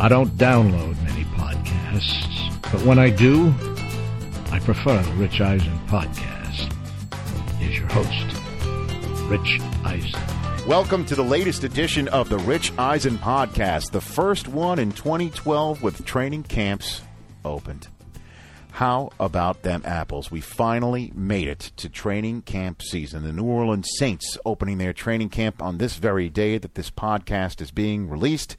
I 0.00 0.06
don't 0.06 0.30
download 0.36 0.96
many 1.02 1.24
podcasts, 1.24 2.52
but 2.70 2.80
when 2.82 3.00
I 3.00 3.10
do, 3.10 3.52
I 4.52 4.60
prefer 4.60 5.02
the 5.02 5.12
Rich 5.14 5.40
Eisen 5.40 5.76
podcast. 5.88 6.72
Here's 7.58 7.78
your 7.78 7.88
host, 7.88 9.28
Rich 9.28 9.60
Eisen. 9.84 10.68
Welcome 10.68 11.04
to 11.06 11.16
the 11.16 11.24
latest 11.24 11.64
edition 11.64 12.06
of 12.06 12.28
the 12.28 12.38
Rich 12.38 12.72
Eisen 12.78 13.18
podcast, 13.18 13.90
the 13.90 14.00
first 14.00 14.46
one 14.46 14.78
in 14.78 14.92
2012 14.92 15.82
with 15.82 16.04
training 16.04 16.44
camps 16.44 17.00
opened. 17.44 17.88
How 18.70 19.10
about 19.18 19.62
them 19.62 19.82
apples? 19.84 20.30
We 20.30 20.40
finally 20.40 21.10
made 21.16 21.48
it 21.48 21.72
to 21.78 21.88
training 21.88 22.42
camp 22.42 22.82
season. 22.82 23.24
The 23.24 23.32
New 23.32 23.42
Orleans 23.42 23.90
Saints 23.98 24.38
opening 24.44 24.78
their 24.78 24.92
training 24.92 25.30
camp 25.30 25.60
on 25.60 25.78
this 25.78 25.96
very 25.96 26.28
day 26.28 26.56
that 26.58 26.76
this 26.76 26.88
podcast 26.88 27.60
is 27.60 27.72
being 27.72 28.08
released 28.08 28.56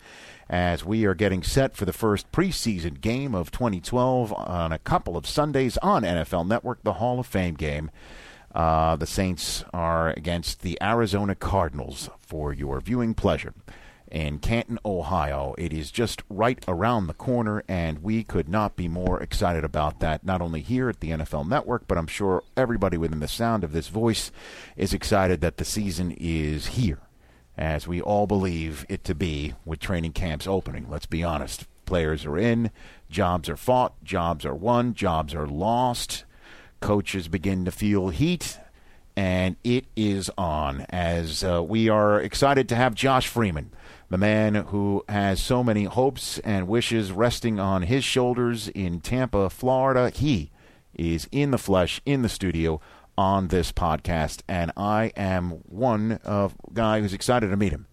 as 0.50 0.84
we 0.84 1.06
are 1.06 1.14
getting 1.14 1.44
set 1.44 1.76
for 1.76 1.86
the 1.86 1.94
first 1.94 2.32
preseason 2.32 3.00
game 3.00 3.36
of 3.36 3.52
2012 3.52 4.34
on 4.34 4.72
a 4.72 4.80
couple 4.80 5.16
of 5.16 5.28
Sundays 5.28 5.78
on 5.78 6.04
NFL 6.04 6.48
Network, 6.48 6.84
the 6.84 6.94
Hall 6.94 7.20
of 7.20 7.28
Fame 7.28 7.56
game. 7.56 7.92
Uh, 8.54 8.96
the 8.96 9.06
Saints 9.06 9.64
are 9.74 10.10
against 10.10 10.62
the 10.62 10.78
Arizona 10.82 11.36
Cardinals 11.36 12.10
for 12.20 12.52
your 12.52 12.80
viewing 12.82 13.14
pleasure 13.14 13.54
in 14.12 14.40
Canton, 14.40 14.80
Ohio. 14.84 15.54
It 15.58 15.72
is 15.72 15.92
just 15.92 16.24
right 16.30 16.64
around 16.68 17.08
the 17.08 17.14
corner, 17.14 17.64
and 17.68 18.02
we 18.02 18.24
could 18.24 18.50
not 18.50 18.76
be 18.76 18.88
more 18.88 19.22
excited 19.22 19.64
about 19.64 20.00
that, 20.00 20.26
not 20.26 20.42
only 20.42 20.62
here 20.62 20.90
at 20.90 21.00
the 21.00 21.12
NFL 21.12 21.48
Network, 21.48 21.88
but 21.88 21.98
I'm 21.98 22.08
sure 22.08 22.44
everybody 22.58 22.98
within 22.98 23.20
the 23.20 23.28
sound 23.28 23.64
of 23.64 23.72
this 23.72 23.88
voice 23.88 24.32
is 24.76 24.94
excited 24.94 25.42
that 25.42 25.58
the 25.58 25.66
season 25.66 26.16
is 26.18 26.68
here, 26.68 27.00
as 27.60 27.88
we 27.88 28.02
all 28.02 28.26
believe 28.26 28.88
it 28.90 29.04
to 29.04 29.14
be 29.14 29.54
with 29.66 29.80
training 29.80 30.14
camps 30.14 30.48
opening. 30.48 30.88
Let's 30.90 31.06
be 31.06 31.24
honest. 31.24 31.68
Players 31.86 32.26
are 32.26 32.38
in, 32.38 32.72
jobs 33.10 33.50
are 33.50 33.58
fought, 33.58 34.04
jobs 34.04 34.46
are 34.46 34.56
won, 34.56 34.96
jobs 34.96 35.36
are 35.36 35.48
lost 35.48 36.26
coaches 36.80 37.28
begin 37.28 37.66
to 37.66 37.72
feel 37.72 38.10
heat, 38.10 38.60
and 39.16 39.56
it 39.64 39.86
is 39.96 40.30
on 40.38 40.86
as 40.90 41.44
uh, 41.44 41.62
we 41.64 41.90
are 41.90 42.22
excited 42.22 42.70
to 42.70 42.76
have 42.76 42.96
Josh 42.96 43.28
Freeman, 43.28 43.72
the 44.10 44.18
man 44.18 44.56
who 44.56 45.04
has 45.10 45.42
so 45.42 45.64
many 45.64 45.84
hopes 45.84 46.40
and 46.40 46.68
wishes 46.68 47.12
resting 47.12 47.60
on 47.60 47.84
his 47.84 48.04
shoulders 48.04 48.70
in 48.70 49.02
Tampa, 49.02 49.50
Florida. 49.50 50.10
He 50.10 50.52
is 50.96 51.28
in 51.32 51.52
the 51.52 51.58
flesh, 51.58 52.02
in 52.06 52.22
the 52.22 52.30
studio 52.30 52.82
on 53.20 53.50
this 53.50 53.74
podcast, 53.74 54.44
and 54.48 54.72
I 54.78 55.12
am 55.18 55.50
one 55.68 56.22
of 56.24 56.56
guy 56.74 57.02
who's 57.02 57.14
excited 57.14 57.50
to 57.50 57.58
meet 57.58 57.74
him. 57.74 57.86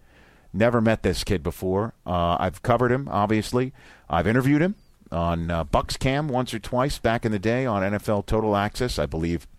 Never 0.53 0.79
met 0.79 1.03
this 1.03 1.25
kid 1.25 1.43
before. 1.43 1.93
Uh, 2.05 2.37
I've 2.39 2.63
covered 2.63 2.93
him, 2.93 3.09
obviously. 3.11 3.73
I've 4.09 4.25
interviewed 4.25 4.61
him 4.61 4.75
on 5.11 5.51
uh, 5.51 5.65
Buckscam 5.65 6.29
once 6.29 6.53
or 6.53 6.59
twice 6.59 6.97
back 6.97 7.25
in 7.25 7.33
the 7.33 7.39
day 7.39 7.65
on 7.65 7.83
NFL 7.83 8.25
Total 8.25 8.55
Access, 8.55 8.97
I 8.97 9.05
believe, 9.05 9.49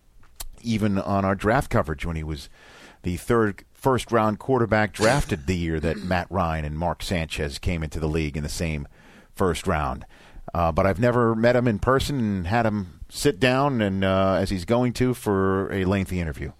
even 0.62 0.97
on 0.97 1.27
our 1.27 1.34
draft 1.34 1.69
coverage 1.69 2.06
when 2.06 2.17
he 2.17 2.25
was 2.25 2.49
the 3.03 3.19
third 3.19 3.62
first 3.75 4.11
round 4.11 4.39
quarterback 4.39 4.95
drafted 4.95 5.47
the 5.47 5.55
year 5.55 5.79
that 5.81 6.03
Matt 6.03 6.29
Ryan 6.31 6.65
and 6.65 6.79
Mark 6.79 7.03
Sanchez 7.03 7.59
came 7.59 7.83
into 7.83 8.00
the 8.00 8.09
league 8.09 8.39
in 8.39 8.43
the 8.43 8.49
same 8.49 8.89
first 9.35 9.67
round. 9.67 10.06
Uh, 10.55 10.73
but 10.73 10.87
I've 10.87 10.99
never 10.99 11.35
met 11.35 11.56
him 11.56 11.69
in 11.69 11.79
person 11.79 12.19
and 12.19 12.47
had 12.47 12.65
him 12.65 12.98
sit 13.09 13.41
down 13.41 13.81
and 13.81 14.05
uh, 14.05 14.35
as 14.35 14.51
he's 14.51 14.65
going 14.65 14.93
to 14.95 15.15
for 15.15 15.73
a 15.73 15.85
lengthy 15.85 16.21
interview. 16.21 16.53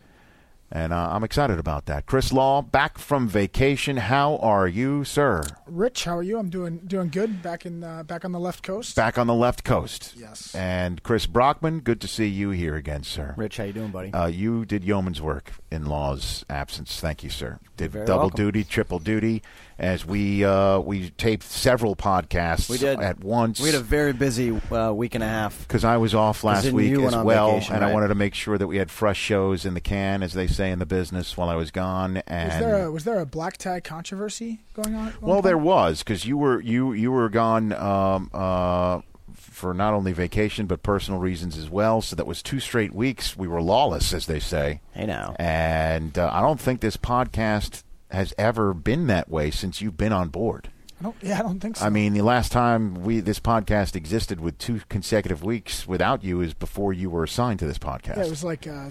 And 0.71 0.93
uh, 0.93 1.09
I'm 1.13 1.25
excited 1.25 1.59
about 1.59 1.87
that. 1.87 2.05
Chris 2.05 2.31
Law, 2.31 2.61
back 2.61 2.99
from 2.99 3.27
vacation. 3.27 3.97
How 3.97 4.37
are 4.37 4.69
you, 4.69 5.03
sir? 5.03 5.43
Rich, 5.67 6.05
how 6.05 6.19
are 6.19 6.23
you? 6.23 6.39
I'm 6.39 6.51
doing 6.51 6.81
doing 6.87 7.09
good. 7.09 7.41
Back 7.43 7.65
in 7.65 7.83
uh, 7.83 8.03
back 8.03 8.23
on 8.27 8.33
the 8.33 8.39
left 8.39 8.63
coast. 8.63 8.95
Back 8.95 9.17
on 9.17 9.27
the 9.27 9.35
left 9.35 9.65
coast. 9.65 10.13
Yes. 10.15 10.55
And 10.55 11.03
Chris 11.03 11.25
Brockman, 11.25 11.81
good 11.81 12.03
to 12.03 12.09
see 12.09 12.27
you 12.27 12.51
here 12.51 12.77
again, 12.77 13.03
sir. 13.03 13.33
Rich, 13.39 13.57
how 13.57 13.65
you 13.65 13.73
doing, 13.73 13.91
buddy? 13.91 14.13
Uh, 14.13 14.27
you 14.27 14.67
did 14.67 14.85
yeoman's 14.85 15.23
work 15.23 15.53
in 15.71 15.87
Law's 15.87 16.45
absence. 16.51 17.01
Thank 17.01 17.25
you, 17.25 17.31
sir. 17.31 17.61
Did 17.79 17.93
very 17.93 18.05
double 18.05 18.25
welcome. 18.25 18.37
duty, 18.37 18.65
triple 18.65 18.99
duty, 18.99 19.43
as 19.79 20.05
we 20.05 20.45
uh, 20.45 20.81
we 20.81 21.11
taped 21.11 21.45
several 21.45 21.95
podcasts 21.95 22.69
we 22.69 22.79
did 22.79 23.01
at 23.01 23.23
once. 23.23 23.61
We 23.61 23.67
had 23.67 23.77
a 23.77 23.83
very 23.83 24.13
busy 24.13 24.51
uh, 24.51 24.93
week 24.93 25.15
and 25.15 25.23
a 25.23 25.29
half. 25.29 25.61
because 25.61 25.85
I 25.85 25.97
was 25.99 26.15
off 26.15 26.43
last 26.43 26.71
week 26.73 26.99
as 26.99 27.17
well, 27.17 27.53
vacation, 27.53 27.77
and 27.77 27.85
I 27.85 27.93
wanted 27.93 28.09
to 28.09 28.15
make 28.15 28.35
sure 28.35 28.59
that 28.59 28.67
we 28.67 28.79
had 28.79 28.91
fresh 28.91 29.19
shows 29.19 29.65
in 29.65 29.75
the 29.75 29.81
can, 29.81 30.23
as 30.23 30.33
they 30.33 30.47
say 30.47 30.71
in 30.71 30.79
the 30.81 30.87
business, 30.87 31.37
while 31.37 31.49
I 31.49 31.55
was 31.55 31.71
gone. 31.71 32.19
And 32.27 32.51
was 32.51 32.59
there 32.59 32.85
a, 32.85 32.91
was 32.93 33.05
there 33.05 33.21
a 33.21 33.27
black 33.27 33.57
tie 33.57 33.81
controversy 33.81 34.61
going 34.75 34.95
on? 34.95 35.09
at 35.09 35.23
one 35.23 35.31
well, 35.31 35.43
there 35.43 35.59
was 35.59 36.01
because 36.01 36.25
you 36.27 36.37
were 36.37 36.61
you 36.61 36.93
you 36.93 37.13
were 37.13 37.29
gone 37.29 37.73
um, 37.73 38.31
uh, 38.35 39.01
for 39.35 39.75
not 39.75 39.95
only 39.95 40.13
vacation 40.13 40.67
but 40.67 40.83
personal 40.83 41.21
reasons 41.21 41.57
as 41.57 41.71
well. 41.71 42.01
So 42.03 42.17
that 42.17 42.27
was 42.27 42.43
two 42.43 42.59
straight 42.59 42.93
weeks. 42.93 43.37
We 43.37 43.47
were 43.47 43.63
lawless, 43.63 44.13
as 44.13 44.27
they 44.27 44.41
say. 44.41 44.81
I 44.97 45.07
know. 45.07 45.37
And 45.39 46.19
uh, 46.19 46.31
I 46.33 46.41
don't 46.41 46.61
think 46.61 46.81
this 46.81 46.97
podcast 46.97 47.85
has 48.11 48.33
ever 48.39 48.75
been 48.75 49.07
that 49.09 49.29
way 49.29 49.51
since 49.51 49.81
you've 49.81 49.97
been 49.97 50.13
on 50.13 50.29
board. 50.29 50.71
I 51.01 51.05
don't. 51.05 51.17
Yeah, 51.23 51.39
I 51.39 51.43
don't 51.43 51.61
think 51.61 51.77
so. 51.77 51.85
I 51.85 51.91
mean, 51.91 52.15
the 52.15 52.23
last 52.23 52.51
time 52.51 52.95
we 53.05 53.21
this 53.21 53.39
podcast 53.39 53.95
existed 53.95 54.41
with 54.41 54.59
two 54.59 54.81
consecutive 54.89 55.45
weeks 55.45 55.87
without 55.87 56.25
you 56.25 56.41
is 56.41 56.55
before 56.55 56.93
you 56.93 57.09
were 57.11 57.23
assigned 57.23 57.61
to 57.61 57.67
this 57.67 57.79
podcast. 57.79 58.17
yeah, 58.17 58.25
it 58.25 58.31
was 58.31 58.43
like 58.43 58.67
uh, 58.67 58.91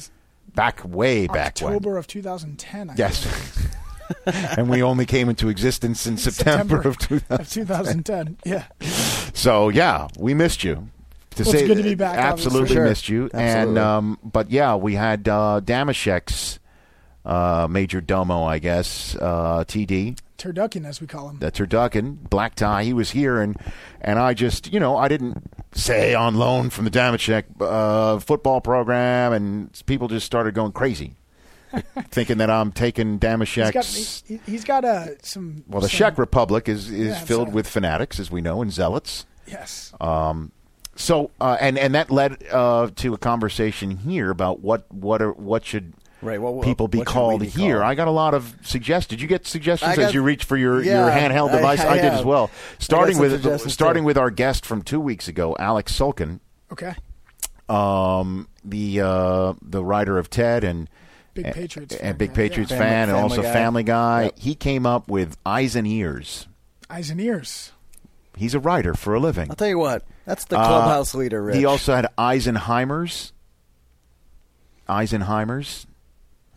back 0.55 0.81
way 0.85 1.27
back 1.27 1.59
when. 1.59 1.73
October 1.73 1.97
of 1.97 2.07
2010. 2.07 2.91
I 2.91 2.93
Yes. 2.97 3.67
and 4.25 4.69
we 4.69 4.81
only 4.81 5.05
came 5.05 5.27
into 5.27 5.49
existence 5.49 6.07
in 6.07 6.15
September, 6.17 6.79
of 6.87 6.97
2000. 6.97 7.41
of 7.41 7.49
2010. 7.49 8.37
Yeah. 8.45 8.65
So 9.33 9.67
yeah, 9.69 10.07
we 10.17 10.33
missed 10.33 10.63
you. 10.63 10.87
To 11.31 11.43
Well, 11.43 11.53
it's 11.53 11.67
good 11.67 11.77
to 11.77 11.83
be 11.83 11.93
back, 11.95 12.17
absolutely 12.17 12.73
sure. 12.73 12.85
missed 12.85 13.09
you. 13.09 13.25
And 13.33 13.77
Absolutely. 13.77 13.81
um, 13.81 14.19
but 14.23 14.49
yeah, 14.49 14.75
we 14.75 14.95
had 14.95 15.27
uh, 15.27 15.61
Damashek's 15.63 16.59
uh, 17.27 17.67
major 17.69 17.99
domo, 17.99 18.43
I 18.45 18.57
guess, 18.59 19.15
uh, 19.15 19.65
TD. 19.67 20.17
Turducken, 20.37 20.85
as 20.85 21.01
we 21.01 21.07
call 21.07 21.29
him. 21.29 21.39
the 21.39 21.51
turducken, 21.51 22.29
black 22.29 22.55
tie. 22.55 22.83
He 22.83 22.93
was 22.93 23.11
here, 23.11 23.41
and 23.41 23.57
and 23.99 24.17
I 24.17 24.33
just, 24.33 24.71
you 24.71 24.79
know, 24.79 24.95
I 24.95 25.07
didn't 25.07 25.43
say 25.73 26.13
on 26.13 26.35
loan 26.35 26.69
from 26.69 26.85
the 26.85 26.91
Damashek 26.91 27.45
uh, 27.59 28.19
football 28.19 28.61
program, 28.61 29.33
and 29.33 29.83
people 29.87 30.07
just 30.07 30.25
started 30.25 30.53
going 30.53 30.71
crazy, 30.71 31.15
thinking 32.09 32.37
that 32.37 32.49
I'm 32.49 32.71
taking 32.71 33.19
He's 33.19 33.71
got, 33.71 33.85
he, 34.45 34.51
he's 34.51 34.63
got 34.63 34.85
uh, 34.85 35.17
some. 35.21 35.63
Well, 35.67 35.81
the 35.81 35.89
some, 35.89 35.97
Czech 35.97 36.17
Republic 36.17 36.69
is 36.69 36.89
is 36.91 37.07
Yeah, 37.17 37.19
filled 37.19 37.51
with 37.51 37.67
fanatics, 37.67 38.19
as 38.19 38.31
we 38.31 38.39
know, 38.39 38.61
and 38.61 38.71
zealots. 38.71 39.25
Yes. 39.47 39.91
Um, 39.99 40.51
So, 40.95 41.31
uh, 41.41 41.57
and 41.59 41.77
and 41.79 41.93
that 41.95 42.09
led 42.11 42.43
uh, 42.51 42.89
to 42.95 43.13
a 43.13 43.17
conversation 43.17 43.97
here 43.97 44.29
about 44.29 44.59
what 44.61 44.91
what 44.93 45.21
are, 45.21 45.31
what 45.31 45.65
should 45.65 45.93
Right, 46.27 46.41
what- 46.41 46.55
what- 46.55 46.65
people 46.65 46.87
be 46.87 46.99
what 46.99 47.07
should 47.07 47.13
we 47.15 47.19
called 47.19 47.41
be 47.41 47.47
here. 47.47 47.77
called? 47.77 47.89
I 47.89 47.95
got 47.95 48.07
a 48.07 48.11
lot 48.11 48.33
of 48.33 48.55
suggestions. 48.63 49.07
Did 49.09 49.21
you 49.21 49.27
get 49.27 49.47
suggestions 49.47 49.97
I 49.97 50.01
as 50.03 50.13
you 50.13 50.21
reach 50.21 50.43
for 50.43 50.57
your, 50.57 50.83
Yeah, 50.83 51.05
your 51.05 51.09
handheld 51.11 51.49
I- 51.51 51.55
device? 51.57 51.79
I 51.81 51.95
did 51.95 52.13
as 52.13 52.25
well. 52.25 52.49
Starting 52.79 53.17
with 53.17 53.69
starting 53.71 54.03
too. 54.03 54.07
with 54.07 54.17
our 54.17 54.29
guest 54.29 54.65
from 54.65 54.81
two 54.81 54.99
weeks 54.99 55.27
ago, 55.27 55.55
Alex 55.59 55.97
Sulkin, 55.97 56.39
Okay. 56.71 56.93
um, 57.69 58.47
the 58.65 59.01
uh, 59.01 59.53
the 59.61 59.83
writer 59.83 60.17
of 60.17 60.29
Ted 60.29 60.63
and 60.63 60.89
Big 61.33 61.45
and- 61.45 61.55
Patriots 61.55 61.93
and 61.95 62.01
fan 62.01 62.15
big 62.17 62.33
Patriots 62.33 62.71
yeah. 62.71 62.77
fan, 62.79 63.09
and 63.09 63.17
also 63.17 63.41
Guy. 63.41 63.53
Family 63.53 63.83
Guy. 63.83 64.23
Yep. 64.23 64.33
He 64.39 64.55
came 64.55 64.85
up 64.85 65.07
with 65.07 65.37
eyes 65.45 65.75
and 65.75 65.87
ears. 65.87 66.47
Eyes 66.89 67.09
and 67.09 67.21
ears. 67.21 67.71
He's 68.35 68.53
a 68.53 68.59
writer 68.59 68.93
for 68.93 69.13
a 69.15 69.19
living. 69.19 69.49
I'll 69.49 69.55
tell 69.55 69.67
you 69.67 69.79
what. 69.79 70.03
That's 70.25 70.45
the 70.45 70.57
Uh, 70.59 70.67
clubhouse 70.67 71.15
leader, 71.15 71.41
Rich. 71.43 71.55
He 71.57 71.65
also 71.65 71.95
had 71.95 72.07
Eisenheimers. 72.17 73.31
Eisenheimers. 74.89 75.85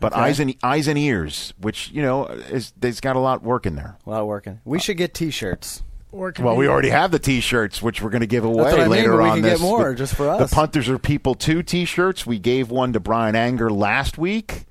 But 0.01 0.11
Okay. 0.13 0.21
eyes 0.21 0.39
and 0.41 0.53
eyes 0.63 0.87
and 0.89 0.97
ears, 0.99 1.53
which 1.61 1.89
you 1.93 2.01
know, 2.01 2.25
is 2.25 2.73
there's 2.77 2.99
got 2.99 3.15
a 3.15 3.19
lot 3.19 3.41
working 3.43 3.75
there. 3.75 3.95
a 4.05 4.09
lot 4.09 4.19
of 4.21 4.27
working. 4.27 4.59
We 4.65 4.79
should 4.79 4.97
get 4.97 5.13
T-shirts. 5.13 5.83
Or 6.11 6.33
Well, 6.37 6.57
we 6.57 6.67
already 6.67 6.89
have 6.89 7.11
the 7.11 7.19
T-shirts, 7.19 7.81
which 7.81 8.01
we're 8.01 8.09
going 8.09 8.19
to 8.19 8.27
give 8.27 8.43
away 8.43 8.63
what 8.63 8.73
I 8.73 8.79
mean, 8.79 8.89
later 8.89 9.11
but 9.11 9.17
we 9.23 9.29
on. 9.29 9.35
can 9.35 9.43
get 9.43 9.49
this. 9.51 9.61
more 9.61 9.89
The- 9.91 9.95
just 9.95 10.15
for 10.15 10.27
us. 10.29 10.49
The 10.49 10.53
punters 10.53 10.89
are 10.89 10.97
people 10.99 11.35
too 11.35 11.63
T-shirts. 11.63 12.25
We 12.25 12.37
gave 12.37 12.69
one 12.69 12.91
to 12.91 12.99
Bryan 12.99 13.33
Anger 13.35 13.69
last 13.69 14.17
week, 14.17 14.65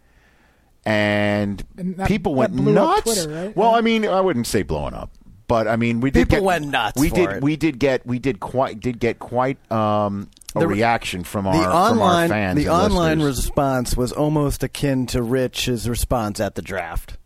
and, 0.85 1.63
And 1.79 1.97
that- 1.97 2.09
people 2.09 2.35
went 2.35 2.55
that 2.57 2.63
blew 2.63 2.77
up 2.79 3.05
nuts. 3.07 3.25
Twitter, 3.25 3.45
right? 3.47 3.57
Well, 3.57 3.71
Yeah. 3.73 3.77
I 3.79 3.81
mean, 3.81 4.05
I 4.07 4.21
wouldn't 4.21 4.47
say 4.47 4.63
blowing 4.63 4.95
up, 4.95 5.11
but 5.47 5.67
I 5.69 5.77
mean, 5.77 6.01
we 6.01 6.11
did 6.11 6.29
People 6.29 6.39
get, 6.39 6.45
went 6.45 6.69
nuts 6.69 7.01
We 7.01 7.09
for 7.09 7.15
did. 7.17 7.31
it. 7.31 7.43
We 7.43 7.57
did 7.57 7.79
get. 7.79 8.07
We 8.07 8.19
did 8.19 8.41
quite. 8.41 8.81
Did 8.81 8.99
get 8.99 9.19
quite 9.19 9.57
um, 9.73 10.29
a 10.55 10.61
The- 10.61 10.67
reaction 10.69 11.25
from 11.25 11.47
our 11.47 11.53
the 11.57 11.63
from 11.63 11.73
our 11.73 11.91
online 11.93 12.29
fans. 12.29 12.57
the 12.57 12.69
online 12.69 13.19
listeners. 13.21 13.47
response 13.47 13.97
was 13.97 14.13
almost 14.13 14.63
akin 14.63 15.07
to 15.07 15.23
Rich's 15.23 15.89
response 15.89 16.41
at 16.41 16.55
the 16.55 16.63
draft. 16.63 17.17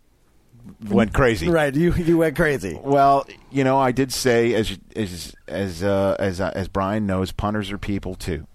went 0.88 1.12
crazy. 1.12 1.49
Right, 1.49 1.75
you 1.75 1.93
you 1.94 2.19
went 2.19 2.37
crazy. 2.37 2.79
Well, 2.82 3.26
you 3.50 3.65
know, 3.65 3.79
I 3.79 3.93
did 3.93 4.12
say 4.12 4.55
as 4.55 4.79
as 4.97 5.35
as 5.49 5.82
uh, 5.82 6.17
as 6.19 6.41
uh, 6.41 6.53
as 6.55 6.69
Brian 6.69 7.06
knows, 7.06 7.32
punters 7.32 7.71
are 7.73 7.79
people 7.79 8.15
too, 8.15 8.47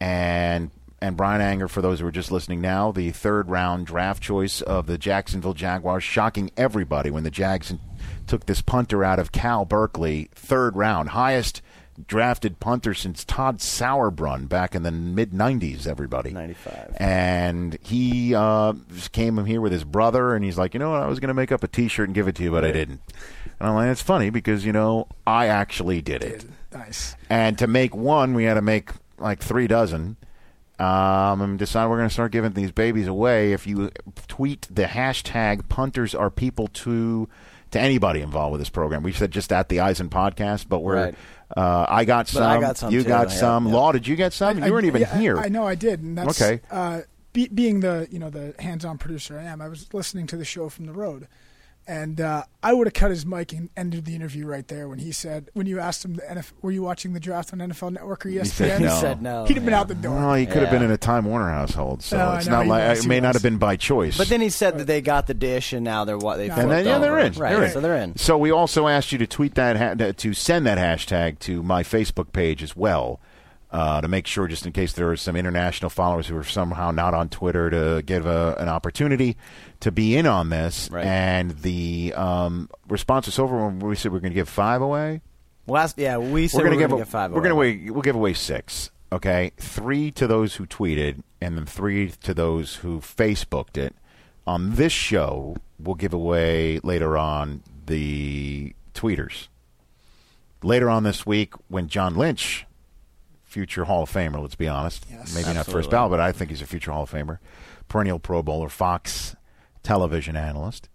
and 0.00 0.70
and 1.00 1.16
Bryan 1.18 1.42
Anger, 1.42 1.68
for 1.68 1.82
those 1.82 2.00
who 2.00 2.06
are 2.06 2.10
just 2.12 2.32
listening 2.32 2.60
now, 2.62 2.90
the 2.90 3.10
third 3.10 3.50
round 3.50 3.86
draft 3.86 4.22
choice 4.22 4.62
of 4.62 4.86
the 4.86 4.96
Jacksonville 4.96 5.52
Jaguars, 5.52 6.02
shocking 6.02 6.50
everybody 6.56 7.10
when 7.10 7.24
the 7.24 7.30
Jags 7.30 7.74
took 8.26 8.46
this 8.46 8.62
punter 8.62 9.04
out 9.04 9.18
of 9.18 9.30
Cal 9.30 9.64
Berkeley, 9.66 10.30
third 10.34 10.76
round, 10.76 11.10
highest 11.10 11.60
drafted 12.06 12.60
punter 12.60 12.94
since 12.94 13.24
Todd 13.24 13.58
Sauerbrun 13.58 14.48
back 14.48 14.74
in 14.74 14.82
the 14.82 14.90
mid 14.90 15.30
'90s. 15.32 15.86
Everybody, 15.86 16.30
95. 16.32 16.96
and 16.98 17.78
he 17.82 18.34
uh, 18.34 18.72
came 19.12 19.44
here 19.44 19.60
with 19.60 19.72
his 19.72 19.84
brother, 19.84 20.34
and 20.34 20.44
he's 20.44 20.58
like, 20.58 20.74
you 20.74 20.80
know 20.80 20.90
what, 20.90 21.02
I 21.02 21.06
was 21.06 21.20
going 21.20 21.28
to 21.28 21.34
make 21.34 21.52
up 21.52 21.62
a 21.62 21.68
T-shirt 21.68 22.08
and 22.08 22.14
give 22.14 22.28
it 22.28 22.34
to 22.36 22.42
you, 22.42 22.50
but 22.50 22.64
I 22.64 22.72
didn't. 22.72 23.00
And 23.60 23.68
I'm 23.68 23.74
like, 23.74 23.88
it's 23.90 24.02
funny 24.02 24.30
because 24.30 24.64
you 24.64 24.72
know 24.72 25.06
I 25.26 25.46
actually 25.46 26.02
did 26.02 26.22
it, 26.22 26.44
Nice. 26.72 27.14
and 27.30 27.56
to 27.58 27.66
make 27.66 27.94
one, 27.94 28.34
we 28.34 28.44
had 28.44 28.54
to 28.54 28.62
make 28.62 28.90
like 29.18 29.40
three 29.42 29.66
dozen. 29.66 30.16
Um, 30.76 31.40
and 31.40 31.56
decide 31.56 31.86
we're 31.88 31.98
going 31.98 32.08
to 32.08 32.12
start 32.12 32.32
giving 32.32 32.52
these 32.54 32.72
babies 32.72 33.06
away. 33.06 33.52
If 33.52 33.64
you 33.64 33.92
tweet 34.26 34.66
the 34.68 34.86
hashtag 34.86 35.68
punters 35.68 36.16
are 36.16 36.30
people 36.30 36.66
to 36.66 37.28
to 37.70 37.80
anybody 37.80 38.20
involved 38.22 38.50
with 38.52 38.60
this 38.60 38.70
program, 38.70 39.04
we 39.04 39.12
said 39.12 39.30
just 39.30 39.52
at 39.52 39.68
the 39.68 39.78
Eisen 39.78 40.08
podcast, 40.08 40.68
but 40.68 40.80
we're 40.80 40.96
Right. 40.96 41.14
Uh, 41.56 41.86
I 41.88 42.04
got 42.04 42.28
some, 42.28 42.42
I 42.42 42.60
got 42.60 42.76
some 42.76 42.92
you 42.92 43.02
too, 43.02 43.08
got 43.08 43.28
yeah, 43.30 43.34
some. 43.36 43.66
yeah. 43.66 43.72
Law, 43.74 43.92
did 43.92 44.06
you 44.06 44.16
get 44.16 44.32
some? 44.32 44.62
I- 44.62 44.66
you 44.66 44.72
weren't 44.72 44.86
even 44.86 45.02
yeah, 45.02 45.14
I- 45.14 45.18
here. 45.18 45.38
I, 45.38 45.48
know 45.48 45.66
I 45.66 45.74
did, 45.74 46.02
and 46.02 46.16
that's 46.18 46.40
Okay. 46.40 46.60
Uh, 46.70 47.02
be, 47.32 47.48
being 47.48 47.80
the 47.80 48.06
you 48.10 48.18
know 48.18 48.30
the 48.30 48.54
hands-on 48.58 48.98
producer 48.98 49.38
I 49.38 49.44
am, 49.44 49.60
I 49.60 49.68
was 49.68 49.92
listening 49.92 50.26
to 50.28 50.36
the 50.36 50.44
show 50.44 50.68
from 50.68 50.86
the 50.86 50.92
road, 50.92 51.26
and 51.86 52.20
uh, 52.20 52.44
I 52.62 52.72
would 52.72 52.86
have 52.86 52.94
cut 52.94 53.10
his 53.10 53.26
mic 53.26 53.52
and 53.52 53.68
ended 53.76 54.04
the 54.04 54.14
interview 54.14 54.46
right 54.46 54.66
there 54.68 54.88
when 54.88 54.98
he 54.98 55.12
said 55.12 55.50
when 55.54 55.66
you 55.66 55.80
asked 55.80 56.04
him 56.04 56.14
the 56.14 56.22
NF, 56.22 56.52
were 56.62 56.70
you 56.70 56.82
watching 56.82 57.12
the 57.12 57.20
draft 57.20 57.52
on 57.52 57.58
NFL 57.58 57.92
Network 57.92 58.24
or 58.24 58.28
ESPN? 58.30 58.46
said 58.46 58.80
He 58.80 58.86
No. 58.86 58.94
said 59.00 59.22
no. 59.22 59.44
He'd 59.44 59.54
have 59.54 59.64
been 59.64 59.72
yeah. 59.72 59.80
out 59.80 59.88
the 59.88 59.94
door. 59.94 60.16
Well, 60.16 60.34
he 60.34 60.46
could 60.46 60.62
have 60.62 60.70
been 60.70 60.82
in 60.82 60.90
a 60.90 60.96
Time 60.96 61.24
Warner 61.26 61.50
household, 61.50 62.02
so 62.02 62.16
No, 62.16 62.32
it's 62.34 62.46
not 62.46 62.66
like 62.66 62.98
it 62.98 63.06
may 63.06 63.20
not 63.20 63.34
have 63.34 63.42
been 63.42 63.58
by 63.58 63.76
choice. 63.76 64.16
But 64.16 64.28
then 64.28 64.40
he 64.40 64.50
said 64.50 64.78
that 64.78 64.86
they 64.86 65.00
got 65.00 65.26
the 65.26 65.34
dish 65.34 65.72
and 65.72 65.84
now 65.84 66.04
they're 66.04 66.18
what 66.18 66.36
they. 66.36 66.48
And 66.48 66.70
then 66.70 66.86
yeah, 66.86 66.98
they're 66.98 67.18
in. 67.18 67.32
Right, 67.34 67.50
They're 67.54 67.64
in. 67.64 67.70
so 67.72 67.80
they're 67.80 67.96
in. 67.96 68.16
So 68.16 68.38
we 68.38 68.50
also 68.50 68.88
asked 68.88 69.12
you 69.12 69.18
to 69.18 69.26
tweet 69.26 69.54
that 69.56 69.76
ha- 69.76 70.12
to 70.12 70.32
send 70.34 70.66
that 70.66 70.78
hashtag 70.78 71.38
to 71.40 71.62
my 71.62 71.82
Facebook 71.82 72.32
page 72.32 72.62
as 72.62 72.74
well. 72.76 73.20
Uh, 73.74 74.00
to 74.00 74.06
make 74.06 74.24
sure, 74.24 74.46
just 74.46 74.64
in 74.66 74.70
case 74.70 74.92
there 74.92 75.10
are 75.10 75.16
some 75.16 75.34
international 75.34 75.90
followers 75.90 76.28
who 76.28 76.36
are 76.36 76.44
somehow 76.44 76.92
not 76.92 77.12
on 77.12 77.28
Twitter, 77.28 77.70
to 77.70 78.02
give 78.06 78.24
a, 78.24 78.54
an 78.60 78.68
opportunity 78.68 79.36
to 79.80 79.90
be 79.90 80.16
in 80.16 80.26
on 80.26 80.48
this. 80.48 80.88
Right. 80.92 81.04
And 81.04 81.50
the 81.50 82.14
um, 82.14 82.70
response 82.88 83.26
was 83.26 83.36
over 83.36 83.66
when 83.66 83.80
we 83.80 83.96
said 83.96 84.12
we're 84.12 84.20
going 84.20 84.30
to 84.30 84.36
give 84.36 84.48
five 84.48 84.80
away. 84.80 85.22
Last, 85.66 85.98
yeah, 85.98 86.18
we 86.18 86.46
said 86.46 86.58
we're 86.58 86.66
going 86.66 86.78
to 86.78 86.84
give, 86.84 86.90
gonna 86.90 87.04
five. 87.04 87.32
We're 87.32 87.42
going 87.42 87.50
to 87.88 87.92
We'll 87.92 88.02
give 88.02 88.14
away 88.14 88.34
six. 88.34 88.92
Okay, 89.10 89.50
three 89.56 90.12
to 90.12 90.28
those 90.28 90.54
who 90.54 90.66
tweeted, 90.66 91.24
and 91.40 91.56
then 91.56 91.66
three 91.66 92.12
to 92.22 92.32
those 92.32 92.76
who 92.76 93.00
Facebooked 93.00 93.76
it. 93.76 93.96
On 94.46 94.76
this 94.76 94.92
show, 94.92 95.56
we'll 95.80 95.96
give 95.96 96.12
away 96.12 96.78
later 96.84 97.18
on 97.18 97.62
the 97.86 98.72
tweeters. 98.94 99.48
Later 100.62 100.88
on 100.88 101.02
this 101.02 101.26
week, 101.26 101.54
when 101.66 101.88
John 101.88 102.14
Lynch, 102.14 102.66
future 103.54 103.84
Hall 103.84 104.02
of 104.02 104.10
Famer, 104.10 104.40
let's 104.42 104.56
be 104.56 104.68
honest, 104.68 105.06
Yes. 105.08 105.34
maybe 105.34 105.46
not 105.46 105.64
first 105.64 105.68
Absolutely. 105.68 105.90
ballot, 105.92 106.10
but 106.10 106.20
I 106.20 106.32
think 106.32 106.50
he's 106.50 106.60
a 106.62 106.66
future 106.66 106.90
Hall 106.92 107.04
of 107.04 107.10
Famer, 107.10 107.38
perennial 107.88 108.18
Pro 108.18 108.42
Bowler, 108.42 108.68
Fox 108.68 109.36
television 109.82 110.34
analyst. 110.36 110.88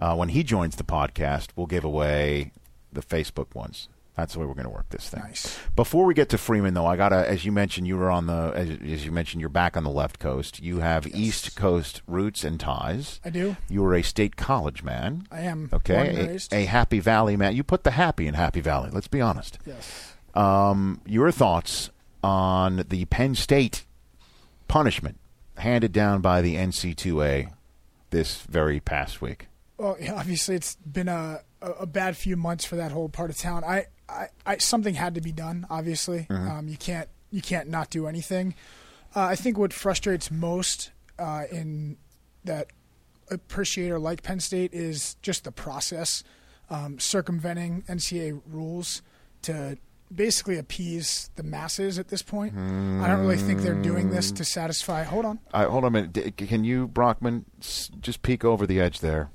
Uh, 0.00 0.14
when 0.16 0.30
he 0.30 0.42
joins 0.42 0.76
the 0.76 0.84
podcast, 0.84 1.48
we'll 1.54 1.66
give 1.66 1.84
away 1.84 2.52
the 2.92 3.02
Facebook 3.02 3.54
ones. 3.54 3.88
That's 4.16 4.32
the 4.32 4.40
way 4.40 4.46
we're 4.46 4.54
going 4.54 4.64
to 4.64 4.70
work 4.70 4.88
this 4.88 5.08
thing. 5.08 5.20
Nice. 5.22 5.60
Before 5.76 6.04
we 6.04 6.12
get 6.12 6.28
to 6.30 6.38
Freeman, 6.38 6.74
though, 6.74 6.86
I 6.86 6.96
gotta, 6.96 7.28
as 7.30 7.44
you 7.44 7.52
mentioned, 7.52 7.86
you 7.86 7.96
were 7.96 8.10
on 8.10 8.26
the, 8.26 8.52
as, 8.54 8.68
as 8.70 9.04
you 9.04 9.12
mentioned, 9.12 9.40
you're 9.40 9.48
back 9.48 9.76
on 9.76 9.84
the 9.84 9.90
left 9.90 10.18
coast. 10.18 10.60
You 10.60 10.78
have 10.80 11.06
East 11.06 11.54
Coast 11.54 12.02
roots 12.08 12.42
and 12.42 12.58
ties. 12.58 13.20
I 13.24 13.30
do. 13.30 13.56
You 13.68 13.82
were 13.82 13.94
a 13.94 14.02
state 14.02 14.34
college 14.34 14.82
man. 14.82 15.28
I 15.30 15.42
am. 15.42 15.68
Okay, 15.72 16.36
a, 16.52 16.56
a 16.56 16.64
Happy 16.64 16.98
Valley 16.98 17.36
man. 17.36 17.54
You 17.54 17.62
put 17.62 17.84
the 17.84 17.92
happy 17.92 18.26
in 18.26 18.34
Happy 18.34 18.60
Valley. 18.60 18.90
Let's 18.92 19.06
be 19.08 19.20
honest. 19.20 19.58
yes. 19.64 20.14
Um, 20.34 21.00
your 21.06 21.30
thoughts 21.32 21.90
on 22.22 22.84
the 22.88 23.04
Penn 23.06 23.34
State 23.34 23.84
punishment 24.66 25.18
handed 25.56 25.92
down 25.92 26.20
by 26.20 26.42
the 26.42 26.56
NC2A 26.56 27.52
this 28.10 28.42
very 28.42 28.80
past 28.80 29.20
week? 29.20 29.48
Well, 29.76 29.96
yeah, 30.00 30.14
obviously, 30.14 30.56
it's 30.56 30.76
been 30.76 31.08
a, 31.08 31.40
a, 31.62 31.86
bad 31.86 32.16
few 32.16 32.36
months 32.36 32.64
for 32.64 32.76
that 32.76 32.90
whole 32.90 33.08
part 33.08 33.30
of 33.30 33.36
town. 33.36 33.62
I, 33.62 33.86
I, 34.08 34.26
I 34.44 34.56
something 34.58 34.94
had 34.94 35.14
to 35.14 35.20
be 35.20 35.30
done. 35.30 35.66
Obviously, 35.70 36.26
um, 36.30 36.66
you 36.68 36.76
can't 36.76 37.08
you 37.30 37.42
can't 37.42 37.68
not 37.68 37.90
do 37.90 38.06
anything. 38.06 38.54
Uh, 39.14 39.22
I 39.22 39.36
think 39.36 39.56
what 39.56 39.72
frustrates 39.72 40.30
most 40.30 40.90
uh, 41.18 41.44
in 41.50 41.96
that 42.44 42.68
appreciate 43.30 43.90
or 43.90 43.98
like 43.98 44.22
Penn 44.22 44.40
State 44.40 44.72
is 44.72 45.16
just 45.22 45.44
the 45.44 45.52
process, 45.52 46.24
um, 46.70 46.98
circumventing 46.98 47.82
NCAA 47.88 48.40
rules 48.46 49.02
to 49.42 49.78
basically 50.14 50.58
appease 50.58 51.30
the 51.36 51.42
masses 51.42 51.98
at 51.98 52.08
this 52.08 52.22
point. 52.22 52.54
I 52.56 53.06
don't 53.06 53.20
really 53.20 53.36
think 53.36 53.60
they're 53.60 53.74
doing 53.74 54.10
this 54.10 54.30
to 54.32 54.44
satisfy. 54.44 55.02
Hold 55.04 55.24
on. 55.24 55.38
Hold 55.52 55.84
on 55.84 55.88
a 55.88 55.90
minute. 55.90 56.12
D- 56.12 56.30
Can 56.46 56.64
you, 56.64 56.88
Brockman, 56.88 57.44
s- 57.60 57.90
just 58.00 58.22
peek 58.22 58.44
over 58.44 58.66
the 58.66 58.80
edge 58.80 59.00
there? 59.00 59.30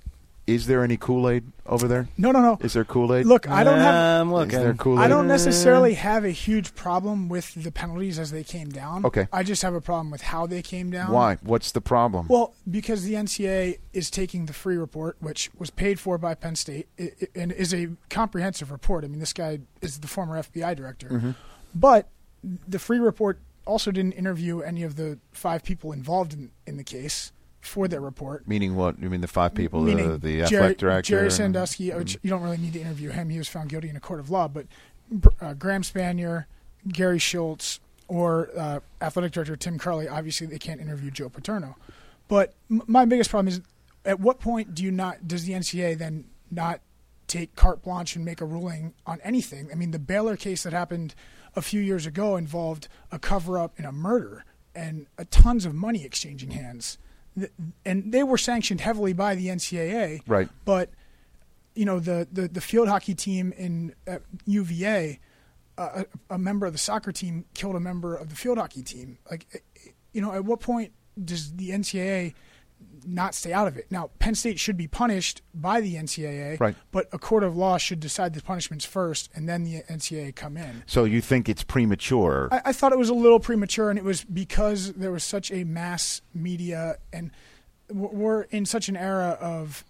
Is 0.46 0.68
there 0.68 0.84
any 0.84 0.98
Kool 0.98 1.30
Aid 1.30 1.46
over 1.66 1.88
there? 1.88 2.10
No, 2.18 2.32
no, 2.32 2.42
no. 2.42 2.58
Is 2.60 2.74
there 2.74 2.84
Kool 2.84 3.14
Aid? 3.14 3.26
Look, 3.26 3.48
I 3.50 3.64
don't 3.64 3.80
have. 3.80 4.28
I'm 4.28 4.34
Is 4.34 4.50
there 4.52 4.74
Kool 4.74 5.00
Aid? 5.00 5.06
I 5.06 5.08
don't 5.08 5.28
necessarily 5.28 5.94
have 5.94 6.26
a 6.26 6.32
huge 6.32 6.76
problem 6.76 7.30
with 7.30 7.54
the 7.54 7.72
penalties 7.72 8.20
as 8.20 8.32
they 8.32 8.44
came 8.44 8.68
down. 8.70 9.06
Okay. 9.06 9.28
I 9.32 9.44
just 9.44 9.62
have 9.62 9.74
a 9.74 9.80
problem 9.80 10.12
with 10.12 10.22
how 10.22 10.46
they 10.46 10.62
came 10.62 10.92
down. 10.92 11.12
Why? 11.14 11.38
What's 11.44 11.72
the 11.72 11.80
problem? 11.80 12.28
Well, 12.28 12.54
because 12.70 13.04
the 13.04 13.14
NCA 13.14 13.78
is 13.94 14.10
taking 14.10 14.46
the 14.48 14.54
Freeh 14.54 14.78
report, 14.80 15.16
which 15.22 15.50
was 15.58 15.70
paid 15.70 15.98
for 15.98 16.18
by 16.18 16.36
Penn 16.36 16.56
State, 16.58 16.90
i- 17.00 17.12
i- 17.22 17.28
and 17.36 17.54
is 17.54 17.74
a 17.74 17.90
comprehensive 18.10 18.70
report. 18.70 19.06
I 19.06 19.08
mean, 19.08 19.20
this 19.20 19.34
guy 19.34 19.60
is 19.82 20.00
the 20.00 20.08
former 20.08 20.38
FBI 20.38 20.76
director. 20.76 21.08
Mm-hmm. 21.08 21.32
But 21.74 22.10
the 22.44 22.80
Freeh 22.80 23.02
report 23.04 23.40
also 23.66 23.92
didn't 23.92 24.12
interview 24.14 24.60
any 24.60 24.84
of 24.84 24.98
the 24.98 25.20
five 25.32 25.64
people 25.64 25.94
involved 25.94 26.34
in, 26.34 26.52
in 26.68 26.76
the 26.76 26.84
case 26.84 27.32
for 27.64 27.88
their 27.88 28.02
report. 28.02 28.48
Meaning 28.48 28.76
what? 28.76 29.00
You 29.00 29.10
mean 29.10 29.22
the 29.22 29.28
five 29.28 29.54
people, 29.56 29.82
Meaning 29.82 30.12
the, 30.12 30.18
the 30.18 30.34
Jerry, 30.46 30.56
athletic 30.64 30.78
director? 30.78 31.10
Jerry 31.16 31.32
Sandusky, 31.32 31.88
Mm-hmm. 31.90 31.98
which 32.00 32.18
you 32.22 32.30
don't 32.30 32.42
really 32.42 32.58
need 32.58 32.74
to 32.74 32.82
interview 32.82 33.10
him. 33.10 33.30
He 33.30 33.38
was 33.38 33.48
found 33.48 33.70
guilty 33.70 33.90
in 33.90 33.96
a 33.96 34.00
court 34.00 34.20
of 34.20 34.30
law. 34.30 34.48
But 34.48 34.68
uh, 35.42 35.54
Graham 35.54 35.82
Spanier, 35.82 36.46
Gary 36.88 37.20
Schultz, 37.20 37.80
or 38.08 38.50
uh, 38.58 38.80
athletic 39.02 39.32
director 39.32 39.56
Tim 39.56 39.80
Curley, 39.80 40.08
obviously 40.08 40.46
they 40.48 40.60
can't 40.60 40.82
interview 40.82 41.10
Joe 41.10 41.30
Paterno. 41.30 41.76
But 42.28 42.54
m- 42.70 42.84
my 42.88 43.06
biggest 43.06 43.30
problem 43.30 43.48
is, 43.48 43.62
at 44.06 44.20
what 44.20 44.40
point 44.40 44.76
do 44.76 44.84
you 44.84 44.92
not? 44.92 45.28
Does 45.28 45.46
the 45.46 45.54
NCAA 45.54 45.98
then 45.98 46.26
not 46.52 46.82
take 47.28 47.56
carte 47.56 47.82
blanche 47.82 48.16
and 48.18 48.26
make 48.26 48.42
a 48.42 48.46
ruling 48.46 48.94
on 49.08 49.22
anything? 49.24 49.70
I 49.72 49.76
mean, 49.76 49.92
the 49.92 50.00
Baylor 50.00 50.36
case 50.36 50.64
that 50.64 50.74
happened 50.74 51.16
a 51.56 51.62
few 51.62 51.80
years 51.80 52.06
ago 52.06 52.36
involved 52.36 52.90
a 53.12 53.20
cover 53.20 53.58
up 53.58 53.74
and 53.78 53.86
a 53.86 53.92
murder 53.94 54.44
and 54.76 55.08
uh, 55.18 55.24
tons 55.32 55.66
of 55.66 55.74
money 55.74 56.04
exchanging 56.04 56.52
hands. 56.52 56.98
And 57.86 58.12
they 58.12 58.24
were 58.24 58.38
sanctioned 58.38 58.82
heavily 58.82 59.14
by 59.14 59.36
the 59.36 59.48
NCAA. 59.48 60.22
Right. 60.28 60.50
But, 60.66 60.90
you 61.76 61.86
know, 61.86 62.00
the, 62.00 62.28
the, 62.32 62.48
the 62.48 62.62
field 62.62 62.88
hockey 62.88 63.16
team 63.16 63.54
in 63.58 63.96
UVA, 64.46 65.20
uh, 65.78 66.04
a, 66.30 66.36
a 66.36 66.38
member 66.38 66.66
of 66.66 66.74
the 66.74 66.80
soccer 66.80 67.12
team 67.12 67.46
killed 67.54 67.76
a 67.76 67.80
member 67.80 68.16
of 68.16 68.30
the 68.30 68.36
field 68.36 68.58
hockey 68.58 68.84
team. 68.84 69.18
Like, 69.30 69.64
you 70.12 70.22
know, 70.22 70.32
at 70.34 70.46
what 70.46 70.60
point 70.60 70.94
does 71.24 71.54
the 71.54 71.70
NCAA 71.72 72.34
not 73.06 73.36
stay 73.36 73.52
out 73.54 73.68
of 73.68 73.78
it? 73.78 73.86
Now, 73.92 74.10
Penn 74.20 74.36
State 74.36 74.60
should 74.60 74.78
be 74.78 74.88
punished 74.88 75.42
by 75.54 75.82
the 75.82 75.96
NCAA, 75.96 76.60
Right. 76.60 76.76
but 76.92 77.08
a 77.12 77.20
court 77.20 77.44
of 77.44 77.56
law 77.58 77.78
should 77.78 78.00
decide 78.00 78.34
the 78.34 78.42
punishments 78.42 78.86
first, 78.86 79.30
and 79.36 79.48
then 79.48 79.64
the 79.64 79.82
NCAA 79.90 80.36
come 80.36 80.56
in. 80.58 80.84
So 80.86 81.04
you 81.04 81.20
think 81.22 81.50
it's 81.50 81.64
premature? 81.64 82.48
I, 82.52 82.62
I 82.66 82.74
thought 82.74 82.92
it 82.92 82.98
was 82.98 83.10
a 83.10 83.14
little 83.14 83.40
premature, 83.40 83.90
and 83.90 84.00
it 84.00 84.06
was 84.06 84.24
because 84.24 84.94
there 84.94 85.12
was 85.12 85.24
such 85.24 85.52
a 85.52 85.64
mass 85.64 86.22
media, 86.34 86.98
and 87.12 87.32
we're 87.90 88.44
in 88.44 88.66
such 88.66 88.90
an 88.90 88.96
era 88.96 89.38
of 89.42 89.84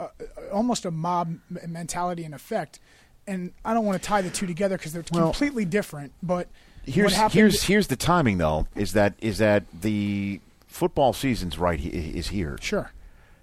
uh, 0.00 0.08
almost 0.52 0.84
a 0.84 0.90
mob 0.90 1.38
mentality 1.66 2.24
and 2.24 2.34
effect. 2.34 2.80
And 3.26 3.52
I 3.64 3.74
don't 3.74 3.84
want 3.84 4.00
to 4.00 4.06
tie 4.06 4.22
the 4.22 4.30
two 4.30 4.46
together 4.46 4.76
because 4.78 4.92
they're 4.92 5.04
Well, 5.12 5.24
completely 5.24 5.64
different. 5.64 6.12
But 6.22 6.48
here's 6.84 7.16
here's 7.32 7.64
here's 7.64 7.88
the 7.88 7.96
timing 7.96 8.38
though 8.38 8.68
is 8.76 8.92
that 8.92 9.14
is 9.20 9.38
that 9.38 9.64
the 9.80 10.40
football 10.76 11.12
season's 11.12 11.58
right 11.58 11.80
he- 11.80 11.88
is 11.88 12.28
here. 12.28 12.58
Sure. 12.60 12.92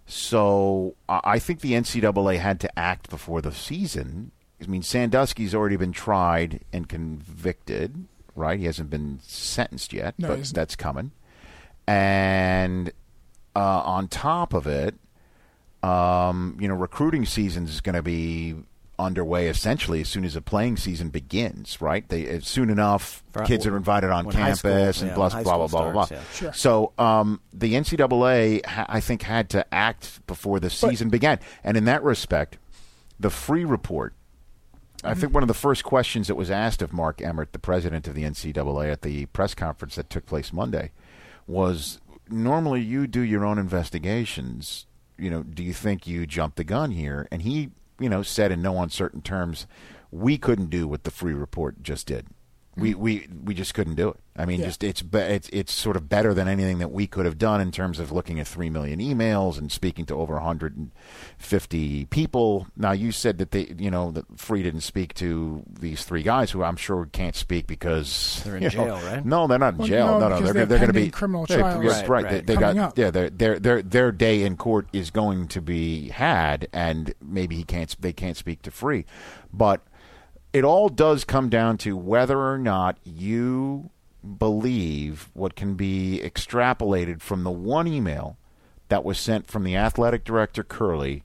So 0.05 0.95
I 1.09 1.19
I 1.23 1.39
think 1.39 1.61
the 1.61 1.73
NCAA 1.73 2.37
had 2.39 2.59
to 2.61 2.79
act 2.79 3.09
before 3.09 3.41
the 3.41 3.51
season. 3.51 4.31
I 4.61 4.67
mean, 4.67 4.83
Sandusky's 4.83 5.53
already 5.53 5.75
been 5.75 5.91
tried 5.91 6.61
and 6.71 6.87
convicted, 6.87 8.05
right? 8.35 8.59
He 8.59 8.65
hasn't 8.65 8.89
been 8.89 9.19
sentenced 9.23 9.91
yet, 9.91 10.15
No, 10.17 10.29
but 10.29 10.43
that's 10.45 10.75
coming. 10.77 11.11
And 11.85 12.91
uh, 13.55 13.81
on 13.81 14.07
top 14.07 14.53
of 14.53 14.65
it, 14.67 14.95
um, 15.81 16.57
you 16.61 16.67
know, 16.69 16.75
recruiting 16.75 17.25
season 17.25 17.65
is 17.65 17.81
going 17.81 17.95
to 17.95 18.01
be 18.03 18.55
underway 19.03 19.47
essentially 19.47 20.01
as 20.01 20.09
soon 20.09 20.25
as 20.25 20.33
the 20.33 20.41
playing 20.41 20.77
season 20.77 21.09
begins, 21.09 21.79
right? 21.81 22.07
They 22.09 22.25
as 22.27 22.47
soon 22.47 22.69
enough 22.69 23.23
For- 23.31 23.43
kids 23.43 23.67
are 23.67 23.77
invited 23.77 24.09
on 24.09 24.25
when 24.25 24.35
campus 24.35 24.59
school- 24.59 24.71
and 24.71 24.95
yeah, 25.11 25.15
blah 25.15 25.29
blah 25.29 25.43
blah 25.43 25.67
school 25.67 25.81
blah 25.81 25.91
blah. 25.91 26.05
starts, 26.05 26.11
yeah. 26.41 26.51
Sure. 26.51 26.53
So 26.53 26.93
um, 26.97 27.41
the 27.53 27.73
NCAA, 27.75 28.65
ha- 28.65 28.85
I 28.89 28.99
think, 28.99 29.21
had 29.23 29.49
to 29.51 29.73
act 29.73 30.25
before 30.27 30.59
the 30.59 30.69
season 30.69 31.09
began, 31.09 31.39
and 31.63 31.77
in 31.77 31.85
that 31.85 32.03
respect, 32.03 32.57
the 33.19 33.29
Freeh 33.29 33.69
report. 33.69 34.13
I 35.05 35.13
think 35.15 35.33
one 35.33 35.43
of 35.43 35.49
the 35.49 35.53
first 35.53 35.83
questions 35.83 36.27
that 36.29 36.35
was 36.35 36.49
asked 36.49 36.81
of 36.81 36.93
Mark 36.93 37.21
Emmert, 37.21 37.51
the 37.51 37.59
president 37.59 38.07
of 38.07 38.15
the 38.15 38.23
NCAA, 38.23 38.89
at 38.89 39.01
the 39.01 39.25
press 39.27 39.53
conference 39.53 39.95
that 39.95 40.09
took 40.09 40.25
place 40.25 40.53
Monday, 40.53 40.91
was 41.45 41.99
normally 42.29 42.79
you 42.81 43.05
do 43.05 43.19
your 43.19 43.43
own 43.43 43.59
investigations. 43.59 44.85
You 45.17 45.29
know, 45.29 45.43
do 45.43 45.61
you 45.61 45.73
think 45.73 46.07
you 46.07 46.25
jumped 46.25 46.55
the 46.55 46.63
gun 46.63 46.91
here? 46.91 47.27
And 47.31 47.41
he, 47.41 47.71
you 47.99 48.09
know, 48.09 48.21
said 48.23 48.51
in 48.51 48.61
no 48.61 48.81
uncertain 48.81 49.21
terms, 49.21 49.67
we 50.11 50.37
couldn't 50.37 50.69
do 50.69 50.87
what 50.87 51.03
the 51.03 51.11
Freeh 51.11 51.39
report 51.39 51.81
just 51.83 52.07
did. 52.07 52.27
We 52.75 52.91
hmm. 52.93 53.01
we 53.01 53.27
we 53.43 53.53
just 53.53 53.73
couldn't 53.73 53.95
do 53.95 54.09
it. 54.09 54.15
I 54.35 54.45
mean, 54.45 54.59
Yeah. 54.59 54.65
just 54.65 54.83
it's 54.83 55.03
be, 55.03 55.19
it's 55.19 55.47
it's 55.49 55.71
sort 55.71 55.95
of 55.95 56.09
better 56.09 56.33
than 56.33 56.47
anything 56.47 56.79
that 56.79 56.91
we 56.91 57.05
could 57.05 57.25
have 57.25 57.37
done 57.37 57.61
in 57.61 57.71
terms 57.71 57.99
of 57.99 58.11
looking 58.11 58.39
at 58.39 58.47
three 58.47 58.69
million 58.71 58.99
emails 58.99 59.59
and 59.59 59.71
speaking 59.71 60.05
to 60.07 60.15
over 60.15 60.33
150 61.37 62.05
people. 62.05 62.67
Now, 62.75 62.91
you 62.91 63.11
said 63.11 63.37
that 63.37 63.51
they, 63.51 63.73
you 63.77 63.91
know, 63.91 64.11
that 64.11 64.27
Freeh 64.37 64.63
didn't 64.63 64.81
speak 64.81 65.13
to 65.15 65.63
these 65.79 66.03
three 66.03 66.23
guys 66.23 66.51
who 66.51 66.63
I'm 66.63 66.75
sure 66.75 67.07
can't 67.11 67.35
speak 67.35 67.67
because 67.67 68.41
They're 68.43 68.57
in 68.57 68.63
you 68.63 68.69
know- 68.69 68.85
jail, 68.85 68.95
right? 69.05 69.25
No, 69.25 69.47
they're 69.47 69.59
not 69.59 69.73
in 69.73 69.77
Well, 69.79 69.87
jail. 69.87 70.07
no, 70.07 70.19
No, 70.19 70.29
no, 70.29 70.41
they're 70.41 70.53
they're 70.53 70.65
they're 70.65 70.77
going 70.79 70.87
to 70.87 70.93
be 70.93 71.09
criminal 71.11 71.45
Yeah, 71.49 71.57
trials. 71.57 71.83
yes, 71.83 71.99
Right, 72.01 72.09
right. 72.09 72.23
right. 72.25 72.45
They, 72.47 72.53
they 72.55 72.59
got 72.59 72.77
up. 72.77 72.97
yeah. 72.97 73.11
Their 73.11 73.29
their 73.29 73.59
their 73.59 73.81
their 73.81 74.11
day 74.11 74.41
in 74.43 74.57
court 74.57 74.87
is 74.93 75.11
going 75.11 75.47
to 75.49 75.61
be 75.61 76.09
had, 76.09 76.67
and 76.73 77.13
maybe 77.21 77.55
he 77.55 77.63
can't. 77.63 77.95
They 77.99 78.13
can't 78.13 78.37
speak 78.37 78.61
to 78.63 78.71
Freeh, 78.71 79.05
but 79.53 79.81
it 80.53 80.63
all 80.63 80.87
does 80.87 81.23
come 81.25 81.49
down 81.49 81.77
to 81.79 81.97
whether 81.97 82.39
or 82.39 82.57
not 82.57 82.97
you 83.03 83.89
believe 84.37 85.29
what 85.33 85.55
can 85.55 85.73
be 85.75 86.21
extrapolated 86.23 87.19
from 87.21 87.43
the 87.43 87.51
one 87.51 87.87
email 87.87 88.37
that 88.87 89.03
was 89.03 89.19
sent 89.19 89.47
from 89.47 89.63
the 89.63 89.75
athletic 89.75 90.23
director 90.23 90.63
Curley 90.63 91.23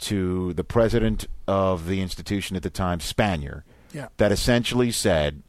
to 0.00 0.52
the 0.54 0.64
president 0.64 1.26
of 1.46 1.86
the 1.86 2.00
institution 2.02 2.56
at 2.56 2.62
the 2.62 2.70
time, 2.70 2.98
Spanier, 2.98 3.62
Yeah. 3.92 4.08
that 4.18 4.30
essentially 4.32 4.90
said, 4.90 5.42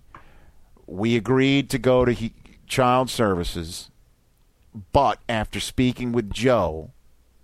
"We 0.88 1.16
agreed 1.16 1.70
to 1.72 1.78
go 1.78 2.06
to 2.06 2.14
he- 2.14 2.34
child 2.68 3.10
services, 3.10 3.90
but 4.92 5.20
after 5.28 5.60
speaking 5.60 6.12
with 6.12 6.32
Joe, 6.32 6.92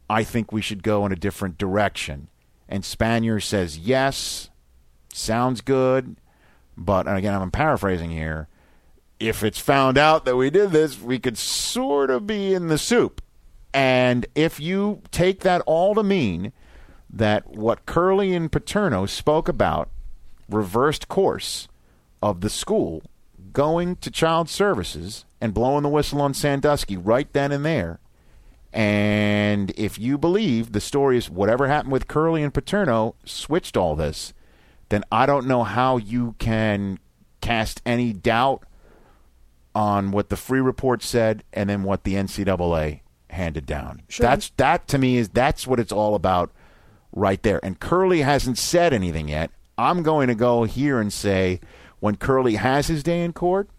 I 0.09 0.23
think 0.23 0.51
we 0.51 0.61
should 0.61 0.83
go 0.83 1.05
in 1.05 1.11
a 1.11 1.15
different 1.17 1.57
direction." 1.57 2.29
And 2.69 2.83
Spanier 2.83 3.41
says, 3.43 3.77
"Yes, 3.77 4.49
sounds 5.15 5.61
good, 5.61 6.17
but 6.77 7.07
and 7.07 7.17
again, 7.17 7.33
I'm 7.33 7.51
paraphrasing 7.51 8.11
here. 8.11 8.47
If 9.19 9.43
it's 9.43 9.59
found 9.59 9.97
out 9.97 10.25
that 10.25 10.35
we 10.35 10.49
did 10.49 10.71
this, 10.71 10.99
we 10.99 11.19
could 11.19 11.37
sort 11.37 12.09
of 12.09 12.27
be 12.27 12.53
in 12.53 12.67
the 12.67 12.77
soup." 12.77 13.21
And 13.73 14.25
if 14.35 14.59
you 14.59 15.01
take 15.11 15.41
that 15.41 15.61
all 15.65 15.95
to 15.95 16.03
mean 16.03 16.53
that 17.09 17.47
what 17.47 17.85
Curley 17.85 18.33
and 18.33 18.51
Paterno 18.51 19.05
spoke 19.05 19.47
about 19.47 19.89
reversed 20.49 21.07
course 21.07 21.67
of 22.21 22.41
the 22.41 22.49
school 22.49 23.03
going 23.53 23.95
to 23.97 24.11
child 24.11 24.49
services 24.49 25.25
and 25.41 25.53
blowing 25.53 25.83
the 25.83 25.89
whistle 25.89 26.21
on 26.21 26.33
Sandusky 26.33 26.97
right 26.97 27.31
then 27.33 27.51
and 27.51 27.65
there. 27.65 27.99
And 28.73 29.71
if 29.77 29.97
you 29.97 30.17
believe 30.17 30.71
the 30.73 30.81
story 30.81 31.17
is 31.17 31.29
whatever 31.29 31.67
happened 31.67 31.93
with 31.93 32.09
Curley 32.09 32.43
and 32.43 32.53
Paterno 32.53 33.15
switched 33.23 33.77
all 33.77 33.95
this, 33.95 34.33
then 34.95 35.03
I 35.11 35.25
don't 35.25 35.45
know 35.45 35.63
how 35.63 35.97
you 35.97 36.35
can 36.39 36.99
cast 37.41 37.81
any 37.85 38.13
doubt 38.13 38.63
on 39.75 40.11
what 40.11 40.29
the 40.29 40.37
Freeh 40.37 40.65
report 40.65 41.03
said 41.03 41.43
and 41.51 41.69
then 41.69 41.83
what 41.83 42.05
the 42.05 42.13
NCAA 42.13 43.01
handed 43.29 43.65
down. 43.65 44.03
Sure. 44.07 44.25
That's 44.25 44.51
that 44.55 44.87
to 44.87 44.97
me 44.97 45.17
is 45.17 45.27
that's 45.27 45.67
what 45.67 45.81
it's 45.81 45.91
all 45.91 46.15
about 46.15 46.51
right 47.11 47.43
there. 47.43 47.59
And 47.61 47.77
Curley 47.77 48.21
hasn't 48.21 48.57
said 48.57 48.93
anything 48.93 49.27
yet. 49.27 49.51
I'm 49.77 50.01
going 50.01 50.29
to 50.29 50.35
go 50.35 50.63
here 50.63 51.01
and 51.01 51.11
say 51.11 51.59
when 51.99 52.15
Curley 52.15 52.55
has 52.55 52.87
his 52.87 53.03
day 53.03 53.21
in 53.21 53.33
court, 53.33 53.69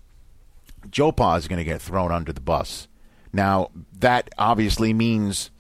Joe 0.91 1.13
Pa 1.13 1.37
is 1.37 1.49
going 1.49 1.59
to 1.59 1.65
get 1.65 1.81
thrown 1.81 2.13
under 2.13 2.35
the 2.35 2.43
bus. 2.43 2.89
Now, 3.33 3.71
that 3.99 4.29
obviously 4.37 4.93
means 4.93 5.51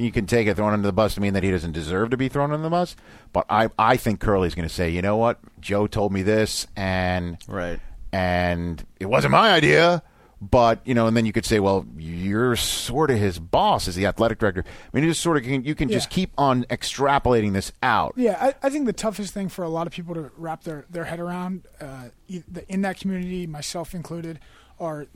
you 0.00 0.10
can 0.12 0.26
take 0.26 0.46
it 0.46 0.56
thrown 0.56 0.72
under 0.72 0.86
the 0.86 0.92
bus 0.92 1.14
to 1.14 1.20
mean 1.20 1.34
that 1.34 1.42
he 1.42 1.50
doesn't 1.50 1.72
deserve 1.72 2.10
to 2.10 2.16
be 2.16 2.28
thrown 2.28 2.50
under 2.52 2.62
the 2.62 2.70
bus. 2.70 2.96
But 3.32 3.46
I, 3.50 3.68
I 3.78 3.96
think 3.96 4.20
Curley's 4.20 4.54
going 4.54 4.68
to 4.68 4.74
say, 4.74 4.90
you 4.90 5.02
know 5.02 5.16
what? 5.16 5.38
Joe 5.60 5.86
told 5.86 6.12
me 6.12 6.22
this, 6.22 6.66
and 6.76 7.36
Right. 7.46 7.78
and 8.12 8.84
it 8.98 9.06
wasn't 9.06 9.32
my 9.32 9.52
idea. 9.52 10.02
But 10.42 10.80
you 10.86 10.94
know, 10.94 11.06
and 11.06 11.14
then 11.14 11.26
you 11.26 11.32
could 11.32 11.44
say, 11.44 11.60
well, 11.60 11.84
you're 11.98 12.56
sort 12.56 13.10
of 13.10 13.18
his 13.18 13.38
boss 13.38 13.86
as 13.86 13.94
the 13.94 14.06
athletic 14.06 14.38
director. 14.38 14.64
I 14.66 14.88
mean, 14.94 15.04
you 15.04 15.10
just 15.10 15.20
sort 15.20 15.36
of 15.36 15.42
can, 15.42 15.64
you 15.64 15.74
can 15.74 15.90
just 15.90 16.08
keep 16.08 16.30
on 16.38 16.64
extrapolating 16.64 17.52
this 17.52 17.72
out. 17.82 18.14
Yeah, 18.16 18.38
I, 18.40 18.66
I 18.66 18.70
think 18.70 18.86
the 18.86 18.94
toughest 18.94 19.34
thing 19.34 19.50
for 19.50 19.64
a 19.64 19.68
lot 19.68 19.86
of 19.86 19.92
people 19.92 20.14
to 20.14 20.30
wrap 20.38 20.64
their, 20.64 20.86
their 20.88 21.04
head 21.04 21.20
around, 21.20 21.64
uh, 21.78 22.04
e- 22.26 22.42
in 22.70 22.80
that 22.80 22.98
community, 22.98 23.46
myself 23.46 23.94
included, 23.94 24.40
are 24.78 25.08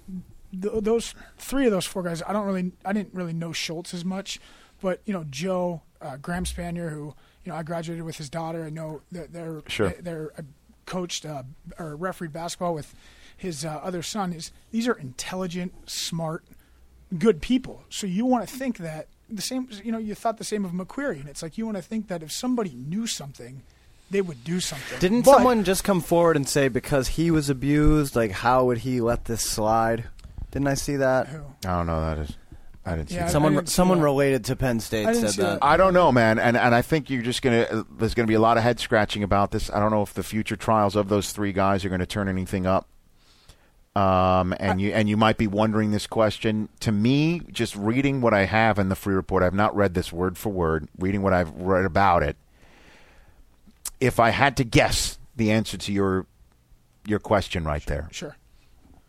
th- 0.53 0.75
those 0.83 1.15
three 1.39 1.65
of 1.65 1.71
those 1.73 1.87
four 1.87 2.03
guys. 2.03 2.23
I 2.29 2.35
don't 2.35 2.45
really, 2.45 2.73
I 2.85 2.93
didn't 2.93 3.15
really 3.15 3.33
know 3.33 3.53
Schultz 3.55 3.95
as 3.95 4.05
much, 4.05 4.39
but 4.85 5.01
you 5.07 5.15
know 5.15 5.25
Joe, 5.31 5.81
uh, 6.03 6.19
Graham 6.19 6.45
Spanier, 6.45 6.91
who 6.91 7.15
you 7.45 7.51
know 7.51 7.55
I 7.57 7.63
graduated 7.63 8.05
with 8.05 8.19
his 8.19 8.29
daughter. 8.29 8.65
I 8.65 8.71
know 8.71 9.01
that 9.13 9.33
they're 9.33 9.63
Sure. 9.67 9.95
they're 9.99 10.31
uh, 10.39 10.43
coached 10.85 11.25
uh, 11.25 11.43
or 11.79 11.97
refereed 11.97 12.33
basketball 12.35 12.75
with 12.75 12.95
his 13.35 13.65
uh, 13.65 13.81
other 13.83 14.03
son. 14.03 14.35
Is 14.35 14.53
these 14.71 14.87
are 14.87 14.93
intelligent, 14.93 15.73
smart, 15.91 16.45
good 17.19 17.41
people. 17.41 17.83
So 17.89 18.07
you 18.07 18.27
want 18.27 18.47
to 18.47 18.55
think 18.55 18.77
that 18.79 19.09
the 19.31 19.41
same, 19.41 19.69
you 19.83 19.91
know, 19.91 19.97
you 19.99 20.15
thought 20.15 20.37
the 20.37 20.45
same 20.45 20.67
of 20.67 20.73
McQueary, 20.73 21.21
and 21.21 21.29
it's 21.31 21.43
like 21.43 21.57
you 21.57 21.65
want 21.65 21.79
to 21.79 21.83
think 21.83 22.09
that 22.09 22.23
if 22.23 22.31
somebody 22.31 22.75
knew 22.75 23.07
something, 23.07 23.63
they 24.11 24.21
would 24.21 24.45
do 24.45 24.61
something. 24.61 24.99
Didn't 25.01 25.23
But- 25.23 25.37
someone 25.37 25.65
just 25.65 25.83
come 25.83 26.03
forward 26.03 26.37
and 26.37 26.47
say 26.47 26.69
because 26.69 27.09
he 27.09 27.31
was 27.31 27.49
abused, 27.49 28.15
like 28.15 28.33
how 28.33 28.67
would 28.67 28.79
he 28.79 29.01
let 29.01 29.25
this 29.25 29.41
slide? 29.41 30.05
Didn't 30.51 30.69
I 30.69 30.75
see 30.75 30.97
that? 30.97 31.29
Who? 31.29 31.41
I 31.67 31.77
don't 31.79 31.87
know 31.87 32.01
that 32.01 32.19
is. 32.19 32.37
I 32.87 32.97
didn't 32.97 33.09
see. 33.11 33.15
Yeah, 33.17 33.25
that. 33.25 33.31
Someone, 33.33 33.55
didn't 33.55 33.69
see 33.69 33.75
someone 33.75 33.99
that. 33.99 34.05
related 34.05 34.45
to 34.47 34.57
Penn 34.57 34.79
State 34.81 35.07
said 35.15 35.23
that. 35.31 35.37
that. 35.37 35.59
I 35.63 35.77
don't 35.77 35.95
know, 35.95 36.13
man, 36.13 36.39
and 36.39 36.57
and 36.57 36.75
I 36.75 36.83
think 36.83 37.09
you're 37.11 37.23
just 37.23 37.41
gonna. 37.43 37.63
uh, 37.63 37.83
There's 37.99 38.15
gonna 38.15 38.27
be 38.29 38.35
a 38.35 38.41
lot 38.41 38.57
of 38.59 38.63
head 38.63 38.79
scratching 38.81 39.23
about 39.23 39.51
this. 39.53 39.71
I 39.71 39.79
don't 39.81 39.91
know 39.91 40.03
if 40.03 40.13
the 40.15 40.23
future 40.23 40.57
trials 40.57 40.95
of 40.97 41.09
those 41.09 41.33
three 41.33 41.53
guys 41.53 41.85
are 41.85 41.89
going 41.89 42.01
to 42.01 42.07
turn 42.07 42.29
anything 42.29 42.67
up. 42.67 42.87
Um, 43.97 44.53
and 44.59 44.81
you 44.81 44.91
and 44.93 45.09
you 45.09 45.17
might 45.17 45.37
be 45.39 45.47
wondering 45.47 45.93
this 45.93 46.07
question. 46.09 46.69
To 46.81 46.91
me, 46.91 47.41
just 47.53 47.77
reading 47.77 48.21
what 48.21 48.35
I 48.35 48.45
have 48.45 48.79
in 48.79 48.89
the 48.89 48.97
Freeh 48.97 49.15
report, 49.15 49.43
I've 49.45 49.55
not 49.55 49.75
read 49.77 49.95
this 49.95 50.13
word 50.13 50.37
for 50.37 50.51
word. 50.51 50.89
Reading 50.99 51.23
what 51.23 51.33
I've 51.33 51.53
read 51.53 51.85
about 51.85 52.23
it, 52.25 52.37
if 54.01 54.19
I 54.19 54.31
had 54.31 54.57
to 54.57 54.65
guess 54.65 55.19
the 55.37 55.53
answer 55.53 55.77
to 55.79 55.93
your 55.93 56.27
your 57.07 57.19
question 57.21 57.65
right 57.65 57.85
there, 57.87 58.09
Sure. 58.11 58.37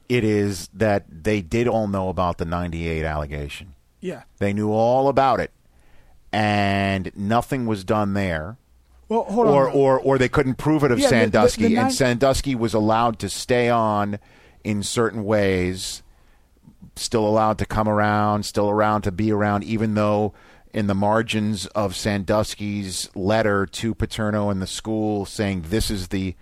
It 0.10 0.24
is 0.24 0.70
that 0.74 1.06
they 1.10 1.42
did 1.42 1.68
all 1.68 1.88
know 1.88 2.10
about 2.10 2.38
the 2.38 2.46
'98 2.46 3.04
allegation. 3.04 3.74
Yeah. 4.02 4.24
They 4.40 4.54
knew 4.54 4.72
all 4.72 5.08
about 5.10 5.40
it, 5.40 5.52
and 6.32 7.12
nothing 7.16 7.66
was 7.66 7.84
done 7.84 8.14
there. 8.14 8.58
Well, 9.08 9.24
hold 9.24 9.48
or, 9.48 9.70
on. 9.70 9.76
or 9.76 10.00
or 10.00 10.18
they 10.18 10.30
couldn't 10.30 10.56
prove 10.56 10.84
it 10.84 10.92
of 10.92 11.00
Yeah, 11.00 11.10
the- 11.10 11.16
the- 11.16 11.22
Sandusky, 11.22 11.64
the 11.64 11.70
nine- 11.76 11.86
and 11.86 11.94
Sandusky 11.94 12.56
was 12.56 12.74
allowed 12.74 13.20
to 13.20 13.30
stay 13.30 13.70
on 13.70 14.20
in 14.64 14.82
certain 14.84 15.24
ways, 15.24 16.02
still 16.96 17.28
allowed 17.28 17.58
to 17.60 17.66
come 17.66 17.88
around, 17.88 18.46
still 18.46 18.70
around 18.70 19.04
to 19.04 19.12
be 19.12 19.32
around, 19.32 19.64
even 19.64 19.94
though 19.94 20.34
in 20.74 20.88
the 20.88 20.96
margins 20.96 21.68
of 21.68 21.96
Sandusky's 21.96 23.10
letter 23.16 23.66
to 23.66 23.94
Paterno 23.96 24.50
and 24.50 24.62
the 24.62 24.68
school 24.68 25.26
saying 25.26 25.66
this 25.70 25.90
is 25.92 26.10
the 26.10 26.36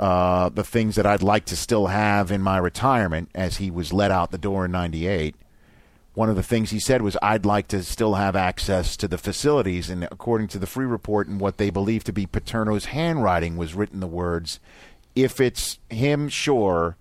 uh, 0.00 0.48
the 0.48 0.64
things 0.64 0.96
that 0.96 1.06
I'd 1.06 1.22
like 1.22 1.44
to 1.46 1.56
still 1.56 1.86
have 1.86 2.32
in 2.32 2.42
my 2.42 2.58
retirement 2.58 3.30
as 3.36 3.58
he 3.58 3.70
was 3.70 3.92
let 3.92 4.10
out 4.10 4.32
the 4.32 4.38
door 4.38 4.64
in 4.64 4.72
'98 4.72 5.36
one 6.14 6.28
of 6.28 6.36
the 6.36 6.42
things 6.42 6.70
he 6.70 6.80
said 6.80 7.02
was, 7.02 7.16
I'd 7.22 7.46
like 7.46 7.68
to 7.68 7.82
still 7.82 8.14
have 8.14 8.34
access 8.34 8.96
to 8.96 9.08
the 9.08 9.18
facilities. 9.18 9.88
And 9.88 10.04
according 10.04 10.48
to 10.48 10.58
the 10.58 10.66
Freeh 10.66 10.90
report 10.90 11.28
and 11.28 11.40
what 11.40 11.56
they 11.56 11.70
believe 11.70 12.04
to 12.04 12.12
be 12.12 12.26
Paterno's 12.26 12.86
handwriting, 12.86 13.56
was 13.56 13.74
written 13.74 14.00
the 14.00 14.06
words, 14.06 14.58
if 15.14 15.40
it's 15.40 15.78
him, 15.88 16.28
sure. 16.28 16.96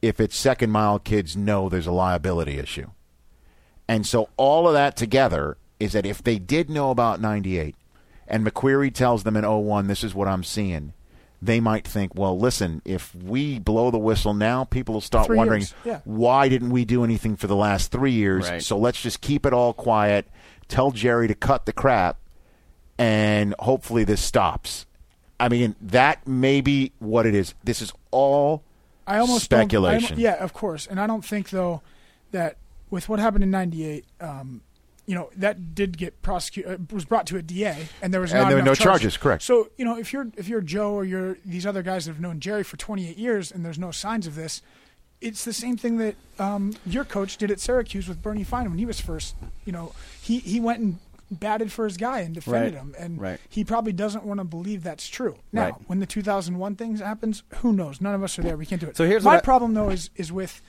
If 0.00 0.20
it's 0.20 0.36
second 0.36 0.70
mile 0.70 0.98
kids, 0.98 1.36
no, 1.36 1.68
there's 1.68 1.86
a 1.86 1.92
liability 1.92 2.58
issue. 2.58 2.90
And 3.86 4.06
so 4.06 4.28
all 4.36 4.66
of 4.66 4.74
that 4.74 4.96
together 4.96 5.56
is 5.78 5.92
that 5.92 6.06
if 6.06 6.22
they 6.22 6.38
did 6.38 6.70
know 6.70 6.90
about 6.90 7.20
98 7.20 7.74
and 8.26 8.46
McQueary 8.46 8.92
tells 8.92 9.24
them 9.24 9.36
in 9.36 9.44
01, 9.44 9.86
this 9.86 10.02
is 10.02 10.14
what 10.14 10.28
I'm 10.28 10.44
seeing, 10.44 10.94
they 11.44 11.60
might 11.60 11.86
think, 11.86 12.14
well, 12.14 12.38
listen, 12.38 12.80
if 12.84 13.14
we 13.14 13.58
blow 13.58 13.90
the 13.90 13.98
whistle 13.98 14.32
now, 14.32 14.64
people 14.64 14.94
will 14.94 15.00
start 15.02 15.26
Three 15.26 15.36
wondering, 15.36 15.64
yeah. 15.84 16.00
why 16.04 16.48
didn't 16.48 16.70
we 16.70 16.84
do 16.86 17.04
anything 17.04 17.36
for 17.36 17.46
the 17.46 17.56
last 17.56 17.92
three 17.92 18.12
years? 18.12 18.48
Right. 18.48 18.62
So 18.62 18.78
let's 18.78 19.00
just 19.00 19.20
keep 19.20 19.44
it 19.44 19.52
all 19.52 19.74
quiet, 19.74 20.26
tell 20.68 20.90
Jerry 20.90 21.28
to 21.28 21.34
cut 21.34 21.66
the 21.66 21.72
crap, 21.72 22.18
and 22.98 23.54
hopefully 23.58 24.04
this 24.04 24.22
stops. 24.22 24.86
I 25.38 25.48
mean, 25.48 25.76
that 25.82 26.26
may 26.26 26.60
be 26.62 26.92
what 26.98 27.26
it 27.26 27.34
is. 27.34 27.54
This 27.62 27.82
is 27.82 27.92
all 28.10 28.62
I 29.06 29.18
almost 29.18 29.50
don't- 29.50 29.58
I 29.60 29.62
speculation. 29.64 30.18
yeah, 30.18 30.42
of 30.42 30.52
course. 30.54 30.86
And 30.86 30.98
I 30.98 31.06
don't 31.06 31.24
think 31.24 31.50
though 31.50 31.82
that 32.30 32.56
with 32.88 33.08
what 33.08 33.18
happened 33.18 33.44
in 33.44 33.50
'98, 33.50 34.04
um, 34.20 34.62
you 35.06 35.14
know, 35.14 35.30
that 35.36 35.74
did 35.74 35.98
get 35.98 36.22
prosecuted. 36.22 36.72
Uh, 36.90 36.94
was 36.94 37.04
brought 37.04 37.26
to 37.26 37.36
a 37.36 37.42
DA, 37.42 37.88
and 38.00 38.12
there 38.12 38.20
was 38.20 38.32
And 38.32 38.48
there 38.50 38.56
were 38.56 38.62
no 38.62 38.74
charges, 38.74 39.16
correct. 39.16 39.42
So 39.42 39.68
you 39.76 39.84
know, 39.84 39.98
if 39.98 40.12
you're 40.12 40.28
if 40.36 40.48
you're 40.48 40.60
Joe 40.62 40.92
or 40.94 41.04
you're 41.04 41.36
these 41.44 41.66
other 41.66 41.82
guys 41.82 42.06
that 42.06 42.12
have 42.12 42.20
known 42.20 42.40
Jerry 42.40 42.62
for 42.62 42.76
28 42.76 43.16
years, 43.18 43.52
and 43.52 43.64
there's 43.64 43.78
no 43.78 43.90
signs 43.90 44.26
of 44.26 44.34
this. 44.34 44.62
It's 45.20 45.44
the 45.44 45.52
same 45.54 45.76
thing 45.78 45.96
that 45.98 46.16
um, 46.38 46.74
your 46.84 47.04
coach 47.04 47.38
did 47.38 47.50
at 47.50 47.58
Syracuse 47.58 48.08
with 48.08 48.20
Bernie 48.22 48.44
Fine 48.44 48.68
when 48.68 48.78
he 48.78 48.84
was 48.84 49.00
first. 49.00 49.34
You 49.64 49.72
know, 49.72 49.92
he 50.20 50.38
he 50.40 50.60
went 50.60 50.80
and 50.80 50.98
batted 51.30 51.72
for 51.72 51.84
his 51.86 51.96
guy 51.96 52.20
and 52.20 52.34
defended 52.34 52.74
Right. 52.74 52.80
him, 52.82 52.94
and 52.98 53.20
Right. 53.20 53.40
he 53.48 53.64
probably 53.64 53.92
doesn't 53.92 54.24
want 54.24 54.38
to 54.40 54.44
believe 54.44 54.82
that's 54.82 55.08
true. 55.08 55.36
Now, 55.52 55.62
Right. 55.64 55.74
when 55.86 55.98
the 56.00 56.06
2001 56.06 56.76
things 56.76 57.00
happens, 57.00 57.42
who 57.56 57.72
knows? 57.72 58.00
None 58.00 58.14
of 58.14 58.22
us 58.22 58.38
are 58.38 58.42
there. 58.42 58.56
We 58.56 58.66
can't 58.66 58.80
do 58.80 58.86
it. 58.88 58.96
So 58.96 59.06
here's 59.06 59.24
my 59.24 59.36
I- 59.36 59.40
problem 59.40 59.74
though 59.74 59.88
is 59.90 60.10
is 60.16 60.30
with 60.32 60.60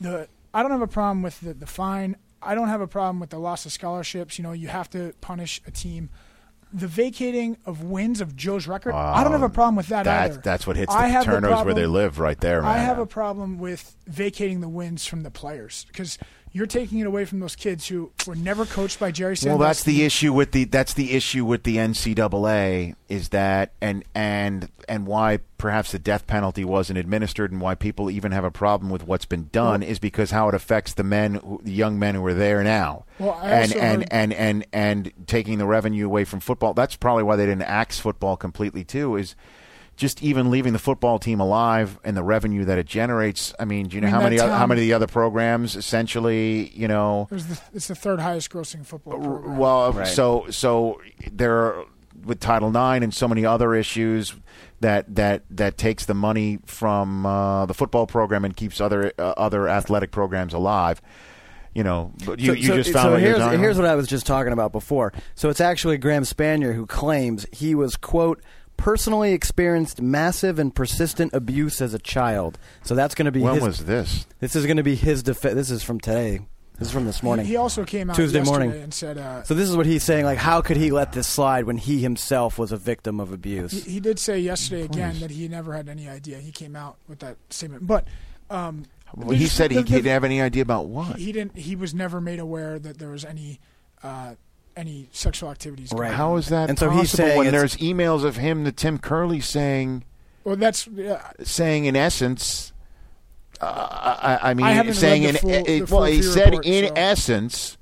the. 0.00 0.28
I 0.54 0.62
don't 0.62 0.70
have 0.70 0.80
a 0.82 0.86
problem 0.86 1.22
with 1.22 1.40
the, 1.40 1.52
the 1.54 1.66
fine. 1.66 2.16
I 2.42 2.54
don't 2.54 2.68
have 2.68 2.80
a 2.80 2.86
problem 2.86 3.20
with 3.20 3.30
the 3.30 3.38
loss 3.38 3.66
of 3.66 3.72
scholarships. 3.72 4.38
You 4.38 4.42
know, 4.44 4.52
you 4.52 4.68
have 4.68 4.88
to 4.90 5.12
punish 5.20 5.60
a 5.66 5.70
team. 5.70 6.10
The 6.70 6.86
vacating 6.86 7.56
of 7.64 7.82
wins 7.82 8.20
of 8.20 8.36
Joe's 8.36 8.68
record, 8.68 8.92
I 8.94 9.22
don't 9.24 9.32
have 9.32 9.42
a 9.42 9.48
problem 9.48 9.74
with 9.76 9.86
that 9.88 10.04
That, 10.04 10.32
either. 10.32 10.40
that's 10.44 10.66
what 10.66 10.76
hits 10.76 10.92
the 10.92 10.98
I 11.00 11.08
have 11.08 11.24
Paternos 11.24 11.64
where 11.64 11.72
they 11.72 11.86
live 11.86 12.18
right 12.18 12.38
there, 12.38 12.60
man. 12.60 12.70
I 12.70 12.76
have 12.78 12.98
a 12.98 13.06
problem 13.06 13.58
with 13.58 13.96
vacating 14.06 14.60
the 14.60 14.68
wins 14.68 15.06
from 15.06 15.22
the 15.22 15.30
players 15.30 15.86
because 15.88 16.18
you're 16.52 16.66
taking 16.66 16.98
it 16.98 17.06
away 17.06 17.24
from 17.24 17.40
those 17.40 17.56
kids 17.56 17.88
who 17.88 18.10
were 18.26 18.34
never 18.34 18.64
coached 18.66 18.98
by 18.98 19.10
Jerry 19.10 19.36
Sandusky. 19.36 19.58
Well, 19.58 19.68
that's 19.68 19.82
the 19.84 20.04
issue 20.04 20.32
with 20.32 20.52
the 20.52 20.64
that's 20.64 20.94
the 20.94 21.12
issue 21.12 21.44
with 21.44 21.62
the 21.64 21.76
NCAA 21.76 22.94
is 23.08 23.30
that 23.30 23.72
and 23.80 24.04
and 24.14 24.68
and 24.88 25.06
why 25.06 25.38
perhaps 25.58 25.92
the 25.92 25.98
death 25.98 26.26
penalty 26.26 26.64
wasn't 26.64 26.98
administered 26.98 27.50
and 27.52 27.60
why 27.60 27.74
people 27.74 28.10
even 28.10 28.32
have 28.32 28.44
a 28.44 28.50
problem 28.50 28.90
with 28.90 29.06
what's 29.06 29.24
been 29.24 29.48
done 29.52 29.82
is 29.82 29.98
because 29.98 30.30
how 30.30 30.48
it 30.48 30.54
affects 30.54 30.94
the 30.94 31.02
men, 31.04 31.34
who, 31.34 31.60
the 31.64 31.72
young 31.72 31.98
men 31.98 32.14
who 32.14 32.24
are 32.24 32.34
there 32.34 32.62
now, 32.62 33.04
Well, 33.18 33.32
I 33.42 33.50
and 33.50 33.72
and, 33.74 34.02
heard- 34.02 34.08
and 34.12 34.32
and 34.32 34.66
and 34.72 35.12
taking 35.26 35.58
the 35.58 35.66
revenue 35.66 36.06
away 36.06 36.24
from 36.24 36.40
football. 36.40 36.74
That's 36.74 36.96
probably 36.96 37.24
why 37.24 37.36
they 37.36 37.46
didn't 37.46 37.62
axe 37.62 37.98
football 37.98 38.36
completely 38.36 38.84
too. 38.84 39.16
Is 39.16 39.34
just 39.98 40.22
even 40.22 40.50
leaving 40.50 40.72
the 40.72 40.78
football 40.78 41.18
team 41.18 41.40
alive 41.40 41.98
and 42.04 42.16
the 42.16 42.22
revenue 42.22 42.64
that 42.64 42.78
it 42.78 42.86
generates. 42.86 43.52
I 43.58 43.64
mean, 43.66 43.88
do 43.88 43.96
you 43.96 44.00
know 44.00 44.06
I 44.08 44.10
mean, 44.12 44.14
how 44.20 44.22
many 44.22 44.40
other, 44.40 44.52
how 44.54 44.66
many 44.66 44.80
of 44.80 44.86
the 44.86 44.92
other 44.94 45.06
programs 45.08 45.76
essentially, 45.76 46.70
you 46.70 46.88
know, 46.88 47.28
It 47.30 47.38
the, 47.40 47.60
it's 47.74 47.88
the 47.88 47.94
third 47.94 48.20
highest 48.20 48.48
grossing 48.50 48.86
football 48.86 49.18
program. 49.20 49.58
well, 49.58 49.92
Right. 49.92 50.06
so 50.06 50.46
so 50.50 51.00
there 51.32 51.54
are 51.56 51.84
with 52.24 52.40
Title 52.40 52.68
IX 52.70 53.02
and 53.04 53.12
so 53.14 53.28
many 53.28 53.44
other 53.44 53.74
issues 53.74 54.34
that 54.80 55.12
that 55.16 55.42
that 55.50 55.76
takes 55.76 56.04
the 56.06 56.14
money 56.14 56.58
from 56.64 57.26
uh, 57.26 57.66
the 57.66 57.74
football 57.74 58.06
program 58.06 58.44
and 58.44 58.56
keeps 58.56 58.80
other 58.80 59.12
uh, 59.18 59.34
other 59.36 59.68
athletic 59.68 60.10
programs 60.12 60.54
alive. 60.54 61.02
You 61.74 61.84
know, 61.84 62.12
but 62.24 62.40
you, 62.40 62.46
so, 62.46 62.52
you 62.54 62.66
so- 62.68 62.76
just 62.76 62.92
found 62.92 63.04
so 63.06 63.10
what 63.12 63.20
here's, 63.20 63.60
here's 63.60 63.76
what 63.76 63.86
I 63.86 63.94
was 63.94 64.08
just 64.08 64.26
talking 64.26 64.52
about 64.52 64.72
before. 64.72 65.12
So 65.34 65.48
it's 65.48 65.60
actually 65.60 65.98
Graham 65.98 66.22
Spanier 66.24 66.74
who 66.74 66.86
claims 66.86 67.46
he 67.52 67.74
was 67.74 67.96
quote 67.96 68.40
personally 68.78 69.34
experienced 69.34 70.00
massive 70.00 70.58
and 70.58 70.74
persistent 70.74 71.34
abuse 71.34 71.82
as 71.82 71.92
a 71.92 71.98
child. 71.98 72.58
So 72.82 72.94
that's 72.94 73.14
going 73.14 73.26
to 73.26 73.32
be 73.32 73.40
when 73.40 73.56
his, 73.56 73.62
was 73.62 73.84
this? 73.84 74.26
this 74.40 74.56
is 74.56 74.64
going 74.64 74.78
to 74.78 74.82
be 74.82 74.94
his 74.94 75.22
defense. 75.22 75.54
This 75.54 75.70
is 75.70 75.82
from 75.82 76.00
today. 76.00 76.40
This 76.78 76.88
is 76.88 76.94
from 76.94 77.06
this 77.06 77.24
morning. 77.24 77.44
He 77.44 77.56
also 77.56 77.84
came 77.84 78.08
out 78.08 78.14
Tuesday 78.14 78.40
morning. 78.40 78.70
and 78.70 78.94
said 78.94 79.18
uh, 79.18 79.42
so 79.42 79.52
this 79.52 79.68
is 79.68 79.76
what 79.76 79.84
he's 79.84 80.04
saying. 80.04 80.24
Like, 80.24 80.38
how 80.38 80.60
could 80.62 80.76
he 80.76 80.92
let 80.92 81.12
this 81.12 81.26
slide 81.26 81.64
when 81.64 81.76
he 81.76 82.00
himself 82.00 82.56
was 82.56 82.70
a 82.70 82.76
victim 82.76 83.18
of 83.18 83.32
abuse? 83.32 83.72
he, 83.72 83.94
he 83.94 84.00
did 84.00 84.18
say 84.20 84.38
yesterday 84.38 84.82
again 84.84 85.18
that 85.18 85.32
he 85.32 85.48
never 85.48 85.74
had 85.74 85.88
any 85.88 86.08
idea. 86.08 86.38
He 86.38 86.52
came 86.52 86.76
out 86.76 86.96
with 87.08 87.18
that 87.18 87.36
statement, 87.50 87.84
but 87.84 88.06
um, 88.48 88.84
Well, 89.12 89.30
he 89.36 89.44
just- 89.44 89.56
said 89.56 89.72
he 89.72 89.78
the- 89.78 89.82
the- 89.82 89.88
didn't 89.90 90.06
have 90.12 90.22
any 90.22 90.40
idea 90.40 90.62
about 90.62 90.86
what. 90.86 91.16
he 91.16 91.32
didn't. 91.32 91.56
He 91.58 91.74
was 91.74 91.94
never 91.94 92.20
made 92.20 92.38
aware 92.38 92.78
that 92.78 92.98
there 92.98 93.10
was 93.10 93.24
any 93.24 93.58
uh, 94.04 94.36
any 94.78 95.08
sexual 95.12 95.50
activities. 95.50 95.92
Right. 95.92 96.10
on. 96.10 96.16
How 96.16 96.36
is 96.36 96.48
that 96.48 96.70
And 96.70 96.78
so 96.78 96.86
possible 96.86 97.00
he's 97.02 97.10
saying 97.10 97.36
when 97.38 97.52
there's 97.52 97.76
emails 97.78 98.24
of 98.24 98.36
him 98.36 98.64
to 98.64 98.72
Tim 98.72 98.98
Curley 98.98 99.40
saying 99.40 100.04
Well, 100.44 100.56
that's 100.56 100.86
yeah, 100.86 101.30
saying 101.42 101.84
in 101.86 101.96
essence, 101.96 102.72
uh, 103.60 103.64
I, 104.40 104.50
I 104.50 104.54
mean, 104.54 104.64
I 104.66 104.90
saying 104.92 105.24
in 105.24 105.34
full- 105.36 105.50
it- 105.50 105.90
well, 105.90 106.04
he 106.04 106.22
said 106.22 106.50
report, 106.50 106.64
in 106.66 106.86
so- 106.88 106.92
essence. 106.96 107.74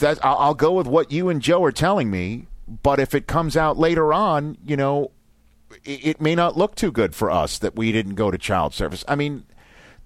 That 0.00 0.24
I'll, 0.24 0.38
I'll 0.38 0.54
go 0.54 0.72
with 0.72 0.86
what 0.86 1.12
you 1.12 1.28
and 1.28 1.42
Joe 1.42 1.62
are 1.64 1.72
telling 1.72 2.10
me, 2.10 2.46
but 2.82 2.98
if 2.98 3.14
it 3.14 3.26
comes 3.26 3.54
out 3.54 3.76
later 3.76 4.14
on, 4.14 4.56
you 4.64 4.78
know, 4.78 5.10
it, 5.84 6.06
it 6.06 6.20
may 6.22 6.34
not 6.34 6.56
look 6.56 6.74
too 6.74 6.90
good 6.90 7.14
for 7.14 7.30
us 7.30 7.58
that 7.58 7.76
we 7.76 7.92
didn't 7.92 8.14
go 8.14 8.30
to 8.30 8.38
child 8.38 8.72
service. 8.72 9.04
I 9.06 9.14
mean. 9.16 9.44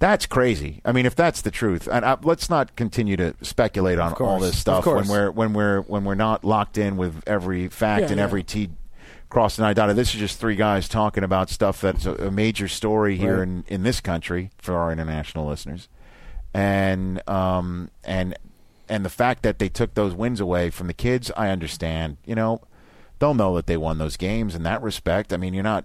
That's 0.02 0.26
crazy. 0.26 0.80
I 0.84 0.90
mean, 0.90 1.06
if 1.06 1.14
that's 1.14 1.42
the 1.42 1.52
truth, 1.52 1.86
and 1.86 2.04
uh, 2.04 2.16
let's 2.24 2.50
not 2.50 2.74
continue 2.74 3.16
to 3.18 3.36
speculate 3.40 4.00
on 4.00 4.12
all 4.14 4.40
this 4.40 4.58
stuff 4.58 4.84
when 4.84 5.06
we're 5.06 5.30
when 5.30 5.52
we're 5.52 5.82
when 5.82 6.04
we're 6.04 6.16
not 6.16 6.44
locked 6.44 6.76
in 6.76 6.96
with 6.96 7.22
every 7.24 7.68
fact 7.68 8.00
Yeah, 8.00 8.08
and 8.08 8.16
yeah. 8.16 8.24
every 8.24 8.42
T 8.42 8.70
crossed 9.28 9.60
and 9.60 9.64
I 9.66 9.74
dotted. 9.74 9.94
This 9.94 10.12
is 10.12 10.18
just 10.18 10.40
three 10.40 10.56
guys 10.56 10.88
talking 10.88 11.22
about 11.22 11.50
stuff 11.50 11.80
that's 11.80 12.04
a, 12.04 12.14
a 12.14 12.30
major 12.32 12.66
story 12.66 13.16
here 13.16 13.36
Right. 13.36 13.42
in, 13.44 13.64
in 13.68 13.82
this 13.84 14.00
country 14.00 14.50
for 14.58 14.74
our 14.76 14.90
international 14.90 15.46
listeners, 15.46 15.88
and 16.52 17.22
um 17.28 17.88
and 18.02 18.36
and 18.88 19.04
the 19.04 19.08
fact 19.08 19.44
that 19.44 19.60
they 19.60 19.68
took 19.68 19.94
those 19.94 20.14
wins 20.14 20.40
away 20.40 20.70
from 20.70 20.88
the 20.88 20.94
kids, 20.94 21.30
I 21.36 21.50
understand. 21.50 22.16
You 22.26 22.34
know, 22.34 22.60
they'll 23.20 23.34
know 23.34 23.54
that 23.54 23.68
they 23.68 23.76
won 23.76 23.98
those 23.98 24.16
games 24.16 24.56
in 24.56 24.64
that 24.64 24.82
respect. 24.82 25.32
I 25.32 25.36
mean, 25.36 25.54
you're 25.54 25.62
not 25.62 25.84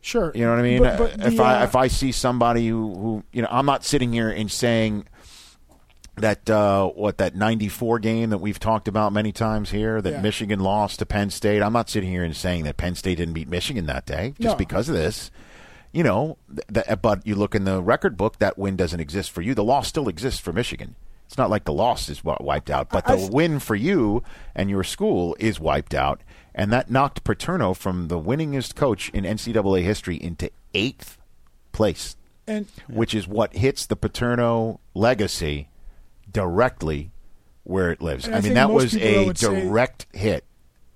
sure. 0.00 0.32
you 0.34 0.44
know 0.44 0.50
what 0.50 0.58
I 0.58 0.62
mean? 0.62 0.82
But, 0.82 0.98
but 0.98 1.26
if 1.26 1.36
the, 1.36 1.42
I 1.42 1.60
uh, 1.60 1.64
if 1.64 1.76
I 1.76 1.88
see 1.88 2.12
somebody 2.12 2.68
who, 2.68 2.94
who 2.94 3.24
you 3.32 3.42
know, 3.42 3.48
I'm 3.50 3.66
not 3.66 3.84
sitting 3.84 4.12
here 4.12 4.30
and 4.30 4.50
saying 4.50 5.06
that 6.16 6.50
uh, 6.50 6.88
what 6.88 7.18
that 7.18 7.34
'94 7.34 7.98
game 8.00 8.30
that 8.30 8.38
we've 8.38 8.58
talked 8.58 8.88
about 8.88 9.12
many 9.12 9.32
times 9.32 9.70
here 9.70 10.02
that 10.02 10.10
Yeah. 10.10 10.20
Michigan 10.20 10.60
lost 10.60 10.98
to 10.98 11.06
Penn 11.06 11.30
State. 11.30 11.62
I'm 11.62 11.72
not 11.72 11.88
sitting 11.88 12.10
here 12.10 12.24
and 12.24 12.36
saying 12.36 12.64
that 12.64 12.76
Penn 12.76 12.94
State 12.94 13.16
didn't 13.18 13.34
beat 13.34 13.48
Michigan 13.48 13.86
that 13.86 14.06
day 14.06 14.34
just 14.38 14.54
No. 14.54 14.58
because 14.58 14.88
of 14.88 14.94
this. 14.94 15.30
You 15.92 16.04
know, 16.04 16.36
th- 16.72 16.86
th- 16.86 16.98
but 17.02 17.26
you 17.26 17.34
look 17.34 17.54
in 17.54 17.64
the 17.64 17.82
record 17.82 18.16
book, 18.16 18.38
that 18.38 18.56
win 18.58 18.76
doesn't 18.76 19.00
exist 19.00 19.30
for 19.32 19.42
you. 19.42 19.54
The 19.54 19.64
loss 19.64 19.88
still 19.88 20.08
exists 20.08 20.38
for 20.40 20.52
Michigan. 20.52 20.94
It's 21.26 21.36
not 21.38 21.50
like 21.50 21.64
the 21.64 21.72
loss 21.72 22.08
is 22.08 22.18
wi- 22.18 22.36
wiped 22.40 22.70
out, 22.70 22.90
but 22.90 23.08
I- 23.08 23.16
the 23.16 23.22
I- 23.26 23.28
win 23.30 23.58
for 23.58 23.74
you 23.74 24.22
and 24.54 24.68
your 24.70 24.84
school 24.84 25.34
is 25.40 25.58
wiped 25.58 25.94
out, 25.94 26.20
and 26.54 26.72
that 26.72 26.90
knocked 26.90 27.24
Paterno 27.24 27.74
from 27.74 28.08
the 28.08 28.18
winningest 28.20 28.74
coach 28.74 29.08
in 29.10 29.24
NCAA 29.24 29.82
history 29.82 30.16
into 30.16 30.50
eighth 30.74 31.18
place, 31.72 32.16
and 32.46 32.66
which 32.88 33.14
is 33.14 33.26
what 33.28 33.54
hits 33.54 33.86
the 33.86 33.96
Paterno 33.96 34.80
legacy 34.94 35.68
directly 36.30 37.10
where 37.64 37.90
it 37.90 38.00
lives. 38.00 38.26
And 38.26 38.34
I, 38.34 38.38
I 38.38 38.40
mean, 38.40 38.54
that 38.54 38.70
was 38.70 38.96
a 38.96 39.26
would 39.26 39.38
say- 39.38 39.62
direct 39.62 40.06
hit, 40.12 40.44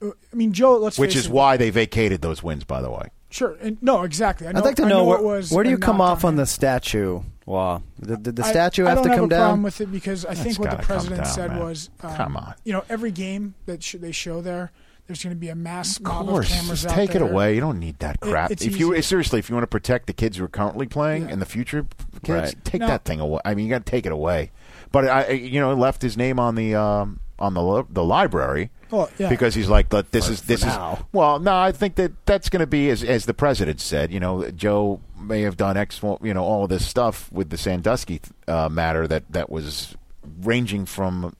uh, 0.02 0.10
I 0.32 0.36
mean, 0.36 0.52
Joe. 0.52 0.76
Let's 0.78 0.98
which 0.98 1.10
face 1.14 1.20
is 1.20 1.26
it, 1.26 1.32
why 1.32 1.56
they 1.56 1.70
vacated 1.70 2.20
those 2.22 2.42
wins. 2.42 2.64
By 2.64 2.80
the 2.82 2.90
way, 2.90 3.08
Sure. 3.30 3.56
And, 3.60 3.78
no, 3.82 4.02
exactly. 4.04 4.46
I 4.46 4.52
know, 4.52 4.60
I'd 4.60 4.64
like 4.64 4.76
to 4.76 4.84
I 4.84 4.88
know, 4.88 5.04
where, 5.04 5.20
was 5.20 5.50
where 5.50 5.64
do 5.64 5.70
you 5.70 5.78
come 5.78 6.00
off 6.00 6.24
on 6.24 6.36
the 6.36 6.46
statue 6.46 7.20
law? 7.46 7.82
Did, 8.00 8.22
did 8.22 8.36
the 8.36 8.44
I- 8.44 8.50
statue 8.50 8.86
I, 8.86 8.90
have 8.90 8.98
don't 8.98 9.04
to 9.04 9.10
have 9.10 9.18
come 9.18 9.24
a 9.26 9.28
problem 9.28 9.56
down? 9.58 9.62
with 9.64 9.80
it 9.80 9.90
because 9.92 10.24
I 10.24 10.34
That's 10.34 10.42
think 10.42 10.58
what 10.60 10.70
the 10.70 10.76
president 10.78 11.24
down, 11.24 11.32
said 11.32 11.50
man. 11.50 11.60
was, 11.60 11.90
um, 12.00 12.14
Come 12.16 12.36
on. 12.36 12.54
you 12.64 12.72
know, 12.72 12.84
every 12.88 13.10
game 13.10 13.54
that 13.66 13.82
sh- 13.82 13.96
they 13.98 14.12
show 14.12 14.40
there, 14.40 14.70
there's 15.06 15.22
going 15.22 15.34
to 15.36 15.38
be 15.40 15.48
a 15.50 15.54
mass 15.54 15.96
of 15.98 16.02
mob 16.04 16.26
course, 16.28 16.48
of 16.50 16.56
cameras 16.56 16.82
just 16.82 16.92
out 16.94 16.96
take 16.96 17.14
it 17.14 17.22
away. 17.22 17.54
You 17.54 17.60
don't 17.60 17.78
need 17.78 17.98
that 17.98 18.20
crap. 18.20 18.50
it's 18.50 18.64
if 18.64 18.78
you 18.78 19.00
seriously, 19.02 19.38
if 19.38 19.48
you 19.50 19.54
want 19.54 19.64
to 19.64 19.68
protect 19.68 20.06
the 20.06 20.12
kids 20.12 20.36
who 20.38 20.44
are 20.44 20.48
currently 20.48 20.86
playing 20.86 21.24
Yeah. 21.24 21.32
and 21.34 21.42
the 21.42 21.46
future 21.46 21.86
kids, 22.22 22.54
Right. 22.54 22.64
take 22.64 22.80
No. 22.80 22.86
that 22.86 23.04
thing 23.04 23.20
away. 23.20 23.40
I 23.44 23.54
mean, 23.54 23.66
you 23.66 23.70
got 23.70 23.84
to 23.84 23.90
take 23.90 24.06
it 24.06 24.12
away. 24.12 24.50
But 24.92 25.08
I, 25.08 25.22
I- 25.24 25.30
you 25.30 25.60
know, 25.60 25.74
left 25.74 26.00
his 26.02 26.16
name 26.16 26.38
on 26.40 26.54
the 26.54 26.74
um, 26.74 27.20
on 27.38 27.54
the 27.54 27.84
the 27.90 28.04
library. 28.04 28.70
Well, 28.90 29.10
yeah. 29.18 29.28
because 29.28 29.54
he's 29.56 29.68
like, 29.68 29.92
"Look, 29.92 30.10
this 30.12 30.26
For- 30.26 30.32
is 30.34 30.42
this 30.42 30.60
is 30.60 30.66
now. 30.66 31.06
well, 31.12 31.40
no, 31.40 31.54
I 31.56 31.72
think 31.72 31.96
that 31.96 32.12
that's 32.26 32.48
going 32.48 32.60
to 32.60 32.66
be 32.66 32.88
as 32.90 33.02
as 33.02 33.26
the 33.26 33.34
president 33.34 33.80
said. 33.80 34.12
You 34.12 34.20
know, 34.20 34.48
Joe 34.52 35.00
may 35.18 35.40
have 35.42 35.56
done 35.56 35.76
X, 35.76 36.00
you 36.22 36.32
know, 36.32 36.44
all 36.44 36.62
of 36.64 36.70
this 36.70 36.86
stuff 36.86 37.30
with 37.32 37.50
the 37.50 37.56
Sandusky 37.58 38.20
uh, 38.46 38.68
matter 38.70 39.08
that 39.08 39.24
that 39.32 39.50
was 39.50 39.96
ranging 40.42 40.86
from 40.86 41.34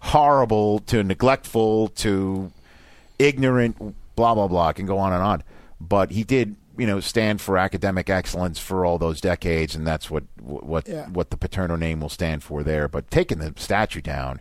horrible 0.00 0.78
to 0.80 1.02
neglectful 1.02 1.88
to 1.88 2.52
ignorant, 3.18 3.94
blah 4.16 4.34
blah 4.34 4.48
blah. 4.48 4.68
I 4.68 4.72
can 4.72 4.86
go 4.86 4.98
on 4.98 5.12
and 5.12 5.22
on, 5.22 5.42
but 5.80 6.10
he 6.12 6.24
did 6.24 6.56
you 6.76 6.86
know 6.86 7.00
stand 7.00 7.40
for 7.40 7.58
academic 7.58 8.08
excellence 8.08 8.58
for 8.58 8.84
all 8.84 8.98
those 8.98 9.20
decades, 9.20 9.74
and 9.74 9.86
that's 9.86 10.10
what 10.10 10.24
what 10.40 10.88
Yeah. 10.88 11.06
what 11.08 11.30
the 11.30 11.36
Paterno 11.36 11.76
name 11.76 12.00
will 12.00 12.08
stand 12.08 12.42
for 12.42 12.62
there. 12.62 12.88
But 12.88 13.10
taking 13.10 13.38
the 13.38 13.52
statue 13.56 14.00
down. 14.00 14.40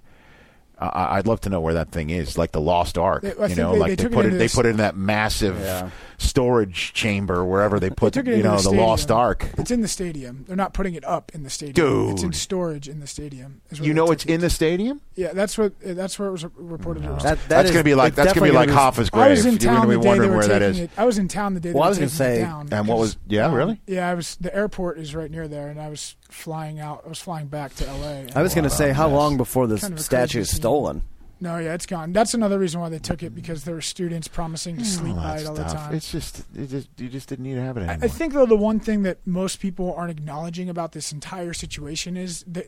I 0.80 1.18
I'd 1.18 1.28
love 1.28 1.42
to 1.42 1.50
know 1.50 1.60
where 1.62 1.74
that 1.76 1.92
thing 1.92 2.10
is, 2.10 2.38
like 2.38 2.52
the 2.52 2.62
Lost 2.62 2.98
Ark. 2.98 3.24
They- 3.24 3.50
you 3.50 3.56
know, 3.56 3.74
they- 3.74 3.80
like 3.80 3.90
they 3.92 3.96
they, 3.96 4.04
took 4.04 4.12
it 4.12 4.16
put 4.16 4.26
it 4.26 4.38
they 4.38 4.48
put 4.48 4.66
it 4.66 4.70
in 4.70 4.78
that 4.78 4.96
massive 4.96 5.60
Yeah. 5.60 5.90
storage 6.20 6.94
chamber 6.94 7.44
wherever 7.46 7.80
they 7.80 7.90
put, 7.90 8.14
took 8.14 8.28
it 8.28 8.38
you 8.38 8.44
know, 8.44 8.58
the 8.58 8.70
the, 8.72 8.76
Lost. 8.76 9.10
Ark. 9.12 9.48
It's 9.58 9.72
in 9.72 9.82
the 9.82 9.88
stadium. 9.88 10.44
They're 10.48 10.56
not 10.56 10.74
putting 10.74 10.96
it 10.96 11.04
up 11.06 11.32
in 11.34 11.44
the 11.44 11.50
stadium. 11.50 11.74
Dude. 11.74 12.14
It's 12.14 12.24
in 12.24 12.34
storage 12.34 12.88
in 12.90 13.00
the 13.00 13.08
stadium. 13.08 13.62
is 13.70 13.80
You 13.80 13.94
know, 13.94 14.08
took 14.08 14.14
it's 14.14 14.26
it. 14.26 14.32
in 14.32 14.42
the 14.42 14.50
stadium. 14.50 15.02
Yeah, 15.16 15.34
that's 15.34 15.58
what 15.58 15.74
that's 15.82 16.20
where 16.20 16.28
it 16.28 16.32
was 16.32 16.46
reported. 16.56 17.06
It 17.06 17.10
was 17.12 17.24
That, 17.24 17.38
that 17.40 17.50
that's 17.50 17.70
is- 17.70 17.72
gonna 17.74 17.84
be 17.84 17.96
like 17.96 18.10
it's 18.10 18.16
that's 18.18 18.34
gonna 18.34 18.46
be 18.46 18.52
definitely 18.52 18.58
like 18.58 18.68
gonna 18.70 18.80
Hoffa's 18.82 19.10
I 19.14 19.30
was 19.30 19.42
grave. 19.44 19.54
in 19.56 19.62
You're 19.62 19.72
town 19.74 19.76
gonna 19.88 19.88
be 19.88 19.94
the 19.96 20.00
day 20.00 20.04
they 20.04 20.08
wondering 20.10 20.30
were 20.32 20.38
where 20.38 20.48
that 20.48 20.60
taking 20.60 20.84
it. 20.84 20.90
I 20.98 21.06
was 21.06 21.18
in 21.18 21.28
town 21.28 21.54
the 21.54 21.60
day. 21.60 21.72
Well, 21.74 21.84
they 21.84 21.86
I 21.86 21.90
was 21.90 21.98
gonna 21.98 22.08
it 22.08 22.70
say- 22.70 22.76
And 22.78 22.88
what 22.88 22.98
was- 23.00 23.18
yeah, 23.28 23.54
really? 23.54 23.82
Yeah, 23.88 24.10
I 24.10 24.14
was. 24.14 24.38
The 24.42 24.54
airport 24.56 24.98
is 25.00 25.16
right 25.16 25.32
near 25.32 25.48
there, 25.48 25.70
and 25.70 25.80
I 25.82 25.90
was 25.90 26.16
flying 26.30 26.80
out. 26.80 27.04
I 27.06 27.10
was 27.10 27.20
flying 27.20 27.48
back 27.48 27.76
to 27.76 27.88
L.A. 27.88 28.28
I 28.36 28.42
was 28.42 28.54
going 28.54 28.64
to 28.64 28.70
say, 28.70 28.92
how 28.92 29.08
yes. 29.08 29.16
long 29.16 29.38
before 29.38 29.68
this 29.68 29.82
Kind 29.82 29.94
of 29.94 30.00
statue 30.02 30.42
is 30.42 30.50
stolen? 30.50 31.04
No, 31.40 31.58
yeah, 31.60 31.76
it's 31.76 31.86
gone. 31.86 32.14
That's 32.14 32.34
another 32.34 32.58
reason 32.58 32.82
why 32.82 32.90
they 32.90 32.98
took 32.98 33.22
it 33.22 33.36
because 33.36 33.64
there 33.64 33.76
were 33.76 33.82
students 33.82 34.28
promising 34.28 34.78
to 34.78 34.82
hmm. 34.82 34.88
sleep 34.88 35.16
All 35.16 35.22
by 35.22 35.38
it 35.38 35.46
all 35.46 35.54
the 35.54 35.64
time. 35.64 35.94
It's 35.94 36.12
just, 36.12 36.44
it 36.56 36.68
just, 36.68 36.90
you 36.98 37.10
just 37.10 37.30
didn't 37.30 37.46
need 37.46 37.56
to 37.56 37.62
have 37.62 37.78
it 37.78 37.82
I- 37.82 37.94
anymore. 37.94 38.06
I 38.06 38.08
think 38.08 38.34
though 38.34 38.46
the 38.46 38.56
one 38.56 38.80
thing 38.80 39.04
that 39.04 39.20
most 39.26 39.60
people 39.60 39.94
aren't 39.96 40.12
acknowledging 40.12 40.70
about 40.70 40.94
this 40.94 41.12
entire 41.12 41.54
situation 41.54 42.18
is 42.18 42.44
that 42.48 42.68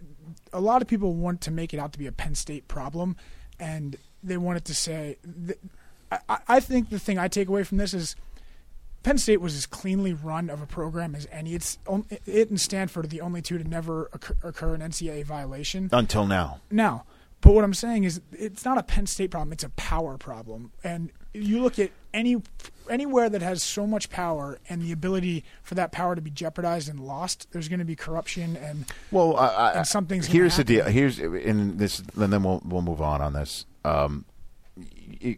a 0.53 0.61
lot 0.61 0.81
of 0.81 0.87
people 0.87 1.13
want 1.13 1.41
to 1.41 1.51
make 1.51 1.73
it 1.73 1.79
out 1.79 1.93
to 1.93 1.99
be 1.99 2.05
a 2.05 2.11
Penn 2.11 2.35
State 2.35 2.67
problem, 2.67 3.15
and 3.59 3.97
they 4.23 4.37
wanted 4.37 4.65
to 4.65 4.75
say. 4.75 5.17
That, 5.23 5.57
I- 6.11 6.19
I, 6.27 6.37
I 6.47 6.59
think 6.59 6.89
the 6.89 6.99
thing 6.99 7.17
I 7.17 7.27
take 7.27 7.47
away 7.47 7.63
from 7.63 7.77
this 7.77 7.93
is 7.93 8.15
Penn 9.03 9.17
State 9.17 9.41
was 9.41 9.55
as 9.55 9.65
cleanly 9.65 10.13
run 10.13 10.49
of 10.49 10.61
a 10.61 10.65
program 10.65 11.15
as 11.15 11.27
any. 11.31 11.53
It's 11.53 11.77
it 12.25 12.49
and 12.49 12.59
Stanford 12.59 13.05
are 13.05 13.07
the 13.07 13.21
only 13.21 13.41
two 13.41 13.57
to 13.57 13.63
never 13.63 14.09
occur, 14.13 14.35
occur 14.43 14.75
an 14.75 14.81
NCAA 14.81 15.25
violation. 15.25 15.89
until 15.91 16.25
now. 16.25 16.59
Now, 16.69 17.05
but 17.41 17.53
what 17.53 17.63
I'm 17.63 17.73
saying 17.73 18.03
is, 18.03 18.21
it's 18.33 18.65
not 18.65 18.77
a 18.77 18.83
Penn 18.83 19.07
State 19.07 19.31
problem; 19.31 19.53
it's 19.53 19.63
a 19.63 19.69
power 19.69 20.17
problem. 20.17 20.71
And 20.83 21.11
you 21.33 21.61
look 21.61 21.79
at 21.79 21.91
any 22.13 22.41
anywhere 22.89 23.29
that 23.29 23.41
has 23.41 23.63
so 23.63 23.87
much 23.87 24.09
power 24.09 24.59
and 24.67 24.81
the 24.81 24.91
ability 24.91 25.45
for 25.63 25.75
that 25.75 25.91
power 25.91 26.15
to 26.15 26.21
be 26.21 26.31
jeopardized 26.31 26.89
and 26.89 26.99
lost, 26.99 27.47
there's 27.51 27.69
going 27.69 27.79
to 27.79 27.85
be 27.85 27.95
corruption 27.95 28.57
and 28.57 28.85
Well, 29.11 29.37
And 29.39 29.87
something's 29.87 30.27
here's 30.27 30.57
the 30.57 30.63
deal. 30.63 30.85
Here's 30.85 31.19
in 31.19 31.77
this, 31.77 32.01
and 32.15 32.33
then 32.33 32.43
we'll 32.43 32.61
we'll 32.65 32.81
move 32.81 33.01
on 33.01 33.21
on 33.21 33.31
this. 33.31 33.65
Um, 33.85 34.25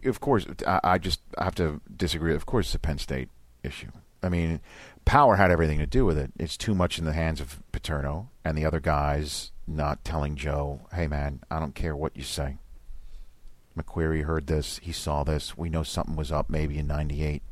of 0.04 0.18
course, 0.20 0.46
I, 0.66 0.80
I 0.82 0.98
just 0.98 1.20
have 1.38 1.54
to 1.56 1.80
disagree. 1.96 2.34
Of 2.34 2.46
course, 2.46 2.66
it's 2.66 2.74
a 2.74 2.78
Penn 2.80 2.98
State 2.98 3.28
issue. 3.62 3.90
I 4.22 4.28
mean, 4.28 4.60
power 5.04 5.36
had 5.36 5.50
everything 5.50 5.78
to 5.78 5.86
do 5.86 6.04
with 6.04 6.16
it. 6.16 6.32
It's 6.38 6.56
too 6.56 6.74
much 6.74 6.98
in 6.98 7.04
the 7.04 7.12
hands 7.12 7.40
of 7.40 7.62
Paterno 7.72 8.30
and 8.44 8.56
the 8.56 8.64
other 8.64 8.80
guys 8.80 9.50
not 9.66 10.04
telling 10.04 10.36
Joe, 10.36 10.80
"Hey, 10.92 11.06
man, 11.06 11.40
I 11.50 11.58
don't 11.58 11.74
care 11.74 11.96
what 11.96 12.16
you 12.16 12.22
say." 12.22 12.58
McQueary 13.76 14.24
heard 14.24 14.46
this. 14.46 14.78
He 14.78 14.92
saw 14.92 15.24
this. 15.24 15.56
We 15.56 15.68
know 15.68 15.82
something 15.82 16.16
was 16.16 16.30
up 16.30 16.50
maybe 16.50 16.78
in 16.78 16.86
98. 16.86 17.42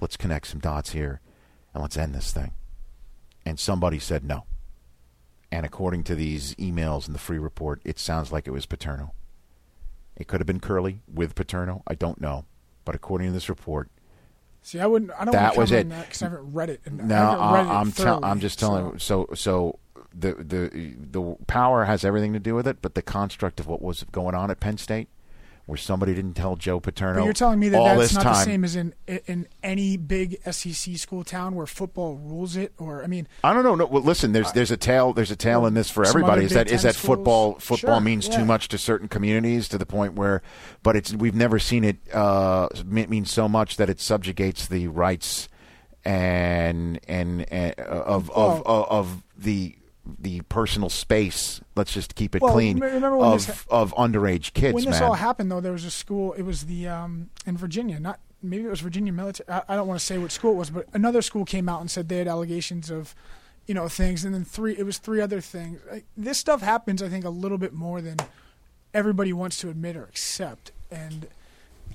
Let's 0.00 0.16
connect 0.16 0.46
some 0.46 0.60
dots 0.60 0.92
here 0.92 1.20
and 1.72 1.82
let's 1.82 1.96
end 1.96 2.14
this 2.14 2.32
thing. 2.32 2.52
And 3.46 3.58
somebody 3.58 3.98
said 3.98 4.24
no. 4.24 4.44
And 5.50 5.66
according 5.66 6.04
to 6.04 6.14
these 6.14 6.54
emails 6.56 7.06
in 7.06 7.12
the 7.12 7.18
Freeh 7.18 7.42
report, 7.42 7.80
it 7.84 7.98
sounds 7.98 8.30
like 8.30 8.46
it 8.46 8.52
was 8.52 8.66
Paterno. 8.66 9.14
It 10.16 10.28
could 10.28 10.40
have 10.40 10.46
been 10.46 10.60
Curley 10.60 11.02
with 11.12 11.34
Paterno. 11.34 11.82
I 11.86 11.94
don't 11.94 12.20
know. 12.20 12.44
But 12.84 12.94
according 12.94 13.28
to 13.28 13.32
this 13.32 13.48
report, 13.48 13.90
see, 14.62 14.80
I 14.80 14.86
wouldn't. 14.86 15.10
I 15.18 15.24
don't 15.24 15.32
That 15.32 15.42
want 15.42 15.54
to 15.54 15.60
was 15.60 15.72
it. 15.72 15.88
because 15.88 16.22
I 16.22 16.24
haven't 16.26 16.52
read 16.52 16.70
it. 16.70 16.80
And 16.84 17.00
I 17.02 17.04
now 17.04 17.32
it 17.34 17.38
I, 17.68 17.80
am 17.80 17.92
tell, 17.92 18.24
I'm 18.24 18.40
just 18.40 18.58
telling. 18.58 18.98
So 18.98 19.28
so 19.34 19.78
the 20.14 20.34
the 20.34 20.94
the 20.98 21.36
power 21.46 21.84
has 21.84 22.04
everything 22.04 22.32
to 22.32 22.40
do 22.40 22.54
with 22.54 22.66
it, 22.66 22.78
but 22.82 22.94
the 22.94 23.02
construct 23.02 23.60
of 23.60 23.66
what 23.66 23.82
was 23.82 24.04
going 24.12 24.34
on 24.34 24.50
at 24.50 24.60
Penn 24.60 24.78
State, 24.78 25.08
where 25.70 25.78
somebody 25.78 26.12
didn't 26.14 26.34
tell 26.34 26.56
Joe 26.56 26.80
Paterno. 26.80 27.20
But 27.20 27.24
you're 27.24 27.32
telling 27.32 27.58
me 27.58 27.70
that 27.70 27.96
that's 27.96 28.12
not 28.14 28.22
time. 28.24 28.32
the 28.34 28.42
same 28.42 28.64
as 28.64 28.76
in 28.76 28.94
in 29.26 29.48
any 29.62 29.96
big 29.96 30.38
SEC 30.52 30.96
school 30.96 31.24
town 31.24 31.54
where 31.54 31.66
football 31.66 32.16
rules 32.16 32.56
it, 32.56 32.72
or 32.76 33.02
I 33.02 33.06
mean, 33.06 33.26
I 33.42 33.54
don't 33.54 33.62
know. 33.62 33.74
No, 33.76 33.86
well, 33.86 34.02
listen. 34.02 34.32
There's 34.32 34.52
there's 34.52 34.70
a 34.70 34.76
tale. 34.76 35.12
There's 35.14 35.30
a 35.30 35.36
tale 35.36 35.64
in 35.64 35.74
this 35.74 35.88
for 35.88 36.04
everybody. 36.04 36.44
Is 36.44 36.52
that 36.52 36.70
is 36.70 36.82
that 36.82 36.94
football 36.96 37.52
schools? 37.52 37.80
football 37.80 37.96
Sure, 37.96 38.04
means 38.04 38.28
yeah. 38.28 38.38
too 38.38 38.44
much 38.44 38.68
to 38.68 38.76
certain 38.78 39.08
communities 39.08 39.68
to 39.68 39.78
the 39.78 39.86
point 39.86 40.14
where, 40.14 40.42
but 40.82 40.96
it's 40.96 41.14
we've 41.14 41.34
never 41.34 41.58
seen 41.58 41.84
it 41.84 41.96
uh, 42.12 42.68
mean 42.84 43.24
so 43.24 43.48
much 43.48 43.76
that 43.76 43.88
it 43.88 44.00
subjugates 44.00 44.66
the 44.66 44.88
rights 44.88 45.48
and 46.04 46.98
and, 47.06 47.50
and 47.52 47.74
uh, 47.78 47.82
of, 47.82 48.30
of 48.30 48.62
Oh. 48.66 48.82
of 48.82 48.88
of 48.88 49.22
the 49.36 49.76
the 50.18 50.40
personal 50.42 50.88
space. 50.88 51.60
Let's 51.76 51.92
just 51.92 52.14
keep 52.14 52.34
it 52.34 52.42
Well, 52.42 52.52
clean 52.52 52.76
remember- 52.76 52.94
remember 52.94 53.16
when 53.18 53.32
of 53.32 53.66
of 53.70 53.94
underage 53.94 54.52
kids. 54.54 54.74
when 54.74 54.84
this 54.84 55.00
man. 55.00 55.02
all 55.04 55.14
happened, 55.14 55.50
though, 55.50 55.60
there 55.60 55.72
was 55.72 55.84
a 55.84 55.90
school. 55.90 56.32
It 56.34 56.42
was 56.42 56.64
the 56.64 56.88
um, 56.88 57.30
in 57.46 57.56
Virginia, 57.56 58.00
not 58.00 58.18
maybe 58.42 58.64
it 58.64 58.70
was 58.70 58.80
Virginia 58.80 59.12
military. 59.12 59.48
I, 59.48 59.62
I 59.68 59.76
don't 59.76 59.86
want 59.86 60.00
to 60.00 60.04
say 60.06 60.18
what 60.18 60.32
school 60.32 60.52
it 60.52 60.56
was, 60.56 60.70
but 60.70 60.86
another 60.94 61.20
school 61.22 61.44
came 61.44 61.68
out 61.68 61.80
and 61.80 61.90
said 61.90 62.08
they 62.08 62.18
had 62.18 62.28
allegations 62.28 62.90
of, 62.90 63.14
you 63.66 63.74
know, 63.74 63.88
things, 63.88 64.24
and 64.24 64.32
then 64.34 64.44
three. 64.44 64.76
It 64.76 64.84
was 64.84 64.98
three 64.98 65.20
other 65.20 65.40
things. 65.42 65.80
Like, 65.90 66.06
this 66.16 66.38
stuff 66.38 66.62
happens, 66.62 67.02
I 67.02 67.08
think, 67.08 67.24
a 67.26 67.30
little 67.30 67.58
bit 67.58 67.74
more 67.74 68.00
than 68.00 68.16
everybody 68.94 69.32
wants 69.32 69.58
to 69.60 69.68
admit 69.70 69.96
or 69.96 70.04
accept, 70.04 70.72
and. 70.90 71.26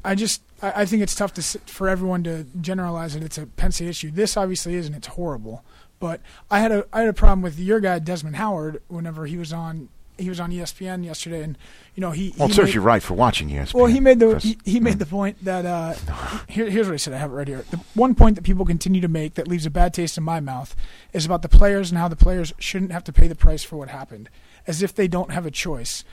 I 0.03 0.13
just 0.13 0.41
I, 0.61 0.81
I 0.81 0.85
think 0.85 1.01
it's 1.01 1.15
tough 1.15 1.33
to 1.35 1.41
for 1.41 1.89
everyone 1.89 2.23
to 2.25 2.43
generalize 2.61 3.15
it. 3.15 3.23
It's 3.23 3.39
a 3.39 3.47
Penn 3.47 3.71
State 3.71 3.87
issue. 3.87 4.11
This 4.11 4.37
obviously 4.37 4.75
is, 4.75 4.85
and 4.85 4.95
it's 4.95 5.07
horrible. 5.07 5.63
But 6.05 6.21
I 6.51 6.59
had 6.59 6.71
a 6.71 6.85
I 6.93 6.99
had 6.99 7.09
a 7.09 7.13
problem 7.13 7.41
with 7.41 7.57
your 7.57 7.79
guy 7.79 7.97
Desmond 7.97 8.35
Howard 8.35 8.79
whenever 8.89 9.25
he 9.25 9.37
was 9.37 9.51
on 9.51 9.89
he 10.19 10.29
was 10.29 10.39
on 10.39 10.51
ESPN 10.51 11.03
yesterday, 11.03 11.41
and 11.41 11.57
you 11.95 12.01
know 12.01 12.11
he 12.11 12.31
well, 12.37 12.47
he 12.47 12.53
serves 12.53 12.67
made- 12.67 12.75
you 12.75 12.81
right 12.81 13.01
for 13.01 13.15
watching 13.15 13.49
ESPN. 13.49 13.73
well, 13.73 13.87
he 13.87 13.99
made 13.99 14.19
the 14.19 14.37
he, 14.37 14.55
he 14.63 14.79
made 14.79 14.91
mm-hmm. 14.91 14.99
the 14.99 15.05
point 15.07 15.43
that 15.43 15.65
uh, 15.65 15.95
here, 16.47 16.69
here's 16.69 16.85
what 16.85 16.91
he 16.91 16.99
said. 16.99 17.15
I 17.15 17.17
have 17.17 17.31
it 17.31 17.33
right 17.33 17.47
here. 17.47 17.65
The 17.71 17.77
one 17.95 18.13
point 18.13 18.35
that 18.35 18.43
people 18.43 18.65
continue 18.65 19.01
to 19.01 19.07
make 19.07 19.33
that 19.33 19.47
leaves 19.47 19.65
a 19.65 19.71
bad 19.71 19.95
taste 19.95 20.15
in 20.15 20.23
my 20.23 20.39
mouth 20.39 20.75
is 21.11 21.25
about 21.25 21.41
the 21.41 21.49
players 21.49 21.89
and 21.89 21.97
how 21.97 22.07
the 22.07 22.15
players 22.15 22.53
shouldn't 22.59 22.91
have 22.91 23.03
to 23.05 23.11
pay 23.11 23.27
the 23.27 23.33
price 23.33 23.63
for 23.63 23.77
what 23.77 23.89
happened, 23.89 24.29
as 24.67 24.83
if 24.83 24.93
they 24.93 25.07
don't 25.07 25.31
have 25.31 25.47
a 25.47 25.51
choice. 25.51 26.03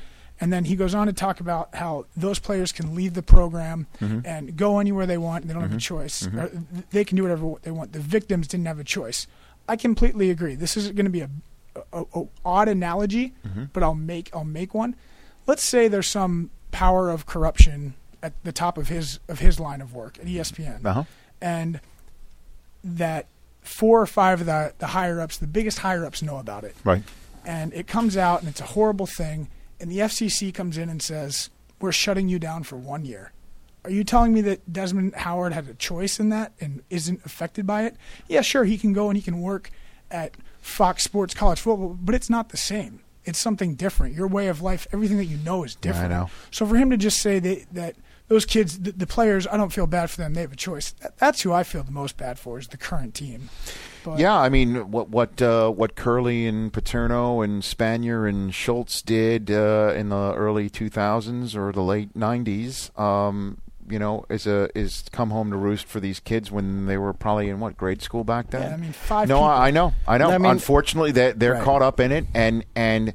And 0.40 0.50
then 0.52 0.64
he 0.64 0.74
goes 0.74 0.94
on 0.94 1.06
to 1.06 1.12
talk 1.12 1.38
about 1.38 1.74
how 1.74 2.06
those 2.16 2.38
players 2.38 2.72
can 2.72 2.94
leave 2.94 3.12
the 3.12 3.22
program 3.22 3.88
mm-hmm. 4.00 4.20
and 4.24 4.56
go 4.56 4.78
anywhere 4.78 5.04
they 5.04 5.18
want. 5.18 5.42
And 5.42 5.50
they 5.50 5.54
don't 5.54 5.62
have 5.62 5.70
a 5.70 5.74
mm-hmm. 5.74 5.78
choice. 5.78 6.26
Or 6.26 6.48
th- 6.48 6.84
they 6.90 7.04
can 7.04 7.16
do 7.16 7.22
whatever 7.22 7.52
they 7.62 7.70
want. 7.70 7.92
The 7.92 8.00
victims 8.00 8.48
didn't 8.48 8.66
have 8.66 8.80
a 8.80 8.84
choice. 8.84 9.26
I 9.68 9.76
completely 9.76 10.30
agree. 10.30 10.54
This 10.54 10.76
is 10.76 10.90
going 10.92 11.04
to 11.06 11.10
be 11.10 11.20
a, 11.20 11.30
a, 11.92 12.04
a 12.14 12.24
odd 12.44 12.68
analogy, 12.68 13.32
but 13.72 13.82
I'll 13.82 13.94
make 13.94 14.30
I'll 14.34 14.44
make 14.44 14.74
one. 14.74 14.94
Let's 15.46 15.62
say 15.64 15.88
there's 15.88 16.08
some 16.08 16.50
power 16.70 17.10
of 17.10 17.26
corruption 17.26 17.94
at 18.22 18.32
the 18.44 18.52
top 18.52 18.76
of 18.78 18.88
his 18.88 19.18
of 19.28 19.38
his 19.40 19.58
line 19.60 19.80
of 19.80 19.94
work 19.94 20.18
at 20.20 20.26
E 20.28 20.36
ESPN, 20.36 20.84
Uh-huh. 20.84 21.04
and 21.40 21.80
that 22.84 23.26
four 23.62 24.00
or 24.00 24.06
five 24.06 24.40
of 24.40 24.46
the 24.46 24.72
the 24.78 24.88
higher 24.88 25.20
ups, 25.20 25.38
the 25.38 25.46
biggest 25.46 25.78
higher 25.80 26.04
ups, 26.04 26.22
know 26.22 26.38
about 26.38 26.64
it 26.64 26.74
right. 26.84 27.02
and 27.44 27.72
it 27.74 27.86
comes 27.86 28.16
out 28.16 28.40
and 28.40 28.48
it's 28.48 28.60
a 28.60 28.64
horrible 28.66 29.06
thing 29.06 29.48
and 29.80 29.90
the 29.90 29.98
FCC 29.98 30.52
comes 30.52 30.76
in 30.78 30.88
and 30.88 31.00
says 31.02 31.48
we're 31.80 31.92
shutting 31.92 32.28
you 32.28 32.38
down 32.38 32.62
for 32.64 32.76
1 32.76 33.04
year. 33.04 33.32
Are 33.84 33.90
you 33.90 34.04
telling 34.04 34.32
me 34.32 34.40
that 34.42 34.72
Desmond 34.72 35.14
Howard 35.14 35.52
had 35.52 35.68
a 35.68 35.74
choice 35.74 36.20
in 36.20 36.28
that 36.28 36.52
and 36.60 36.82
isn't 36.88 37.24
affected 37.24 37.66
by 37.66 37.84
it? 37.84 37.96
Yeah, 38.28 38.42
sure, 38.42 38.64
he 38.64 38.78
can 38.78 38.92
go 38.92 39.08
and 39.08 39.16
he 39.16 39.22
can 39.22 39.40
work 39.40 39.70
at 40.10 40.36
Fox 40.60 41.02
Sports 41.02 41.34
College 41.34 41.60
Football, 41.60 41.98
but 42.00 42.14
it's 42.14 42.30
not 42.30 42.50
the 42.50 42.56
same. 42.56 43.00
It's 43.24 43.38
something 43.38 43.74
different. 43.74 44.14
Your 44.14 44.26
way 44.26 44.48
of 44.48 44.62
life, 44.62 44.86
everything 44.92 45.16
that 45.16 45.26
you 45.26 45.38
know 45.38 45.64
is 45.64 45.74
different. 45.74 46.12
I 46.12 46.18
know. 46.18 46.30
So 46.50 46.66
for 46.66 46.76
him 46.76 46.90
to 46.90 46.96
just 46.96 47.20
say 47.20 47.38
that, 47.38 47.66
that 47.72 47.96
those 48.28 48.44
kids, 48.44 48.78
the, 48.80 48.92
the 48.92 49.06
players, 49.06 49.46
I 49.46 49.56
don't 49.56 49.72
feel 49.72 49.86
bad 49.86 50.10
for 50.10 50.16
them. 50.16 50.34
They 50.34 50.40
have 50.40 50.52
a 50.52 50.56
choice. 50.56 50.92
That, 50.92 51.18
that's 51.18 51.42
who 51.42 51.52
I 51.52 51.62
feel 51.62 51.82
the 51.82 51.92
most 51.92 52.16
bad 52.16 52.38
for 52.38 52.58
is 52.58 52.68
the 52.68 52.76
current 52.76 53.14
team. 53.14 53.48
But 54.04 54.18
Yeah, 54.18 54.36
I 54.36 54.48
mean, 54.48 54.90
what 54.90 55.10
what 55.10 55.40
uh, 55.40 55.70
what 55.70 55.94
Curley 55.94 56.46
and 56.46 56.72
Paterno 56.72 57.42
and 57.42 57.62
Spanier 57.62 58.28
and 58.28 58.52
Schultz 58.52 59.02
did 59.02 59.50
uh, 59.50 59.92
in 59.94 60.08
the 60.08 60.34
early 60.34 60.68
2000s 60.68 61.54
or 61.54 61.72
the 61.72 61.82
late 61.82 62.14
90s, 62.14 62.98
um, 62.98 63.58
you 63.92 63.98
know, 63.98 64.24
is 64.30 64.46
a 64.46 64.68
is 64.76 65.04
come 65.12 65.30
home 65.30 65.50
to 65.50 65.56
roost 65.56 65.86
for 65.86 66.00
these 66.00 66.18
kids 66.18 66.50
when 66.50 66.86
they 66.86 66.96
were 66.96 67.12
probably 67.12 67.48
in 67.50 67.60
what 67.60 67.76
grade 67.76 68.00
school 68.02 68.24
back 68.24 68.50
then. 68.50 68.62
Yeah, 68.62 68.74
I 68.74 68.76
mean, 68.78 68.92
five 68.92 69.28
No, 69.28 69.36
people- 69.36 69.44
I, 69.48 69.68
I 69.68 69.70
know, 69.70 69.94
I 70.08 70.18
know. 70.18 70.30
I 70.30 70.38
mean- 70.38 70.50
Unfortunately, 70.50 71.12
they 71.12 71.32
they're 71.32 71.52
Right. 71.54 71.62
caught 71.62 71.82
up 71.82 72.00
in 72.00 72.10
it, 72.10 72.26
and 72.34 72.64
and 72.74 73.12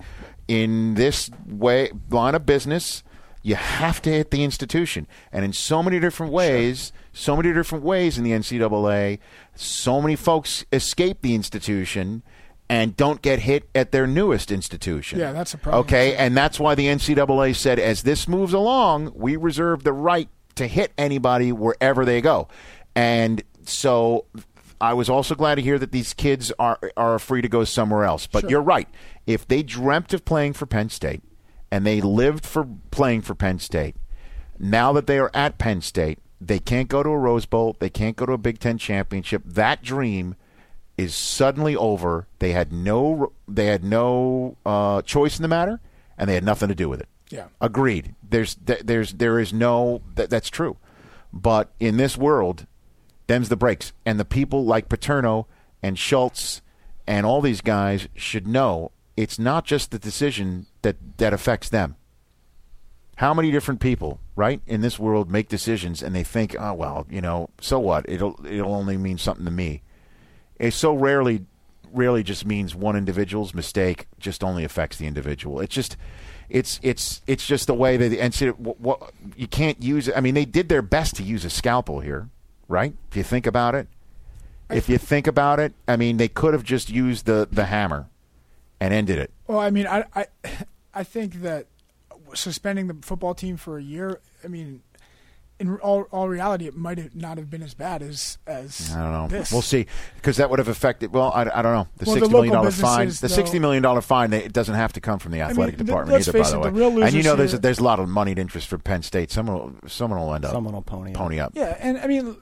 in 0.47 0.93
this 0.93 1.29
way 1.47 1.91
line 2.09 2.35
of 2.35 2.45
business. 2.45 3.03
You 3.43 3.55
have 3.55 4.01
to 4.01 4.09
hit 4.09 4.31
the 4.31 4.43
institution, 4.43 5.07
and 5.31 5.45
in 5.45 5.53
so 5.53 5.81
many 5.81 6.01
different 6.01 6.33
ways, 6.33 6.91
so 7.13 7.33
many 7.37 7.53
different 7.53 7.81
ways 7.85 8.17
in 8.17 8.25
the 8.25 8.33
NCAA, 8.33 9.19
so 9.55 10.01
many 10.01 10.17
folks 10.17 10.65
escape 10.73 11.21
the 11.21 11.33
institution 11.33 12.23
and 12.69 12.97
don't 12.97 13.21
get 13.21 13.39
hit 13.39 13.69
at 13.73 13.93
their 13.93 14.05
newest 14.05 14.51
institution. 14.51 15.17
Yeah, 15.19 15.31
that's 15.31 15.53
a 15.53 15.57
problem. 15.57 15.79
Okay, 15.85 16.13
and 16.17 16.35
that's 16.35 16.59
why 16.59 16.75
the 16.75 16.87
NCAA 16.87 17.53
said, 17.55 17.79
as 17.79 18.03
this 18.03 18.27
moves 18.27 18.51
along, 18.51 19.13
we 19.15 19.37
reserve 19.37 19.85
the 19.85 19.93
right 19.93 20.27
to 20.57 20.67
hit 20.67 20.93
anybody 20.97 21.51
wherever 21.51 22.05
they 22.05 22.21
go, 22.21 22.47
and 22.95 23.43
so 23.63 24.25
I 24.79 24.93
was 24.93 25.09
also 25.09 25.35
glad 25.35 25.55
to 25.55 25.61
hear 25.61 25.79
that 25.79 25.91
these 25.91 26.13
kids 26.13 26.51
are 26.59 26.79
are 26.95 27.19
free 27.19 27.41
to 27.41 27.49
go 27.49 27.63
somewhere 27.63 28.03
else. 28.03 28.27
But 28.27 28.49
you're 28.49 28.61
right. 28.61 28.87
If 29.25 29.47
they 29.47 29.63
dreamt 29.63 30.13
of 30.13 30.25
playing 30.25 30.53
for 30.53 30.65
Penn 30.65 30.89
State 30.89 31.21
and 31.71 31.85
they 31.85 32.01
lived 32.01 32.45
for 32.45 32.67
playing 32.91 33.21
for 33.21 33.35
Penn 33.35 33.59
State, 33.59 33.95
now 34.59 34.93
that 34.93 35.07
they 35.07 35.17
are 35.19 35.31
at 35.33 35.57
Penn 35.57 35.81
State, 35.81 36.19
they 36.39 36.59
can't 36.59 36.87
go 36.87 37.01
to 37.03 37.09
a 37.09 37.17
Rose 37.17 37.45
Bowl. 37.45 37.75
They 37.79 37.89
can't 37.89 38.15
go 38.15 38.25
to 38.25 38.33
a 38.33 38.37
Big 38.37 38.59
Ten 38.59 38.77
championship. 38.77 39.41
That 39.45 39.81
dream 39.81 40.35
is 40.97 41.15
suddenly 41.15 41.75
over. 41.75 42.27
They 42.39 42.51
had 42.51 42.71
no 42.71 43.33
they 43.47 43.65
had 43.65 43.83
no 43.83 44.57
uh, 44.65 45.01
choice 45.01 45.37
in 45.37 45.41
the 45.41 45.47
matter, 45.47 45.79
and 46.17 46.29
they 46.29 46.35
had 46.35 46.43
nothing 46.43 46.69
to 46.69 46.75
do 46.75 46.87
with 46.87 46.99
it. 46.99 47.09
Yeah. 47.29 47.47
Agreed. 47.59 48.15
There's 48.27 48.55
there's 48.55 49.13
there 49.13 49.39
is 49.39 49.53
no 49.53 50.01
that, 50.15 50.29
that's 50.29 50.49
true, 50.49 50.77
but 51.33 51.71
in 51.79 51.97
this 51.97 52.17
world, 52.17 52.67
them's 53.27 53.49
the 53.49 53.57
breaks, 53.57 53.91
and 54.05 54.19
the 54.19 54.25
people 54.25 54.65
like 54.65 54.89
Paterno 54.89 55.47
and 55.83 55.99
Schultz 55.99 56.61
and 57.05 57.25
all 57.25 57.41
these 57.41 57.61
guys 57.61 58.07
should 58.15 58.47
know 58.47 58.91
it's 59.15 59.39
not 59.39 59.65
just 59.65 59.91
the 59.91 59.99
decision 59.99 60.67
that 60.83 60.95
that 61.17 61.33
affects 61.33 61.69
them. 61.69 61.95
How 63.17 63.33
many 63.33 63.49
different 63.49 63.79
people, 63.79 64.19
right, 64.35 64.61
in 64.67 64.81
this 64.81 64.99
world 64.99 65.31
make 65.31 65.49
decisions 65.49 66.03
and 66.03 66.15
they 66.15 66.23
think, 66.23 66.55
oh 66.59 66.73
well, 66.73 67.07
you 67.09 67.19
know, 67.19 67.49
so 67.59 67.79
what? 67.79 68.07
It'll 68.07 68.39
it'll 68.45 68.75
only 68.75 68.95
mean 68.95 69.17
something 69.17 69.45
to 69.45 69.51
me. 69.51 69.81
It 70.59 70.71
so 70.71 70.93
rarely 70.93 71.45
rarely 71.91 72.21
just 72.21 72.45
means 72.45 72.75
one 72.75 72.95
individual's 72.95 73.53
mistake 73.53 74.07
just 74.19 74.43
only 74.43 74.63
affects 74.63 74.97
the 74.97 75.07
individual. 75.07 75.59
It's 75.59 75.73
just 75.73 75.97
it's 76.49 76.79
it's 76.81 77.21
it's 77.27 77.45
just 77.45 77.67
the 77.67 77.73
way 77.73 77.97
that 77.97 78.09
the 78.09 78.17
NCAA 78.17 78.57
what, 78.57 78.79
what 78.79 79.11
you 79.35 79.47
can't 79.47 79.81
use 79.81 80.07
it. 80.07 80.15
I 80.15 80.21
mean, 80.21 80.33
they 80.33 80.45
did 80.45 80.69
their 80.69 80.81
best 80.81 81.15
to 81.17 81.23
use 81.23 81.43
a 81.45 81.49
scalpel 81.49 81.99
here, 81.99 82.29
right? 82.67 82.93
If 83.09 83.17
you 83.17 83.23
think 83.23 83.45
about 83.45 83.75
it, 83.75 83.87
if 84.69 84.89
you 84.89 84.97
think 84.97 85.27
about 85.27 85.59
it, 85.59 85.73
I 85.87 85.97
mean, 85.97 86.17
they 86.17 86.27
could 86.27 86.53
have 86.53 86.63
just 86.63 86.89
used 86.89 87.25
the 87.25 87.47
the 87.51 87.65
hammer 87.65 88.07
and 88.79 88.93
ended 88.93 89.17
it. 89.17 89.31
Well, 89.47 89.59
I 89.59 89.69
mean, 89.69 89.87
I, 89.87 90.05
I, 90.15 90.25
I 90.93 91.03
think 91.03 91.41
that 91.41 91.67
suspending 92.33 92.87
the 92.87 92.95
football 93.01 93.33
team 93.33 93.57
for 93.57 93.77
a 93.77 93.83
year. 93.83 94.19
I 94.43 94.47
mean, 94.47 94.83
in 95.59 95.77
all, 95.77 96.03
all 96.11 96.29
reality, 96.29 96.67
it 96.67 96.75
might 96.75 96.97
have 96.97 97.15
not 97.15 97.37
have 97.37 97.49
been 97.49 97.63
as 97.63 97.73
bad 97.73 98.03
as 98.03 98.37
as 98.45 98.93
I 98.93 99.01
don't 99.01 99.11
know. 99.11 99.27
This. 99.27 99.51
We'll 99.51 99.61
see 99.61 99.87
because 100.15 100.37
that 100.37 100.49
would 100.49 100.59
have 100.59 100.67
affected. 100.67 101.13
Well, 101.13 101.31
I, 101.33 101.41
I 101.41 101.61
don't 101.61 101.73
know. 101.73 101.87
The 101.97 102.05
Well, 102.05 102.15
the 102.15 102.19
sixty 102.21 102.33
million 102.33 102.53
dollar 102.53 102.71
fine. 102.71 103.07
The 103.07 103.13
though- 103.13 103.27
sixty 103.27 103.59
million 103.59 103.83
dollar 103.83 104.01
fine. 104.01 104.29
They, 104.29 104.43
it 104.43 104.53
doesn't 104.53 104.75
have 104.75 104.93
to 104.93 105.01
come 105.01 105.19
from 105.19 105.31
the 105.31 105.41
athletic 105.41 105.77
th- 105.77 105.87
department 105.87 106.13
let's 106.13 106.27
either. 106.27 106.37
By 106.37 106.43
face 106.43 106.51
the 106.51 106.59
way, 106.59 106.69
the 106.69 106.85
and 106.85 106.95
you 106.95 107.01
losers 107.01 107.25
know 107.25 107.35
there's 107.35 107.53
a, 107.53 107.57
there's 107.57 107.79
a 107.79 107.83
lot 107.83 107.99
of 107.99 108.07
moneyed 108.07 108.37
interest 108.37 108.67
for 108.67 108.77
Penn 108.77 109.01
State. 109.01 109.31
Someone 109.31 109.55
will, 109.55 109.89
someone 109.89 110.19
will 110.19 110.33
end 110.33 110.45
up 110.45 110.51
Someone 110.51 110.73
will 110.73 110.81
pony 110.83 111.11
up. 111.11 111.17
pony 111.17 111.39
up. 111.39 111.53
Yeah, 111.55 111.75
and 111.79 111.97
I 111.97 112.07
mean, 112.07 112.35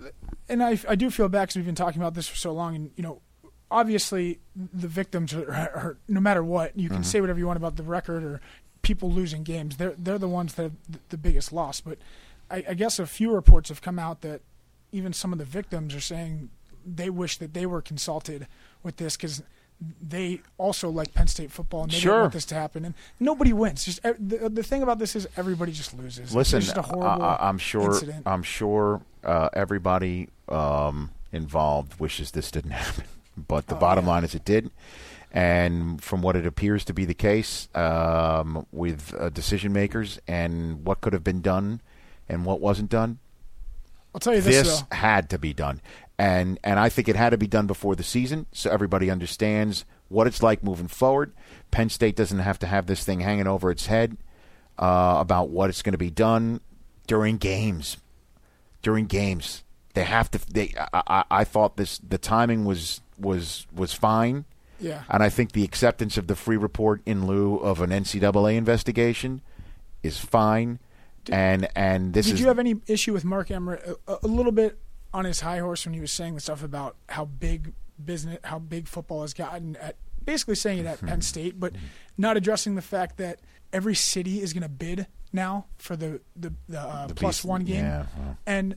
and 0.49 0.61
I, 0.61 0.77
I 0.87 0.95
do 0.95 1.09
feel 1.09 1.29
bad 1.29 1.43
because 1.43 1.55
we've 1.55 1.65
been 1.65 1.75
talking 1.75 2.01
about 2.01 2.15
this 2.15 2.27
for 2.27 2.35
so 2.35 2.51
long, 2.51 2.75
and 2.75 2.91
you 2.97 3.03
know, 3.03 3.21
obviously 3.71 4.39
the 4.55 4.87
victims 4.87 5.33
are, 5.33 5.49
are 5.49 5.97
no 6.07 6.19
matter 6.19 6.43
what 6.43 6.77
you 6.77 6.89
can 6.89 6.97
mm-hmm. 6.97 7.03
say 7.03 7.21
whatever 7.21 7.39
you 7.39 7.47
want 7.47 7.57
about 7.57 7.77
the 7.77 7.83
record 7.83 8.23
or 8.23 8.41
people 8.81 9.11
losing 9.11 9.43
games. 9.43 9.77
They're 9.77 9.95
they're 9.97 10.19
the 10.19 10.29
ones 10.29 10.53
that 10.55 10.63
have 10.63 10.73
the 11.09 11.17
biggest 11.17 11.51
loss. 11.51 11.81
But 11.81 11.97
I, 12.49 12.63
I 12.69 12.73
guess 12.73 12.99
a 12.99 13.05
few 13.05 13.31
reports 13.33 13.69
have 13.69 13.81
come 13.81 13.97
out 13.99 14.21
that 14.21 14.41
even 14.91 15.13
some 15.13 15.31
of 15.33 15.39
the 15.39 15.45
victims 15.45 15.93
are 15.95 15.99
saying 15.99 16.49
they 16.85 17.09
wish 17.09 17.37
that 17.37 17.53
they 17.53 17.65
were 17.65 17.81
consulted 17.81 18.47
with 18.83 18.97
this 18.97 19.17
because 19.17 19.41
they 20.01 20.41
also 20.57 20.89
like 20.89 21.13
Penn 21.13 21.27
State 21.27 21.51
football 21.51 21.83
and 21.83 21.91
they 21.91 21.97
Sure. 21.97 22.13
don't 22.13 22.21
want 22.21 22.33
this 22.33 22.45
to 22.45 22.55
happen. 22.55 22.85
And 22.85 22.93
nobody 23.19 23.51
wins. 23.51 23.83
Just 23.85 24.01
the, 24.03 24.49
the 24.49 24.63
thing 24.63 24.83
about 24.83 24.99
this 24.99 25.15
is 25.15 25.27
everybody 25.35 25.71
just 25.71 25.93
loses. 25.97 26.33
Listen, 26.33 26.57
it's 26.59 26.67
just 26.67 26.77
a 26.77 26.81
horrible 26.81 27.23
I, 27.25 27.37
I'm 27.41 27.57
sure. 27.57 27.85
incident. 27.91 28.23
I'm 28.25 28.43
sure 28.43 29.01
uh, 29.23 29.49
everybody 29.53 30.29
um, 30.47 31.11
involved 31.33 31.99
wishes 31.99 32.31
this 32.31 32.51
didn't 32.51 32.71
happen, 32.83 33.03
but 33.35 33.65
Oh, 33.67 33.73
the 33.73 33.75
bottom 33.75 34.05
line 34.05 34.23
is 34.23 34.33
it 34.35 34.45
did. 34.45 34.69
And 35.31 36.01
from 36.01 36.21
what 36.21 36.37
it 36.37 36.45
appears 36.45 36.85
to 36.85 36.93
be 36.93 37.03
the 37.03 37.13
case 37.13 37.67
um, 37.75 38.65
with 38.71 39.13
uh, 39.19 39.27
decision 39.29 39.73
makers 39.73 40.19
and 40.27 40.85
what 40.85 41.01
could 41.01 41.11
have 41.11 41.23
been 41.25 41.41
done 41.41 41.81
and 42.27 42.45
what 42.45 42.61
wasn't 42.61 42.89
done, 42.89 43.19
I'll 44.13 44.19
tell 44.19 44.33
you 44.35 44.41
this, 44.41 44.63
this 44.63 44.81
though. 44.81 44.95
had 44.95 45.29
to 45.31 45.37
be 45.37 45.53
done, 45.53 45.81
and 46.17 46.59
and 46.63 46.79
I 46.79 46.89
think 46.89 47.07
it 47.07 47.15
had 47.15 47.31
to 47.31 47.37
be 47.37 47.47
done 47.47 47.67
before 47.67 47.95
the 47.95 48.03
season, 48.03 48.45
so 48.51 48.69
everybody 48.69 49.09
understands 49.09 49.85
what 50.09 50.27
it's 50.27 50.41
like 50.43 50.63
moving 50.63 50.87
forward. 50.87 51.33
Penn 51.71 51.89
State 51.89 52.15
doesn't 52.15 52.39
have 52.39 52.59
to 52.59 52.67
have 52.67 52.85
this 52.85 53.03
thing 53.03 53.19
hanging 53.19 53.47
over 53.47 53.71
its 53.71 53.87
head 53.87 54.17
uh, 54.77 55.15
about 55.19 55.49
what 55.49 55.69
it's 55.69 55.81
going 55.81 55.93
to 55.93 55.97
be 55.97 56.09
done 56.09 56.61
during 57.07 57.37
games. 57.37 57.97
During 58.81 59.05
games, 59.07 59.63
they 59.95 60.03
have 60.03 60.29
to. 60.31 60.39
They, 60.51 60.73
I, 60.93 61.01
I, 61.07 61.23
I 61.31 61.43
thought 61.43 61.75
this 61.75 61.97
the 61.97 62.17
timing 62.17 62.65
was 62.65 63.01
was 63.17 63.65
was 63.73 63.93
fine. 63.93 64.45
Yeah. 64.79 65.03
And 65.09 65.23
I 65.23 65.29
think 65.29 65.53
the 65.53 65.63
acceptance 65.63 66.17
of 66.17 66.27
the 66.27 66.33
Freeh 66.33 66.61
report 66.61 67.01
in 67.05 67.25
lieu 67.25 67.55
of 67.57 67.81
an 67.81 67.89
NCAA 67.89 68.55
investigation 68.55 69.41
is 70.03 70.19
fine. 70.19 70.79
And 71.31 71.67
and 71.75 72.13
this 72.13 72.25
Did 72.27 72.35
is 72.35 72.39
you 72.41 72.47
have 72.47 72.59
any 72.59 72.75
issue 72.87 73.13
with 73.13 73.25
Mark 73.25 73.51
Emmert 73.51 73.81
a, 74.07 74.17
a 74.23 74.27
little 74.27 74.51
bit 74.51 74.79
on 75.13 75.25
his 75.25 75.39
high 75.41 75.59
horse 75.59 75.85
when 75.85 75.93
he 75.93 75.99
was 76.01 76.11
saying 76.11 76.35
the 76.35 76.41
stuff 76.41 76.63
about 76.63 76.95
how 77.09 77.25
big 77.25 77.73
business, 78.03 78.39
how 78.43 78.59
big 78.59 78.87
football 78.87 79.21
has 79.21 79.33
gotten 79.33 79.75
at 79.77 79.95
basically 80.23 80.55
saying 80.55 80.79
it 80.79 80.85
at 80.85 80.99
Hmm. 80.99 81.07
Penn 81.07 81.21
State, 81.21 81.59
but 81.59 81.73
not 82.17 82.35
addressing 82.37 82.75
the 82.75 82.81
fact 82.81 83.17
that 83.17 83.39
every 83.71 83.95
city 83.95 84.41
is 84.41 84.53
going 84.53 84.63
to 84.63 84.69
bid 84.69 85.07
now 85.31 85.65
for 85.77 85.95
the 85.95 86.19
the, 86.35 86.53
the, 86.67 86.79
uh, 86.79 87.07
plus 87.15 87.37
beast- 87.37 87.45
one 87.45 87.63
game, 87.63 87.83
yeah, 87.85 88.05
and 88.45 88.75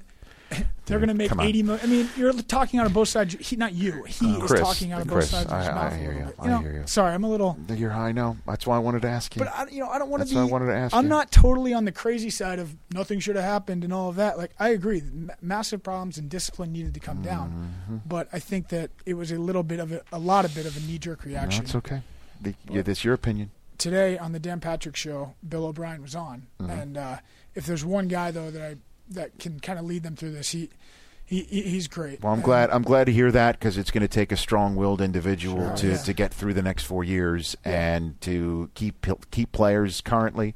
they're 0.87 0.99
going 0.99 1.09
to 1.09 1.15
make 1.15 1.31
eighty 1.41 1.63
million. 1.63 1.85
I 1.85 1.91
mean, 1.91 2.09
you're 2.17 2.33
talking 2.33 2.81
out 2.81 2.87
of 2.87 2.95
both 2.95 3.09
sides. 3.09 3.35
He, 3.39 3.57
not 3.57 3.75
you. 3.75 4.05
He 4.05 4.33
is 4.37 4.43
Chris, 4.45 4.61
talking 4.61 4.93
out 4.93 5.03
of 5.03 5.09
Chris, 5.09 5.31
both 5.31 5.49
sides. 5.49 5.53
of 5.53 5.59
his 5.59 5.69
I- 5.69 5.75
mouth 5.75 5.93
I 5.93 5.97
hear 5.97 6.09
little 6.09 6.21
you. 6.21 6.27
bit. 6.27 6.35
I 6.51 6.63
hear 6.63 6.73
you. 6.81 6.87
Sorry, 6.87 7.13
I'm 7.15 7.25
a 7.25 7.29
little. 7.29 7.59
You're 7.75 7.91
high 7.91 8.13
now. 8.13 8.37
That's 8.47 8.67
why 8.67 8.77
I 8.77 8.79
wanted 8.79 9.03
to 9.03 9.09
ask 9.09 9.37
you. 9.37 9.41
But 9.41 9.53
I, 9.55 9.67
you 9.69 9.81
know, 9.81 9.89
I 9.91 9.99
don't 9.99 10.09
want 10.09 10.27
to 10.27 10.35
be. 10.35 10.39
I 10.41 10.45
wanted 10.45 10.67
to 10.67 10.75
ask 10.75 10.95
I'm 10.95 11.05
you. 11.05 11.09
not 11.11 11.31
totally 11.31 11.75
on 11.75 11.85
the 11.85 11.93
crazy 11.93 12.31
side 12.31 12.59
of 12.59 12.75
nothing 12.95 13.21
should 13.21 13.37
have 13.37 13.45
happened 13.45 13.85
and 13.85 13.93
all 13.93 14.09
of 14.09 14.17
that. 14.17 14.39
Like 14.39 14.53
I 14.59 14.71
agree, 14.71 15.03
ma- 15.13 15.35
massive 15.43 15.83
problems 15.83 16.17
and 16.17 16.31
discipline 16.31 16.73
needed 16.73 16.95
to 16.95 17.01
come 17.01 17.21
down. 17.23 17.51
Mm-hmm. 17.85 17.97
But 18.07 18.29
I 18.33 18.39
think 18.39 18.69
that 18.69 18.91
it 19.05 19.15
was 19.15 19.31
a 19.31 19.39
little 19.39 19.63
bit 19.63 19.81
of 19.81 19.93
a, 19.93 20.03
a 20.13 20.19
lot 20.19 20.45
of 20.47 20.55
bit 20.55 20.65
of 20.65 20.77
a 20.77 20.81
knee 20.81 20.99
jerk 20.99 21.25
reaction. 21.25 21.65
That's 21.65 21.75
okay. 21.75 22.01
The, 22.41 22.55
yeah, 22.71 22.83
that's 22.83 23.05
your 23.05 23.15
opinion. 23.15 23.51
Today 23.77 24.17
on 24.19 24.33
the 24.33 24.41
Dan 24.41 24.59
Patrick 24.59 24.97
Show, 24.97 25.35
Bill 25.47 25.67
O'Brien 25.67 26.03
was 26.03 26.15
on, 26.17 26.47
Mm-hmm. 26.61 26.71
and 26.71 26.97
uh, 26.97 27.17
if 27.55 27.67
there's 27.67 27.85
one 27.85 28.09
guy 28.09 28.31
though 28.31 28.51
that 28.51 28.63
I 28.63 28.77
that 29.11 29.39
can 29.39 29.61
kind 29.61 29.79
of 29.79 29.85
lead 29.85 30.03
them 30.03 30.17
through 30.17 30.33
this, 30.33 30.51
he. 30.51 30.71
He, 31.25 31.43
he- 31.43 31.61
he's 31.61 31.89
great. 31.89 32.23
Well, 32.23 32.33
I'm 32.33 32.41
glad. 32.41 32.71
I'm 32.71 32.81
glad 32.83 33.05
to 33.05 33.13
hear 33.13 33.31
that 33.33 33.59
because 33.61 33.77
it's 33.77 33.91
going 33.91 34.01
to 34.01 34.09
take 34.09 34.33
a 34.33 34.37
strong-willed 34.37 35.03
individual 35.03 35.59
Sure. 35.59 35.77
to, 35.77 35.87
Yeah. 35.89 35.97
to 35.99 36.13
get 36.15 36.33
through 36.33 36.55
the 36.55 36.63
next 36.63 36.85
four 36.85 37.05
years 37.05 37.55
and 37.67 38.19
to 38.23 38.71
keep 38.73 39.07
keep 39.31 39.53
players 39.53 40.01
currently 40.01 40.55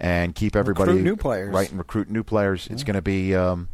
and 0.00 0.34
keep 0.34 0.56
everybody 0.56 0.90
Recruit 0.94 1.04
new 1.04 1.14
players. 1.14 1.54
right 1.54 1.70
and 1.70 1.78
recruit 1.78 2.10
new 2.10 2.24
players. 2.24 2.66
It's 2.72 2.82
going 2.82 2.96
to 2.96 3.02
be 3.02 3.36
um, 3.36 3.68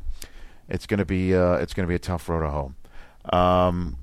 it's 0.68 0.85
going 0.87 0.98
to 0.98 1.07
be 1.07 1.35
uh, 1.35 1.55
it's 1.55 1.72
going 1.72 1.87
to 1.87 1.88
be 1.88 1.94
a 1.94 1.98
tough 1.98 2.29
road 2.29 2.40
to 2.42 2.50
hoe. 2.50 3.37
Um, 3.38 3.96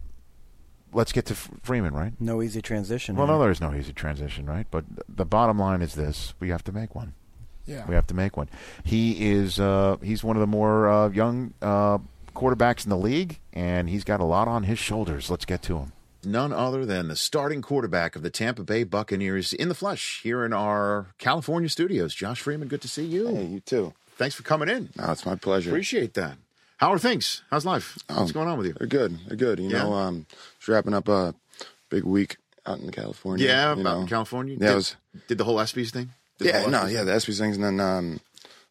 let's 0.91 1.11
get 1.11 1.27
to 1.27 1.33
F- 1.33 1.51
Freeman, 1.61 1.93
right? 1.93 2.13
No 2.19 2.41
easy 2.41 2.63
transition. 2.63 3.15
Well, 3.15 3.27
here. 3.27 3.35
no, 3.35 3.41
there's 3.43 3.61
no 3.61 3.75
easy 3.75 3.93
transition, 3.93 4.47
right? 4.47 4.65
But 4.71 4.85
the 5.07 5.25
bottom 5.25 5.59
line 5.59 5.83
is 5.83 5.93
this: 5.93 6.33
we 6.39 6.49
have 6.49 6.63
to 6.63 6.71
make 6.71 6.95
one. 6.95 7.13
Yeah. 7.65 7.85
We 7.87 7.95
have 7.95 8.07
to 8.07 8.13
make 8.13 8.35
one. 8.37 8.49
He 8.83 9.31
is 9.31 9.59
uh, 9.59 9.97
he's 10.03 10.23
one 10.23 10.35
of 10.35 10.41
the 10.41 10.47
more 10.47 10.89
uh, 10.89 11.09
young 11.09 11.53
uh, 11.61 11.99
quarterbacks 12.35 12.83
in 12.83 12.89
the 12.89 12.97
league, 12.97 13.39
and 13.53 13.89
he's 13.89 14.03
got 14.03 14.19
a 14.19 14.25
lot 14.25 14.47
on 14.47 14.63
his 14.63 14.79
shoulders. 14.79 15.29
Let's 15.29 15.45
get 15.45 15.61
to 15.63 15.77
him. 15.77 15.91
None 16.25 16.53
other 16.53 16.85
than 16.85 17.09
the 17.09 17.15
starting 17.17 17.61
quarterback 17.61 18.15
of 18.15 18.21
the 18.21 18.29
Tampa 18.29 18.63
Bay 18.63 18.83
Buccaneers 18.85 19.51
in 19.53 19.67
the 19.67 19.75
flesh 19.75 20.21
here 20.23 20.45
in 20.45 20.53
our 20.53 21.07
California 21.17 21.69
studios. 21.69 22.15
Josh 22.15 22.39
Freeman, 22.41 22.69
good 22.69 22.81
to 22.81 22.87
see 22.87 23.03
you. 23.05 23.27
Hey, 23.27 23.45
you 23.45 23.59
too. 23.59 23.93
Thanks 24.17 24.35
for 24.35 24.43
coming 24.43 24.69
in. 24.69 24.89
No, 24.97 25.11
it's 25.11 25.25
my 25.25 25.35
pleasure. 25.35 25.69
Appreciate 25.71 26.13
that. 26.13 26.37
How 26.77 26.91
are 26.93 26.99
things? 26.99 27.43
How's 27.49 27.65
life? 27.65 27.97
What's 28.07 28.29
Um, 28.29 28.33
going 28.33 28.47
on 28.47 28.57
with 28.57 28.67
you? 28.67 28.73
They're 28.77 28.87
good. 28.87 29.17
They're 29.27 29.35
good. 29.37 29.59
You 29.59 29.69
Yeah? 29.69 29.83
know, 29.83 29.93
um, 29.93 30.25
just 30.59 30.67
wrapping 30.67 30.93
up 30.93 31.07
a 31.09 31.33
big 31.89 32.03
week 32.03 32.37
out 32.65 32.79
in 32.79 32.89
California. 32.91 33.45
Yeah, 33.47 33.71
out 33.71 33.77
know. 33.79 34.01
in 34.01 34.07
California. 34.07 34.57
Yeah, 34.59 34.67
did, 34.69 34.75
was, 34.75 34.95
did 35.27 35.37
the 35.37 35.43
whole 35.43 35.57
ESPYS 35.57 35.91
thing? 35.91 36.11
Yeah, 36.39 36.65
no, 36.67 36.85
yeah, 36.85 37.03
the 37.03 37.11
ESPYS 37.11 37.37
things, 37.39 37.55
and 37.57 37.63
then 37.63 37.79
um, 37.79 38.19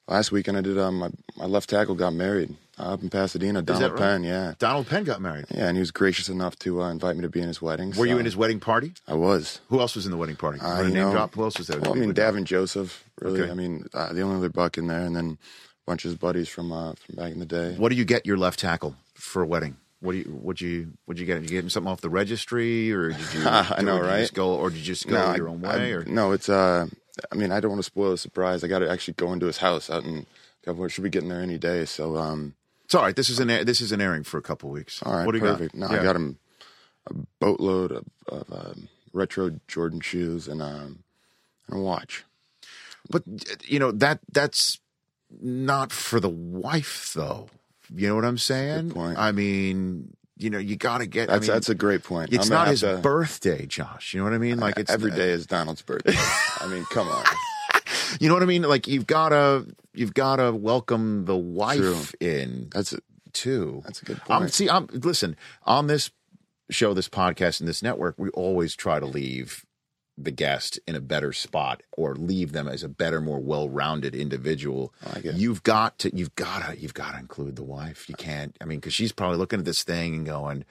last 0.08 0.32
weekend 0.32 0.56
I 0.56 0.60
did 0.60 0.78
um, 0.78 0.98
my 0.98 1.10
my 1.36 1.46
left 1.46 1.70
tackle 1.70 1.94
got 1.94 2.12
married 2.12 2.54
uh, 2.78 2.94
up 2.94 3.02
in 3.02 3.08
Pasadena. 3.08 3.62
Donald 3.62 3.92
right? 3.92 3.98
Penn, 4.00 4.24
yeah, 4.24 4.54
Donald 4.58 4.86
Penn 4.88 5.04
got 5.04 5.20
married. 5.20 5.46
yeah, 5.54 5.68
and 5.68 5.76
he 5.76 5.80
was 5.80 5.90
gracious 5.90 6.28
enough 6.28 6.58
to 6.60 6.82
uh, 6.82 6.90
invite 6.90 7.16
me 7.16 7.22
to 7.22 7.28
be 7.28 7.40
in 7.40 7.48
his 7.48 7.62
wedding. 7.62 7.92
Were 7.96 8.06
you 8.06 8.18
in 8.18 8.24
his 8.24 8.36
wedding 8.36 8.60
party? 8.60 8.92
I 9.08 9.14
was. 9.14 9.60
Who 9.68 9.80
else 9.80 9.94
was 9.94 10.04
in 10.04 10.10
the 10.10 10.18
wedding 10.18 10.36
party? 10.36 10.60
Uh, 10.60 10.78
you 10.82 10.88
name 10.88 10.94
know, 10.94 11.12
drop? 11.12 11.34
Who 11.34 11.44
else 11.44 11.56
was 11.58 11.68
there? 11.68 11.80
Well, 11.80 11.92
I 11.92 11.96
mean, 11.96 12.12
Davin 12.12 12.44
Joseph. 12.44 13.04
Really, 13.20 13.40
Okay. 13.42 13.50
I 13.50 13.54
mean, 13.54 13.86
uh, 13.94 14.12
the 14.12 14.22
only 14.22 14.36
other 14.36 14.48
buck 14.48 14.76
in 14.76 14.88
there, 14.88 15.00
and 15.02 15.14
then 15.14 15.38
a 15.40 15.90
bunch 15.90 16.04
of 16.04 16.10
his 16.10 16.18
buddies 16.18 16.48
from 16.48 16.72
uh, 16.72 16.92
from 16.94 17.14
back 17.14 17.32
in 17.32 17.38
the 17.38 17.46
day. 17.46 17.74
What 17.76 17.90
do 17.90 17.94
you 17.94 18.04
get 18.04 18.26
your 18.26 18.36
left 18.36 18.58
tackle 18.58 18.96
for 19.14 19.42
a 19.42 19.46
wedding? 19.46 19.76
What 20.00 20.12
do 20.12 20.18
you 20.18 20.40
would 20.42 20.60
you 20.60 20.92
would 21.06 21.18
you 21.20 21.26
get? 21.26 21.34
Did 21.40 21.44
you 21.50 21.56
get 21.56 21.62
him 21.64 21.70
something 21.70 21.90
off 21.92 22.00
the 22.00 22.10
registry, 22.10 22.92
or 22.92 23.10
did 23.10 23.34
you? 23.34 23.42
I 23.46 23.82
know, 23.82 23.98
or 23.98 24.00
did 24.00 24.04
you 24.06 24.10
right? 24.10 24.20
Just 24.22 24.34
go, 24.34 24.54
or 24.56 24.68
did 24.70 24.78
you 24.78 24.84
just 24.84 25.06
go 25.06 25.16
I- 25.16 25.36
your 25.36 25.48
own 25.48 25.64
I- 25.64 25.76
way? 25.76 25.92
or 25.92 26.04
no, 26.04 26.32
it's 26.32 26.48
uh, 26.48 26.86
I 27.30 27.34
mean, 27.34 27.52
I 27.52 27.60
don't 27.60 27.70
want 27.72 27.80
to 27.80 27.86
spoil 27.86 28.10
the 28.12 28.18
surprise. 28.18 28.64
I 28.64 28.68
got 28.68 28.78
to 28.80 28.90
actually 28.90 29.14
go 29.14 29.32
into 29.32 29.46
his 29.46 29.58
house 29.58 29.90
out 29.90 30.04
in 30.04 30.26
California. 30.64 30.88
Should 30.90 31.04
be 31.04 31.10
getting 31.10 31.28
there 31.28 31.40
any 31.42 31.58
day. 31.58 31.84
So, 31.84 32.16
um, 32.16 32.54
It's 32.84 32.94
all 32.94 33.02
right. 33.02 33.14
This 33.16 33.28
is 33.28 33.38
an 33.38 33.50
air- 33.50 33.64
this 33.64 33.80
is 33.80 33.92
an 33.92 34.00
airing 34.00 34.24
for 34.24 34.38
a 34.38 34.42
couple 34.42 34.70
weeks. 34.70 35.02
All 35.02 35.12
right, 35.14 35.26
what 35.26 35.32
do 35.32 35.38
you 35.38 35.44
perfect. 35.44 35.78
got? 35.78 35.90
No, 35.90 35.94
Yeah. 35.94 36.00
I 36.00 36.04
got 36.04 36.16
him 36.16 36.38
a 37.10 37.14
boatload 37.40 37.92
of, 37.92 38.04
of 38.28 38.52
um, 38.52 38.88
retro 39.12 39.58
Jordan 39.68 40.00
shoes 40.00 40.48
and 40.48 40.62
um, 40.62 41.02
and 41.68 41.78
a 41.78 41.82
watch. 41.82 42.24
But 43.10 43.24
you 43.64 43.78
know 43.78 43.90
that 43.92 44.20
that's 44.30 44.78
not 45.40 45.92
for 45.92 46.20
the 46.20 46.28
wife, 46.30 47.12
though. 47.14 47.48
You 47.94 48.08
know 48.08 48.14
what 48.14 48.24
I'm 48.24 48.38
saying? 48.38 48.90
point. 48.92 49.18
I 49.18 49.32
mean, 49.32 50.16
you 50.42 50.50
know, 50.50 50.58
you 50.58 50.76
got 50.76 50.98
to 50.98 51.06
get. 51.06 51.28
I 51.30 51.34
That's 51.34 51.46
mean, 51.48 51.54
that's 51.54 51.68
a 51.68 51.74
great 51.74 52.02
point. 52.02 52.32
It's 52.32 52.48
not 52.48 52.68
his 52.68 52.80
to- 52.80 52.98
birthday, 52.98 53.66
Josh. 53.66 54.12
You 54.14 54.20
know 54.20 54.24
what 54.24 54.32
I 54.34 54.38
mean? 54.38 54.58
Like 54.58 54.76
uh, 54.78 54.82
it's 54.82 54.90
every 54.90 55.10
day 55.12 55.30
is 55.30 55.46
Donald's 55.46 55.82
birthday. 55.82 56.14
I 56.60 56.66
mean, 56.68 56.84
come 56.92 57.08
on. 57.08 57.24
You 58.20 58.28
know 58.28 58.34
what 58.34 58.42
I 58.42 58.46
mean? 58.46 58.62
Like 58.62 58.86
you've 58.86 59.06
got 59.06 59.30
to 59.30 59.66
you've 59.94 60.12
got 60.12 60.36
to 60.36 60.52
welcome 60.52 61.24
the 61.24 61.36
wife 61.36 62.14
in 62.20 62.68
That's 62.70 62.92
it. 62.92 63.02
too. 63.32 63.80
That's 63.86 64.02
a 64.02 64.04
good 64.04 64.20
I'm 64.28 64.42
point. 64.42 64.52
see. 64.52 64.68
I'm 64.68 64.86
listen 64.92 65.34
on 65.64 65.86
this 65.86 66.10
show, 66.70 66.92
this 66.92 67.08
podcast, 67.08 67.60
and 67.60 67.68
this 67.68 67.82
network. 67.82 68.14
We 68.18 68.28
always 68.30 68.76
try 68.76 69.00
to 69.00 69.06
leave 69.06 69.64
the 70.18 70.30
guest 70.30 70.78
in 70.86 70.94
a 70.94 71.00
better 71.00 71.32
spot 71.32 71.82
or 71.92 72.14
leave 72.14 72.52
them 72.52 72.68
as 72.68 72.82
a 72.82 72.88
better, 72.88 73.20
more 73.20 73.40
well-rounded 73.40 74.14
individual. 74.14 74.92
Like. 75.14 75.24
You've 75.24 75.62
got 75.62 75.98
to. 76.00 76.14
You've 76.14 76.34
got 76.34 76.66
to. 76.66 76.78
You've 76.78 76.94
got 76.94 77.12
to 77.12 77.18
include 77.18 77.56
the 77.56 77.64
wife. 77.64 78.08
You 78.08 78.14
can't. 78.14 78.56
I 78.60 78.64
mean, 78.64 78.78
because 78.78 78.94
she's 78.94 79.12
probably 79.12 79.38
looking 79.38 79.58
at 79.58 79.64
this 79.64 79.82
thing 79.82 80.14
and 80.14 80.26
going, 80.26 80.64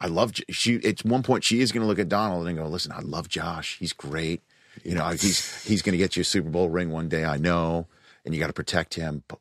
"I 0.00 0.08
love." 0.08 0.32
J-" 0.32 0.44
She 0.50 0.84
at 0.84 1.04
one 1.04 1.22
point 1.22 1.44
she 1.44 1.60
is 1.60 1.72
going 1.72 1.82
to 1.82 1.86
look 1.86 1.98
at 1.98 2.08
Donald 2.08 2.46
and 2.48 2.58
go, 2.58 2.66
"Listen, 2.66 2.92
I 2.92 3.00
love 3.00 3.28
Josh. 3.28 3.78
He's 3.78 3.92
great. 3.92 4.42
You 4.84 4.94
know, 4.94 5.08
he's 5.08 5.64
he's 5.64 5.82
going 5.82 5.92
to 5.92 5.98
get 5.98 6.16
you 6.16 6.22
a 6.22 6.24
Super 6.24 6.50
Bowl 6.50 6.68
ring 6.68 6.90
one 6.90 7.08
day. 7.08 7.24
I 7.24 7.36
know, 7.36 7.86
and 8.24 8.34
you 8.34 8.40
got 8.40 8.48
to 8.48 8.52
protect 8.52 8.94
him." 8.94 9.22
But, 9.28 9.38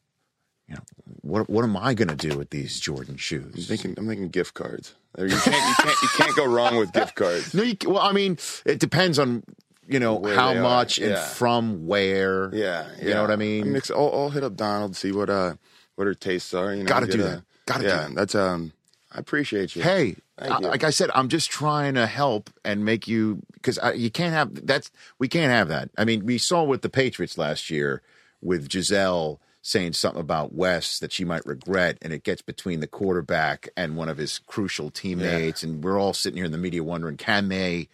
you 0.67 0.75
know, 0.75 0.82
what 1.21 1.49
what 1.49 1.63
am 1.63 1.77
I 1.77 1.93
going 1.93 2.10
to 2.10 2.15
do 2.15 2.38
with 2.38 2.49
these 2.49 2.80
Jordan 2.80 3.13
I'm 3.13 3.17
shoes? 3.17 3.67
thinking. 3.67 3.95
I'm 3.97 4.08
thinking 4.08 4.30
gift 4.30 4.53
cards. 4.53 4.95
You 5.17 5.27
can't. 5.30 5.45
You 5.45 5.75
can't. 5.86 6.01
You 6.01 6.10
can't 6.17 6.36
go 6.36 6.45
wrong 6.45 6.77
with 6.77 6.91
gift 6.93 7.15
cards. 7.21 7.53
No, 7.53 7.63
you, 7.63 7.75
well, 7.86 7.99
I 7.99 8.12
mean, 8.12 8.38
it 8.65 8.80
depends 8.80 9.17
on 9.17 9.43
you 9.88 9.99
know 9.99 10.15
Where 10.15 10.36
how 10.36 10.53
much 10.56 10.97
and 10.99 11.12
yeah. 11.12 11.25
from 11.25 11.88
where. 11.88 12.53
Yeah, 12.53 12.88
you 13.01 13.13
know 13.13 13.21
what 13.21 13.32
I 13.32 13.36
mean. 13.38 13.71
mix. 13.71 13.89
I'll, 13.89 14.12
I'll 14.13 14.30
hit 14.30 14.43
up 14.43 14.56
Donald, 14.56 14.95
see 14.95 15.12
what 15.12 15.30
uh 15.30 15.56
what 15.95 16.06
her 16.08 16.13
tastes 16.13 16.53
are. 16.53 16.73
You 16.73 16.84
know, 16.84 16.88
Gotta 16.89 17.08
do 17.08 17.21
a- 17.21 17.23
that. 17.23 17.43
Gotta 17.65 17.82
do 17.84 17.88
yeah, 17.88 18.08
that. 18.08 18.15
that's 18.15 18.36
um. 18.36 18.73
I 19.12 19.19
appreciate 19.19 19.75
you. 19.75 19.82
Hey, 19.84 20.17
I- 20.38 20.60
you. 20.60 20.67
like 20.67 20.84
I 20.84 20.89
said, 20.91 21.10
I'm 21.15 21.30
just 21.30 21.49
trying 21.49 21.95
to 21.95 22.06
help 22.06 22.49
and 22.65 22.84
make 22.86 23.08
you 23.08 23.41
because 23.53 23.80
you 23.95 24.12
can't 24.12 24.34
have 24.34 24.67
that's 24.67 24.91
we 25.17 25.27
can't 25.30 25.51
have 25.51 25.69
that. 25.69 25.89
I 25.97 26.03
mean, 26.06 26.25
we 26.25 26.38
saw 26.38 26.63
with 26.63 26.82
the 26.82 26.89
Patriots 26.89 27.38
last 27.38 27.69
year 27.71 28.01
with 28.41 28.67
Gisele 28.69 29.39
saying 29.67 29.91
something 29.91 30.21
about 30.21 30.53
Wes 30.53 30.97
that 30.99 31.12
she 31.12 31.25
might 31.25 31.45
regret, 31.45 31.97
and 32.01 32.13
it 32.13 32.23
gets 32.23 32.41
between 32.41 32.80
the 32.80 32.88
quarterback 32.88 33.67
and 33.75 33.97
one 33.97 34.08
of 34.08 34.17
his 34.17 34.39
crucial 34.47 34.89
teammates, 34.89 35.62
and 35.62 35.84
we're 35.84 35.99
all 35.99 36.13
sitting 36.13 36.38
here 36.38 36.45
in 36.45 36.53
the 36.53 36.58
media 36.58 36.84
wondering, 36.84 37.17
can 37.17 37.49
they? 37.49 37.89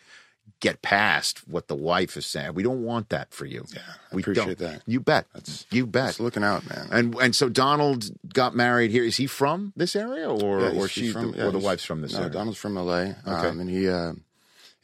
Get 0.60 0.82
past 0.82 1.46
what 1.46 1.68
the 1.68 1.76
wife 1.76 2.16
is 2.16 2.26
saying. 2.26 2.54
We 2.54 2.64
don't 2.64 2.84
want 2.84 3.10
that 3.10 3.34
for 3.34 3.46
you. 3.46 3.66
Yeah, 3.74 3.82
I 4.12 4.16
we 4.16 4.22
appreciate 4.22 4.60
don't. 4.60 4.72
that. 4.72 4.82
You 4.86 5.02
bet. 5.02 5.26
you 5.72 5.86
bet. 5.86 6.08
Just 6.12 6.20
looking 6.22 6.44
out, 6.44 6.64
man. 6.70 6.88
And 6.90 7.16
and 7.16 7.36
so 7.36 7.50
Donald 7.50 8.06
got 8.34 8.56
married 8.56 8.90
here. 8.90 9.04
Is 9.04 9.18
he 9.18 9.28
from 9.28 9.74
this 9.76 9.94
area, 9.94 10.30
or 10.30 10.62
Yeah, 10.62 10.68
or 10.70 10.84
he's 10.84 10.92
she's 10.92 11.12
from- 11.14 11.32
the, 11.34 11.38
yeah, 11.38 11.44
or 11.48 11.52
the 11.52 11.60
wife's 11.60 11.84
from 11.84 12.00
this 12.02 12.14
no, 12.14 12.20
area? 12.20 12.30
Donald's 12.32 12.58
from 12.58 12.78
L.A. 12.78 13.14
Um, 13.26 13.60
and 13.60 13.70
he, 13.70 13.90
uh, 13.90 14.14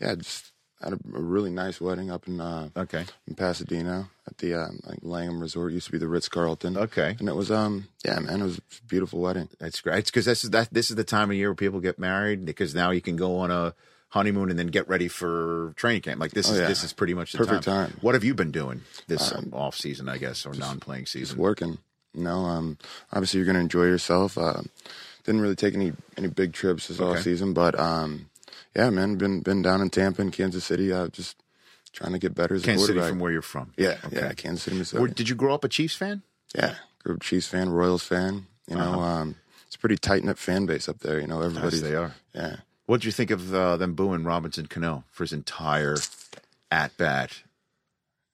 yeah, 0.01 0.15
just 0.15 0.48
had 0.81 0.93
a, 0.93 0.99
a 1.15 1.19
really 1.21 1.49
nice 1.49 1.81
wedding 1.81 2.09
up 2.11 2.27
in 2.27 2.39
uh, 2.39 2.69
Okay. 2.77 3.05
in 3.27 3.35
Pasadena 3.35 4.09
at 4.27 4.37
the 4.37 4.53
uh, 4.53 4.67
like 4.83 4.99
Langham 5.01 5.41
Resort. 5.41 5.73
Used 5.73 5.87
to 5.87 5.91
be 5.91 5.97
the 5.97 6.07
Ritz 6.07 6.29
Carlton. 6.29 6.77
Okay. 6.77 7.15
and 7.19 7.27
it 7.29 7.35
was 7.35 7.51
um, 7.51 7.87
yeah, 8.05 8.19
man, 8.19 8.41
it 8.41 8.43
was 8.43 8.57
a 8.59 8.61
beautiful 8.87 9.19
wedding. 9.19 9.49
That's 9.59 9.81
great. 9.81 9.99
It's 9.99 10.11
because 10.11 10.25
this 10.25 10.43
is 10.43 10.49
that 10.51 10.69
this 10.73 10.89
is 10.89 10.95
the 10.95 11.03
time 11.03 11.29
of 11.31 11.35
year 11.37 11.49
where 11.49 11.55
people 11.55 11.79
get 11.79 11.99
married 11.99 12.45
because 12.45 12.73
now 12.75 12.91
you 12.91 13.01
can 13.01 13.15
go 13.15 13.37
on 13.39 13.51
a 13.51 13.73
honeymoon 14.09 14.49
and 14.49 14.57
then 14.57 14.67
get 14.67 14.87
ready 14.87 15.07
for 15.07 15.73
training 15.75 16.01
camp. 16.01 16.19
Like 16.19 16.31
this 16.31 16.49
Oh, 16.49 16.53
is 16.53 16.59
yeah. 16.61 16.67
this 16.67 16.83
is 16.83 16.93
pretty 16.93 17.13
much 17.13 17.31
the 17.33 17.37
Perfect 17.39 17.63
time. 17.63 17.97
What 18.01 18.15
have 18.15 18.23
you 18.23 18.33
been 18.33 18.51
doing 18.51 18.81
this 19.07 19.33
off 19.53 19.75
season, 19.75 20.07
I 20.09 20.17
guess, 20.17 20.45
or 20.45 20.53
non-playing 20.53 21.03
It's 21.03 21.11
season? 21.11 21.37
working. 21.37 21.77
You 22.15 22.23
know, 22.23 22.39
um, 22.45 22.77
obviously 23.11 23.37
you're 23.39 23.45
gonna 23.45 23.59
enjoy 23.59 23.83
yourself. 23.83 24.35
Uh, 24.37 24.61
didn't 25.25 25.41
really 25.41 25.55
take 25.55 25.75
any 25.75 25.91
any 26.17 26.27
big 26.27 26.53
trips 26.53 26.87
this 26.87 26.99
Okay. 26.99 27.17
off 27.19 27.23
season, 27.23 27.53
but 27.53 27.77
um, 27.79 28.28
yeah, 28.75 28.89
man, 28.89 29.15
been 29.15 29.41
been 29.41 29.61
down 29.61 29.81
in 29.81 29.89
Tampa 29.89 30.21
and 30.21 30.31
Kansas 30.33 30.63
City. 30.65 30.91
Uh, 30.93 31.07
just 31.09 31.35
trying 31.93 32.11
to 32.13 32.19
get 32.19 32.35
better 32.35 32.55
as 32.55 32.63
Kansas 32.63 32.89
a 32.89 32.93
City 32.93 32.99
from 33.07 33.19
where 33.19 33.31
you're 33.31 33.41
from. 33.41 33.73
Yeah, 33.77 33.97
Okay. 34.05 34.17
yeah, 34.17 34.33
Kansas 34.33 34.63
City, 34.63 34.77
Missouri. 34.77 35.03
Or 35.03 35.07
did 35.07 35.27
you 35.29 35.35
grow 35.35 35.53
up 35.53 35.63
a 35.63 35.69
Chiefs 35.69 35.95
fan? 35.95 36.21
Yeah, 36.55 36.75
grew 37.03 37.15
up 37.15 37.21
Chiefs 37.21 37.47
fan, 37.47 37.69
Royals 37.69 38.03
fan. 38.03 38.45
You 38.67 38.75
know, 38.75 38.81
Uh-huh. 38.93 38.99
um, 38.99 39.35
it's 39.65 39.75
a 39.75 39.79
pretty 39.79 39.97
tight 39.97 40.23
knit 40.23 40.37
fan 40.37 40.65
base 40.67 40.87
up 40.87 40.99
there. 40.99 41.19
You 41.19 41.27
know, 41.27 41.41
everybody's 41.41 41.81
they 41.81 41.95
are. 41.95 42.13
Yeah, 42.33 42.57
What 42.85 43.01
did 43.01 43.05
you 43.05 43.11
think 43.11 43.31
of 43.31 43.53
uh, 43.53 43.77
them 43.77 43.93
booing 43.95 44.23
Robinson 44.23 44.67
Cano 44.67 45.03
for 45.11 45.23
his 45.23 45.33
entire 45.33 45.95
at 46.71 46.95
bat 46.97 47.41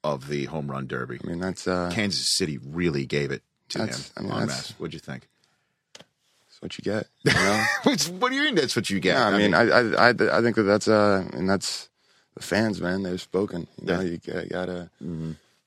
of 0.04 0.28
the 0.28 0.46
home 0.46 0.70
run 0.70 0.88
derby? 0.88 1.20
I 1.24 1.28
mean 1.28 1.40
that's 1.40 1.68
uh, 1.68 1.90
Kansas 1.94 2.28
City 2.38 2.58
really 2.58 3.06
gave 3.06 3.32
it 3.32 3.42
to 3.70 3.86
him. 3.86 4.00
I 4.18 4.22
mean, 4.22 4.32
en. 4.34 4.50
What'd 4.78 4.94
you 4.94 5.00
think? 5.00 5.28
What 6.66 6.78
you 6.78 6.84
get. 6.84 7.08
You 7.24 7.34
know, 7.34 7.66
what 8.20 8.30
do 8.30 8.36
you 8.36 8.44
mean? 8.44 8.56
That's 8.56 8.76
what 8.76 8.90
you 8.90 9.00
get? 9.00 9.16
yeah, 9.16 9.28
I 9.28 9.38
mean, 9.38 9.54
I, 9.54 9.62
I 9.70 10.10
I 10.10 10.10
I 10.10 10.42
think 10.42 10.56
that 10.58 10.64
that's 10.64 10.88
uh, 10.88 11.26
and 11.34 11.50
that's 11.50 11.90
the 12.36 12.44
fans, 12.44 12.82
man. 12.82 13.04
They've 13.04 13.22
spoken. 13.22 13.68
You 13.82 13.88
know, 13.88 14.02
Yeah. 14.02 14.10
you 14.10 14.18
gotta, 14.18 14.48
gotta 14.48 14.90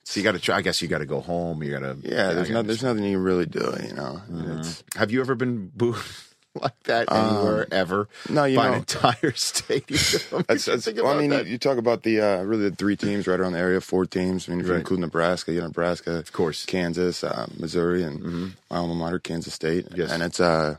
so 0.04 0.18
you 0.20 0.24
got 0.24 0.32
to 0.32 0.38
try. 0.38 0.56
I 0.56 0.62
guess 0.62 0.80
you 0.80 0.88
got 0.88 0.98
to 0.98 1.06
go 1.06 1.20
home. 1.20 1.62
You 1.62 1.70
got 1.70 1.80
to. 1.80 1.96
yeah. 2.02 2.32
There's 2.32 2.48
no, 2.50 2.62
there's 2.62 2.82
nothing 2.82 3.04
you 3.04 3.16
can 3.16 3.22
really 3.24 3.44
do. 3.46 3.74
You 3.86 3.92
know, 3.94 4.20
Mm-hmm. 4.30 4.98
Have 4.98 5.10
you 5.10 5.20
ever 5.20 5.34
been 5.34 5.68
booed 5.76 5.96
like 6.54 6.82
that 6.84 7.12
anywhere 7.12 7.66
ever? 7.70 8.08
Um, 8.28 8.34
no, 8.34 8.44
you 8.44 8.56
by 8.56 8.66
an 8.66 8.72
know- 8.72 8.78
entire 8.78 9.32
stadium. 9.36 10.44
That's, 10.48 10.64
that's 10.64 10.86
well, 10.94 11.08
I 11.08 11.18
mean, 11.20 11.28
that. 11.30 11.46
you, 11.46 11.58
talk 11.58 11.76
about 11.76 12.04
the 12.04 12.20
uh, 12.22 12.42
really 12.42 12.70
the 12.70 12.76
three 12.76 12.96
teams 12.96 13.26
right 13.26 13.38
around 13.38 13.52
the 13.52 13.58
area, 13.58 13.82
four 13.82 14.06
teams. 14.06 14.48
I 14.48 14.52
mean, 14.52 14.60
if 14.62 14.66
you 14.66 14.72
include 14.74 15.00
Nebraska, 15.00 15.52
you 15.52 15.60
know, 15.60 15.66
Nebraska, 15.66 16.12
of 16.16 16.32
course. 16.32 16.64
Kansas, 16.64 17.22
uh, 17.22 17.46
Missouri, 17.58 18.02
and 18.02 18.54
my 18.70 18.78
alma 18.78 18.94
mater, 18.94 19.18
Kansas 19.18 19.52
State. 19.52 19.84
Mm-hmm. 19.90 20.00
Yes. 20.00 20.10
and 20.12 20.22
it's 20.22 20.40
uh, 20.40 20.76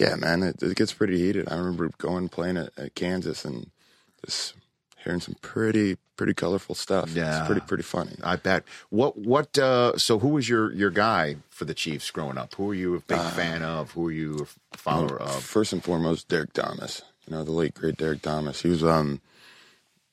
yeah, 0.00 0.16
man, 0.16 0.42
it, 0.42 0.62
it 0.62 0.76
gets 0.76 0.92
pretty 0.92 1.18
heated. 1.18 1.48
I 1.50 1.56
remember 1.56 1.90
going 1.98 2.28
playing 2.28 2.56
at, 2.56 2.70
at 2.78 2.94
Kansas 2.94 3.44
and 3.44 3.70
just 4.24 4.54
hearing 5.04 5.20
some 5.20 5.36
pretty 5.42 5.96
pretty 6.16 6.34
colorful 6.34 6.74
stuff. 6.74 7.14
Yeah. 7.14 7.38
it's 7.38 7.46
pretty 7.46 7.62
pretty 7.62 7.82
funny. 7.82 8.12
I 8.22 8.36
bet. 8.36 8.64
What? 8.90 9.16
What? 9.16 9.56
Uh, 9.58 9.96
so, 9.96 10.18
who 10.18 10.28
was 10.28 10.48
your 10.48 10.72
your 10.72 10.90
guy 10.90 11.36
for 11.50 11.64
the 11.64 11.74
Chiefs 11.74 12.10
growing 12.10 12.38
up? 12.38 12.54
Who 12.56 12.70
are 12.70 12.74
you 12.74 12.94
a 12.96 13.00
big 13.00 13.18
Uh, 13.18 13.30
fan 13.30 13.62
of? 13.62 13.92
Who 13.92 14.08
are 14.08 14.12
you 14.12 14.46
a 14.72 14.76
follower 14.76 15.20
of? 15.20 15.42
First 15.42 15.72
and 15.72 15.82
foremost, 15.82 16.28
Derrick 16.28 16.52
Thomas. 16.52 17.02
You 17.26 17.36
know, 17.36 17.44
the 17.44 17.52
late 17.52 17.74
great 17.74 17.96
Derrick 17.96 18.22
Thomas. 18.22 18.62
He 18.62 18.68
was 18.68 18.82
um 18.84 19.20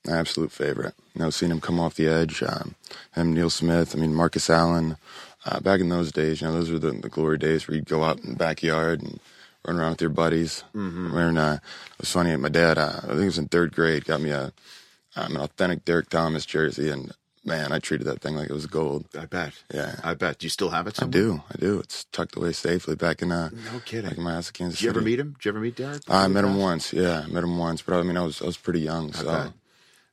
an 0.06 0.14
absolute 0.14 0.52
favorite. 0.52 0.94
You 1.16 1.22
know, 1.24 1.30
seeing 1.30 1.52
him 1.52 1.60
come 1.60 1.80
off 1.80 1.96
the 1.96 2.08
edge, 2.08 2.42
um, 2.44 2.76
him, 3.14 3.34
Neil 3.34 3.50
Smith. 3.50 3.96
I 3.96 4.00
mean, 4.00 4.14
Marcus 4.16 4.50
Allen. 4.50 4.98
Uh, 5.46 5.60
back 5.62 5.80
in 5.80 5.88
those 5.90 6.12
days, 6.12 6.42
you 6.42 6.48
know, 6.48 6.54
those 6.54 6.70
were 6.72 6.80
the, 6.80 6.92
the 6.92 7.08
glory 7.10 7.38
days 7.38 7.68
where 7.68 7.76
you'd 7.76 7.86
go 7.86 8.04
out 8.04 8.20
in 8.20 8.32
the 8.32 8.36
backyard 8.36 9.02
and 9.02 9.20
run 9.68 9.78
around 9.80 9.92
with 9.92 10.02
your 10.02 10.10
buddies. 10.10 10.64
Mm-hmm. 10.76 11.38
Uh, 11.38 11.54
it 11.56 11.60
was 12.00 12.12
funny. 12.12 12.36
My 12.38 12.50
dad, 12.50 12.78
uh, 12.78 12.94
I 13.04 13.08
think 13.08 13.22
it 13.22 13.26
was 13.26 13.38
in 13.38 13.48
third 13.48 13.74
grade, 13.76 14.06
got 14.06 14.22
me 14.22 14.30
a 14.32 14.54
um, 15.16 15.36
an 15.36 15.38
authentic 15.42 15.84
Derrick 15.84 16.10
Thomas 16.10 16.46
jersey, 16.46 16.90
and 16.90 17.12
man, 17.44 17.72
I 17.72 17.80
treated 17.80 18.06
that 18.08 18.22
thing 18.22 18.36
like 18.36 18.50
it 18.50 18.54
was 18.54 18.68
gold. 18.68 19.06
I 19.18 19.26
bet. 19.26 19.54
Yeah. 19.74 19.96
I 20.04 20.14
bet. 20.14 20.38
Do 20.40 20.46
you 20.46 20.50
still 20.50 20.70
have 20.70 20.86
it? 20.88 21.02
I 21.02 21.08
do, 21.08 21.42
I 21.52 21.58
do. 21.58 21.80
It's 21.80 22.04
tucked 22.12 22.36
away 22.36 22.52
safely 22.54 22.96
back 22.96 23.22
in 23.22 23.32
uh, 23.32 23.50
No 23.72 23.80
kidding. 23.84 24.10
back 24.10 24.18
in 24.18 24.24
my 24.24 24.34
house 24.34 24.50
in 24.50 24.54
Kansas 24.54 24.80
Did 24.80 24.86
you 24.86 24.90
ever 24.92 25.02
meet 25.02 25.20
him? 25.20 25.34
Did 25.40 25.46
you 25.46 25.50
ever 25.52 25.60
meet 25.60 25.76
Derrick? 25.76 26.04
I 26.08 26.28
met 26.28 26.44
him 26.44 26.58
Once. 26.58 26.94
once. 26.94 26.94
Yeah, 26.94 27.24
I 27.26 27.28
met 27.28 27.44
him 27.44 27.58
once, 27.58 27.82
but 27.82 27.98
I 27.98 28.04
mean, 28.04 28.18
I 28.18 28.22
was 28.24 28.42
I 28.42 28.46
was 28.46 28.58
pretty 28.58 28.82
young, 28.82 29.10
I 29.10 29.18
so 29.18 29.26
bet. 29.26 29.52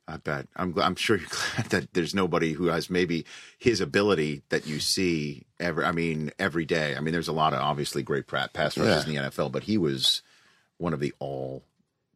I 0.07 0.17
bet. 0.17 0.47
I'm 0.55 0.77
I'm 0.79 0.95
sure 0.95 1.17
you're 1.19 1.27
glad 1.27 1.69
that 1.71 1.93
there's 1.93 2.13
nobody 2.13 2.53
who 2.53 2.67
has 2.67 2.89
maybe 2.89 3.25
his 3.57 3.81
ability 3.81 4.43
that 4.49 4.67
you 4.67 4.79
see 4.79 5.43
every. 5.59 5.83
I 5.85 5.91
mean, 5.91 6.31
every 6.37 6.65
day. 6.65 6.95
I 6.95 6.99
mean, 6.99 7.11
there's 7.11 7.27
a 7.27 7.33
lot 7.33 7.53
of 7.53 7.59
obviously 7.59 8.03
great 8.03 8.27
pass 8.27 8.77
rushers 8.77 9.07
Yeah. 9.07 9.09
in 9.19 9.23
the 9.23 9.29
NFL, 9.31 9.51
but 9.51 9.63
he 9.63 9.77
was 9.77 10.21
one 10.77 10.93
of 10.93 10.99
the 10.99 11.13
all 11.19 11.63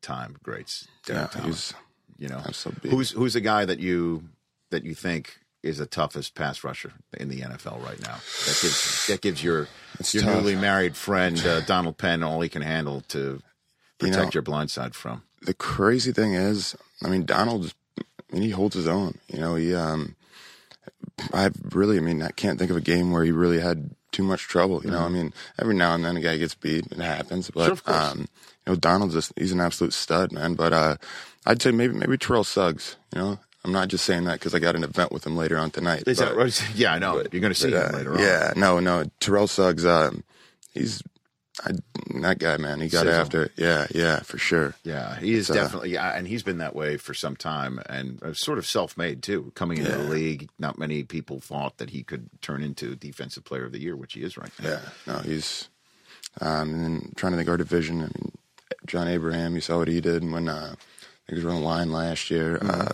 time 0.02 0.36
greats. 0.44 0.88
yeah, 1.08 1.16
Derrick 1.16 1.34
he 1.34 1.40
Thomas. 1.42 1.74
you 2.18 2.28
know, 2.28 2.42
absolutely- 2.46 2.92
who's 2.92 3.12
who's 3.12 3.34
the 3.34 3.42
guy 3.42 3.66
that 3.66 3.80
you 3.80 4.24
that 4.70 4.84
you 4.86 4.94
think 4.94 5.40
is 5.64 5.80
the 5.80 5.86
toughest 5.88 6.36
pass 6.36 6.64
rusher 6.64 6.94
in 7.18 7.28
the 7.30 7.42
NFL 7.42 7.84
right 7.84 8.00
now? 8.02 8.16
That 8.46 8.60
gives 8.62 9.08
that 9.08 9.22
gives 9.22 9.44
your 9.44 9.68
It's 10.00 10.14
your 10.14 10.24
tough. 10.24 10.36
newly 10.44 10.56
married 10.56 10.96
friend 10.96 11.38
uh, 11.46 11.62
Donald 11.62 11.98
Penn 11.98 12.22
all 12.24 12.40
he 12.42 12.50
can 12.50 12.62
handle 12.62 13.02
to 13.10 13.20
You 13.20 13.42
protect 13.98 14.18
know- 14.26 14.30
your 14.36 14.44
blind 14.44 14.70
side 14.72 14.94
from. 14.96 15.24
the 15.42 15.54
crazy 15.56 16.12
thing 16.14 16.34
is, 16.36 16.76
I 17.04 17.10
mean, 17.10 17.26
Donald. 17.26 17.74
I 18.32 18.36
mean, 18.36 18.44
he 18.44 18.50
holds 18.52 18.76
his 18.76 18.88
own. 18.88 19.18
You 19.28 19.40
know, 19.40 19.56
he. 19.56 19.74
um 19.76 20.16
I 21.34 21.50
really, 21.72 21.98
I 21.98 22.02
mean, 22.02 22.22
I 22.22 22.32
can't 22.32 22.58
think 22.58 22.72
of 22.72 22.78
a 22.78 22.82
game 22.82 23.12
where 23.12 23.24
he 23.24 23.32
really 23.32 23.60
had 23.60 23.90
too 24.12 24.24
much 24.24 24.44
trouble. 24.44 24.82
You 24.84 24.92
know, 24.92 25.02
I 25.02 25.10
mean, 25.10 25.34
every 25.60 25.76
now 25.76 25.94
and 25.94 26.04
then 26.04 26.18
a 26.18 26.22
guy 26.22 26.38
gets 26.38 26.56
beat. 26.56 26.86
It 26.92 26.98
happens, 26.98 27.50
but 27.52 27.74
Mm-hmm. 27.74 27.92
Sure, 27.92 28.12
um, 28.12 28.20
you 28.20 28.74
know, 28.74 28.76
Donald's 28.76 29.14
just 29.14 29.34
he's 29.38 29.52
an 29.52 29.60
absolute 29.60 29.94
stud, 29.94 30.32
man. 30.32 30.56
But 30.56 30.74
uh, 30.74 30.98
I'd 31.46 31.62
say 31.62 31.72
maybe 31.72 31.94
maybe 31.94 32.18
Terrell 32.18 32.44
Suggs. 32.44 32.96
You 33.14 33.22
know, 33.22 33.40
I'm 33.66 33.72
not 33.72 33.90
just 33.90 34.06
saying 34.06 34.24
that 34.26 34.40
because 34.40 34.56
I 34.56 34.60
got 34.60 34.76
an 34.76 34.84
event 34.84 35.12
with 35.12 35.26
him 35.26 35.36
later 35.36 35.58
on 35.58 35.72
tonight. 35.72 36.04
Is 36.08 36.20
but- 36.20 36.30
that 36.30 36.36
right? 36.36 36.70
Yeah, 36.76 36.94
I 36.94 37.00
know. 37.00 37.16
You're 37.32 37.42
going 37.42 37.54
to 37.54 37.56
see 37.56 37.72
but, 37.72 37.88
him 37.90 37.96
uh, 37.96 37.98
later 37.98 38.14
on. 38.14 38.20
Yeah, 38.20 38.54
no, 38.56 38.80
no. 38.80 39.06
Terrell 39.20 39.48
Suggs, 39.48 39.86
um, 39.86 40.24
he's 40.74 41.04
I, 41.66 41.72
that 42.22 42.40
guy, 42.40 42.58
man, 42.58 42.80
he 42.80 42.88
got 42.88 43.06
Sizzle. 43.06 43.22
after 43.22 43.44
it. 43.44 43.52
Yeah, 43.56 43.88
yeah, 43.94 44.20
for 44.20 44.38
sure. 44.38 44.76
Yeah, 44.84 45.18
he 45.18 45.34
is 45.34 45.50
uh, 45.50 45.54
definitely, 45.54 45.92
yeah, 45.92 46.16
and 46.16 46.28
he's 46.28 46.44
been 46.44 46.60
that 46.60 46.76
way 46.76 46.98
for 46.98 47.14
some 47.14 47.36
time, 47.36 47.80
and 47.88 48.22
uh, 48.24 48.34
sort 48.34 48.58
of 48.58 48.66
self-made 48.66 49.24
too. 49.24 49.52
Coming 49.56 49.80
into 49.80 49.92
the 49.92 50.04
league, 50.04 50.50
not 50.58 50.78
many 50.78 51.04
people 51.04 51.40
thought 51.40 51.78
that 51.78 51.90
he 51.90 52.04
could 52.04 52.30
turn 52.42 52.64
into 52.64 52.96
defensive 52.96 53.44
player 53.44 53.66
of 53.66 53.72
the 53.72 53.82
year, 53.82 53.96
which 53.96 54.14
he 54.14 54.22
is 54.22 54.38
right 54.38 54.52
now. 54.62 54.70
Yeah, 54.70 54.82
no, 55.08 55.20
he's. 55.20 55.70
Um, 56.42 56.74
and 56.74 56.84
then 56.84 57.14
trying 57.16 57.34
to 57.34 57.38
think 57.38 57.50
our 57.50 57.58
division. 57.58 58.02
I 58.02 58.04
mean, 58.04 58.32
John 58.86 59.08
Abraham, 59.08 59.56
you 59.56 59.62
saw 59.62 59.80
what 59.80 59.88
he 59.88 60.00
did 60.00 60.30
when 60.30 60.48
uh, 60.48 60.76
he 61.28 61.36
was 61.36 61.46
on 61.46 61.56
the 61.56 61.62
line 61.62 61.92
last 61.92 62.30
year. 62.30 62.58
Mm-hmm. 62.58 62.70
Uh, 62.70 62.94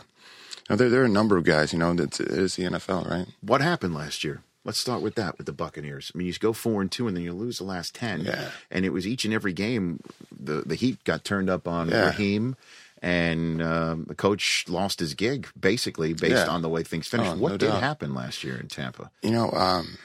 know, 0.70 0.76
there, 0.76 0.89
there 0.89 1.01
are 1.01 1.05
a 1.05 1.09
number 1.09 1.38
of 1.38 1.43
guys. 1.43 1.74
You 1.74 1.80
know, 1.80 1.93
that's 1.93 2.20
it 2.20 2.30
is 2.30 2.55
the 2.55 2.63
NFL, 2.63 3.09
right? 3.09 3.28
What 3.41 3.61
happened 3.61 3.93
last 3.93 4.24
year? 4.24 4.41
Let's 4.66 4.80
start 4.80 5.01
with 5.03 5.16
that 5.16 5.38
with 5.38 5.45
the 5.45 5.53
Buccaneers. 5.53 6.11
I 6.13 6.18
mean, 6.18 6.28
you 6.28 6.34
go 6.34 6.51
four 6.51 6.82
and 6.82 6.91
two, 6.91 7.07
and 7.07 7.16
then 7.16 7.24
you 7.24 7.32
lose 7.34 7.59
the 7.59 7.63
last 7.63 7.93
ten. 7.95 8.22
Yeah. 8.26 8.49
and 8.72 8.84
it 8.84 8.89
was 8.91 9.05
each 9.07 9.24
and 9.24 9.34
every 9.34 9.53
game. 9.53 9.99
The 10.38 10.63
the 10.66 10.76
heat 10.76 11.03
got 11.03 11.24
turned 11.24 11.49
up 11.49 11.68
on 11.68 11.89
Yeah. 11.89 12.07
Raheem, 12.07 12.55
and 13.01 13.61
um, 13.61 14.05
the 14.07 14.16
coach 14.16 14.66
lost 14.68 14.99
his 14.99 15.13
gig 15.13 15.47
basically 15.59 16.13
based 16.13 16.47
Yeah. 16.47 16.47
on 16.47 16.61
the 16.63 16.70
way 16.70 16.82
things 16.84 17.07
finished. 17.07 17.32
Oh, 17.32 17.38
what 17.38 17.51
no 17.51 17.57
did 17.57 17.68
doubt. 17.68 17.84
happen 17.84 18.13
last 18.16 18.43
year 18.43 18.57
in 18.57 18.68
Tampa? 18.68 19.11
You 19.22 19.32
know, 19.32 19.51
um, 19.51 19.97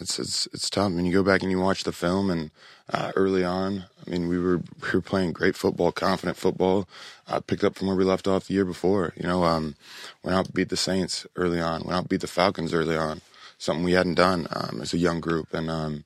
it's 0.00 0.18
it's 0.18 0.48
it's 0.52 0.68
tough. 0.68 0.86
I 0.86 0.88
mean, 0.88 1.06
you 1.06 1.12
go 1.12 1.22
back 1.22 1.42
and 1.42 1.50
you 1.50 1.60
watch 1.60 1.84
the 1.84 1.92
film, 1.92 2.30
and 2.30 2.50
uh, 2.92 3.12
early 3.14 3.44
on, 3.44 3.84
I 4.06 4.10
mean, 4.10 4.26
we 4.28 4.38
were 4.40 4.58
we 4.82 4.88
were 4.94 5.00
playing 5.00 5.32
great 5.32 5.54
football, 5.56 5.92
confident 5.92 6.36
football. 6.36 6.88
Uh, 7.28 7.38
picked 7.40 7.62
up 7.62 7.76
from 7.76 7.86
where 7.88 7.96
we 7.96 8.04
left 8.04 8.26
off 8.26 8.46
the 8.48 8.54
year 8.54 8.64
before. 8.64 9.12
You 9.16 9.24
know, 9.28 9.44
um, 9.44 9.76
went 10.24 10.36
out 10.36 10.52
beat 10.52 10.68
the 10.70 10.76
Saints 10.76 11.26
early 11.36 11.60
on. 11.60 11.82
Went 11.84 11.96
out 11.96 12.08
beat 12.08 12.22
the 12.22 12.26
Falcons 12.26 12.72
early 12.74 12.96
on. 12.96 13.20
Something 13.58 13.84
we 13.84 13.92
hadn't 13.92 14.14
done 14.14 14.46
um, 14.50 14.80
as 14.80 14.94
a 14.94 14.98
young 14.98 15.20
group, 15.20 15.52
and 15.52 15.68
um, 15.70 16.04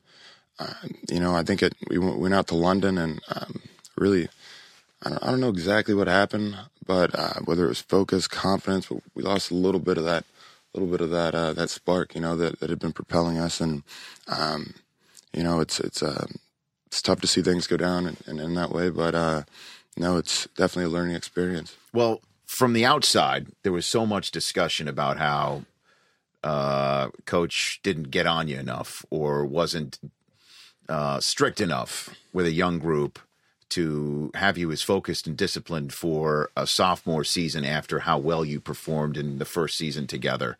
uh, 0.58 0.72
you 1.10 1.20
know, 1.20 1.34
I 1.34 1.42
think 1.42 1.62
it. 1.62 1.74
We 1.88 1.98
went, 1.98 2.34
out 2.34 2.46
to 2.48 2.54
London 2.54 2.98
and 2.98 3.20
um, 3.34 3.62
really. 3.96 4.28
I 5.04 5.10
don't, 5.10 5.22
I 5.24 5.30
don't 5.30 5.40
know 5.40 5.48
exactly 5.48 5.94
what 5.94 6.06
happened, 6.06 6.56
but 6.86 7.18
uh, 7.18 7.40
whether 7.44 7.64
it 7.64 7.68
was 7.68 7.80
focus, 7.80 8.28
confidence, 8.28 8.86
but 8.86 9.02
we 9.16 9.24
lost 9.24 9.50
a 9.50 9.54
little 9.54 9.80
bit 9.80 9.98
of 9.98 10.04
that, 10.04 10.22
a 10.22 10.78
little 10.78 10.88
bit 10.88 11.00
of 11.00 11.10
that 11.10 11.34
uh, 11.34 11.52
that 11.54 11.70
spark, 11.70 12.14
you 12.14 12.20
know, 12.20 12.36
that, 12.36 12.60
that 12.60 12.70
had 12.70 12.78
been 12.78 12.92
propelling 12.92 13.36
us, 13.36 13.60
and 13.60 13.82
um, 14.28 14.74
you 15.32 15.42
know, 15.42 15.60
it's 15.60 15.80
it's 15.80 16.02
uh, 16.02 16.26
it's 16.86 17.02
tough 17.02 17.20
to 17.22 17.26
see 17.26 17.42
things 17.42 17.66
go 17.66 17.76
down 17.76 18.06
in, 18.06 18.16
in, 18.26 18.38
in 18.38 18.54
that 18.54 18.70
way, 18.70 18.90
but 18.90 19.14
uh, 19.14 19.42
no, 19.96 20.18
it's 20.18 20.46
definitely 20.56 20.84
a 20.84 20.94
learning 20.94 21.16
experience. 21.16 21.76
Well, 21.92 22.20
from 22.46 22.74
the 22.74 22.84
outside, 22.84 23.46
there 23.62 23.72
was 23.72 23.86
so 23.86 24.04
much 24.04 24.30
discussion 24.30 24.88
about 24.88 25.16
how 25.16 25.64
uh, 26.42 27.08
coach 27.24 27.80
didn't 27.82 28.10
get 28.10 28.26
on 28.26 28.48
you 28.48 28.58
enough 28.58 29.04
or 29.10 29.44
wasn't 29.44 29.98
uh, 30.88 31.20
strict 31.20 31.60
enough 31.60 32.14
with 32.32 32.46
a 32.46 32.52
young 32.52 32.78
group 32.78 33.18
to 33.70 34.30
have 34.34 34.58
you 34.58 34.70
as 34.70 34.82
focused 34.82 35.26
and 35.26 35.36
disciplined 35.36 35.94
for 35.94 36.50
a 36.54 36.66
sophomore 36.66 37.24
season 37.24 37.64
after 37.64 38.00
how 38.00 38.18
well 38.18 38.44
you 38.44 38.60
performed 38.60 39.16
in 39.16 39.38
the 39.38 39.46
first 39.46 39.78
season 39.78 40.06
together. 40.06 40.58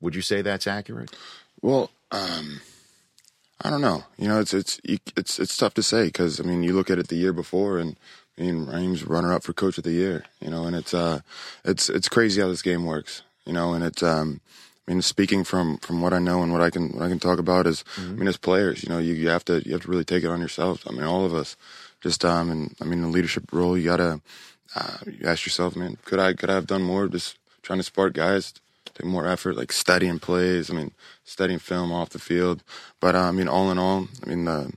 Would 0.00 0.14
you 0.14 0.20
say 0.20 0.42
that's 0.42 0.66
accurate? 0.66 1.10
Well, 1.62 1.90
um, 2.10 2.60
I 3.62 3.70
don't 3.70 3.80
know. 3.80 4.04
You 4.18 4.28
know, 4.28 4.40
it's 4.40 4.52
it's 4.52 4.80
it's 4.84 5.38
it's 5.38 5.56
tough 5.56 5.74
to 5.74 5.82
say 5.82 6.06
because 6.06 6.40
I 6.40 6.42
mean, 6.42 6.62
you 6.62 6.74
look 6.74 6.90
at 6.90 6.98
it 6.98 7.08
the 7.08 7.16
year 7.16 7.32
before, 7.32 7.78
and 7.78 7.96
I 8.38 8.42
mean, 8.42 8.66
Raheem's 8.66 9.04
runner 9.04 9.32
up 9.32 9.42
for 9.42 9.52
coach 9.52 9.78
of 9.78 9.84
the 9.84 9.92
year. 9.92 10.24
You 10.40 10.50
know, 10.50 10.64
and 10.64 10.74
it's 10.76 10.92
uh, 10.92 11.20
it's 11.64 11.88
it's 11.88 12.08
crazy 12.08 12.40
how 12.40 12.48
this 12.48 12.62
game 12.62 12.84
works. 12.84 13.22
You 13.46 13.52
know, 13.52 13.72
and 13.72 13.84
it's 13.84 14.02
um, 14.02 14.40
I 14.90 14.92
mean, 14.92 15.02
speaking 15.02 15.44
from 15.44 15.78
from 15.78 16.00
what 16.00 16.12
I 16.12 16.18
know 16.18 16.42
and 16.42 16.52
what 16.52 16.60
I 16.60 16.68
can 16.68 16.88
what 16.88 17.04
I 17.04 17.08
can 17.08 17.20
talk 17.20 17.38
about 17.38 17.64
is, 17.68 17.84
I 17.96 18.00
mean, 18.00 18.26
as 18.26 18.36
players, 18.36 18.82
you 18.82 18.88
know, 18.88 18.98
you, 18.98 19.14
you 19.14 19.28
have 19.28 19.44
to 19.44 19.62
you 19.64 19.72
have 19.74 19.82
to 19.82 19.88
really 19.88 20.04
take 20.04 20.24
it 20.24 20.30
on 20.30 20.40
yourselves. 20.40 20.82
I 20.84 20.90
mean, 20.90 21.04
all 21.04 21.24
of 21.24 21.32
us, 21.32 21.56
just 22.00 22.24
um, 22.24 22.50
and 22.50 22.74
I 22.82 22.84
mean, 22.84 23.00
the 23.00 23.06
leadership 23.08 23.52
role, 23.52 23.78
you 23.78 23.84
gotta 23.84 24.20
uh, 24.74 24.96
you 25.06 25.28
ask 25.28 25.46
yourself, 25.46 25.76
man, 25.76 25.96
could 26.04 26.18
I 26.18 26.32
could 26.32 26.50
I 26.50 26.54
have 26.54 26.66
done 26.66 26.82
more? 26.82 27.06
Just 27.06 27.38
trying 27.62 27.78
to 27.78 27.84
spark 27.84 28.14
guys, 28.14 28.52
take 28.84 29.06
more 29.06 29.28
effort, 29.28 29.56
like 29.56 29.70
studying 29.70 30.18
plays. 30.18 30.72
I 30.72 30.74
mean, 30.74 30.90
studying 31.22 31.60
film 31.60 31.92
off 31.92 32.10
the 32.10 32.18
field. 32.18 32.64
But 32.98 33.14
uh, 33.14 33.20
I 33.20 33.30
mean, 33.30 33.46
all 33.46 33.70
in 33.70 33.78
all, 33.78 34.08
I 34.24 34.28
mean, 34.28 34.44
the 34.44 34.72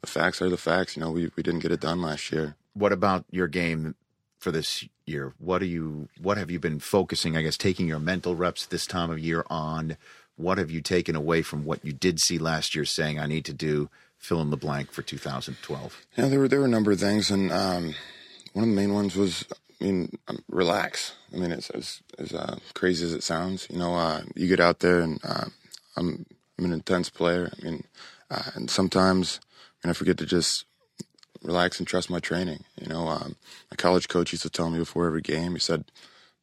the 0.00 0.06
facts 0.06 0.40
are 0.40 0.48
the 0.48 0.56
facts. 0.56 0.96
You 0.96 1.02
know, 1.02 1.10
we 1.10 1.30
we 1.36 1.42
didn't 1.42 1.60
get 1.60 1.72
it 1.72 1.80
done 1.80 2.00
last 2.00 2.32
year. 2.32 2.56
What 2.72 2.92
about 2.92 3.26
your 3.30 3.48
game 3.48 3.96
for 4.38 4.50
this 4.50 4.84
year? 5.06 5.34
What 5.38 5.62
are 5.62 5.66
you? 5.66 6.08
What 6.20 6.38
have 6.38 6.50
you 6.50 6.58
been 6.58 6.78
focusing? 6.78 7.36
I 7.36 7.42
guess 7.42 7.56
taking 7.56 7.88
your 7.88 7.98
mental 7.98 8.34
reps 8.34 8.66
this 8.66 8.86
time 8.86 9.10
of 9.10 9.18
year 9.18 9.44
on. 9.48 9.96
What 10.36 10.58
have 10.58 10.70
you 10.70 10.80
taken 10.80 11.16
away 11.16 11.42
from 11.42 11.64
what 11.64 11.84
you 11.84 11.92
did 11.92 12.20
see 12.20 12.38
last 12.38 12.74
year? 12.74 12.84
Saying 12.84 13.18
I 13.18 13.26
need 13.26 13.44
to 13.46 13.52
do 13.52 13.90
fill 14.18 14.40
in 14.40 14.50
the 14.50 14.56
blank 14.56 14.92
for 14.92 15.02
2012. 15.02 16.06
Yeah, 16.16 16.26
there 16.28 16.38
were 16.38 16.48
there 16.48 16.60
were 16.60 16.66
a 16.66 16.70
number 16.70 16.92
of 16.92 17.00
things, 17.00 17.30
and 17.30 17.50
um, 17.52 17.94
one 18.52 18.64
of 18.64 18.70
the 18.70 18.76
main 18.76 18.92
ones 18.92 19.16
was, 19.16 19.44
I 19.80 19.84
mean, 19.84 20.18
um, 20.28 20.42
relax. 20.48 21.14
I 21.32 21.36
mean, 21.36 21.52
it's 21.52 21.70
as 21.70 22.02
as 22.18 22.32
uh, 22.32 22.58
crazy 22.74 23.04
as 23.04 23.12
it 23.12 23.22
sounds. 23.22 23.66
You 23.70 23.78
know, 23.78 23.94
uh, 23.94 24.22
you 24.34 24.48
get 24.48 24.60
out 24.60 24.80
there, 24.80 25.00
and 25.00 25.20
uh, 25.24 25.46
I'm 25.96 26.26
I'm 26.58 26.64
an 26.64 26.72
intense 26.72 27.10
player. 27.10 27.50
I 27.58 27.64
mean, 27.64 27.84
uh, 28.30 28.50
and 28.54 28.70
sometimes, 28.70 29.40
I 29.82 29.86
mean, 29.86 29.90
I 29.90 29.94
forget 29.94 30.18
to 30.18 30.26
just 30.26 30.64
relax 31.42 31.78
and 31.78 31.86
trust 31.86 32.10
my 32.10 32.20
training. 32.20 32.64
You 32.80 32.88
know, 32.88 33.08
um, 33.08 33.36
my 33.70 33.76
college 33.76 34.08
coach 34.08 34.32
used 34.32 34.42
to 34.42 34.50
tell 34.50 34.70
me 34.70 34.78
before 34.78 35.06
every 35.06 35.22
game. 35.22 35.52
He 35.52 35.58
said, 35.58 35.84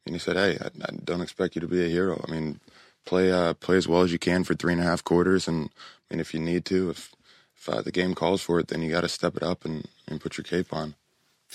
and 0.04 0.14
he 0.14 0.18
said, 0.18 0.36
"Hey, 0.36 0.58
I, 0.60 0.66
I 0.84 0.96
don't 1.04 1.20
expect 1.20 1.54
you 1.54 1.60
to 1.60 1.68
be 1.68 1.84
a 1.84 1.88
hero. 1.88 2.22
I 2.26 2.30
mean, 2.30 2.60
play 3.04 3.32
uh, 3.32 3.54
play 3.54 3.76
as 3.76 3.88
well 3.88 4.02
as 4.02 4.12
you 4.12 4.18
can 4.18 4.44
for 4.44 4.54
three 4.54 4.72
and 4.72 4.82
a 4.82 4.84
half 4.84 5.04
quarters, 5.04 5.48
and 5.48 5.70
I 6.10 6.14
mean, 6.14 6.20
if 6.20 6.34
you 6.34 6.40
need 6.40 6.64
to, 6.66 6.90
if 6.90 7.14
if 7.56 7.68
uh, 7.68 7.82
the 7.82 7.92
game 7.92 8.14
calls 8.14 8.42
for 8.42 8.60
it, 8.60 8.68
then 8.68 8.82
you 8.82 8.90
got 8.90 9.00
to 9.00 9.08
step 9.08 9.36
it 9.36 9.42
up 9.42 9.64
and, 9.64 9.88
and 10.06 10.20
put 10.20 10.36
your 10.36 10.44
cape 10.44 10.72
on. 10.72 10.94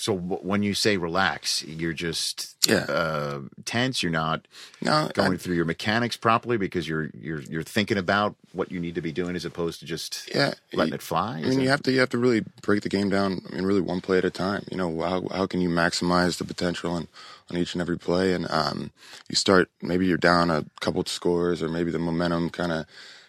So 0.02 0.16
w- 0.16 0.42
when 0.42 0.64
you 0.64 0.74
say 0.74 0.96
relax, 0.96 1.62
you're 1.62 1.92
just 1.92 2.56
Yeah. 2.66 2.86
uh, 2.88 3.40
tense. 3.64 4.02
You're 4.02 4.10
not 4.10 4.48
No, 4.80 5.08
going 5.14 5.34
I- 5.34 5.36
through 5.36 5.54
your 5.54 5.64
mechanics 5.64 6.16
properly 6.16 6.56
because 6.56 6.88
you're 6.88 7.08
you're 7.14 7.42
you're 7.42 7.62
thinking 7.62 7.96
about 7.98 8.34
what 8.52 8.72
you 8.72 8.80
need 8.80 8.96
to 8.96 9.00
be 9.00 9.12
doing 9.12 9.36
as 9.36 9.44
opposed 9.44 9.78
to 9.78 9.86
just 9.86 10.28
yeah, 10.34 10.54
letting 10.72 10.90
you- 10.90 10.96
it 10.96 11.02
fly. 11.02 11.34
I 11.38 11.42
mean, 11.42 11.50
that- 11.58 11.62
you 11.62 11.68
have 11.68 11.82
to 11.84 11.92
you 11.92 12.00
have 12.00 12.08
to 12.10 12.18
really 12.18 12.40
break 12.62 12.82
the 12.82 12.88
game 12.88 13.10
down. 13.10 13.42
I 13.48 13.54
mean, 13.54 13.64
really 13.64 13.80
one 13.80 14.00
play 14.00 14.18
at 14.18 14.24
a 14.24 14.30
time. 14.30 14.64
You 14.72 14.76
know, 14.76 14.90
how 15.02 15.28
how 15.38 15.46
can 15.46 15.60
you 15.60 15.68
maximize 15.68 16.38
the 16.38 16.44
potential 16.44 16.90
on, 16.90 17.06
on 17.48 17.56
each 17.56 17.74
and 17.74 17.80
every 17.80 17.96
play? 17.98 18.34
And 18.34 18.50
um, 18.50 18.90
you 19.28 19.36
start 19.36 19.70
maybe 19.80 20.06
you're 20.08 20.18
down 20.32 20.50
a 20.50 20.64
couple 20.80 21.00
of 21.00 21.06
scores, 21.08 21.62
or 21.62 21.68
maybe 21.68 21.92
the 21.92 22.00
momentum 22.00 22.50
kind 22.50 22.72
of 22.72 22.86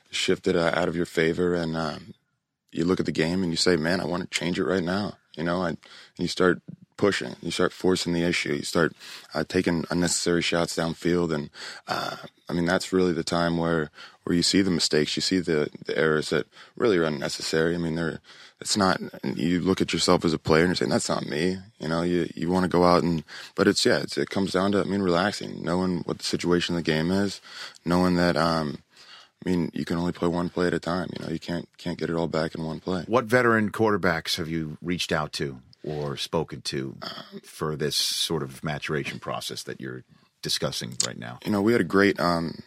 shifted 0.10 0.56
uh, 0.56 0.72
out 0.74 0.88
of 0.88 0.96
your 0.96 1.06
favor, 1.06 1.54
and 1.54 1.78
um, 1.78 2.16
you 2.72 2.84
look 2.84 3.00
at 3.00 3.06
the 3.06 3.12
game 3.12 3.44
and 3.44 3.52
you 3.52 3.58
say, 3.58 3.76
"Man, 3.76 4.02
I 4.02 4.06
want 4.06 4.24
to 4.24 4.40
change 4.40 4.58
it 4.58 4.66
right 4.66 4.84
now." 4.84 5.18
You 5.36 5.44
know, 5.44 5.64
and 5.64 5.78
you 6.18 6.28
start 6.28 6.62
pushing, 6.98 7.36
you 7.42 7.52
start 7.52 7.74
forcing 7.74 8.14
the 8.14 8.24
issue, 8.24 8.54
you 8.54 8.64
start 8.64 8.94
uh, 9.34 9.44
taking 9.48 9.84
unnecessary 9.90 10.42
shots 10.42 10.76
downfield, 10.76 11.34
and 11.34 11.50
uh, 11.88 12.18
I 12.48 12.54
mean 12.54 12.66
that's 12.66 12.94
really 12.94 13.14
the 13.14 13.24
time 13.24 13.58
where 13.58 13.90
where 14.24 14.36
you 14.36 14.44
see 14.44 14.62
the 14.62 14.72
mistakes, 14.72 15.16
you 15.16 15.22
see 15.22 15.40
the 15.40 15.70
the 15.86 15.98
errors 15.98 16.30
that 16.30 16.46
really 16.76 16.98
are 16.98 17.04
unnecessary. 17.04 17.76
I 17.76 17.78
mean, 17.78 17.96
they're 17.96 18.22
it's 18.62 18.78
not. 18.78 19.02
You 19.36 19.60
look 19.60 19.82
at 19.82 19.92
yourself 19.92 20.24
as 20.24 20.32
a 20.32 20.40
player 20.40 20.62
and 20.64 20.70
you're 20.70 20.76
saying 20.76 20.92
that's 20.92 21.10
not 21.10 21.26
me. 21.26 21.58
You 21.80 21.90
know, 21.90 22.02
you 22.02 22.30
you 22.34 22.50
want 22.50 22.64
to 22.64 22.70
go 22.70 22.86
out 22.86 23.04
and, 23.04 23.24
but 23.56 23.68
it's 23.68 23.86
yeah, 23.86 24.00
it's, 24.00 24.18
it 24.18 24.30
comes 24.30 24.54
down 24.54 24.72
to 24.72 24.80
I 24.80 24.84
mean 24.84 25.02
relaxing, 25.02 25.62
knowing 25.62 26.00
what 26.06 26.20
the 26.20 26.24
situation 26.24 26.76
of 26.76 26.84
the 26.84 26.92
game 26.92 27.12
is, 27.12 27.42
knowing 27.84 28.16
that 28.16 28.38
um, 28.38 28.83
I 29.46 29.50
mean 29.50 29.72
you 29.74 29.86
can 29.86 29.98
only 29.98 30.12
play 30.12 30.28
one 30.28 30.50
play 30.50 30.68
at 30.68 30.74
a 30.74 30.80
time. 30.80 31.10
You 31.18 31.26
know, 31.26 31.32
you 31.32 31.40
can't 31.40 31.68
can't 31.78 31.98
get 31.98 32.10
it 32.10 32.16
all 32.16 32.28
back 32.28 32.56
in 32.56 32.64
one 32.64 32.80
play. 32.80 33.04
What 33.08 33.26
veteran 33.26 33.72
quarterbacks 33.72 34.38
have 34.38 34.48
you 34.48 34.78
reached 34.82 35.12
out 35.12 35.34
to 35.34 35.60
or 35.84 36.16
spoken 36.16 36.62
to 36.62 36.98
for 37.44 37.76
this 37.76 37.96
sort 37.96 38.42
of 38.42 38.64
maturation 38.64 39.20
process 39.20 39.64
that 39.64 39.82
you're 39.82 40.04
discussing 40.42 40.98
right 41.06 41.18
now? 41.18 41.40
you 41.46 41.52
know, 41.52 41.62
we 41.62 41.74
had 41.74 41.82
a 41.82 41.86
great, 41.86 42.20
um, 42.20 42.64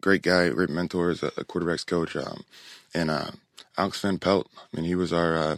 great 0.00 0.22
guy, 0.22 0.48
great 0.50 0.70
mentor 0.70 1.10
as 1.10 1.22
a, 1.22 1.28
a 1.28 1.44
quarterbacks 1.44 1.86
coach, 1.86 2.14
um, 2.14 2.44
and 2.94 3.10
uh, 3.10 3.30
Alex 3.78 4.00
Van 4.00 4.18
Pelt. 4.18 4.48
I 4.56 4.76
mean, 4.76 4.84
he 4.84 4.94
was 4.94 5.12
our 5.12 5.36
uh, 5.36 5.56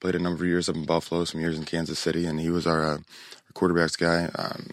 played 0.00 0.14
a 0.14 0.18
number 0.18 0.44
of 0.44 0.48
years 0.48 0.68
up 0.68 0.76
in 0.76 0.84
Buffalo, 0.84 1.24
some 1.24 1.40
years 1.40 1.58
in 1.58 1.64
Kansas 1.64 1.98
City, 1.98 2.26
and 2.26 2.38
he 2.40 2.50
was 2.50 2.66
our, 2.66 2.84
uh, 2.84 2.98
our 2.98 3.52
quarterbacks 3.54 3.98
guy 3.98 4.30
um, 4.40 4.70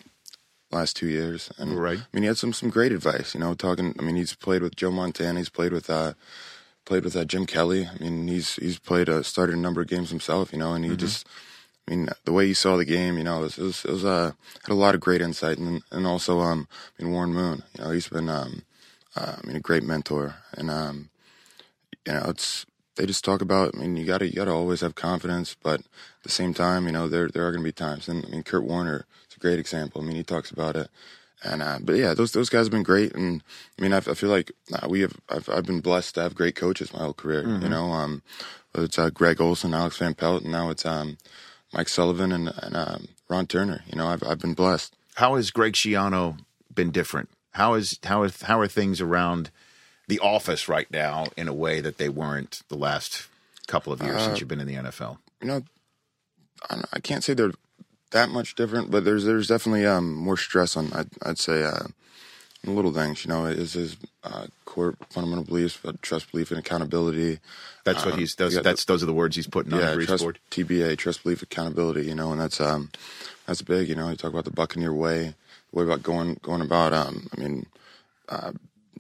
last 0.74 0.96
two 0.96 1.08
years. 1.08 1.52
And 1.58 1.80
Right. 1.80 2.00
I 2.00 2.08
mean, 2.12 2.24
he 2.24 2.28
had 2.28 2.38
some 2.38 2.54
some 2.54 2.70
great 2.70 2.92
advice. 2.92 3.34
You 3.34 3.40
know, 3.40 3.54
talking. 3.54 3.96
I 4.00 4.02
mean, 4.04 4.16
he's 4.16 4.36
played 4.36 4.62
with 4.62 4.76
Joe 4.76 4.92
Montana. 4.92 5.40
He's 5.40 5.50
played 5.50 5.72
with. 5.72 5.90
Uh, 5.90 6.14
Played 6.86 7.06
with 7.06 7.16
uh, 7.16 7.24
Jim 7.24 7.46
Kelly. 7.46 7.88
I 7.88 7.98
mean, 8.04 8.28
he's 8.28 8.58
he's 8.58 8.78
played 8.78 9.08
uh, 9.08 9.24
started 9.24 9.56
a 9.56 9.58
number 9.58 9.80
of 9.80 9.88
games 9.88 10.10
himself, 10.10 10.52
you 10.52 10.60
know, 10.60 10.74
and 10.74 10.84
he 10.84 10.98
just, 10.98 11.26
I 11.88 11.92
mean, 11.92 12.10
the 12.26 12.34
way 12.34 12.46
he 12.46 12.54
saw 12.54 12.76
the 12.76 12.84
game, 12.84 13.18
you 13.18 13.24
know, 13.24 13.38
it 13.40 13.44
was, 13.44 13.58
it 13.58 13.64
was, 13.64 13.86
it 13.86 13.92
was 13.92 14.04
uh, 14.04 14.32
had 14.64 14.74
a 14.74 14.76
lot 14.76 14.94
of 14.94 15.00
great 15.00 15.22
insight, 15.22 15.58
and 15.60 15.82
and 15.92 16.06
also, 16.06 16.42
um, 16.42 16.68
I 17.00 17.04
mean, 17.04 17.14
Warren 17.14 17.34
Moon, 17.34 17.64
you 17.74 17.82
know, 17.86 17.92
he's 17.92 18.10
been, 18.10 18.28
um, 18.28 18.64
uh, 19.16 19.38
I 19.42 19.48
mean, 19.48 19.56
a 19.56 19.62
great 19.62 19.84
mentor, 19.84 20.36
and 20.58 20.70
um, 20.70 21.10
you 22.06 22.12
know, 22.12 22.26
it's 22.28 22.66
they 22.98 23.06
just 23.06 23.24
talk 23.24 23.42
about. 23.42 23.76
I 23.76 23.78
mean, 23.80 23.96
you 23.96 24.06
gotta 24.06 24.28
you 24.28 24.34
gotta 24.34 24.52
always 24.52 24.82
have 24.82 24.94
confidence, 24.94 25.56
but 25.64 25.80
at 25.80 26.24
the 26.24 26.30
same 26.30 26.54
time, 26.54 26.86
you 26.86 26.92
know, 26.92 27.08
there 27.08 27.30
there 27.30 27.48
are 27.48 27.52
gonna 27.54 27.64
be 27.64 27.72
times, 27.72 28.10
and 28.10 28.26
I 28.26 28.28
mean, 28.28 28.44
Kurt 28.44 28.66
Warner 28.66 29.06
a 29.23 29.23
great 29.44 29.60
example. 29.60 30.02
I 30.02 30.06
mean, 30.06 30.16
he 30.16 30.24
talks 30.24 30.50
about 30.50 30.76
it, 30.76 30.90
And 31.44 31.62
uh, 31.62 31.78
but 31.82 31.96
yeah, 31.98 32.14
those 32.16 32.32
those 32.32 32.50
guys 32.50 32.66
have 32.66 32.72
been 32.72 32.84
great, 32.94 33.14
and 33.14 33.44
I 33.78 33.82
mean, 33.82 33.94
I, 33.94 33.98
I 33.98 34.14
feel 34.16 34.30
like 34.30 34.52
uh, 34.74 34.88
we 34.90 35.02
have 35.02 35.16
I've, 35.30 35.48
I've 35.50 35.66
been 35.66 35.82
blessed 35.82 36.16
to 36.16 36.22
have 36.24 36.34
great 36.34 36.56
coaches 36.56 36.94
my 36.94 37.00
whole 37.00 37.14
career. 37.14 37.44
You 37.62 37.70
know, 37.70 37.92
um, 37.92 38.22
whether 38.72 38.86
it's 38.86 38.98
uh, 38.98 39.10
Greg 39.10 39.42
Olson, 39.42 39.74
Alex 39.74 39.98
Van 39.98 40.14
Pelt, 40.16 40.44
and 40.44 40.52
now 40.52 40.70
it's 40.70 40.86
um, 40.86 41.18
Mike 41.74 41.90
Sullivan 41.90 42.32
and, 42.32 42.54
and 42.64 42.76
um, 42.76 43.08
Ron 43.30 43.46
Turner. 43.48 43.84
You 43.88 43.98
know, 43.98 44.08
I've 44.08 44.24
I've 44.24 44.40
been 44.40 44.54
blessed. 44.56 44.96
How 45.16 45.36
has 45.36 45.52
Greg 45.52 45.74
Schiano 45.74 46.40
been 46.74 46.92
different? 46.92 47.30
How 47.52 47.74
is 47.76 48.00
how 48.04 48.24
is 48.24 48.42
how 48.44 48.60
are 48.60 48.68
things 48.70 49.02
around 49.02 49.52
the 50.08 50.20
office 50.20 50.70
right 50.70 50.90
now 50.90 51.26
in 51.36 51.48
a 51.50 51.54
way 51.54 51.82
that 51.82 51.98
they 51.98 52.10
weren't 52.10 52.62
the 52.70 52.78
last 52.78 53.28
couple 53.68 53.92
of 53.94 54.02
years 54.02 54.22
since 54.24 54.40
you've 54.40 54.50
been 54.50 54.62
in 54.62 54.68
the 54.68 54.76
NFL? 54.76 55.18
you 55.42 55.48
know, 55.48 55.62
I, 56.70 56.84
I 56.94 57.00
can't 57.02 57.24
say 57.24 57.34
they're 57.34 57.52
that 58.14 58.30
much 58.30 58.56
different, 58.56 58.90
but 58.92 59.04
there's 59.06 59.26
there's 59.26 59.48
definitely 59.48 59.86
um, 59.86 60.14
more 60.16 60.38
stress 60.38 60.78
on 60.78 60.92
I'd, 60.94 61.10
I'd 61.22 61.38
say 61.40 61.64
uh, 61.64 61.88
little 62.66 62.94
things. 62.94 63.26
You 63.26 63.30
know, 63.30 63.46
is 63.46 63.74
his 63.74 63.98
uh, 64.24 64.48
core 64.66 64.96
fundamental 65.10 65.44
beliefs, 65.44 65.80
trust, 66.02 66.32
belief, 66.32 66.50
and 66.52 66.60
accountability. 66.60 67.40
That's 67.84 68.06
what 68.06 68.14
Um, 68.16 68.20
he's 68.20 68.36
those 68.36 68.56
that's 68.62 68.86
those 68.86 69.04
are 69.04 69.08
the 69.08 69.14
words 69.14 69.36
he's 69.36 69.48
putting 69.48 69.74
on 69.74 69.80
yeah, 69.80 69.96
the 69.96 70.06
trust, 70.06 70.24
board. 70.24 70.40
TBA, 70.52 70.98
trust, 70.98 71.24
belief, 71.24 71.42
accountability. 71.42 72.06
You 72.06 72.16
know, 72.16 72.32
and 72.32 72.40
that's 72.42 72.62
um 72.62 72.90
that's 73.46 73.62
big. 73.62 73.90
You 73.90 73.96
know, 73.96 74.10
you 74.10 74.16
talk 74.16 74.32
about 74.32 74.46
the 74.46 74.52
Buccaneer 74.52 74.94
way, 74.94 75.36
the 75.72 75.80
way 75.80 75.84
about 75.84 76.04
going 76.04 76.40
going 76.42 76.62
about. 76.62 76.94
Um, 76.94 77.28
I 77.36 77.42
mean, 77.42 77.66
uh, 78.30 78.54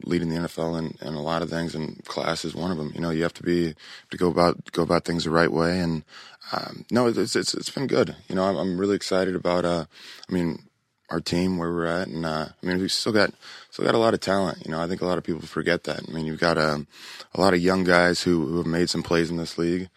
leading 0.03 0.29
the 0.29 0.35
NFL 0.35 0.77
and, 0.77 0.97
and 1.01 1.15
a 1.15 1.21
lot 1.21 1.41
of 1.41 1.49
things, 1.49 1.75
and 1.75 2.03
class 2.05 2.45
is 2.45 2.55
one 2.55 2.71
of 2.71 2.77
them. 2.77 2.91
You 2.95 3.01
know, 3.01 3.09
you 3.09 3.23
have 3.23 3.33
to 3.35 3.43
be 3.43 3.75
to 4.11 4.17
go 4.17 4.29
about 4.29 4.71
go 4.71 4.83
about 4.83 5.05
things 5.05 5.23
the 5.23 5.29
right 5.29 5.51
way, 5.51 5.79
and 5.79 6.03
um, 6.51 6.85
no, 6.91 7.07
it's 7.07 7.35
it's 7.35 7.53
it's 7.53 7.69
been 7.69 7.87
good. 7.87 8.15
You 8.27 8.35
know, 8.35 8.43
I'm, 8.43 8.57
I'm 8.57 8.77
really 8.77 8.95
excited 8.95 9.35
about. 9.35 9.65
Uh, 9.65 9.85
I 10.29 10.33
mean, 10.33 10.63
our 11.09 11.19
team 11.19 11.57
where 11.57 11.71
we're 11.71 11.85
at, 11.85 12.07
and 12.07 12.25
uh, 12.25 12.47
I 12.61 12.65
mean, 12.65 12.79
we've 12.79 12.91
still 12.91 13.11
got 13.11 13.33
still 13.69 13.85
got 13.85 13.95
a 13.95 13.99
lot 13.99 14.13
of 14.13 14.19
talent. 14.19 14.65
You 14.65 14.71
know, 14.71 14.81
I 14.81 14.87
think 14.87 15.01
a 15.01 15.05
lot 15.05 15.17
of 15.17 15.23
people 15.23 15.41
forget 15.41 15.83
that. 15.83 16.01
I 16.07 16.11
mean, 16.11 16.25
you've 16.25 16.39
got 16.39 16.57
um, 16.57 16.87
a 17.33 17.41
lot 17.41 17.53
of 17.53 17.61
young 17.61 17.83
guys 17.83 18.23
who, 18.23 18.45
who 18.47 18.57
have 18.57 18.65
made 18.65 18.89
some 18.89 19.03
plays 19.03 19.29
in 19.29 19.37
this 19.37 19.57
league. 19.57 19.89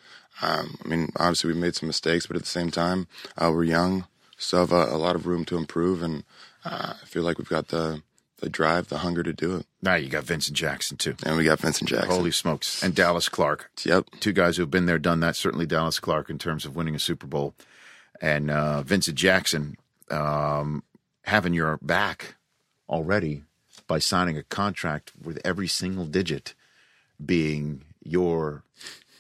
Um, 0.42 0.76
I 0.84 0.88
mean, 0.88 1.12
obviously 1.16 1.48
we've 1.48 1.56
made 1.56 1.74
some 1.74 1.86
mistakes, 1.86 2.26
but 2.26 2.36
at 2.36 2.42
the 2.42 2.48
same 2.48 2.70
time, 2.70 3.08
uh, 3.38 3.50
we're 3.50 3.64
young, 3.64 4.06
still 4.36 4.60
have 4.60 4.72
a, 4.72 4.94
a 4.94 4.98
lot 4.98 5.16
of 5.16 5.26
room 5.26 5.46
to 5.46 5.56
improve, 5.56 6.02
and 6.02 6.24
uh, 6.64 6.92
I 7.02 7.06
feel 7.06 7.22
like 7.22 7.38
we've 7.38 7.48
got 7.48 7.68
the 7.68 8.02
the 8.46 8.50
drive, 8.50 8.86
the 8.86 8.98
hunger 8.98 9.24
to 9.24 9.32
do 9.32 9.56
it. 9.56 9.66
Now 9.82 9.96
you 9.96 10.08
got 10.08 10.22
Vincent 10.22 10.56
Jackson 10.56 10.96
too. 10.96 11.16
And 11.24 11.36
we 11.36 11.42
got 11.42 11.58
Vincent 11.58 11.90
Jackson. 11.90 12.10
Holy 12.10 12.30
smokes! 12.30 12.80
And 12.80 12.94
Dallas 12.94 13.28
Clark. 13.28 13.72
Yep. 13.84 14.06
Two 14.20 14.32
guys 14.32 14.56
who've 14.56 14.70
been 14.70 14.86
there, 14.86 15.00
done 15.00 15.18
that. 15.18 15.34
Certainly 15.34 15.66
Dallas 15.66 15.98
Clark 15.98 16.30
in 16.30 16.38
terms 16.38 16.64
of 16.64 16.76
winning 16.76 16.94
a 16.94 17.00
Super 17.00 17.26
Bowl, 17.26 17.54
and 18.20 18.48
uh, 18.48 18.82
Vincent 18.82 19.18
Jackson 19.18 19.76
um, 20.12 20.84
having 21.22 21.54
your 21.54 21.76
back 21.82 22.36
already 22.88 23.42
by 23.88 23.98
signing 23.98 24.38
a 24.38 24.44
contract 24.44 25.10
with 25.20 25.40
every 25.44 25.66
single 25.66 26.06
digit 26.06 26.54
being 27.24 27.82
your 28.04 28.62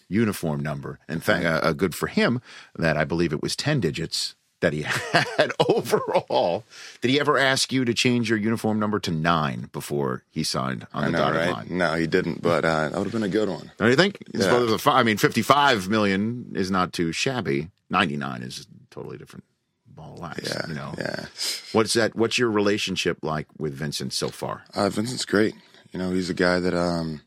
uniform 0.08 0.60
number. 0.60 1.00
In 1.08 1.18
fact, 1.18 1.44
uh, 1.44 1.72
good 1.72 1.96
for 1.96 2.06
him 2.06 2.40
that 2.76 2.96
I 2.96 3.02
believe 3.02 3.32
it 3.32 3.42
was 3.42 3.56
ten 3.56 3.80
digits 3.80 4.35
that 4.60 4.72
he 4.72 4.82
had 5.12 5.52
overall. 5.68 6.64
Did 7.00 7.10
he 7.10 7.20
ever 7.20 7.36
ask 7.38 7.72
you 7.72 7.84
to 7.84 7.92
change 7.94 8.30
your 8.30 8.38
uniform 8.38 8.78
number 8.78 8.98
to 9.00 9.10
nine 9.10 9.68
before 9.72 10.22
he 10.30 10.42
signed 10.42 10.86
on 10.94 11.04
I 11.04 11.06
the 11.06 11.12
know, 11.12 11.18
dotted 11.18 11.36
right? 11.40 11.50
line? 11.52 11.66
No, 11.70 11.94
he 11.94 12.06
didn't, 12.06 12.42
but 12.42 12.64
uh, 12.64 12.88
that 12.88 12.96
would 12.98 13.04
have 13.04 13.12
been 13.12 13.22
a 13.22 13.28
good 13.28 13.48
one. 13.48 13.70
Don't 13.76 13.90
you 13.90 13.96
think? 13.96 14.22
Yeah. 14.32 14.46
Well, 14.52 14.60
there's 14.60 14.72
a 14.72 14.78
fi- 14.78 14.98
I 14.98 15.02
mean, 15.02 15.18
55 15.18 15.88
million 15.88 16.52
is 16.54 16.70
not 16.70 16.92
too 16.92 17.12
shabby. 17.12 17.68
99 17.90 18.42
is 18.42 18.60
a 18.60 18.94
totally 18.94 19.18
different 19.18 19.44
ball 19.86 20.14
of 20.14 20.20
wax. 20.20 20.40
Yeah, 20.48 20.66
you 20.68 20.74
know. 20.74 20.94
yeah. 20.98 21.26
What's 21.72 21.92
that? 21.94 22.16
What's 22.16 22.38
your 22.38 22.50
relationship 22.50 23.18
like 23.22 23.46
with 23.58 23.74
Vincent 23.74 24.12
so 24.12 24.28
far? 24.28 24.64
Uh, 24.74 24.88
Vincent's 24.88 25.24
great. 25.24 25.54
You 25.92 25.98
know, 25.98 26.10
he's 26.10 26.28
a 26.30 26.34
guy 26.34 26.58
that 26.60 26.74
um, 26.74 27.20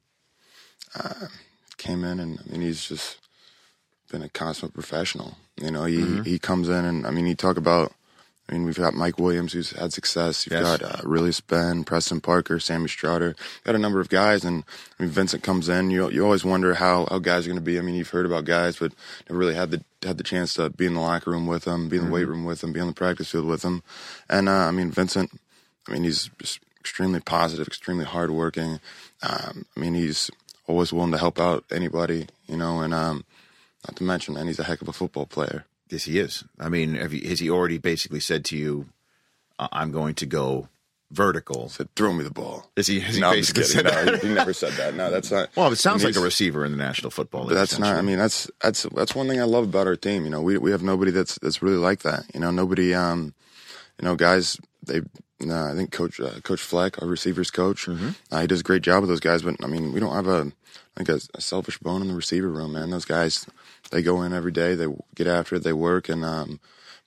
uh, 0.96 1.28
came 1.78 2.04
in, 2.04 2.20
and 2.20 2.40
I 2.46 2.52
mean, 2.52 2.62
he's 2.62 2.86
just 2.88 3.19
been 4.12 4.22
a 4.24 4.30
consummate 4.30 4.74
professional. 4.74 5.38
You 5.62 5.72
know, 5.72 5.86
he 5.86 5.98
Mm-hmm. 6.02 6.24
he 6.24 6.40
comes 6.40 6.68
in, 6.70 6.86
and 6.86 7.06
I 7.08 7.12
mean, 7.12 7.28
you 7.28 7.36
talk 7.36 7.58
about. 7.58 7.94
I 8.48 8.54
mean, 8.54 8.66
we've 8.66 8.76
got 8.80 8.96
Mike 8.96 9.20
Williams, 9.20 9.54
who's 9.54 9.70
had 9.74 9.94
success. 9.94 10.48
You've 10.48 10.54
Yes. 10.60 10.80
got 10.80 10.82
uh, 10.82 11.02
Riley 11.08 11.32
Benn, 11.48 11.84
Preston 11.84 12.20
Parker, 12.20 12.60
Sammie 12.60 12.88
Stroughter. 12.88 13.36
Got 13.64 13.76
a 13.76 13.78
number 13.78 14.00
of 14.00 14.10
guys, 14.10 14.44
and 14.44 14.64
I 15.00 15.04
mean, 15.04 15.12
Vincent 15.12 15.44
comes 15.44 15.70
in. 15.70 15.92
You 15.92 16.10
you 16.10 16.24
always 16.24 16.44
wonder 16.44 16.74
how, 16.74 17.06
how 17.12 17.20
guys 17.20 17.46
are 17.46 17.50
going 17.50 17.60
to 17.60 17.64
be. 17.64 17.78
I 17.78 17.82
mean, 17.84 17.94
you've 17.94 18.10
heard 18.10 18.26
about 18.26 18.46
guys, 18.46 18.78
but 18.78 18.92
never 19.30 19.38
really 19.38 19.54
had 19.54 19.70
the 19.70 19.84
had 20.04 20.18
the 20.18 20.24
chance 20.24 20.56
to 20.56 20.72
be 20.72 20.88
in 20.88 20.96
the 20.96 21.00
locker 21.00 21.30
room 21.30 21.46
with 21.46 21.66
them, 21.66 21.90
be 21.90 21.98
in 21.98 22.06
the 22.06 22.12
weight 22.12 22.28
room 22.28 22.44
with 22.44 22.62
them, 22.62 22.74
be 22.74 22.80
on 22.80 22.88
the 22.88 22.94
practice 22.94 23.30
field 23.30 23.46
with 23.46 23.62
them. 23.62 23.84
And 24.28 24.50
uh, 24.50 24.52
I 24.68 24.72
mean, 24.72 24.90
Vincent. 24.90 25.30
I 25.88 25.92
mean, 25.94 26.04
he's 26.04 26.32
just 26.42 26.60
extremely 26.80 27.20
positive, 27.20 27.68
extremely 27.68 28.06
hardworking. 28.06 28.80
Um, 29.22 29.66
I 29.76 29.80
mean, 29.80 29.94
he's 29.94 30.32
always 30.66 30.92
willing 30.92 31.12
to 31.12 31.18
help 31.20 31.40
out 31.40 31.66
anybody, 31.72 32.28
you 32.48 32.58
know, 32.58 32.82
and 32.82 32.94
um, 32.96 33.26
not 33.90 33.96
to 33.98 34.04
mention, 34.04 34.36
man, 34.36 34.46
he's 34.48 34.60
a 34.60 34.64
heck 34.64 34.82
of 34.82 34.88
a 34.88 34.94
football 34.94 35.26
player. 35.26 35.66
Yes, 35.90 36.04
he 36.04 36.20
is. 36.20 36.44
I 36.60 36.70
mean, 36.70 36.94
have 36.96 37.12
you, 37.14 37.28
has 37.28 37.40
he 37.40 37.50
already 37.50 37.80
basically 37.80 38.20
said 38.20 38.46
to 38.46 38.58
you, 38.58 38.90
"I- 39.58 39.70
"I'm 39.72 39.92
going 39.92 40.14
to 40.16 40.28
go 40.28 40.70
vertical"? 41.12 41.70
Said, 41.70 41.88
"Throw 41.96 42.14
me 42.14 42.24
the 42.24 42.30
ball." 42.30 42.70
Is 42.76 42.86
he? 42.86 43.00
Has 43.00 43.16
he 43.16 43.22
no, 43.22 43.32
basically 43.32 43.64
said 43.64 43.86
No, 43.86 43.90
that? 43.92 44.22
he, 44.22 44.28
he 44.28 44.34
never 44.36 44.54
said 44.54 44.74
that. 44.74 44.94
No, 44.94 45.10
that's 45.10 45.32
not. 45.32 45.50
Well, 45.56 45.72
it 45.72 45.78
sounds 45.78 46.04
like 46.04 46.16
a 46.16 46.20
receiver 46.20 46.64
in 46.64 46.72
the 46.72 46.78
National 46.78 47.10
Football 47.10 47.46
League. 47.46 47.56
That's 47.56 47.80
not. 47.80 47.96
I 47.96 48.02
mean, 48.04 48.20
that's 48.20 48.50
that's 48.62 48.84
that's 48.96 49.16
one 49.16 49.28
thing 49.28 49.42
I 49.42 49.46
love 49.46 49.64
about 49.64 49.88
our 49.88 49.96
team. 49.96 50.24
You 50.26 50.30
know, 50.30 50.42
we 50.42 50.60
we 50.60 50.70
have 50.72 50.84
nobody 50.84 51.10
that's 51.12 51.40
that's 51.40 51.64
really 51.64 51.78
like 51.78 52.02
that. 52.04 52.26
You 52.36 52.40
know, 52.40 52.52
nobody. 52.52 52.94
Um, 52.94 53.34
you 54.00 54.06
know, 54.08 54.16
guys. 54.16 54.58
They. 54.86 55.02
No, 55.42 55.56
I 55.72 55.74
think 55.74 55.92
Coach 55.92 56.20
uh, 56.20 56.42
Coach 56.44 56.62
Fleck, 56.62 57.02
our 57.02 57.08
receivers 57.08 57.50
coach, 57.50 57.86
Mm-hmm. 57.88 58.10
uh, 58.30 58.42
he 58.42 58.48
does 58.48 58.60
a 58.60 58.64
great 58.64 58.82
job 58.82 59.02
with 59.02 59.10
those 59.10 59.22
guys. 59.22 59.42
But 59.42 59.56
I 59.64 59.68
mean, 59.68 59.94
we 59.94 60.00
don't 60.02 60.14
have 60.14 60.28
a 60.28 60.52
like 60.98 61.08
a, 61.10 61.20
a 61.34 61.40
selfish 61.42 61.78
bone 61.80 62.02
in 62.02 62.10
the 62.10 62.14
receiver 62.14 62.50
room, 62.50 62.74
man. 62.74 62.90
Those 62.90 63.06
guys, 63.06 63.46
they 63.92 64.02
go 64.02 64.22
in 64.22 64.34
every 64.34 64.52
day, 64.52 64.76
they 64.76 64.88
get 65.16 65.28
after 65.28 65.56
it, 65.56 65.64
they 65.64 65.74
work, 65.74 66.10
and 66.10 66.24
um, 66.24 66.60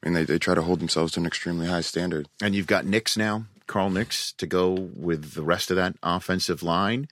I 0.02 0.08
mean, 0.08 0.14
they 0.14 0.24
they 0.24 0.38
try 0.38 0.54
to 0.54 0.62
hold 0.62 0.80
themselves 0.80 1.12
to 1.12 1.20
an 1.20 1.26
extremely 1.26 1.66
high 1.66 1.80
standard. 1.80 2.28
And 2.40 2.54
you've 2.54 2.66
got 2.66 2.84
Nicks 2.86 3.16
now, 3.16 3.44
Carl 3.66 3.90
Nicks, 3.90 4.32
to 4.32 4.46
go 4.46 4.70
with 4.72 5.32
the 5.32 5.42
rest 5.42 5.70
of 5.70 5.76
that 5.76 5.94
offensive 6.02 6.62
line. 6.62 7.08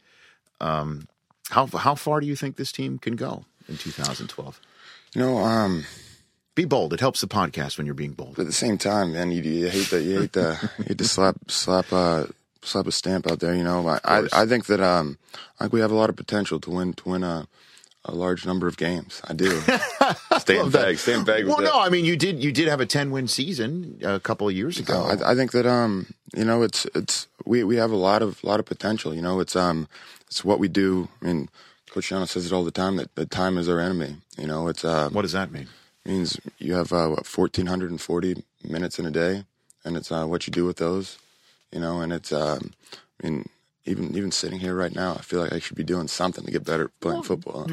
Um, 0.61 1.09
how 1.51 1.67
how 1.67 1.95
far 1.95 2.21
do 2.21 2.27
you 2.27 2.37
think 2.37 2.57
this 2.57 2.73
team 2.73 2.99
can 2.99 3.17
go 3.17 3.45
in 3.69 3.77
2012? 3.77 4.61
You 5.15 5.23
know, 5.23 5.39
um, 5.39 5.85
Be 6.55 6.65
bold. 6.65 6.93
It 6.93 7.01
helps 7.01 7.21
the 7.21 7.27
podcast 7.27 7.79
when 7.79 7.87
you're 7.87 7.95
being 7.95 8.13
bold. 8.13 8.37
But 8.37 8.43
at 8.43 8.47
the 8.47 8.53
same 8.53 8.79
time, 8.79 9.13
man, 9.13 9.31
you, 9.33 9.43
you 9.43 9.69
hate 9.69 9.91
that 9.91 10.03
you 10.03 10.21
hate 10.21 10.33
the 10.33 10.71
you 10.79 10.85
hate 10.85 10.99
to 10.99 11.05
slap 11.05 11.37
slap 11.49 11.93
uh 11.93 12.27
slap 12.63 12.87
a 12.87 12.93
stamp 12.93 13.31
out 13.31 13.41
there. 13.41 13.55
You 13.55 13.65
know, 13.65 13.89
I 13.89 13.99
I, 14.05 14.29
I 14.33 14.47
think 14.47 14.67
that 14.67 14.81
um 14.81 15.19
I 15.59 15.65
think 15.65 15.73
we 15.73 15.81
have 15.81 15.93
a 15.93 15.97
lot 15.97 16.11
of 16.11 16.17
potential 16.17 16.61
to 16.61 16.71
win 16.71 16.93
to 16.95 17.09
win 17.09 17.23
a 17.23 17.47
a 18.05 18.15
large 18.15 18.47
number 18.47 18.67
of 18.67 18.77
games. 18.77 19.21
I 19.29 19.35
do. 19.35 19.61
stand 20.39 20.73
vague, 20.73 20.99
stand 20.99 21.27
vague. 21.27 21.47
Well, 21.47 21.59
no, 21.59 21.65
that. 21.65 21.75
I 21.75 21.89
mean 21.91 22.05
you 22.05 22.17
did 22.17 22.43
you 22.43 22.53
did 22.53 22.69
have 22.69 22.81
a 22.81 22.87
10 22.87 23.11
win 23.11 23.29
season 23.29 23.99
a 24.03 24.21
couple 24.21 24.49
of 24.49 24.55
years 24.55 24.79
ago. 24.79 24.95
No, 24.95 25.25
I, 25.25 25.33
I 25.33 25.35
think 25.35 25.53
that 25.53 25.67
um 25.67 26.07
you 26.35 26.45
know 26.45 26.63
it's 26.63 26.87
it's 26.95 27.27
we 27.45 27.63
we 27.65 27.77
have 27.77 27.91
a 27.91 27.97
lot 27.97 28.23
of 28.23 28.43
lot 28.43 28.61
of 28.61 28.67
potential. 28.67 29.15
You 29.15 29.23
know, 29.23 29.41
it's 29.41 29.57
um 29.57 29.89
it's 30.27 30.45
what 30.45 30.59
we 30.59 30.69
do. 30.69 31.09
I 31.21 31.27
mean, 31.27 31.49
Coach 31.91 32.09
Schiano 32.09 32.27
says 32.27 32.47
it 32.47 32.53
all 32.53 32.65
the 32.65 32.71
time 32.71 32.97
that, 32.97 33.15
that 33.17 33.31
time 33.31 33.59
is 33.59 33.69
our 33.69 33.81
enemy. 33.81 34.17
You 34.39 34.47
know, 34.47 34.69
it's 34.69 34.85
uh 34.85 35.11
what 35.11 35.23
does 35.23 35.33
that 35.33 35.53
mean? 35.53 35.69
means 36.07 36.41
you 36.59 36.75
have 36.75 36.93
uh, 36.93 37.09
what, 37.09 37.27
1440 37.27 38.43
minutes 38.65 38.99
in 38.99 39.07
a 39.07 39.11
day 39.11 39.45
and 39.85 39.97
it's 39.97 40.11
uh, 40.11 40.27
what 40.27 40.47
you 40.47 40.51
do 40.51 40.65
with 40.65 40.77
those 40.77 41.19
you 41.73 41.81
know 41.81 42.01
and 42.01 42.13
it's 42.13 42.33
um, 42.33 42.73
i 43.23 43.27
mean 43.29 43.49
even 43.87 44.17
even 44.17 44.31
sitting 44.31 44.59
here 44.59 44.75
right 44.75 44.95
now 44.95 45.15
i 45.15 45.23
feel 45.23 45.41
like 45.41 45.53
i 45.53 45.59
should 45.59 45.77
be 45.77 45.85
doing 45.85 46.07
something 46.09 46.45
to 46.45 46.51
get 46.51 46.65
better 46.65 46.85
at 46.85 47.01
playing 47.01 47.23
football 47.23 47.67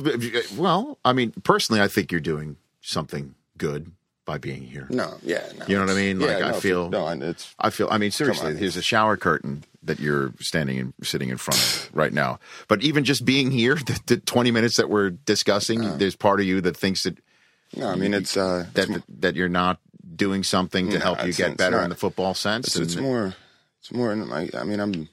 Well, 0.57 0.97
I 1.03 1.13
mean, 1.13 1.33
personally, 1.43 1.81
I 1.81 1.87
think 1.87 2.11
you're 2.11 2.21
doing 2.21 2.57
something 2.81 3.35
good 3.57 3.91
by 4.25 4.37
being 4.37 4.63
here. 4.63 4.87
no 4.89 5.15
yeah 5.23 5.45
no, 5.57 5.65
You 5.67 5.77
know 5.77 5.85
what 5.85 5.91
I 5.91 5.95
mean? 5.95 6.19
Like, 6.19 6.39
yeah, 6.39 6.47
I 6.47 6.51
no, 6.51 6.59
feel- 6.59 6.89
no 6.89 7.07
it's 7.07 7.53
I 7.59 7.69
feel. 7.69 7.87
I 7.89 7.97
mean, 7.97 8.11
seriously, 8.11 8.51
on. 8.51 8.57
here's 8.57 8.75
a 8.75 8.81
shower 8.81 9.15
curtain 9.17 9.63
that 9.83 9.99
you're 10.01 10.33
standing 10.41 10.79
and 10.79 10.93
sitting 11.01 11.29
in 11.29 11.37
front 11.37 11.59
of 11.61 11.89
right 11.93 12.11
now. 12.11 12.39
But 12.67 12.83
even 12.83 13.05
just 13.05 13.23
being 13.23 13.51
here, 13.51 13.75
the, 13.87 13.99
the 14.05 14.17
20 14.17 14.51
minutes 14.51 14.75
that 14.77 14.89
we're 14.89 15.11
discussing, 15.11 15.83
Uh. 15.85 15.95
there's 15.97 16.15
part 16.17 16.39
of 16.41 16.45
you 16.45 16.59
that 16.61 16.75
thinks 16.75 17.03
that 17.03 17.17
no 17.75 17.89
i 17.89 17.95
mean 17.95 18.13
it's 18.13 18.35
uh 18.37 18.65
that 18.73 18.89
it's, 18.89 19.05
that 19.19 19.35
you're 19.35 19.49
not 19.49 19.79
doing 20.15 20.41
something 20.43 20.89
to 20.89 20.97
No, 20.99 21.03
help 21.03 21.25
you 21.25 21.33
get 21.33 21.57
better 21.57 21.77
not. 21.77 21.83
in 21.83 21.89
the 21.89 21.95
football 21.97 22.33
sense. 22.33 22.67
it's, 22.67 22.77
it's 22.77 22.95
more 22.95 23.35
it's 23.81 23.91
more 23.91 24.11
in 24.13 24.25
my, 24.27 24.49
i 24.57 24.63
mean 24.63 24.79
I'm 24.79 25.09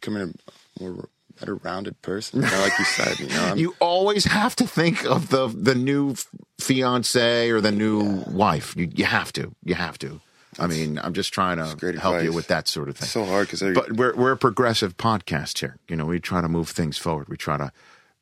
becoming 0.00 0.34
a 0.78 0.82
more 0.82 1.08
better 1.38 1.54
rounded 1.56 2.00
person 2.02 2.42
you 2.42 2.50
know, 2.50 2.60
like 2.60 2.78
you 2.78 2.84
said 2.84 3.18
you 3.18 3.26
know 3.28 3.54
you 3.54 3.74
always 3.80 4.24
have 4.24 4.54
to 4.56 4.66
think 4.66 5.04
of 5.04 5.30
the 5.30 5.48
the 5.48 5.74
new 5.74 6.14
fiance 6.60 7.50
or 7.50 7.60
the 7.60 7.72
new 7.72 8.22
wife. 8.28 8.76
You 8.76 8.88
you 8.94 9.04
have 9.04 9.32
to. 9.34 9.54
You 9.64 9.74
have 9.74 9.98
to. 9.98 10.20
I 10.58 10.66
mean, 10.66 10.98
I'm 10.98 11.14
just 11.14 11.32
trying 11.32 11.58
to 11.58 11.98
help 11.98 12.22
you 12.22 12.32
with 12.32 12.48
that 12.48 12.68
sort 12.68 12.88
of 12.88 12.96
thing. 12.96 13.04
it's 13.06 13.12
so 13.12 13.24
hard 13.24 13.48
because 13.48 13.62
but 13.74 13.92
we're 13.92 14.14
we're 14.14 14.32
a 14.32 14.36
progressive 14.36 14.96
podcast 14.96 15.58
here. 15.58 15.78
You 15.88 15.96
know, 15.96 16.06
we 16.06 16.20
try 16.20 16.40
to 16.40 16.48
move 16.48 16.68
things 16.68 16.98
forward. 16.98 17.28
We 17.28 17.36
try 17.36 17.56
to 17.56 17.72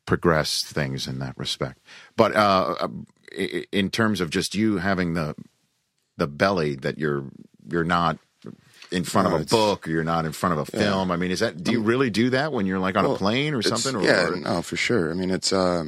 progress 0.05 0.63
things 0.63 1.07
in 1.07 1.19
that 1.19 1.37
respect. 1.37 1.79
But 2.15 2.35
uh, 2.35 2.87
in 3.71 3.89
terms 3.89 4.21
of 4.21 4.29
just 4.29 4.55
you 4.55 4.77
having 4.77 5.13
the 5.13 5.35
the 6.17 6.27
belly 6.27 6.75
that 6.75 6.97
you're 6.97 7.25
you're 7.67 7.83
not 7.83 8.19
in 8.91 9.03
front 9.03 9.27
of 9.27 9.33
a 9.39 9.45
book 9.45 9.87
or 9.87 9.91
you're 9.91 10.03
not 10.03 10.25
in 10.25 10.31
front 10.31 10.57
of 10.57 10.67
a 10.67 10.77
Yeah. 10.77 10.83
film. 10.83 11.11
I 11.11 11.15
mean, 11.15 11.31
is 11.31 11.39
that 11.41 11.63
do 11.63 11.71
you 11.71 11.81
really 11.81 12.09
do 12.09 12.29
that 12.31 12.51
when 12.51 12.65
you're 12.65 12.79
like 12.79 12.95
on 12.97 13.05
a 13.05 13.15
plane 13.15 13.53
or 13.53 13.61
something? 13.61 13.95
Or, 13.95 14.01
yeah, 14.03 14.27
or- 14.29 14.35
no, 14.37 14.61
for 14.61 14.75
sure. 14.77 15.11
I 15.11 15.13
mean, 15.13 15.29
it's 15.31 15.53
uh, 15.53 15.85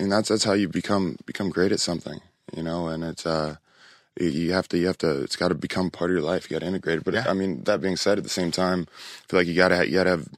and 0.00 0.12
that's 0.12 0.28
that's 0.28 0.44
how 0.44 0.52
you 0.54 0.68
become 0.68 1.16
become 1.26 1.48
great 1.50 1.72
at 1.72 1.80
something, 1.80 2.20
you 2.56 2.62
know. 2.62 2.88
And 2.88 3.04
it's 3.04 3.24
uh, 3.26 3.56
you- 4.20 4.28
you 4.28 4.52
have 4.52 4.68
to 4.68 4.78
you 4.78 4.86
have 4.86 4.98
to. 4.98 5.22
It's 5.22 5.36
got 5.36 5.48
to 5.48 5.54
become 5.54 5.90
part 5.90 6.10
of 6.10 6.14
your 6.16 6.24
life. 6.24 6.50
You 6.50 6.54
got 6.56 6.60
to 6.60 6.66
integrate 6.66 6.98
it. 6.98 7.04
But 7.04 7.14
Yeah. 7.14 7.24
I 7.28 7.34
mean, 7.34 7.62
that 7.64 7.80
being 7.80 7.96
said, 7.96 8.18
at 8.18 8.24
the 8.24 8.30
same 8.30 8.50
time, 8.50 8.86
I 8.90 9.24
feel 9.28 9.40
like 9.40 9.46
you 9.46 9.54
got 9.54 9.68
to 9.68 9.86
you 9.86 9.94
got 9.94 10.04
to 10.04 10.10
have. 10.10 10.28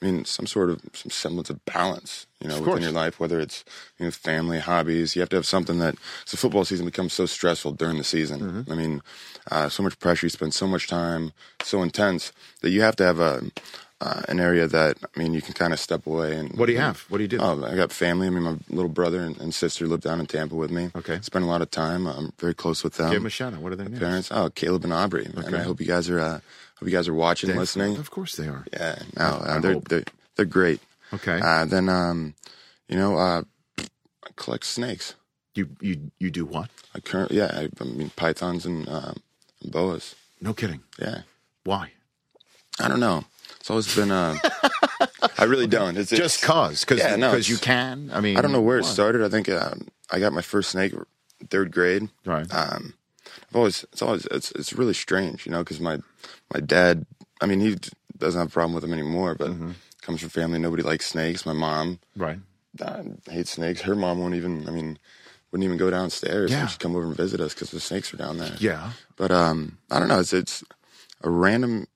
I 0.00 0.04
mean, 0.06 0.24
some 0.24 0.48
sort 0.48 0.68
of 0.70 0.80
some 0.94 1.10
semblance 1.12 1.48
of 1.48 1.64
balance, 1.64 2.26
you 2.40 2.48
know, 2.48 2.60
within 2.60 2.82
your 2.82 2.90
life. 2.90 3.20
Whether 3.20 3.38
it's 3.38 3.64
you 4.00 4.04
know 4.06 4.10
family, 4.10 4.58
hobbies, 4.58 5.14
you 5.14 5.20
have 5.22 5.28
to 5.28 5.36
have 5.36 5.46
something 5.46 5.78
that. 5.78 5.94
So 6.24 6.36
football 6.36 6.64
season 6.64 6.86
becomes 6.86 7.12
so 7.12 7.24
stressful 7.26 7.72
during 7.74 7.98
the 7.98 8.02
season. 8.04 8.40
Mm-hmm. 8.40 8.72
I 8.72 8.74
mean, 8.74 9.00
uh, 9.50 9.68
so 9.68 9.82
much 9.82 9.98
pressure. 9.98 10.26
You 10.26 10.30
spend 10.30 10.54
so 10.54 10.66
much 10.66 10.86
time, 10.88 11.32
so 11.62 11.82
intense 11.82 12.32
that 12.60 12.70
you 12.70 12.82
have 12.82 12.96
to 12.96 13.04
have 13.04 13.18
a 13.20 13.42
uh, 14.00 14.22
an 14.28 14.40
area 14.40 14.66
that 14.66 14.98
I 15.14 15.18
mean 15.18 15.32
you 15.32 15.40
can 15.40 15.54
kind 15.54 15.72
of 15.72 15.78
step 15.78 16.06
away 16.06 16.36
and. 16.36 16.52
What 16.58 16.66
do 16.66 16.72
you 16.72 16.78
have? 16.80 17.00
What 17.08 17.18
do 17.18 17.22
you 17.24 17.28
do? 17.28 17.38
Oh, 17.40 17.64
I 17.64 17.76
got 17.76 17.92
family. 17.92 18.26
I 18.26 18.30
mean, 18.30 18.42
my 18.42 18.56
little 18.68 18.88
brother 18.90 19.20
and, 19.20 19.38
and 19.40 19.54
sister 19.54 19.86
live 19.86 20.00
down 20.00 20.18
in 20.18 20.26
Tampa 20.26 20.56
with 20.56 20.70
me. 20.72 20.90
Okay. 20.96 21.20
spend 21.22 21.44
a 21.44 21.48
lot 21.48 21.62
of 21.62 21.70
time. 21.70 22.06
I'm 22.08 22.32
very 22.38 22.54
close 22.54 22.82
with 22.82 22.94
them. 22.96 23.10
Give 23.10 23.20
them 23.20 23.26
a 23.26 23.30
shout 23.30 23.54
out. 23.54 23.60
What 23.60 23.72
are 23.72 23.76
their 23.76 23.88
names? 23.88 24.00
Parents. 24.00 24.28
Oh, 24.32 24.50
Caleb 24.50 24.82
and 24.84 24.92
Aubrey. 24.92 25.24
And 25.26 25.38
Okay. 25.38 25.56
I 25.58 25.62
hope 25.62 25.80
you 25.80 25.86
guys 25.86 26.10
are. 26.10 26.18
Uh, 26.18 26.40
hope 26.80 26.88
you 26.88 26.90
guys 26.90 27.06
are 27.06 27.14
watching, 27.14 27.50
They- 27.50 27.56
listening. 27.56 27.96
Of 27.96 28.10
course 28.10 28.34
they 28.34 28.48
are. 28.48 28.64
Yeah, 28.72 28.98
no, 29.16 29.24
uh, 29.24 29.60
they're, 29.60 29.80
they're 29.88 30.04
they're 30.34 30.46
great. 30.46 30.80
Okay. 31.14 31.38
Uh, 31.40 31.64
then, 31.66 31.88
um, 31.88 32.34
you 32.88 32.96
know, 32.96 33.16
uh, 33.16 33.42
I 33.78 34.28
collect 34.34 34.64
snakes. 34.64 35.14
you 35.54 35.68
you 35.80 36.10
you 36.18 36.30
do 36.32 36.44
what? 36.44 36.70
I 36.94 36.98
current, 37.00 37.30
yeah, 37.30 37.50
I, 37.54 37.68
I 37.80 37.84
mean 37.84 38.10
pythons 38.16 38.66
and, 38.66 38.88
um, 38.88 38.94
and 39.04 39.20
boas. 39.64 40.14
No 40.40 40.52
kidding. 40.54 40.82
Yeah, 40.98 41.22
Why? 41.64 41.92
I 42.80 42.88
don't 42.88 43.00
know. 43.00 43.24
It's 43.60 43.70
always 43.70 43.94
been. 43.94 44.10
Uh, 44.10 44.36
I 45.38 45.44
really 45.44 45.66
don't. 45.66 45.96
It's, 45.96 46.10
Just 46.10 46.38
it's, 46.38 46.44
cause? 46.44 46.80
Because 46.84 46.98
Yeah, 46.98 47.16
no, 47.16 47.34
you 47.34 47.56
can. 47.58 48.10
I 48.12 48.20
mean, 48.20 48.36
I 48.36 48.42
don't 48.42 48.52
know 48.52 48.60
where 48.60 48.78
it 48.78 48.84
started. 48.84 49.22
I 49.22 49.28
think 49.28 49.48
um, 49.48 49.88
I 50.10 50.18
got 50.18 50.32
my 50.32 50.42
first 50.42 50.70
snake 50.70 50.92
third 51.50 51.70
grade. 51.70 52.08
Right. 52.24 52.46
Um, 52.52 52.94
I've 53.48 53.56
always 53.56 53.84
it's 53.92 54.02
always 54.02 54.26
it's 54.26 54.50
it's 54.52 54.72
really 54.72 54.94
strange, 54.94 55.46
you 55.46 55.52
know, 55.52 55.60
because 55.60 55.80
my 55.80 55.98
my 56.52 56.60
dad. 56.60 57.06
I 57.40 57.46
mean, 57.46 57.60
he 57.60 57.76
doesn't 58.18 58.38
have 58.38 58.48
a 58.48 58.52
problem 58.52 58.72
with 58.74 58.82
them 58.82 58.92
anymore, 58.92 59.34
but 59.34 59.50
Mm-hmm. 59.50 59.72
comes 60.00 60.20
from 60.20 60.30
family 60.30 60.58
nobody 60.58 60.82
likes 60.82 61.06
snakes. 61.06 61.44
My 61.46 61.52
mom 61.52 61.98
right. 62.16 62.38
uh, 62.80 63.02
hates 63.30 63.50
snakes. 63.52 63.82
Her 63.82 63.94
mom 63.94 64.18
won't 64.20 64.34
even. 64.34 64.68
I 64.68 64.72
mean, 64.72 64.98
wouldn't 65.52 65.64
even 65.64 65.76
go 65.76 65.90
downstairs. 65.90 66.50
Yeah. 66.50 66.66
She'd 66.66 66.80
come 66.80 66.96
over 66.96 67.04
and 67.04 67.16
visit 67.16 67.40
us 67.40 67.54
because 67.54 67.70
the 67.70 67.78
snakes 67.80 68.12
are 68.12 68.16
down 68.16 68.38
there. 68.38 68.54
Yeah. 68.58 68.92
But 69.16 69.30
um, 69.30 69.78
I 69.90 69.98
don't 69.98 70.08
know. 70.08 70.18
It's 70.18 70.32
it's 70.32 70.64
a 71.22 71.30
random. 71.30 71.86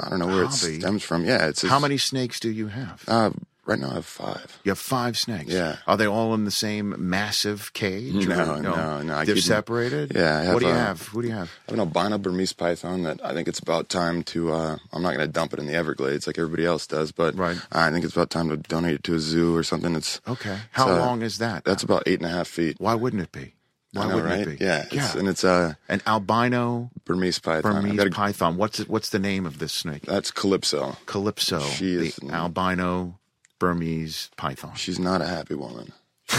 I 0.00 0.08
don't 0.08 0.20
know 0.20 0.26
where 0.26 0.46
Hobby. 0.46 0.74
it 0.76 0.80
stems 0.80 1.02
from. 1.02 1.24
Yeah, 1.24 1.48
it's, 1.48 1.62
it's 1.62 1.70
How 1.70 1.78
many 1.78 1.98
snakes 1.98 2.40
do 2.40 2.50
you 2.50 2.68
have? 2.68 3.04
Uh, 3.06 3.30
right 3.66 3.78
now 3.78 3.90
I 3.90 3.94
have 3.94 4.06
five. 4.06 4.60
You 4.64 4.70
have 4.70 4.78
five 4.78 5.16
snakes. 5.16 5.52
Yeah. 5.52 5.76
Are 5.86 5.96
they 5.96 6.06
all 6.06 6.34
in 6.34 6.44
the 6.44 6.50
same 6.50 6.94
massive 6.98 7.72
cage? 7.72 8.26
No, 8.26 8.54
or- 8.54 8.62
no, 8.62 9.02
no, 9.02 9.24
They're 9.24 9.36
separated. 9.36 10.12
Yeah, 10.14 10.42
have, 10.42 10.54
what 10.54 10.60
do 10.60 10.66
you 10.66 10.72
uh, 10.72 10.76
have? 10.76 11.02
What 11.14 11.22
do 11.22 11.28
you 11.28 11.34
have? 11.34 11.50
I 11.68 11.70
have 11.72 11.74
an 11.74 11.80
albino 11.80 12.18
Burmese 12.18 12.52
python 12.52 13.02
that 13.04 13.24
I 13.24 13.32
think 13.34 13.48
it's 13.48 13.58
about 13.58 13.88
time 13.88 14.22
to. 14.24 14.52
Uh, 14.52 14.76
I'm 14.92 15.02
not 15.02 15.14
going 15.14 15.26
to 15.26 15.32
dump 15.32 15.52
it 15.52 15.58
in 15.58 15.66
the 15.66 15.74
Everglades 15.74 16.26
like 16.26 16.38
everybody 16.38 16.64
else 16.66 16.86
does, 16.86 17.12
but 17.12 17.34
Right. 17.36 17.56
I 17.72 17.90
think 17.90 18.04
it's 18.04 18.14
about 18.14 18.30
time 18.30 18.48
to 18.50 18.56
donate 18.56 18.94
it 18.96 19.04
to 19.04 19.14
a 19.14 19.18
zoo 19.18 19.54
or 19.56 19.62
something. 19.62 19.94
It's 19.94 20.20
Okay. 20.28 20.56
How 20.72 20.88
uh, 20.90 20.98
long 20.98 21.22
is 21.22 21.38
that? 21.38 21.64
that's 21.64 21.82
about 21.82 22.02
eight 22.06 22.20
and 22.20 22.26
a 22.26 22.32
half 22.32 22.48
feet. 22.48 22.76
Why 22.78 22.94
wouldn't 22.94 23.22
it 23.22 23.32
be? 23.32 23.54
Why 23.92 24.08
know, 24.08 24.16
wouldn't 24.16 24.32
right? 24.32 24.40
it 24.48 24.58
be? 24.58 24.64
Yeah, 24.64 24.84
yeah. 24.90 25.04
It's, 25.04 25.14
and 25.14 25.28
it's 25.28 25.44
uh, 25.44 25.74
An 25.88 26.02
albino 26.04 26.90
Burmese 27.04 27.38
python. 27.38 27.82
Burmese 27.82 28.10
python. 28.12 28.56
What's 28.56 28.80
it, 28.80 28.88
what's 28.88 29.10
the 29.10 29.20
name 29.20 29.46
of 29.46 29.60
this 29.60 29.72
snake? 29.72 30.02
That's 30.02 30.32
Calypso. 30.32 30.96
Calypso, 31.06 31.60
She 31.60 31.94
is- 31.94 32.16
the 32.16 32.32
albino 32.32 33.20
Burmese 33.58 34.30
python. 34.36 34.74
She's 34.76 34.98
not 34.98 35.22
a 35.22 35.26
happy 35.26 35.54
woman. 35.54 35.92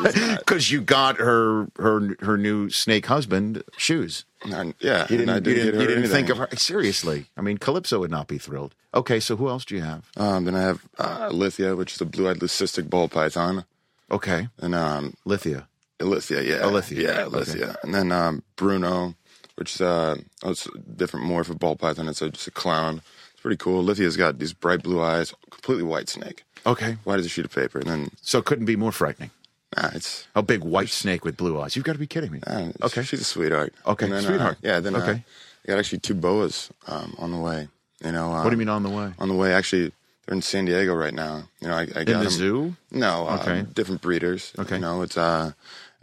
Because 0.00 0.70
you 0.70 0.80
got 0.80 1.16
her 1.18 1.66
her 1.76 2.16
her 2.20 2.38
new 2.38 2.70
snake 2.70 3.06
husband 3.06 3.64
shoes. 3.76 4.24
And, 4.44 4.74
yeah, 4.78 5.02
You 5.10 5.16
didn't, 5.16 5.20
and 5.22 5.30
I 5.30 5.34
you 5.36 5.40
didn't, 5.40 5.64
didn't, 5.64 5.80
you 5.80 5.86
didn't 5.88 6.10
think 6.10 6.28
of 6.28 6.38
her 6.38 6.48
seriously. 6.54 7.26
I 7.36 7.40
mean, 7.40 7.58
Calypso 7.58 7.98
would 7.98 8.10
not 8.10 8.28
be 8.28 8.38
thrilled. 8.38 8.76
Okay, 8.94 9.18
so 9.18 9.34
who 9.34 9.48
else 9.48 9.64
do 9.64 9.74
you 9.74 9.82
have? 9.82 10.08
Um, 10.16 10.44
then 10.44 10.54
I 10.54 10.62
have 10.62 10.88
uh, 10.98 11.30
Lithia, 11.32 11.74
which 11.74 11.94
is 11.94 12.00
a 12.00 12.04
blue-eyed 12.04 12.38
leucistic 12.38 12.88
ball 12.88 13.08
python, 13.08 13.64
Okay, 14.08 14.48
and 14.58 14.74
um, 14.74 15.14
Lithia. 15.24 15.66
Lithia, 16.00 16.42
yeah, 16.42 16.64
Alethea, 16.64 17.02
yeah, 17.02 17.24
okay. 17.24 17.72
And 17.82 17.92
then 17.92 18.12
um, 18.12 18.44
Bruno, 18.54 19.14
which 19.56 19.74
is 19.74 19.80
uh, 19.80 20.16
oh, 20.44 20.50
it's 20.50 20.66
a 20.66 20.78
different 20.78 21.26
morph 21.26 21.50
of 21.50 21.58
ball 21.58 21.74
python. 21.74 22.06
It's 22.08 22.22
a, 22.22 22.30
just 22.30 22.46
a 22.46 22.52
clown. 22.52 23.02
It's 23.38 23.42
pretty 23.44 23.56
cool. 23.56 23.84
Lithia's 23.84 24.16
got 24.16 24.40
these 24.40 24.52
bright 24.52 24.82
blue 24.82 25.00
eyes, 25.00 25.32
completely 25.48 25.84
white 25.84 26.08
snake, 26.08 26.42
Okay, 26.66 26.96
white 27.04 27.20
as 27.20 27.26
a 27.26 27.28
sheet 27.28 27.44
of 27.44 27.54
paper, 27.54 27.78
and 27.78 27.88
then 27.88 28.10
so 28.20 28.40
it 28.40 28.46
couldn't 28.46 28.64
be 28.64 28.74
more 28.74 28.90
frightening. 28.90 29.30
ah, 29.76 29.90
it's 29.94 30.26
A 30.34 30.42
big 30.42 30.64
white 30.64 30.88
snake 30.88 31.24
with 31.24 31.36
blue 31.36 31.60
eyes. 31.60 31.76
You've 31.76 31.84
got 31.84 31.92
to 31.92 32.00
be 32.00 32.08
kidding 32.08 32.32
me. 32.32 32.40
Okay. 32.82 33.04
she's 33.04 33.20
a 33.20 33.24
sweetheart. 33.24 33.72
Okay, 33.86 34.06
And 34.06 34.12
then, 34.14 34.22
sweetheart. 34.24 34.56
Uh, 34.56 34.66
yeah, 34.68 34.80
then 34.80 34.96
uh, 34.96 34.98
Okay. 34.98 35.22
I 35.64 35.68
got 35.68 35.78
actually 35.78 36.00
two 36.00 36.14
boas 36.16 36.70
um, 36.88 37.14
on 37.18 37.30
the 37.30 37.38
way. 37.38 37.68
You 38.04 38.10
know, 38.10 38.32
uh, 38.32 38.42
What 38.42 38.50
do 38.50 38.56
you 38.56 38.58
mean 38.58 38.68
on 38.68 38.82
the 38.82 38.90
way? 38.90 39.12
on 39.20 39.28
the 39.28 39.34
way? 39.36 39.54
Actually, 39.54 39.92
they're 40.26 40.34
in 40.34 40.42
San 40.42 40.64
Diego 40.64 40.92
right 40.94 41.14
now. 41.14 41.44
You 41.60 41.68
know, 41.68 41.74
I, 41.74 41.82
I 41.82 41.86
got 41.86 42.08
In 42.08 42.18
the 42.18 42.24
'em- 42.24 42.30
zoo? 42.30 42.76
No, 42.90 43.28
uh, 43.28 43.38
Okay. 43.38 43.64
different 43.72 44.00
breeders. 44.00 44.52
Okay. 44.58 44.74
you 44.76 44.80
know, 44.80 45.02
it's 45.02 45.16
uh, 45.16 45.52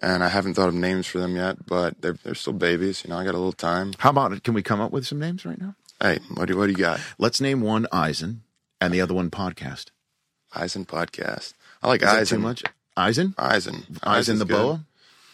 and 0.01 0.23
I 0.23 0.29
haven't 0.29 0.53
thought 0.53 0.69
of 0.69 0.73
names 0.75 1.05
for 1.05 1.19
them 1.19 1.35
yet, 1.35 1.65
but 1.67 1.99
they're 2.01 2.15
they're 2.23 2.35
still 2.35 2.53
babies. 2.53 3.03
You 3.03 3.09
know, 3.09 3.17
I 3.19 3.25
got 3.25 3.35
a 3.35 3.39
little 3.43 3.51
time. 3.51 3.91
How 3.99 4.11
about 4.11 4.31
it? 4.31 4.43
Can 4.45 4.53
we 4.53 4.63
come 4.63 4.79
up 4.79 4.91
with 4.93 5.05
some 5.05 5.19
names 5.19 5.45
right 5.45 5.59
now? 5.59 5.75
Hey, 6.01 6.19
what 6.33 6.47
do 6.47 6.57
what 6.57 6.65
do 6.65 6.71
you 6.71 6.77
got? 6.77 6.99
Let's 7.17 7.39
name 7.39 7.61
one 7.61 7.87
Eisen 7.91 8.43
and 8.81 8.93
the 8.93 9.01
other 9.01 9.13
one 9.13 9.29
podcast. 9.29 9.85
Eisen 10.53 10.85
podcast. 10.85 11.53
I 11.81 11.87
like 11.87 12.01
Is 12.01 12.07
that 12.07 12.17
Eisen. 12.19 12.37
too 12.37 12.43
much? 12.43 12.63
Eisen? 12.97 13.35
Eisen. 13.37 13.75
Eisen 13.75 13.99
Eisen's 14.03 14.39
the 14.39 14.45
good. 14.45 14.53
boa? 14.53 14.85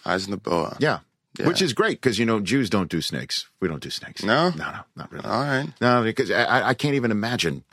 Eisen 0.05 0.32
the 0.32 0.38
boa. 0.38 0.78
Yeah. 0.80 0.99
Yeah. 1.39 1.47
Which 1.47 1.62
is 1.62 1.74
great 1.74 2.01
because, 2.01 2.20
you 2.20 2.26
know, 2.26 2.39
Jews 2.41 2.70
don't 2.70 2.89
do 2.89 3.01
snakes. 3.01 3.47
We 3.62 3.68
don't 3.70 3.82
do 3.82 3.89
snakes. 3.89 4.22
No? 4.24 4.49
No, 4.49 4.72
no, 4.72 4.80
not 4.97 5.12
really. 5.12 5.26
All 5.26 5.41
right. 5.43 5.68
No, 5.80 6.03
because 6.03 6.30
I- 6.30 6.70
I, 6.70 6.74
can't 6.74 6.95
even 6.95 7.09
imagine. 7.09 7.64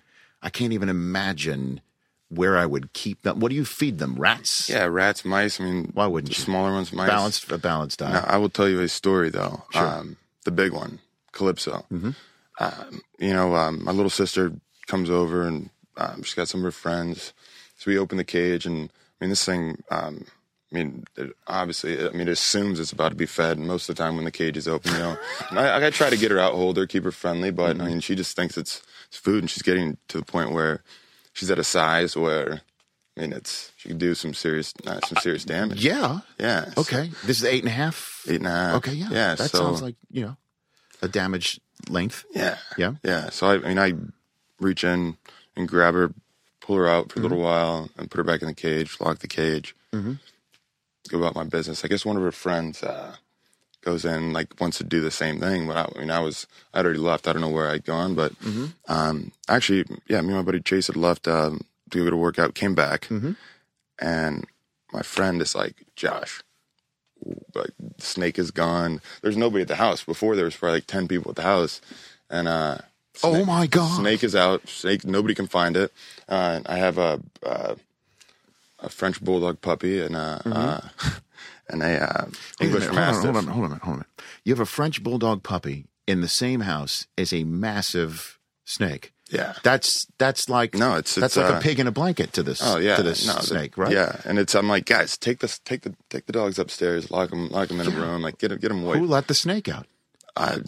I 0.41 0.49
can't 0.51 0.73
even 0.73 0.89
imagine 0.89 1.81
where 2.29 2.57
I 2.57 2.67
would 2.67 2.93
keep 2.93 3.23
them. 3.23 3.41
What 3.41 3.49
do 3.49 3.57
you 3.57 3.65
feed 3.65 3.99
them? 3.99 4.15
Rats? 4.15 4.69
Yeah, 4.71 4.85
rats, 4.85 5.25
mice. 5.25 5.61
I 5.61 5.65
mean, 5.65 5.91
Why 5.93 6.07
wouldn't 6.07 6.37
you? 6.39 6.41
smaller 6.43 6.73
ones, 6.73 6.93
mice. 6.93 7.09
Balanced, 7.09 7.51
a 7.51 7.59
balanced 7.59 7.99
diet. 7.99 8.13
Now, 8.15 8.33
I 8.33 8.37
will 8.37 8.49
tell 8.51 8.69
you 8.69 8.81
a 8.81 8.89
story 8.89 9.31
though. 9.31 9.65
Sure. 9.73 9.85
Um, 9.87 10.17
the 10.45 10.53
big 10.53 10.73
one, 10.73 11.01
Calypso. 11.33 11.85
Mm-hmm. 11.93 12.11
Um, 12.61 13.01
you 13.19 13.33
know, 13.33 13.55
um, 13.55 13.85
my 13.85 13.93
little 13.93 14.11
sister 14.11 14.53
comes 14.87 15.11
over 15.11 15.47
and 15.47 15.71
um, 15.97 16.23
she's 16.23 16.35
got 16.35 16.49
some 16.49 16.61
of 16.61 16.65
her 16.65 16.71
friends. 16.71 17.33
So 17.77 17.91
we 17.91 17.99
open 17.99 18.19
the 18.19 18.25
cage, 18.25 18.67
and 18.67 18.91
I 19.21 19.25
mean, 19.25 19.31
this 19.31 19.45
thing. 19.45 19.83
Um, 19.91 20.25
I 20.71 20.75
mean, 20.75 21.05
it, 21.17 21.31
obviously, 21.47 21.99
I 22.07 22.11
mean, 22.11 22.23
it 22.29 22.33
assumes 22.33 22.79
it's 22.79 22.93
about 22.93 23.09
to 23.11 23.15
be 23.15 23.25
fed. 23.25 23.59
Most 23.59 23.89
of 23.89 23.97
the 23.97 24.03
time, 24.03 24.17
when 24.17 24.25
the 24.27 24.31
cage 24.31 24.57
is 24.57 24.69
open, 24.69 24.93
you 24.93 24.99
know, 24.99 25.17
and 25.49 25.59
I, 25.59 25.87
I 25.87 25.91
try 25.91 26.11
to 26.11 26.17
get 26.17 26.31
her 26.31 26.39
out, 26.39 26.53
hold 26.55 26.77
her, 26.77 26.87
keep 26.87 27.05
her 27.05 27.13
friendly, 27.13 27.51
but 27.51 27.77
Mm-hmm. 27.77 27.83
I 27.83 27.89
mean, 27.89 28.01
she 28.01 28.15
just 28.15 28.37
thinks 28.37 28.59
it's, 28.59 28.83
it's 29.07 29.17
food, 29.17 29.43
and 29.43 29.49
she's 29.51 29.63
getting 29.63 29.97
to 30.09 30.19
the 30.19 30.25
point 30.27 30.53
where 30.53 30.83
she's 31.33 31.51
at 31.51 31.59
a 31.59 31.65
size 31.65 32.17
where, 32.19 32.61
I 33.17 33.21
mean, 33.23 33.33
it's 33.33 33.73
she 33.77 33.89
can 33.89 33.97
do 33.99 34.15
some 34.15 34.35
serious, 34.35 34.75
uh, 34.87 35.01
some 35.07 35.19
serious 35.23 35.45
damage. 35.45 35.83
yeah. 35.85 36.19
Yeah. 36.39 36.67
so- 36.73 36.81
Okay. 36.83 37.13
This 37.25 37.39
is 37.39 37.45
eight 37.45 37.63
and 37.63 37.69
a 37.69 37.75
half. 37.75 38.23
Eight 38.29 38.37
and 38.37 38.47
a 38.47 38.51
half. 38.51 38.75
Okay. 38.77 38.93
Yeah. 38.93 39.09
Yeah. 39.11 39.35
That 39.37 39.51
so, 39.51 39.59
sounds 39.59 39.81
like, 39.81 39.95
you 40.11 40.23
know, 40.23 40.37
a 41.01 41.09
damaged 41.09 41.61
length. 41.89 42.25
Yeah. 42.35 42.57
Yeah. 42.77 42.95
Yeah. 43.03 43.31
So 43.31 43.47
I, 43.49 43.55
I 43.55 43.59
mean, 43.75 43.79
I 43.79 43.93
reach 44.61 44.85
in 44.85 45.17
and 45.57 45.69
grab 45.69 45.95
her, 45.95 46.13
pull 46.61 46.77
her 46.77 46.89
out 46.89 47.13
for 47.13 47.21
a 47.21 47.23
little 47.23 47.39
while, 47.41 47.89
and 47.97 48.11
put 48.11 48.19
her 48.19 48.25
back 48.25 48.43
in 48.43 48.49
the 48.49 48.55
cage, 48.55 48.97
lock 49.01 49.19
the 49.21 49.29
cage, 49.29 49.75
Mm-hmm. 49.93 50.15
go 51.09 51.19
about 51.19 51.35
my 51.35 51.45
business. 51.45 51.85
I 51.85 51.89
guess 51.89 52.05
one 52.05 52.17
of 52.17 52.23
her 52.23 52.33
friends 52.33 52.83
uh, 52.83 53.17
goes 53.81 54.05
in, 54.05 54.33
like, 54.35 54.61
wants 54.61 54.77
to 54.79 54.85
do 54.85 55.01
the 55.01 55.11
same 55.11 55.41
thing. 55.41 55.67
But 55.67 55.77
I, 55.79 55.89
I 55.97 56.01
mean, 56.01 56.11
I 56.11 56.21
was, 56.21 56.47
I'd 56.75 56.85
already 56.85 57.01
left. 57.01 57.27
I 57.27 57.33
don't 57.33 57.41
know 57.41 57.49
where 57.49 57.71
I'd 57.71 57.85
gone. 57.87 58.15
But 58.15 58.33
um, 58.89 59.33
actually, 59.49 59.85
yeah, 60.09 60.21
me 60.21 60.29
and 60.29 60.37
my 60.37 60.43
buddy 60.43 60.61
Chase 60.61 60.89
had 60.89 60.97
left 60.97 61.27
um, 61.27 61.63
to 61.91 62.05
go 62.05 62.11
to 62.11 62.17
work 62.17 62.39
out, 62.39 62.55
came 62.55 62.75
back, 62.75 63.09
and 63.99 64.45
my 64.93 65.03
friend 65.03 65.41
is 65.41 65.55
like, 65.55 65.85
Josh, 65.97 66.43
like 67.55 67.71
snake 67.99 68.39
is 68.39 68.51
gone. 68.51 69.01
There's 69.23 69.37
nobody 69.37 69.63
at 69.63 69.69
the 69.69 69.77
house. 69.77 70.03
Before 70.05 70.37
there 70.37 70.45
was 70.45 70.57
probably 70.57 70.77
like 70.79 70.87
ten 70.87 71.09
people 71.09 71.31
at 71.31 71.37
the 71.37 71.43
house, 71.43 71.81
and 72.31 72.49
uh, 72.49 72.79
Oh 73.25 73.45
my 73.45 73.67
God. 73.67 73.97
snake 74.01 74.23
is 74.23 74.35
out. 74.37 74.69
Snake, 74.69 75.05
nobody 75.05 75.35
can 75.35 75.47
find 75.49 75.77
it. 75.77 75.93
Uh, 76.29 76.61
I 76.67 76.77
have 76.77 76.99
a 76.99 77.21
uh, 77.45 77.75
a 78.81 78.89
French 78.89 79.21
bulldog 79.23 79.61
puppy 79.61 80.01
and 80.01 80.15
a 80.17 80.41
uh, 80.47 80.81
and 81.69 81.83
a 81.83 82.03
uh, 82.03 82.25
Mm-hmm. 82.27 82.63
A 82.63 82.65
English 82.67 82.83
minute, 82.89 82.95
mastiff. 82.95 83.25
Hold 83.25 83.37
on, 83.37 83.45
hold 83.47 83.47
on, 83.47 83.53
hold 83.53 83.65
on, 83.65 83.65
a 83.65 83.69
minute, 83.71 83.83
hold 83.85 83.97
on. 83.97 84.03
a. 84.03 84.23
You 84.45 84.53
have 84.55 84.61
a 84.61 84.67
French 84.67 85.03
bulldog 85.03 85.43
puppy 85.43 85.87
in 86.07 86.21
the 86.21 86.29
same 86.29 86.61
house 86.61 87.07
as 87.17 87.33
a 87.33 87.45
massive 87.45 88.39
snake. 88.65 89.13
Yeah. 89.31 89.55
That's 89.63 90.07
that's 90.19 90.49
like 90.49 90.75
No, 90.75 90.93
it's- 90.97 91.15
that's 91.15 91.37
it's, 91.37 91.37
like 91.37 91.53
uh, 91.55 91.59
a 91.59 91.61
pig 91.61 91.79
in 91.81 91.87
a 91.87 91.93
blanket 91.93 92.33
to 92.35 92.43
this 92.43 92.61
Oh 92.63 92.79
yeah, 92.79 92.97
to 92.97 93.03
this 93.03 93.27
no, 93.27 93.35
snake, 93.41 93.77
right? 93.77 93.93
Yeah, 93.93 94.21
and 94.25 94.39
it's 94.39 94.55
I'm 94.55 94.69
like, 94.69 94.87
guys, 94.87 95.17
take 95.19 95.41
this, 95.41 95.59
take 95.61 95.83
the 95.83 95.95
take 96.09 96.27
the 96.27 96.33
dogs 96.33 96.59
upstairs, 96.59 97.11
lock 97.11 97.31
them, 97.31 97.49
lock 97.51 97.69
them 97.69 97.81
in 97.81 97.87
a 97.87 97.91
room, 97.91 98.23
like 98.23 98.39
get 98.39 98.53
'em- 98.53 98.59
get 98.59 98.69
them 98.69 98.85
away. 98.85 98.99
Who 98.99 99.07
let 99.07 99.27
the 99.29 99.35
snake 99.35 99.69
out? 99.69 99.87
I, 100.37 100.59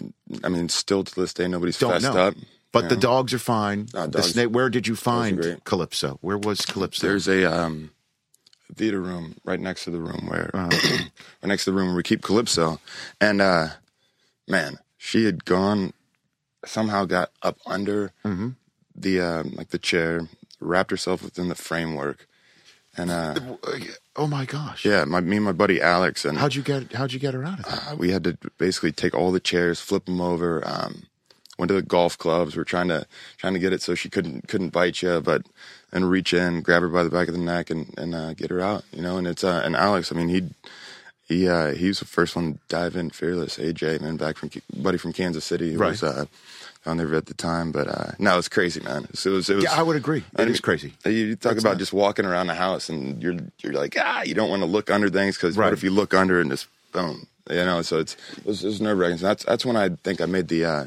I 0.44 0.48
mean, 0.48 0.68
still 0.68 1.04
to 1.04 1.14
this 1.14 1.32
day, 1.32 1.46
nobody's 1.48 1.78
Don't 1.78 1.92
fessed 1.92 2.12
know. 2.14 2.20
up. 2.20 2.34
But 2.72 2.88
the 2.88 2.94
know. 2.96 3.00
dogs 3.00 3.32
are 3.34 3.38
fine. 3.38 3.88
Uh, 3.94 4.06
the 4.08 4.22
snake. 4.22 4.48
Where 4.50 4.68
did 4.70 4.86
you 4.86 4.94
find. 4.94 5.61
Calypso? 5.64 6.18
Where 6.20 6.38
was 6.38 6.61
Calypso? 6.66 7.06
There's 7.06 7.26
a 7.28 7.44
um, 7.44 7.90
theater 8.76 9.00
room 9.00 9.36
right 9.44 9.58
next 9.58 9.84
to 9.84 9.90
the 9.90 9.98
room 10.00 10.26
where, 10.28 10.50
Uh-huh. 10.54 10.68
right 11.42 11.48
next 11.48 11.64
to 11.64 11.70
the 11.70 11.76
room 11.76 11.88
where 11.88 11.96
we 11.96 12.02
keep 12.02 12.22
Calypso, 12.22 12.78
and 13.20 13.40
uh, 13.40 13.68
man, 14.46 14.78
she 14.98 15.24
had 15.24 15.44
gone 15.44 15.92
somehow 16.64 17.04
got 17.04 17.30
up 17.42 17.58
under 17.66 18.12
Mm-hmm. 18.24 18.50
the 18.94 19.20
um, 19.20 19.52
like 19.56 19.70
the 19.70 19.78
chair, 19.78 20.28
wrapped 20.61 20.90
herself 20.90 21.22
within 21.22 21.48
the 21.48 21.54
framework, 21.54 22.26
and 22.96 23.11
uh, 23.11 23.34
oh 24.16 24.26
my 24.26 24.44
gosh! 24.44 24.84
yeah, 24.84 25.04
my 25.04 25.20
me 25.20 25.36
and 25.36 25.44
my 25.44 25.52
buddy 25.52 25.80
Alex 25.80 26.24
and 26.24 26.38
How'd 26.38 26.54
you 26.54 26.62
get? 26.62 26.92
How'd 26.92 27.12
you 27.12 27.18
get 27.20 27.34
her 27.34 27.44
out 27.44 27.61
of 27.61 27.64
there? 27.66 27.92
uh, 27.92 27.96
we 27.96 28.11
had 28.11 28.24
to 28.24 28.36
basically 28.58 28.92
take 28.92 29.14
all 29.14 29.32
the 29.32 29.40
chairs, 29.40 29.80
flip 29.80 30.04
them 30.06 30.20
over. 30.20 30.62
Um, 30.66 31.04
went 31.58 31.68
to 31.68 31.74
the 31.74 31.82
golf 31.82 32.16
clubs. 32.18 32.56
We're 32.56 32.64
trying 32.64 32.88
to 32.88 33.06
trying 33.36 33.52
to 33.54 33.61
get 33.61 33.72
it 33.72 33.80
so 33.82 33.94
she 33.94 34.08
couldn't 34.11 34.48
couldn't 34.48 34.70
bite 34.70 35.02
you, 35.02 35.20
but 35.20 35.42
and 35.92 36.08
reach 36.11 36.32
in, 36.34 36.62
grab 36.62 36.82
her 36.82 36.88
by 36.88 37.02
the 37.04 37.11
back 37.11 37.28
of 37.28 37.34
the 37.34 37.40
neck, 37.40 37.70
and 37.70 37.94
and 37.96 38.14
uh, 38.14 38.34
get 38.34 38.50
her 38.50 38.61
out. 38.61 38.84
You 38.92 39.02
know, 39.02 39.16
and 39.18 39.26
it's 39.26 39.44
uh, 39.44 39.62
and 39.64 39.76
Alex. 39.76 40.11
I 40.12 40.16
mean, 40.16 40.28
he 40.28 40.50
he 41.31 41.49
uh, 41.49 41.72
he 41.74 41.87
was 41.89 42.01
the 42.01 42.05
first 42.05 42.35
one 42.37 42.55
to 42.55 42.59
dive 42.68 42.97
in, 42.97 43.09
fearless. 43.11 43.57
AJ, 43.57 44.01
man, 44.01 44.16
back 44.16 44.37
from 44.37 44.51
buddy 44.76 44.99
from 44.99 45.12
Kansas 45.12 45.45
City, 45.45 45.72
who 45.72 45.78
Right. 45.78 45.91
was 45.91 46.03
uh, 46.03 46.26
down 46.85 46.97
there 46.97 47.14
at 47.14 47.26
the 47.26 47.35
time. 47.35 47.70
But 47.72 47.87
uh, 47.89 48.12
no, 48.18 48.37
it's 48.37 48.49
crazy, 48.49 48.81
man. 48.81 49.05
It 49.05 49.24
was, 49.26 49.49
it 49.49 49.55
was, 49.55 49.64
Yeah, 49.64 49.72
I 49.74 49.83
would 49.83 49.97
agree. 49.97 50.24
It 50.39 50.49
I 50.49 50.51
is 50.51 50.61
crazy. 50.61 50.93
You 51.07 51.37
talk 51.37 51.53
That's 51.53 51.62
about 51.64 51.72
not- 51.74 51.78
just 51.78 51.93
walking 51.93 52.24
around 52.26 52.49
the 52.49 52.55
house 52.55 52.89
and 52.89 53.22
you're 53.22 53.37
you're 53.62 53.72
like 53.72 53.97
ah, 53.99 54.22
you 54.22 54.35
don't 54.35 54.51
want 54.51 54.62
to 54.62 54.66
look 54.66 54.91
under 54.91 55.09
things 55.09 55.37
because 55.37 55.57
Right. 55.57 55.66
what 55.66 55.72
if 55.72 55.85
you 55.85 55.91
look 55.91 56.12
under 56.14 56.41
and 56.41 56.51
just 56.51 56.66
boom, 56.93 57.26
you 57.49 57.64
know? 57.64 57.81
So 57.83 57.99
it's 58.01 58.16
it 58.37 58.45
was, 58.45 58.62
was 58.64 58.81
nerve 58.81 58.99
wracking. 58.99 59.18
That's 59.18 59.45
that's 59.45 59.64
when 59.64 59.76
I 59.76 59.91
think 60.03 60.20
I 60.20 60.26
made 60.26 60.49
the 60.49 60.64
uh, 60.64 60.87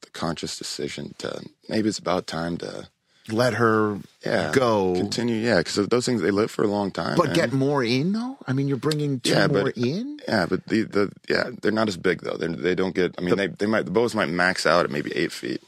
the 0.00 0.10
conscious 0.10 0.56
decision 0.56 1.14
to 1.18 1.44
maybe 1.68 1.88
it's 1.90 1.98
about 1.98 2.26
time 2.26 2.56
to 2.58 2.88
Let 3.30 3.54
her 3.54 3.98
yeah 4.24 4.52
go. 4.52 4.94
continue 4.94 5.36
yeah 5.36 5.58
because 5.58 5.76
those 5.88 6.04
things 6.04 6.20
they 6.20 6.30
live 6.30 6.50
for 6.50 6.62
a 6.62 6.66
long 6.68 6.90
time. 6.90 7.16
But 7.16 7.26
man. 7.28 7.34
get 7.34 7.52
more 7.54 7.82
in 7.82 8.12
though. 8.12 8.36
I 8.46 8.52
mean, 8.52 8.68
you're 8.68 8.76
bringing 8.76 9.20
two 9.20 9.30
yeah, 9.30 9.46
more 9.46 9.64
but 9.64 9.76
in. 9.78 10.20
yeah, 10.28 10.44
but 10.46 10.66
the 10.66 10.82
the 10.82 11.12
yeah 11.28 11.48
they're 11.62 11.72
not 11.72 11.88
as 11.88 11.96
big 11.96 12.20
though. 12.20 12.36
They 12.36 12.48
they 12.48 12.74
don't 12.74 12.94
get. 12.94 13.14
I 13.16 13.22
mean, 13.22 13.36
they 13.36 13.46
they 13.46 13.64
might 13.66 13.86
the 13.86 13.90
bows 13.90 14.14
might 14.14 14.28
max 14.28 14.66
out 14.66 14.84
at 14.84 14.90
maybe 14.90 15.10
eight 15.16 15.32
feet. 15.32 15.62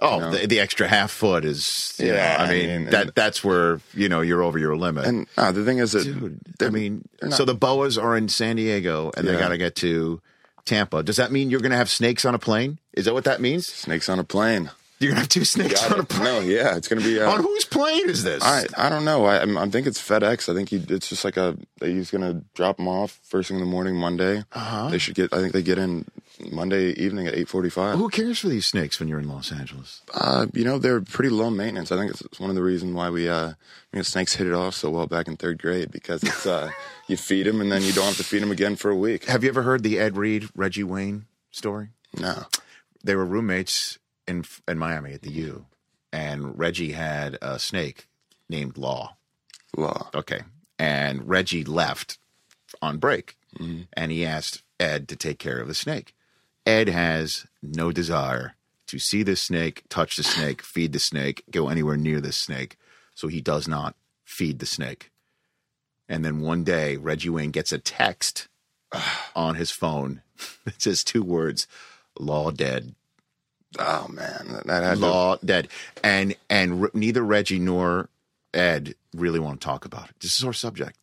Oh, 0.00 0.14
you 0.16 0.20
know? 0.20 0.30
the, 0.32 0.46
the 0.46 0.60
extra 0.60 0.86
half 0.88 1.10
foot 1.12 1.44
is. 1.44 1.94
Yeah, 2.00 2.12
know, 2.12 2.44
I 2.44 2.46
I 2.46 2.50
mean, 2.50 2.66
mean, 2.68 2.84
that 2.90 3.02
and- 3.02 3.12
that's 3.14 3.44
where 3.44 3.80
you 3.94 4.08
know 4.08 4.20
you're 4.20 4.42
over 4.42 4.58
your 4.58 4.76
limit. 4.76 5.06
And 5.06 5.26
uh, 5.36 5.52
the 5.52 5.64
thing 5.64 5.78
is 5.78 5.92
that 5.92 6.02
Dude, 6.04 6.40
I 6.60 6.70
mean, 6.70 7.06
not- 7.22 7.34
so 7.34 7.44
the 7.44 7.54
boas 7.54 7.96
are 7.96 8.16
in 8.16 8.28
San 8.28 8.56
Diego, 8.56 9.12
and 9.16 9.26
they 9.26 9.36
got 9.36 9.48
to 9.48 9.58
get 9.58 9.76
to 9.76 10.20
Tampa. 10.64 11.02
Does 11.04 11.16
that 11.16 11.30
mean 11.32 11.48
you're 11.50 11.60
going 11.60 11.70
to 11.72 11.76
have 11.78 11.90
snakes 11.90 12.24
on 12.24 12.34
a 12.34 12.38
plane? 12.38 12.78
Is 12.92 13.04
that 13.04 13.14
what 13.14 13.24
that 13.24 13.40
means? 13.40 13.66
snakes 13.66 14.08
on 14.08 14.18
a 14.18 14.24
plane. 14.24 14.70
You're 15.00 15.12
to 15.12 15.18
have 15.20 15.28
two 15.28 15.44
snakes 15.44 15.80
Got 15.82 15.92
on 15.92 16.00
a 16.00 16.04
plane. 16.04 16.24
No, 16.24 16.40
yeah, 16.40 16.76
it's 16.76 16.88
gonna 16.88 17.02
be 17.02 17.20
uh, 17.20 17.30
On 17.30 17.40
whose 17.40 17.64
plane 17.64 18.08
is 18.08 18.24
this? 18.24 18.42
I 18.42 18.66
I 18.76 18.88
don't 18.88 19.04
know. 19.04 19.26
I 19.26 19.42
I 19.42 19.68
think 19.68 19.86
it's 19.86 20.00
FedEx. 20.00 20.48
I 20.48 20.54
think 20.54 20.70
he, 20.70 20.76
it's 20.88 21.08
just 21.08 21.24
like 21.24 21.36
a 21.36 21.56
he's 21.80 22.10
gonna 22.10 22.42
drop 22.54 22.78
them 22.78 22.88
off 22.88 23.20
first 23.22 23.48
thing 23.48 23.58
in 23.58 23.64
the 23.64 23.70
morning 23.70 23.94
Monday. 23.94 24.44
Uh-huh. 24.52 24.88
They 24.88 24.98
should 24.98 25.14
get. 25.14 25.32
I 25.32 25.38
think 25.38 25.52
they 25.52 25.62
get 25.62 25.78
in 25.78 26.04
Monday 26.50 26.90
evening 26.90 27.28
at 27.28 27.34
eight 27.34 27.48
forty 27.48 27.70
five. 27.70 27.96
Who 27.96 28.08
cares 28.08 28.40
for 28.40 28.48
these 28.48 28.66
snakes 28.66 28.98
when 28.98 29.08
you're 29.08 29.20
in 29.20 29.28
Los 29.28 29.52
Angeles? 29.52 30.02
Uh, 30.12 30.46
you 30.52 30.64
know 30.64 30.78
they're 30.78 31.00
pretty 31.00 31.30
low 31.30 31.50
maintenance. 31.50 31.92
I 31.92 31.96
think 31.96 32.10
it's, 32.10 32.20
it's 32.22 32.40
one 32.40 32.50
of 32.50 32.56
the 32.56 32.62
reasons 32.62 32.92
why 32.94 33.08
we 33.08 33.28
uh 33.28 33.48
you 33.48 33.54
know 33.94 34.02
snakes 34.02 34.34
hit 34.34 34.48
it 34.48 34.54
off 34.54 34.74
so 34.74 34.90
well 34.90 35.06
back 35.06 35.28
in 35.28 35.36
third 35.36 35.62
grade 35.62 35.92
because 35.92 36.24
it's 36.24 36.44
uh 36.44 36.70
you 37.06 37.16
feed 37.16 37.46
them 37.46 37.60
and 37.60 37.70
then 37.70 37.82
you 37.82 37.92
don't 37.92 38.06
have 38.06 38.16
to 38.16 38.24
feed 38.24 38.42
them 38.42 38.50
again 38.50 38.74
for 38.74 38.90
a 38.90 38.96
week. 38.96 39.26
Have 39.26 39.44
you 39.44 39.48
ever 39.48 39.62
heard 39.62 39.84
the 39.84 39.98
Ed 39.98 40.16
Reed 40.16 40.48
Reggie 40.56 40.82
Wayne 40.82 41.26
story? 41.52 41.90
No. 42.18 42.46
They 43.04 43.14
were 43.14 43.24
roommates 43.24 43.98
in 44.28 44.44
in 44.68 44.78
Miami 44.78 45.14
at 45.14 45.22
the 45.22 45.32
U, 45.32 45.66
and 46.12 46.56
Reggie 46.58 46.92
had 46.92 47.36
a 47.42 47.58
snake 47.58 48.06
named 48.48 48.78
Law. 48.78 49.16
Law. 49.76 50.10
Okay. 50.14 50.42
And 50.78 51.28
Reggie 51.28 51.64
left 51.64 52.18
on 52.80 52.98
break 52.98 53.34
Mm-hmm. 53.58 53.82
and 53.94 54.12
he 54.12 54.26
asked 54.26 54.62
Ed 54.78 55.08
to 55.08 55.16
take 55.16 55.38
care 55.38 55.58
of 55.58 55.68
the 55.68 55.74
snake. 55.74 56.14
Ed 56.66 56.90
has 56.90 57.46
no 57.62 57.90
desire 57.90 58.56
to 58.88 58.98
see 58.98 59.22
this 59.22 59.40
snake, 59.40 59.84
touch 59.88 60.16
the 60.16 60.22
snake, 60.22 60.60
feed 60.74 60.92
the 60.92 60.98
snake, 60.98 61.42
go 61.50 61.68
anywhere 61.70 61.96
near 61.96 62.20
this 62.20 62.36
snake. 62.36 62.76
So 63.14 63.26
he 63.26 63.40
does 63.40 63.66
not 63.66 63.96
feed 64.22 64.58
the 64.58 64.66
snake. 64.66 65.10
And 66.10 66.24
then 66.24 66.40
one 66.40 66.62
day, 66.62 66.98
Reggie 66.98 67.30
Wayne 67.30 67.50
gets 67.50 67.72
a 67.72 67.78
text 67.78 68.48
on 69.34 69.54
his 69.54 69.70
phone 69.70 70.20
that 70.66 70.80
says 70.82 71.02
two 71.02 71.22
words 71.22 71.66
law 72.18 72.50
dead 72.50 72.94
Oh 73.78 74.08
man, 74.08 74.60
that, 74.66 74.82
had 74.82 74.94
to, 74.94 75.00
law 75.00 75.36
dead 75.44 75.68
and 76.02 76.34
and 76.48 76.82
re- 76.82 76.90
neither 76.94 77.22
reggie 77.22 77.58
nor 77.58 78.08
ed 78.54 78.94
really 79.14 79.38
want 79.38 79.60
to 79.60 79.64
talk 79.64 79.84
about 79.84 80.08
it 80.08 80.14
this 80.20 80.38
is 80.38 80.44
our 80.44 80.52
subject 80.54 80.96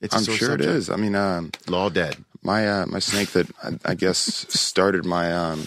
it's 0.00 0.14
a 0.14 0.18
I'm 0.18 0.24
sure 0.24 0.48
subject. 0.50 0.62
it 0.62 0.68
is. 0.76 0.88
I 0.90 0.96
mean, 0.96 1.14
um, 1.16 1.50
law 1.66 1.88
dead 1.90 2.16
my 2.42 2.68
uh, 2.68 2.86
my 2.86 2.98
snake 3.00 3.30
that 3.32 3.48
I, 3.62 3.90
I 3.90 3.94
guess 3.94 4.18
started 4.48 5.04
my 5.04 5.32
um, 5.34 5.66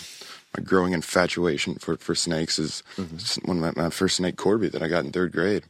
my 0.58 0.64
growing 0.64 0.94
infatuation 0.94 1.76
for, 1.76 1.98
for 1.98 2.16
snakes 2.16 2.58
is 2.58 2.82
s- 2.98 3.38
one 3.44 3.62
of 3.64 3.76
my, 3.76 3.84
my 3.84 3.90
first 3.90 4.16
snake 4.18 4.38
Corby 4.38 4.70
that 4.70 4.82
I 4.82 4.88
got 4.88 5.04
in 5.06 5.12
third 5.12 5.32
grade. 5.34 5.64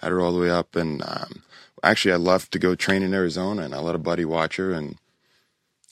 Had 0.00 0.10
her 0.10 0.20
all 0.20 0.32
the 0.32 0.40
way 0.40 0.50
up, 0.50 0.74
and 0.74 1.02
um, 1.02 1.42
actually 1.82 2.12
I 2.12 2.16
left 2.16 2.50
to 2.52 2.58
go 2.58 2.74
train 2.74 3.02
in 3.02 3.12
Arizona, 3.12 3.62
and 3.62 3.74
I 3.74 3.78
let 3.78 3.94
a 3.94 3.98
buddy 3.98 4.24
watch 4.24 4.56
her, 4.56 4.72
and 4.72 4.96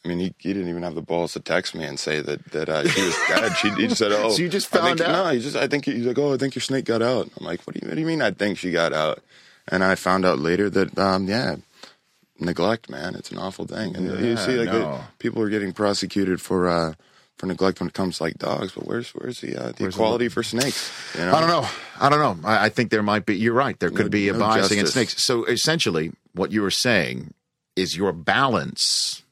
I 0.07 0.09
mean 0.09 0.18
he, 0.20 0.34
he 0.38 0.52
didn't 0.52 0.68
even 0.68 0.84
have 0.84 0.94
the 0.94 1.02
balls 1.02 1.32
to 1.32 1.40
text 1.40 1.74
me 1.74 1.84
and 1.84 1.98
say 1.98 2.20
that 2.20 2.44
that 2.52 2.68
uh, 2.68 2.86
she 2.86 3.02
was 3.02 3.16
dead. 3.28 3.52
She 3.57 3.70
he 3.70 3.86
just 3.88 3.98
said, 3.98 4.12
"Oh, 4.14 4.30
So 4.30 4.40
you 4.42 4.48
just 4.48 4.72
I 4.74 4.78
think- 4.78 4.98
found 4.98 5.00
out? 5.02 5.24
No, 5.26 5.30
he 5.32 5.40
just 5.40 5.57
I 5.57 5.66
think 5.66 5.84
he's 5.84 6.07
like, 6.07 6.16
"Oh, 6.18 6.32
I 6.34 6.36
think 6.36 6.54
your 6.54 6.62
snake 6.62 6.84
got 6.84 7.02
out." 7.02 7.28
I'm 7.38 7.44
like, 7.44 7.61
"What 7.66 7.74
do 7.74 7.80
you 7.82 7.88
what 7.88 7.94
do 7.96 8.00
you 8.00 8.07
mean? 8.07 8.22
I 8.22 8.30
think 8.30 8.57
she 8.59 8.70
got 8.70 8.92
out?" 8.92 9.18
And 9.68 9.82
I 9.82 9.96
found 9.96 10.24
out 10.24 10.38
later 10.38 10.70
that 10.70 10.96
um, 10.96 11.26
yeah, 11.26 11.57
neglect, 12.38 12.88
man, 12.88 13.14
it's 13.16 13.30
an 13.32 13.38
awful 13.38 13.66
thing. 13.66 13.96
And 13.96 14.07
you 14.24 14.36
see, 14.36 14.57
like 14.57 14.68
no. 14.68 14.78
the- 14.78 15.00
people 15.18 15.42
are 15.42 15.48
getting 15.48 15.72
prosecuted 15.72 16.40
for 16.40 16.68
uh, 16.68 16.94
for 17.36 17.46
neglect 17.46 17.80
when 17.80 17.88
it 17.88 17.94
comes 17.94 18.18
to 18.18 18.22
like 18.24 18.38
dogs, 18.38 18.72
but 18.72 18.86
where's 18.86 19.11
where's 19.11 19.40
the 19.40 19.57
uh, 19.57 19.72
the 19.72 19.84
Where's 19.84 19.94
the- 19.96 20.00
equality 20.02 20.28
for 20.28 20.42
snakes? 20.42 20.90
You 21.18 21.24
know? 21.26 21.34
i 21.34 21.40
don't 21.40 21.48
know 21.50 21.68
i 22.00 22.09
don't 22.09 22.18
know 22.42 22.48
i, 22.48 22.66
I 22.66 22.68
think 22.68 22.90
there 22.90 23.02
might 23.02 23.26
be 23.26 23.36
you're 23.36 23.54
right 23.54 23.78
there 23.80 23.90
could 23.90 24.07
No- 24.07 24.11
be 24.11 24.28
a 24.28 24.32
no 24.32 24.38
bias 24.38 24.70
against 24.70 24.92
snakes 24.92 25.22
so 25.22 25.44
essentially 25.46 26.12
what 26.34 26.52
you 26.52 26.62
were 26.62 26.70
saying 26.70 27.32
is 27.74 27.96
your 27.96 28.12
balance 28.12 29.22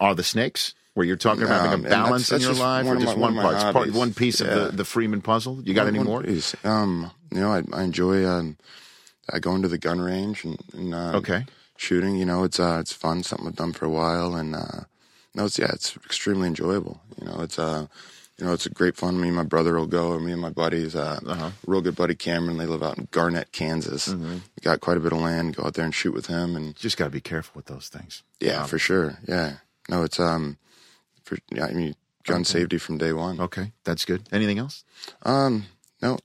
are 0.00 0.14
the 0.14 0.22
snakes 0.24 0.74
where 0.94 1.06
you're 1.06 1.16
talking 1.16 1.44
about 1.44 1.62
having 1.70 1.80
a 1.84 1.88
that's- 1.88 2.04
balance 2.06 2.28
that's 2.28 2.44
in 2.44 2.50
your 2.50 2.58
life 2.60 2.86
or 2.86 2.96
just 2.96 3.16
my- 3.16 3.22
one 3.22 3.34
one 3.36 3.44
part 3.44 3.54
It's 3.54 3.64
part 3.72 3.92
one 3.92 4.14
piece 4.14 4.40
of 4.40 4.48
the, 4.48 4.76
the 4.76 4.84
freeman 4.84 5.22
puzzle 5.22 5.60
you 5.62 5.74
got 5.74 5.84
One- 5.86 5.94
any 5.96 6.04
more 6.04 6.22
piece. 6.22 6.54
Um, 6.64 7.10
you 7.30 7.40
know, 7.40 7.52
I, 7.52 7.62
I 7.72 7.82
enjoy 7.82 8.26
um, 8.26 8.56
I 9.32 9.38
going 9.38 9.62
to 9.62 9.68
the 9.68 9.78
gun 9.78 10.00
range 10.00 10.44
and, 10.44 10.58
and 10.72 10.94
uh, 10.94 11.12
Okay. 11.16 11.44
shooting. 11.76 12.16
You 12.16 12.24
know, 12.24 12.44
it's 12.44 12.58
uh, 12.58 12.78
it's 12.80 12.92
fun. 12.92 13.22
Something 13.22 13.46
I've 13.48 13.56
done 13.56 13.72
for 13.74 13.84
a 13.84 13.90
while, 13.90 14.34
and 14.34 14.54
uh, 14.56 14.80
no, 15.34 15.44
it's 15.44 15.58
yeah, 15.58 15.70
it's 15.72 15.94
extremely 15.96 16.48
enjoyable. 16.48 17.00
You 17.20 17.26
know, 17.28 17.40
it's 17.42 17.58
uh, 17.58 17.86
you 18.38 18.46
know, 18.46 18.52
it's 18.54 18.64
a 18.64 18.70
great 18.70 18.96
fun. 18.96 19.20
Me 19.20 19.28
and 19.28 19.36
my 19.36 19.42
brother 19.42 19.74
will 19.74 19.86
go, 19.86 20.08
or 20.12 20.18
me 20.20 20.32
and 20.32 20.40
my 20.40 20.48
buddies. 20.50 20.96
Uh, 20.96 21.20
Uh-huh. 21.26 21.50
real 21.66 21.82
good 21.82 21.96
buddy 21.96 22.14
Cameron. 22.14 22.56
They 22.56 22.64
live 22.66 22.82
out 22.82 22.96
in 22.96 23.08
Garnett, 23.10 23.52
Kansas. 23.52 24.08
Mm-hmm. 24.08 24.38
Got 24.62 24.80
quite 24.80 24.96
a 24.96 25.00
bit 25.00 25.12
of 25.12 25.18
land. 25.20 25.56
Go 25.56 25.64
out 25.64 25.74
there 25.74 25.84
and 25.84 25.94
shoot 25.94 26.14
with 26.14 26.26
him, 26.28 26.56
and 26.56 26.74
just 26.76 26.96
got 26.96 27.04
to 27.04 27.10
be 27.10 27.20
careful 27.20 27.52
with 27.56 27.66
those 27.66 27.88
things 27.88 28.22
yeah, 28.40 28.62
Um, 28.62 28.68
for 28.68 28.78
sure. 28.78 29.18
Yeah, 29.28 29.56
no, 29.88 30.02
it's 30.02 30.20
um, 30.20 30.56
for 31.24 31.38
yeah, 31.50 31.66
I 31.66 31.72
mean, 31.72 31.94
gun 32.24 32.44
safety 32.44 32.78
from 32.78 32.98
day 32.98 33.12
one. 33.12 33.40
okay 33.40 33.72
that's 33.84 34.04
good 34.04 34.22
anything 34.32 34.58
else 34.58 34.84
Um, 35.24 35.66
no, 36.02 36.18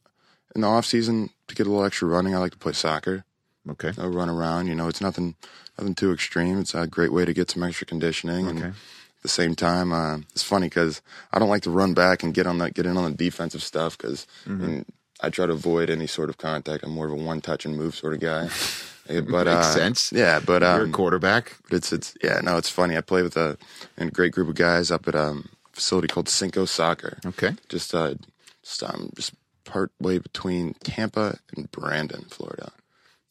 in 0.56 0.62
the 0.62 0.68
off 0.68 0.86
season 0.86 1.30
to 1.48 1.56
get 1.56 1.66
a 1.68 1.70
little 1.70 1.86
extra 1.86 2.08
running, 2.08 2.36
I 2.36 2.40
like 2.40 2.52
to 2.54 2.58
play 2.58 2.74
soccer. 2.74 3.26
okay 3.70 3.92
I'll 3.98 4.10
run 4.10 4.30
around. 4.30 4.68
You 4.68 4.76
know, 4.76 4.88
it's 4.88 5.02
nothing, 5.02 5.36
nothing 5.78 5.96
too 5.96 6.12
extreme. 6.12 6.60
It's 6.60 6.74
a 6.76 6.86
great 6.88 7.12
way 7.14 7.26
to 7.26 7.34
get 7.34 7.50
some 7.52 7.64
extra 7.64 7.88
conditioning. 7.88 8.48
And 8.48 8.60
Okay. 8.60 8.68
at 8.68 9.22
the 9.22 9.30
same 9.30 9.56
time, 9.56 9.92
uh, 9.94 10.18
it's 10.34 10.44
funny 10.44 10.68
because 10.68 11.02
I 11.32 11.40
don't 11.40 11.50
like 11.50 11.64
to 11.64 11.70
run 11.72 11.94
back 11.94 12.24
and 12.24 12.34
get 12.34 12.46
on 12.48 12.58
that, 12.60 12.74
get 12.74 12.86
in 12.86 12.98
on 12.98 13.10
the 13.12 13.18
defensive 13.18 13.64
stuff 13.64 13.98
because 13.98 14.28
Mm-hmm. 14.48 14.82
I 15.22 15.30
try 15.30 15.46
to 15.46 15.54
avoid 15.54 15.90
any 15.90 16.06
sort 16.08 16.30
of 16.30 16.38
contact. 16.38 16.84
I'm 16.84 16.92
more 16.92 17.06
of 17.08 17.14
a 17.14 17.16
one 17.16 17.40
touch 17.40 17.66
and 17.66 17.78
move 17.78 17.96
sort 17.96 18.14
of 18.14 18.20
guy. 18.20 18.50
But 19.08 19.28
Makes 19.28 19.48
uh, 19.48 19.74
sense. 19.74 20.12
Yeah, 20.14 20.40
but 20.40 20.62
you're 20.62 20.72
a 20.72 20.84
um, 20.84 20.92
quarterback 20.92 21.58
but 21.64 21.78
it's 21.78 21.92
it's 21.92 22.16
yeah 22.24 22.40
no 22.42 22.58
it's 22.58 22.70
funny. 22.70 22.96
I 22.96 23.02
play 23.02 23.22
with 23.22 23.36
a, 23.36 23.58
a 23.98 24.06
great 24.10 24.32
group 24.32 24.48
of 24.48 24.56
guys 24.56 24.92
up 24.92 25.08
at 25.08 25.16
um, 25.16 25.50
a 25.66 25.76
facility 25.76 26.08
called 26.08 26.30
Cinco 26.30 26.66
Soccer. 26.66 27.18
Okay. 27.26 27.52
Just 27.68 27.94
uh, 27.94 28.16
just 28.64 28.84
um, 28.84 29.12
just 29.16 29.34
part 29.66 29.92
way 30.00 30.20
between 30.20 30.74
Tampa 30.84 31.40
and 31.56 31.70
Brandon, 31.72 32.26
Florida, 32.30 32.72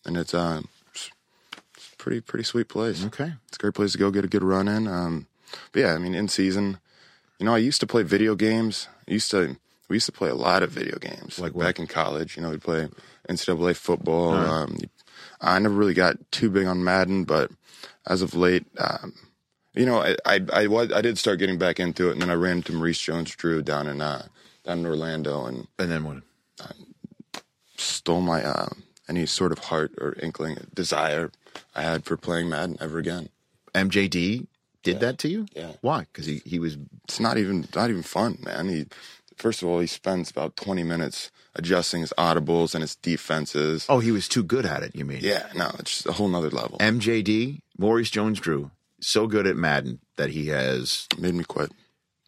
and 0.04 0.16
it's 0.16 0.34
um, 0.34 0.68
it's 0.92 1.10
pretty 1.96 2.20
pretty 2.20 2.44
sweet 2.44 2.68
place. 2.68 3.04
Okay. 3.06 3.32
It's 3.48 3.56
a 3.56 3.60
great 3.60 3.74
place 3.74 3.92
to 3.92 3.98
go 3.98 4.10
get 4.10 4.24
a 4.24 4.28
good 4.28 4.44
run 4.44 4.68
in. 4.68 4.86
Um, 4.86 5.26
but 5.72 5.80
yeah, 5.80 5.94
I 5.94 5.98
mean 5.98 6.14
in 6.14 6.28
season, 6.28 6.80
you 7.38 7.46
know, 7.46 7.54
I 7.54 7.58
used 7.58 7.80
to 7.80 7.86
play 7.86 8.02
video 8.02 8.34
games. 8.34 8.88
I 9.08 9.12
used 9.12 9.30
to 9.30 9.56
we 9.88 9.96
used 9.96 10.06
to 10.06 10.12
play 10.12 10.30
a 10.30 10.34
lot 10.34 10.62
of 10.62 10.70
video 10.70 10.98
games. 10.98 11.38
Like 11.38 11.54
what? 11.54 11.64
back 11.64 11.78
in 11.78 11.86
college, 11.86 12.36
you 12.36 12.42
know, 12.42 12.50
we'd 12.50 12.62
play 12.62 12.88
NCAA 13.28 13.76
football. 13.76 14.32
Um, 14.32 14.78
I 15.42 15.58
never 15.58 15.74
really 15.74 15.94
got 15.94 16.16
too 16.32 16.50
big 16.50 16.66
on 16.66 16.84
Madden, 16.84 17.24
but 17.24 17.50
as 18.06 18.22
of 18.22 18.34
late, 18.34 18.66
um, 18.78 19.14
You 19.74 19.86
know, 19.86 20.00
I 20.02 20.16
I 20.26 20.40
I, 20.52 20.66
was, 20.68 20.92
I 20.92 21.00
did 21.02 21.18
start 21.18 21.38
getting 21.40 21.58
back 21.58 21.80
into 21.80 22.08
it, 22.08 22.12
and 22.12 22.22
then 22.22 22.30
I 22.30 22.34
ran 22.34 22.58
into 22.58 22.72
Maurice 22.74 23.00
Jones-Drew 23.00 23.62
down 23.62 23.88
in 23.88 24.00
uh, 24.02 24.26
down 24.64 24.80
in 24.80 24.86
Orlando, 24.86 25.46
and 25.46 25.66
And 25.78 25.90
then 25.90 26.04
what? 26.04 26.22
stole 27.76 28.20
my 28.20 28.44
uh, 28.44 28.68
any 29.08 29.26
sort 29.26 29.52
of 29.52 29.58
heart 29.60 29.92
or 29.98 30.14
inkling, 30.22 30.58
desire 30.74 31.30
I 31.74 31.82
had 31.82 32.04
for 32.04 32.16
playing 32.16 32.48
Madden 32.48 32.76
ever 32.80 32.98
again. 32.98 33.28
MJD 33.74 34.46
did 34.82 35.00
that 35.00 35.18
to 35.18 35.28
you? 35.28 35.46
Yeah. 35.54 35.72
Why? 35.80 36.00
Because 36.12 36.26
he, 36.26 36.42
he 36.44 36.58
was 36.58 36.76
It's 37.04 37.20
not 37.20 37.38
even 37.38 37.66
not 37.74 37.90
even 37.90 38.02
fun, 38.02 38.38
man. 38.44 38.68
He 38.68 38.86
first 39.36 39.62
of 39.62 39.68
all 39.68 39.80
he 39.80 39.86
spends 39.86 40.30
about 40.30 40.56
twenty 40.56 40.82
minutes 40.82 41.30
adjusting 41.54 42.00
his 42.00 42.12
audibles 42.18 42.74
and 42.74 42.82
his 42.82 42.96
defenses. 42.96 43.86
oh 43.88 43.98
he 44.00 44.10
was 44.12 44.28
too 44.28 44.42
good 44.42 44.64
at 44.66 44.82
it. 44.82 44.94
You 44.94 45.04
mean? 45.04 45.20
Yeah, 45.22 45.46
no, 45.54 45.70
it's 45.78 45.90
just 46.02 46.06
a 46.06 46.12
whole 46.12 46.28
nother 46.28 46.50
level. 46.50 46.78
MJD 46.78 47.60
Maurice 47.78 48.10
Jones-Drew 48.10 48.70
so 49.00 49.26
good 49.26 49.46
at 49.46 49.56
Madden 49.56 49.98
that 50.16 50.30
he 50.30 50.46
has 50.48 51.06
Made 51.18 51.34
me 51.34 51.44
quit. 51.44 51.72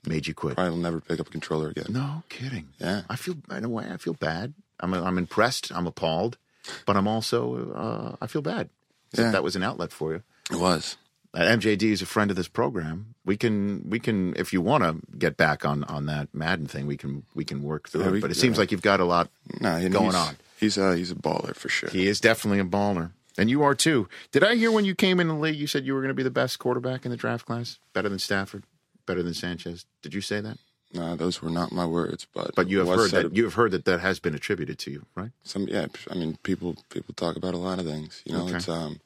made 0.06 0.26
you 0.26 0.34
quit. 0.34 0.54
Probably 0.56 0.70
will 0.70 0.78
never 0.78 1.00
pick 1.00 1.20
up 1.20 1.28
a 1.28 1.30
controller 1.30 1.68
again. 1.68 1.86
No 1.90 2.22
kidding. 2.28 2.68
Yeah. 2.78 3.02
I 3.08 3.16
feel 3.16 3.36
in 3.50 3.64
a 3.64 3.68
way 3.68 3.86
I 3.90 3.96
feel 3.96 4.14
bad. 4.14 4.54
I'm 4.80 4.92
I'm 4.92 5.18
impressed. 5.18 5.70
I'm 5.72 5.86
appalled, 5.86 6.36
but 6.84 6.96
I'm 6.96 7.06
also 7.06 7.72
uh, 7.72 8.16
I 8.20 8.26
feel 8.26 8.42
bad. 8.42 8.68
Yeah. 9.16 9.30
That 9.30 9.44
was 9.44 9.54
an 9.54 9.62
outlet 9.62 9.92
for 9.92 10.12
you. 10.12 10.22
It 10.50 10.58
was. 10.58 10.96
MJD 11.42 11.82
is 11.90 12.02
a 12.02 12.06
friend 12.06 12.30
of 12.30 12.36
this 12.36 12.48
program. 12.48 13.14
We 13.24 13.36
can 13.36 13.88
we 13.90 13.98
can 13.98 14.34
if 14.36 14.52
you 14.52 14.60
want 14.60 14.84
to 14.84 15.00
get 15.18 15.36
back 15.36 15.64
on 15.64 15.84
on 15.84 16.06
that 16.06 16.28
Madden 16.34 16.66
thing, 16.66 16.86
we 16.86 16.96
can 16.96 17.24
we 17.34 17.44
can 17.44 17.62
work 17.62 17.88
through 17.88 18.02
Yeah, 18.02 18.08
it. 18.08 18.12
we- 18.12 18.20
But 18.20 18.30
it 18.30 18.36
seems 18.36 18.58
like 18.58 18.70
you've 18.70 18.82
got 18.82 19.00
a 19.00 19.04
lot 19.04 19.30
No, 19.60 19.88
going 19.88 20.14
on. 20.14 20.36
He's 20.60 20.78
uh 20.78 20.92
he's 20.92 21.10
a 21.10 21.14
baller 21.16 21.54
for 21.56 21.68
sure. 21.68 21.90
He 21.90 22.06
is 22.06 22.20
definitely 22.20 22.60
a 22.60 22.64
baller. 22.64 23.10
And 23.36 23.50
you 23.50 23.62
are 23.64 23.74
too. 23.74 24.08
Did 24.30 24.44
I 24.44 24.54
hear 24.54 24.70
when 24.70 24.84
you 24.84 24.94
came 24.94 25.18
in 25.18 25.26
the 25.26 25.34
league 25.34 25.56
you 25.56 25.66
said 25.66 25.84
you 25.84 25.92
were 25.94 26.00
going 26.00 26.08
to 26.08 26.14
be 26.14 26.22
the 26.22 26.30
best 26.30 26.60
quarterback 26.60 27.04
in 27.04 27.10
the 27.10 27.16
draft 27.16 27.44
class? 27.46 27.78
Better 27.92 28.08
than 28.08 28.20
Stafford? 28.20 28.62
Better 29.06 29.24
than 29.24 29.34
Sanchez? 29.34 29.86
Did 30.02 30.14
you 30.14 30.20
say 30.20 30.40
that? 30.40 30.56
No, 30.92 31.16
those 31.16 31.42
were 31.42 31.50
not 31.50 31.72
my 31.72 31.84
words, 31.84 32.28
but 32.32 32.54
But 32.54 32.68
you 32.70 32.78
have 32.78 32.88
heard 32.96 33.10
that 33.10 33.34
you 33.34 33.42
have 33.42 33.54
heard 33.54 33.72
that 33.72 33.84
that 33.86 33.98
has 33.98 34.20
been 34.20 34.36
attributed 34.36 34.78
to 34.78 34.92
you, 34.92 35.06
right? 35.16 35.32
some 35.42 35.66
yeah 35.66 35.86
i 36.10 36.14
mean 36.14 36.38
people 36.44 36.76
people 36.90 37.12
talk 37.14 37.34
about 37.34 37.54
a 37.54 37.58
lot 37.58 37.80
of 37.80 37.84
things 37.84 38.22
you 38.24 38.32
know 38.32 38.44
Okay. 38.44 38.56
it's 38.58 38.68
um 38.68 39.00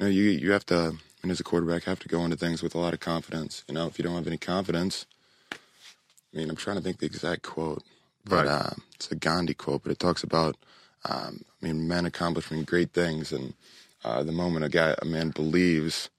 you 0.00 0.06
know 0.06 0.10
you 0.10 0.22
you 0.30 0.52
have 0.52 0.64
to 0.64 0.94
and 1.22 1.30
as 1.30 1.40
a 1.40 1.44
quarterback 1.44 1.84
have 1.84 1.98
to 2.00 2.08
go 2.08 2.24
into 2.24 2.36
things 2.36 2.62
with 2.62 2.74
a 2.74 2.78
lot 2.78 2.94
of 2.94 3.00
confidence 3.00 3.64
you 3.68 3.74
know 3.74 3.86
if 3.86 3.98
you 3.98 4.02
don't 4.04 4.14
have 4.14 4.26
any 4.26 4.38
confidence 4.38 5.06
i 6.32 6.36
mean 6.36 6.48
i'm 6.50 6.56
trying 6.56 6.76
to 6.76 6.82
think 6.82 6.98
the 6.98 7.06
exact 7.06 7.42
quote 7.42 7.82
but 8.24 8.44
Right. 8.44 8.46
uh, 8.46 8.70
it's 8.94 9.10
a 9.10 9.16
gandhi 9.16 9.54
quote 9.54 9.82
but 9.82 9.92
it 9.92 9.98
talks 9.98 10.22
about 10.22 10.56
um, 11.04 11.42
i 11.62 11.66
mean 11.66 11.88
men 11.88 12.06
accomplishing 12.06 12.62
great 12.64 12.92
things 12.92 13.32
and 13.32 13.54
uh, 14.04 14.22
the 14.22 14.32
moment 14.32 14.64
a 14.64 14.68
guy 14.68 14.94
a 15.00 15.04
man 15.04 15.30
believes 15.30 16.10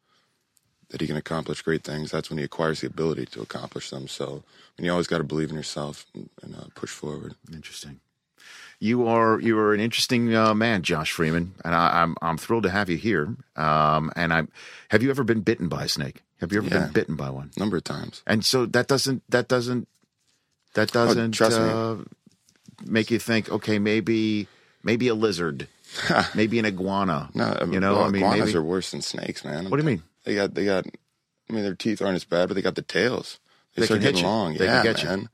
that 0.89 1.01
he 1.01 1.07
can 1.07 1.17
accomplish 1.17 1.61
great 1.61 1.83
things 1.83 2.11
that's 2.11 2.29
when 2.29 2.39
he 2.39 2.43
acquires 2.45 2.81
the 2.81 2.87
ability 2.87 3.25
to 3.27 3.41
accomplish 3.41 3.89
them 3.89 4.07
so 4.07 4.43
I 4.77 4.81
mean, 4.81 4.85
you 4.85 4.91
always 4.91 5.07
got 5.07 5.19
to 5.19 5.23
believe 5.23 5.49
in 5.49 5.55
yourself 5.55 6.05
and, 6.15 6.29
and 6.41 6.55
uh, 6.55 6.63
push 6.75 6.89
forward 6.91 7.35
Interesting. 7.53 7.99
You 8.82 9.07
are 9.07 9.39
you 9.41 9.57
are 9.59 9.73
an 9.73 9.80
interesting 9.82 10.34
uh, 10.34 10.53
man, 10.53 10.84
Josh 10.84 11.11
Freeman, 11.11 11.53
and 11.65 11.75
I, 11.75 12.01
I'm 12.01 12.15
I'm 12.21 12.38
thrilled 12.38 12.63
to 12.63 12.69
have 12.69 12.89
you 12.89 12.97
here. 12.97 13.36
Um, 13.57 14.11
and 14.15 14.32
I 14.34 14.43
have 14.89 15.03
you 15.03 15.09
ever 15.09 15.23
been 15.23 15.41
bitten 15.41 15.67
by 15.67 15.84
a 15.84 15.88
snake? 15.89 16.21
Have 16.39 16.53
you 16.53 16.59
ever 16.59 16.69
Yeah. 16.69 16.80
been 16.86 16.91
bitten 16.93 17.15
by 17.15 17.30
one? 17.30 17.51
a 17.55 17.59
number 17.59 17.75
of 17.75 17.84
times 17.84 18.23
And 18.25 18.45
so 18.45 18.65
that 18.67 18.88
doesn't 18.88 19.23
that 19.30 19.49
doesn't 19.49 19.88
that 20.75 20.91
doesn't 20.93 21.34
Oh, 21.34 21.38
trust 21.38 21.59
me. 21.59 21.67
uh, 21.69 21.95
make 22.86 23.11
you 23.11 23.19
think, 23.19 23.49
okay, 23.49 23.80
maybe 23.80 24.47
maybe 24.82 25.09
a 25.09 25.13
lizard, 25.13 25.67
maybe 26.34 26.57
an 26.59 26.65
iguana. 26.65 27.30
No, 27.34 27.57
I 27.59 27.65
mean, 27.65 27.73
you 27.73 27.80
know, 27.82 27.95
well, 27.95 28.05
I 28.05 28.09
mean, 28.09 28.21
iguanas 28.23 28.45
maybe, 28.45 28.57
are 28.57 28.63
worse 28.63 28.91
than 28.91 29.01
snakes, 29.01 29.43
man. 29.43 29.69
What 29.69 29.75
do 29.77 29.84
you 29.84 29.89
mean? 29.89 30.03
They 30.23 30.36
got, 30.36 30.53
they 30.53 30.63
got. 30.63 30.86
I 31.49 31.53
mean, 31.53 31.63
their 31.63 31.75
teeth 31.75 32.01
aren't 32.01 32.15
as 32.15 32.23
bad, 32.23 32.47
but 32.47 32.53
they 32.53 32.61
got 32.61 32.75
the 32.75 32.82
tails. 32.84 33.39
They, 33.75 33.82
They 33.82 33.86
start 33.88 33.97
can 33.99 34.03
hit 34.05 34.11
getting 34.13 34.23
you. 34.23 34.30
long. 34.32 34.51
They 34.53 34.59
can 34.67 34.67
yeah, 34.67 34.84
get 34.84 35.03
you. 35.03 35.09
man. 35.09 35.30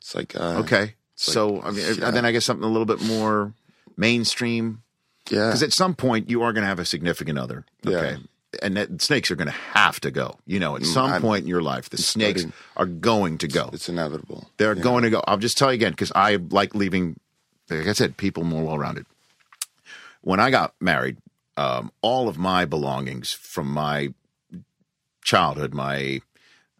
It's 0.00 0.14
like 0.14 0.36
uh, 0.36 0.58
okay. 0.60 0.94
So 1.14 1.60
I 1.62 1.70
mean, 1.70 1.84
yeah. 1.98 2.10
then 2.10 2.24
I 2.24 2.32
guess 2.32 2.44
something 2.44 2.64
a 2.64 2.70
little 2.70 2.86
bit 2.86 3.00
more 3.02 3.52
mainstream. 3.96 4.82
yeah, 5.30 5.46
Because 5.48 5.62
at 5.62 5.72
some 5.72 5.94
point 5.94 6.28
you 6.28 6.42
are 6.42 6.52
going 6.52 6.62
to 6.62 6.68
have 6.68 6.78
a 6.80 6.84
significant 6.84 7.38
other. 7.38 7.64
Yeah. 7.82 8.16
And 8.62 8.76
that, 8.76 9.02
snakes 9.02 9.30
are 9.32 9.36
going 9.36 9.48
to 9.48 9.52
have 9.52 9.98
to 10.00 10.10
go. 10.12 10.38
You 10.46 10.60
know, 10.60 10.76
at 10.76 10.84
some 10.86 11.10
I'm- 11.10 11.22
point 11.22 11.42
in 11.42 11.48
your 11.48 11.62
life, 11.62 11.90
the 11.90 11.98
snakes 11.98 12.42
starting- 12.42 12.52
are 12.76 12.86
going 12.86 13.38
to 13.38 13.48
go. 13.48 13.70
it's 13.72 13.88
inevitable. 13.88 14.48
They're 14.58 14.74
going 14.76 15.02
to 15.04 15.10
go. 15.10 15.22
I'll 15.26 15.38
just 15.38 15.58
tell 15.58 15.72
you 15.72 15.74
again 15.76 15.92
because 15.92 16.12
I 16.14 16.36
like 16.36 16.74
leaving, 16.74 17.18
like 17.70 17.86
I 17.88 17.92
said, 17.92 18.16
people 18.16 18.44
more 18.44 18.62
well 18.64 18.78
rounded. 18.78 19.06
When 20.20 20.40
I 20.40 20.50
got 20.50 20.72
married, 20.80 21.16
um, 21.56 21.90
all 22.00 22.28
of 22.28 22.38
my 22.38 22.64
belongings 22.64 23.32
from 23.32 23.68
my 23.68 24.14
childhood, 25.22 25.74
my 25.74 26.20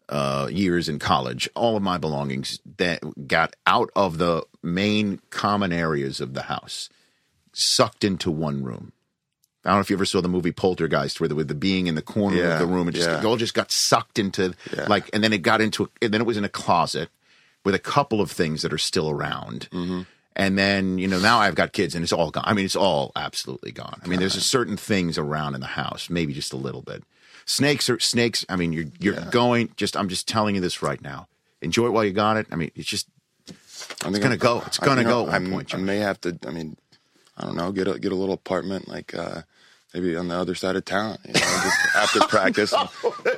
uh, 0.09 0.47
years 0.51 0.87
in 0.89 0.99
college, 0.99 1.49
all 1.55 1.75
of 1.75 1.83
my 1.83 1.97
belongings 1.97 2.59
that 2.77 3.01
got 3.27 3.55
out 3.65 3.89
of 3.95 4.17
the 4.17 4.45
main 4.61 5.19
common 5.29 5.71
areas 5.73 6.19
of 6.19 6.33
the 6.33 6.43
house, 6.43 6.89
sucked 7.53 8.03
into 8.03 8.29
one 8.29 8.63
room. 8.63 8.91
I 9.63 9.69
don't 9.69 9.77
know 9.77 9.81
if 9.81 9.89
you 9.89 9.95
ever 9.95 10.05
saw 10.05 10.21
the 10.21 10.27
movie 10.27 10.51
Poltergeist, 10.51 11.19
where 11.19 11.27
the, 11.27 11.33
with 11.33 11.47
the 11.47 11.55
being 11.55 11.87
in 11.87 11.95
the 11.95 12.03
corner 12.03 12.51
of 12.51 12.59
the 12.59 12.67
room, 12.67 12.87
it 12.87 12.91
just 12.91 13.09
yeah. 13.09 13.19
it 13.19 13.25
all 13.25 13.37
just 13.37 13.55
got 13.55 13.71
sucked 13.71 14.19
into 14.19 14.53
Yeah. 14.75 14.85
like, 14.87 15.09
and 15.11 15.23
then 15.23 15.33
it 15.33 15.39
got 15.39 15.59
into, 15.59 15.89
and 16.01 16.13
then 16.13 16.21
it 16.21 16.27
was 16.27 16.37
in 16.37 16.43
a 16.43 16.49
closet 16.49 17.09
with 17.63 17.73
a 17.73 17.79
couple 17.79 18.21
of 18.21 18.31
things 18.31 18.61
that 18.61 18.71
are 18.71 18.77
still 18.77 19.09
around. 19.09 19.67
Mm-hmm. 19.71 20.01
And 20.37 20.57
then 20.57 20.97
you 20.97 21.07
know 21.07 21.19
now 21.19 21.39
I've 21.39 21.55
got 21.55 21.71
kids 21.71 21.95
and 21.95 22.03
it's 22.03 22.13
all 22.13 22.29
gone. 22.29 22.43
I 22.45 22.53
mean 22.53 22.65
it's 22.65 22.75
all 22.75 23.11
absolutely 23.15 23.71
gone. 23.71 24.01
I 24.03 24.07
mean 24.07 24.19
there's 24.19 24.33
certain 24.45 24.77
things 24.77 25.17
around 25.17 25.55
in 25.55 25.61
the 25.61 25.67
house, 25.67 26.09
maybe 26.09 26.33
just 26.33 26.53
a 26.53 26.57
little 26.57 26.81
bit. 26.81 27.03
Snakes 27.45 27.89
are 27.89 27.99
snakes. 27.99 28.45
I 28.49 28.55
mean 28.55 28.73
you're 28.73 28.85
you're 28.99 29.21
going. 29.31 29.69
Just 29.77 29.95
I'm 29.95 30.09
just 30.09 30.27
telling 30.27 30.55
you 30.55 30.61
this 30.61 30.81
right 30.81 31.01
now. 31.01 31.27
Enjoy 31.61 31.85
it 31.87 31.91
while 31.91 32.03
you 32.03 32.11
got 32.11 32.37
it. 32.37 32.47
I 32.51 32.55
mean 32.55 32.71
it's 32.75 32.87
just 32.87 33.07
I 34.03 34.09
It's 34.09 34.19
gonna 34.19 34.29
I'm- 34.31 34.37
go. 34.39 34.63
It's 34.65 34.77
gonna 34.79 35.01
you 35.01 35.07
know, 35.07 35.25
go 35.25 35.29
at 35.31 35.33
one 35.33 35.43
I'm- 35.43 35.51
point, 35.51 35.73
I 35.75 35.77
may 35.77 35.97
have 35.97 36.19
to. 36.21 36.37
I 36.47 36.51
mean, 36.51 36.75
I 37.37 37.43
don't 37.45 37.55
know. 37.55 37.71
Get 37.71 37.87
a 37.87 37.99
get 37.99 38.11
a 38.11 38.15
little 38.15 38.33
apartment, 38.33 38.87
like 38.87 39.13
uh, 39.13 39.41
maybe 39.93 40.15
on 40.15 40.27
the 40.27 40.35
other 40.35 40.55
side 40.55 40.75
of 40.75 40.85
town. 40.85 41.17
You 41.25 41.33
know, 41.33 41.39
just 41.39 41.77
after 41.95 42.19
practice. 42.21 42.73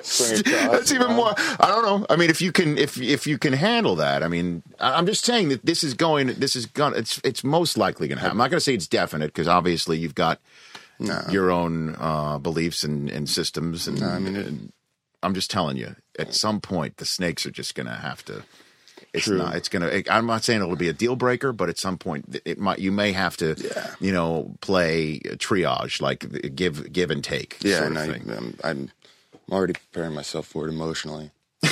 swing 0.04 0.42
That's 0.46 0.92
even 0.92 1.14
more. 1.14 1.34
I 1.60 1.68
don't 1.68 1.84
know. 1.84 2.06
I 2.10 2.16
mean, 2.16 2.30
if 2.30 2.42
you 2.42 2.52
can, 2.52 2.78
if 2.78 2.98
if 3.02 3.28
you 3.28 3.38
can 3.38 3.54
handle 3.54 3.96
that, 3.98 4.24
I 4.24 4.28
mean, 4.30 4.64
I- 4.80 4.94
I'm 4.98 5.06
just 5.06 5.26
saying 5.26 5.50
that 5.50 5.66
this 5.66 5.84
is 5.84 5.94
going. 5.94 6.28
This 6.28 6.56
is 6.56 6.66
going. 6.66 6.94
It's 6.96 7.20
it's 7.24 7.44
most 7.44 7.78
likely 7.78 8.08
going 8.08 8.18
to 8.18 8.22
happen. 8.22 8.32
I'm 8.34 8.38
not 8.38 8.52
going 8.52 8.58
to 8.60 8.64
say 8.64 8.74
it's 8.74 8.88
definite 8.88 9.28
because 9.28 9.48
obviously 9.48 9.98
you've 9.98 10.16
got 10.16 10.40
your 11.00 11.52
own 11.52 11.96
uh, 12.00 12.38
beliefs 12.40 12.84
and, 12.84 13.10
and 13.10 13.30
systems, 13.30 13.88
and, 13.88 14.04
I 14.04 14.20
mean, 14.20 14.36
it- 14.36 14.54
I'm 15.24 15.34
just 15.34 15.50
telling 15.50 15.78
you, 15.78 15.96
at 16.20 16.34
some 16.36 16.62
point 16.62 16.98
the 16.98 17.06
snakes 17.06 17.46
are 17.48 17.52
just 17.52 17.74
going 17.76 17.88
to 17.88 17.94
have 17.96 18.24
to. 18.26 18.44
It's 19.14 19.26
True. 19.26 19.38
not. 19.40 19.56
It's 19.56 19.68
gonna. 19.70 20.04
I'm 20.10 20.26
not 20.28 20.44
saying 20.44 20.62
it'll 20.62 20.76
be 20.76 20.90
a 20.90 20.94
deal 20.94 21.16
breaker, 21.16 21.52
but 21.52 21.70
at 21.70 21.80
some 21.80 21.98
point 21.98 22.40
it 22.46 22.60
might. 22.60 22.80
You 22.80 22.92
may 22.92 23.14
have 23.14 23.36
to, 23.38 23.56
Yeah. 23.58 23.94
you 24.00 24.12
know, 24.12 24.56
play 24.62 25.20
triage, 25.20 26.02
like 26.02 26.56
give 26.56 26.92
give 26.94 27.10
and 27.10 27.24
take. 27.24 27.58
Yeah, 27.62 27.78
sort 27.80 27.88
and 27.88 27.98
of 27.98 28.04
I, 28.04 28.08
thing. 28.14 28.30
I'm, 28.32 28.58
I'm 28.64 28.92
I'm 29.34 29.54
already 29.54 29.74
preparing 29.74 30.14
myself 30.14 30.46
for 30.48 30.68
it 30.68 30.70
emotionally. 30.72 31.32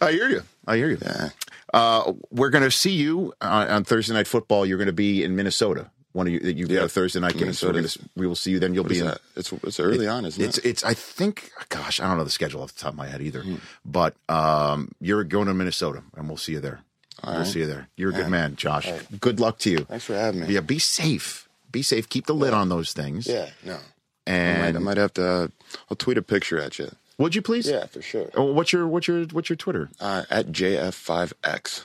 I 0.00 0.10
hear 0.12 0.28
you. 0.28 0.42
I 0.66 0.76
hear 0.76 0.90
you. 0.90 0.98
Yeah. 1.00 1.28
Uh, 1.72 2.12
we're 2.30 2.50
going 2.50 2.64
to 2.64 2.70
see 2.70 2.92
you 2.92 3.32
on, 3.40 3.68
on 3.68 3.84
Thursday 3.84 4.14
Night 4.14 4.26
Football. 4.26 4.66
You're 4.66 4.78
going 4.78 4.86
to 4.86 4.92
be 4.92 5.22
in 5.24 5.36
Minnesota. 5.36 5.90
One 6.16 6.26
of 6.26 6.32
you, 6.32 6.40
that 6.40 6.54
got 6.54 6.70
Yeah. 6.70 6.84
a 6.84 6.88
Thursday 6.88 7.20
night 7.20 7.36
game. 7.36 7.52
So 7.52 7.70
we 8.16 8.26
will 8.26 8.34
see 8.34 8.50
you 8.50 8.58
then. 8.58 8.72
You'll 8.72 8.84
be 8.84 9.00
in. 9.00 9.04
that? 9.06 9.20
It's 9.36 9.52
it's 9.52 9.78
early 9.78 10.06
on, 10.08 10.24
isn't 10.24 10.42
It's 10.42 10.56
it? 10.56 10.64
it's. 10.64 10.82
I 10.82 10.94
think. 10.94 11.50
Gosh, 11.68 12.00
I 12.00 12.06
don't 12.08 12.16
know 12.16 12.24
the 12.24 12.30
schedule 12.30 12.62
off 12.62 12.72
the 12.74 12.80
top 12.80 12.92
of 12.92 12.96
my 12.96 13.06
head 13.06 13.20
either. 13.20 13.42
Hmm. 13.42 13.56
But 13.84 14.14
um, 14.30 14.92
you're 14.98 15.24
going 15.24 15.46
to 15.48 15.52
Minnesota, 15.54 16.02
and 16.16 16.26
we'll 16.28 16.38
see 16.38 16.52
you 16.52 16.60
there. 16.60 16.80
we'll 17.22 17.36
right. 17.36 17.46
see 17.46 17.58
you 17.60 17.66
there. 17.66 17.88
You're 17.96 18.10
a 18.10 18.14
good 18.14 18.20
Yeah. 18.22 18.28
man, 18.30 18.56
Josh. 18.56 18.90
Good 19.20 19.40
luck 19.40 19.58
to 19.60 19.70
you. 19.70 19.80
Thanks 19.84 20.06
for 20.06 20.14
having 20.14 20.40
me. 20.40 20.46
Yeah, 20.46 20.60
be 20.60 20.78
safe. 20.78 21.48
Be 21.70 21.82
safe. 21.82 22.08
Keep 22.08 22.24
the 22.26 22.34
lid 22.34 22.54
on 22.54 22.70
those 22.70 22.94
things. 22.94 23.26
Yeah, 23.26 23.50
no. 23.62 23.74
I 23.74 23.76
might, 23.76 24.32
And 24.32 24.76
I 24.78 24.80
might 24.80 24.96
have 24.96 25.12
to. 25.14 25.26
Uh, 25.26 25.48
I'll 25.90 25.96
tweet 25.98 26.16
a 26.16 26.22
picture 26.22 26.58
at 26.58 26.78
you. 26.78 26.90
would 27.18 27.34
you 27.34 27.42
please? 27.42 27.68
Yeah, 27.68 27.84
for 27.86 28.00
sure. 28.00 28.30
Oh, 28.34 28.44
what's 28.54 28.72
your 28.72 28.88
what's 28.88 29.06
your 29.06 29.24
what's 29.26 29.50
your 29.50 29.56
Twitter? 29.58 29.90
Uh, 30.00 30.24
at 30.30 30.46
JF5X. 30.46 31.84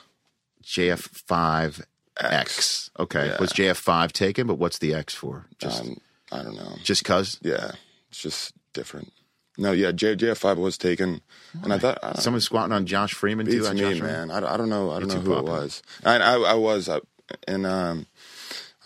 JF5X. 2.20 2.90
Okay. 2.98 3.26
Yeah. 3.28 3.38
Was 3.40 3.52
JF5 3.52 4.12
taken, 4.12 4.46
but 4.46 4.54
what's 4.58 4.78
the 4.78 4.94
X 4.94 5.14
for? 5.14 5.46
Just 5.58 5.82
Um, 5.82 5.96
I 6.30 6.42
don't 6.42 6.56
know. 6.56 6.76
just 6.82 7.04
cuz? 7.04 7.38
Yeah, 7.42 7.72
it's 8.10 8.20
just 8.20 8.52
different. 8.72 9.12
No, 9.58 9.72
yeah, 9.72 9.92
J, 9.92 10.16
JF5 10.16 10.56
was 10.56 10.78
taken, 10.78 11.20
and 11.62 11.72
I 11.74 11.78
thought 11.78 11.98
I 12.02 12.14
Someone 12.14 12.40
squatting 12.40 12.72
on 12.72 12.86
Josh 12.86 13.12
Freeman 13.12 13.44
too. 13.46 13.58
It's 13.64 13.70
me, 13.72 13.80
Josh 13.80 14.00
man. 14.00 14.30
I, 14.30 14.38
I 14.54 14.56
don't 14.56 14.70
know. 14.70 14.90
I 14.90 14.98
don't 14.98 15.10
You're 15.10 15.18
know 15.18 15.24
who 15.24 15.34
popular. 15.34 15.58
it 15.58 15.62
was. 15.64 15.82
I, 16.04 16.16
I, 16.18 16.34
I 16.38 16.54
was, 16.54 16.88
I, 16.88 17.00
and 17.46 17.66
um, 17.66 18.06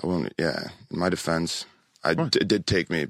I 0.03 0.07
won't. 0.09 0.35
Yeah, 0.39 0.71
in 0.91 0.99
my 0.99 1.09
defense, 1.09 1.67
I 2.03 2.15
d- 2.15 2.41
did 2.45 2.67
take 2.67 2.91
me 2.91 3.07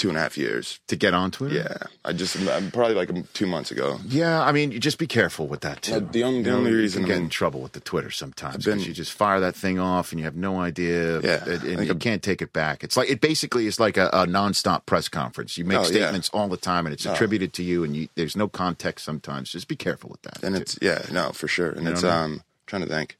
two 0.00 0.08
and 0.08 0.16
a 0.16 0.20
half 0.20 0.38
years. 0.38 0.80
to 0.88 0.96
get 0.96 1.12
on 1.14 1.30
Twitter. 1.30 1.54
Yeah, 1.56 1.76
I 2.04 2.12
just 2.14 2.34
I'm 2.48 2.70
probably 2.70 2.94
like 2.94 3.10
um, 3.10 3.28
two 3.34 3.46
months 3.46 3.70
ago. 3.70 3.98
Yeah, 4.06 4.42
I 4.42 4.50
mean, 4.52 4.72
you 4.72 4.80
just 4.80 4.98
be 4.98 5.06
careful 5.06 5.46
with 5.46 5.60
that 5.60 5.82
too. 5.82 5.94
Uh, 5.94 6.00
the 6.00 6.24
only- 6.24 6.42
the 6.42 6.50
You 6.50 6.56
only 6.56 6.70
you 6.70 6.78
reason, 6.78 7.04
I 7.04 7.06
get 7.08 7.14
mean- 7.16 7.24
in 7.24 7.28
trouble 7.30 7.60
with 7.60 7.72
the 7.72 7.80
Twitter 7.80 8.10
sometimes 8.10 8.64
because 8.64 8.86
you 8.86 8.94
just 8.94 9.12
fire 9.12 9.40
that 9.40 9.54
thing 9.54 9.78
off 9.78 10.10
and 10.12 10.18
you 10.18 10.24
have 10.24 10.36
no 10.36 10.58
idea. 10.60 11.20
Yeah, 11.20 11.44
and, 11.44 11.62
and 11.64 11.80
you 11.84 11.92
I'm- 11.92 11.98
can't 11.98 12.22
take 12.22 12.40
it 12.42 12.52
back. 12.52 12.82
It's 12.82 12.96
like 12.96 13.10
it 13.10 13.20
basically 13.20 13.66
is 13.66 13.78
like 13.78 13.96
a, 13.98 14.06
a 14.12 14.26
nonstop 14.26 14.86
press 14.86 15.08
conference. 15.08 15.58
You 15.58 15.64
make 15.66 15.78
Oh, 15.78 15.82
yeah. 15.82 15.86
statements 15.88 16.30
all 16.32 16.48
the 16.48 16.56
time, 16.56 16.86
and 16.86 16.92
it's 16.94 17.04
No. 17.04 17.12
attributed 17.12 17.52
to 17.54 17.62
you, 17.62 17.84
and 17.84 17.94
you, 17.94 18.08
there's 18.16 18.36
no 18.36 18.48
context 18.48 19.04
sometimes. 19.04 19.52
Just 19.52 19.68
be 19.68 19.76
careful 19.76 20.08
with 20.10 20.22
that. 20.22 20.42
And 20.42 20.54
too. 20.56 20.62
it's 20.62 20.78
yeah, 20.80 21.02
no, 21.12 21.30
for 21.32 21.46
sure. 21.46 21.70
And 21.70 21.84
You 21.86 21.92
it's 21.92 22.02
I 22.04 22.22
um 22.24 22.42
trying 22.66 22.82
to 22.82 22.88
think. 22.88 23.16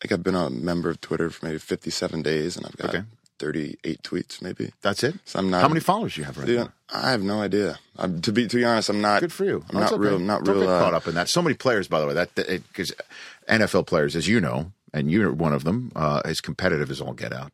I 0.00 0.06
think 0.08 0.12
I've 0.12 0.22
been 0.22 0.34
a 0.34 0.50
member 0.50 0.90
of 0.90 1.00
Twitter 1.00 1.30
for 1.30 1.46
maybe 1.46 1.58
57 1.58 2.22
days, 2.22 2.56
and 2.56 2.66
I've 2.66 2.76
got 2.76 2.88
Okay. 2.94 3.04
38 3.38 4.02
tweets, 4.02 4.40
maybe. 4.42 4.72
that's 4.82 5.02
it. 5.02 5.14
So 5.24 5.38
I'm 5.38 5.50
not. 5.50 5.62
How 5.62 5.68
many 5.68 5.80
followers 5.80 6.14
do 6.14 6.20
you 6.20 6.24
have 6.24 6.38
right 6.38 6.46
Dude, 6.46 6.58
now? 6.60 6.72
I 6.92 7.10
have 7.10 7.22
no 7.22 7.40
idea. 7.40 7.78
I'm, 7.96 8.20
to 8.22 8.32
be 8.32 8.46
to 8.46 8.56
be 8.56 8.64
honest, 8.64 8.88
I'm 8.88 9.00
not. 9.00 9.20
Good 9.20 9.32
for 9.32 9.44
you. 9.44 9.64
I'm 9.70 9.80
not 9.80 9.92
okay. 9.92 10.00
real. 10.00 10.18
Not 10.18 10.44
Don't 10.44 10.56
real. 10.56 10.66
get 10.66 10.74
uh, 10.74 10.80
caught 10.80 10.94
up 10.94 11.06
in 11.06 11.14
that. 11.14 11.28
So 11.28 11.42
many 11.42 11.54
players, 11.54 11.88
by 11.88 12.00
the 12.00 12.06
way, 12.06 12.14
that 12.14 12.34
because 12.34 12.92
NFL 13.48 13.86
players, 13.86 14.16
as 14.16 14.28
you 14.28 14.40
know, 14.40 14.72
and 14.92 15.10
you're 15.10 15.32
one 15.32 15.52
of 15.52 15.64
them, 15.64 15.92
uh, 15.96 16.22
as 16.24 16.40
competitive 16.40 16.90
as 16.90 17.00
all 17.00 17.12
get 17.12 17.32
out. 17.32 17.52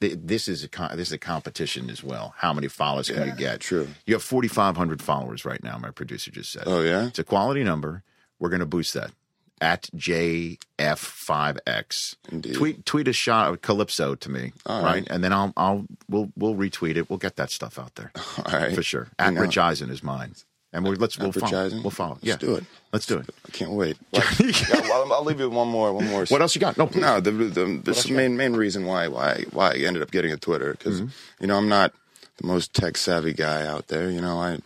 This 0.00 0.48
is 0.48 0.64
a 0.64 0.96
this 0.96 1.08
is 1.08 1.12
a 1.12 1.18
competition 1.18 1.88
as 1.88 2.04
well. 2.04 2.34
How 2.36 2.52
many 2.52 2.68
followers 2.68 3.10
can 3.10 3.26
you 3.26 3.34
get? 3.34 3.60
true. 3.60 3.88
You 4.04 4.14
have 4.14 4.22
4,500 4.22 5.00
followers 5.00 5.46
right 5.46 5.62
now. 5.64 5.78
My 5.78 5.90
producer 5.90 6.30
just 6.30 6.52
said. 6.52 6.64
Oh, 6.66 6.82
yeah? 6.82 7.06
it's 7.06 7.18
a 7.18 7.24
quality 7.24 7.64
number. 7.64 8.02
We're 8.38 8.50
going 8.50 8.60
to 8.60 8.66
boost 8.66 8.92
that 8.92 9.12
at 9.60 9.88
JF5X. 9.96 12.16
Indeed. 12.30 12.54
Tweet 12.54 12.86
tweet 12.86 13.08
a 13.08 13.12
shot 13.12 13.52
of 13.52 13.62
Calypso 13.62 14.14
to 14.14 14.30
me, 14.30 14.52
All 14.66 14.82
right? 14.82 14.94
right. 14.94 15.06
And 15.10 15.22
then 15.24 15.32
I'll 15.32 15.52
I'll 15.56 15.86
we'll 16.08 16.30
we'll 16.36 16.54
retweet 16.54 16.96
it. 16.96 17.10
We'll 17.10 17.18
get 17.18 17.36
that 17.36 17.50
stuff 17.50 17.78
out 17.78 17.94
there 17.96 18.12
All 18.46 18.52
right. 18.52 18.74
for 18.74 18.82
sure. 18.82 19.08
At 19.18 19.34
Rich 19.34 19.58
Eisen 19.58 19.90
is 19.90 20.02
mine, 20.02 20.34
and 20.72 20.84
we're 20.84 20.94
let's 20.96 21.18
we'll 21.18 21.32
follow. 21.32 21.68
We'll 21.82 21.90
follow. 21.90 22.14
Let's 22.14 22.24
yeah, 22.24 22.36
do 22.36 22.54
it. 22.56 22.64
Let's 22.92 23.06
do 23.06 23.18
it. 23.18 23.28
I 23.46 23.50
can't 23.50 23.72
wait. 23.72 23.96
Yeah, 24.40 24.80
I'll, 24.92 25.12
I'll 25.12 25.24
leave 25.24 25.40
you 25.40 25.50
one 25.50 25.68
more. 25.68 25.92
One 25.92 26.06
more. 26.08 26.24
What 26.28 26.40
else 26.40 26.54
you 26.54 26.60
got? 26.60 26.78
No, 26.78 26.86
please. 26.86 27.02
No, 27.02 27.20
the, 27.20 27.30
the, 27.30 27.64
the 27.84 28.12
main 28.12 28.36
main 28.36 28.54
reason 28.54 28.86
why 28.86 29.08
why 29.08 29.44
why 29.52 29.72
I 29.72 29.76
ended 29.78 30.02
up 30.02 30.10
getting 30.10 30.32
a 30.32 30.36
Twitter 30.36 30.72
because 30.72 31.00
Mm-hmm. 31.00 31.42
you 31.42 31.46
know 31.48 31.56
I'm 31.56 31.68
not 31.68 31.92
the 32.38 32.46
most 32.46 32.72
tech 32.74 32.96
savvy 32.96 33.32
guy 33.32 33.66
out 33.66 33.88
there. 33.88 34.10
You 34.10 34.20
know 34.20 34.38
I 34.40 34.58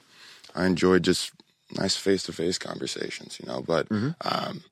I 0.54 0.66
enjoy 0.66 0.98
just 0.98 1.32
nice 1.76 1.96
face 1.96 2.22
to 2.24 2.32
face 2.32 2.58
conversations. 2.58 3.38
You 3.40 3.46
know, 3.50 3.62
but 3.66 3.88
Mm-hmm. 3.88 4.10
um, 4.22 4.62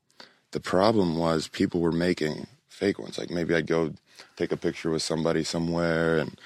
the 0.52 0.60
problem 0.60 1.16
was 1.16 1.48
people 1.48 1.80
were 1.80 1.92
making 1.92 2.46
fake 2.68 2.98
ones. 2.98 3.18
Like 3.18 3.30
maybe 3.30 3.54
I'd 3.54 3.66
go 3.66 3.92
take 4.36 4.52
a 4.52 4.56
picture 4.56 4.90
with 4.90 5.02
somebody 5.02 5.44
somewhere 5.44 6.18
and. 6.18 6.38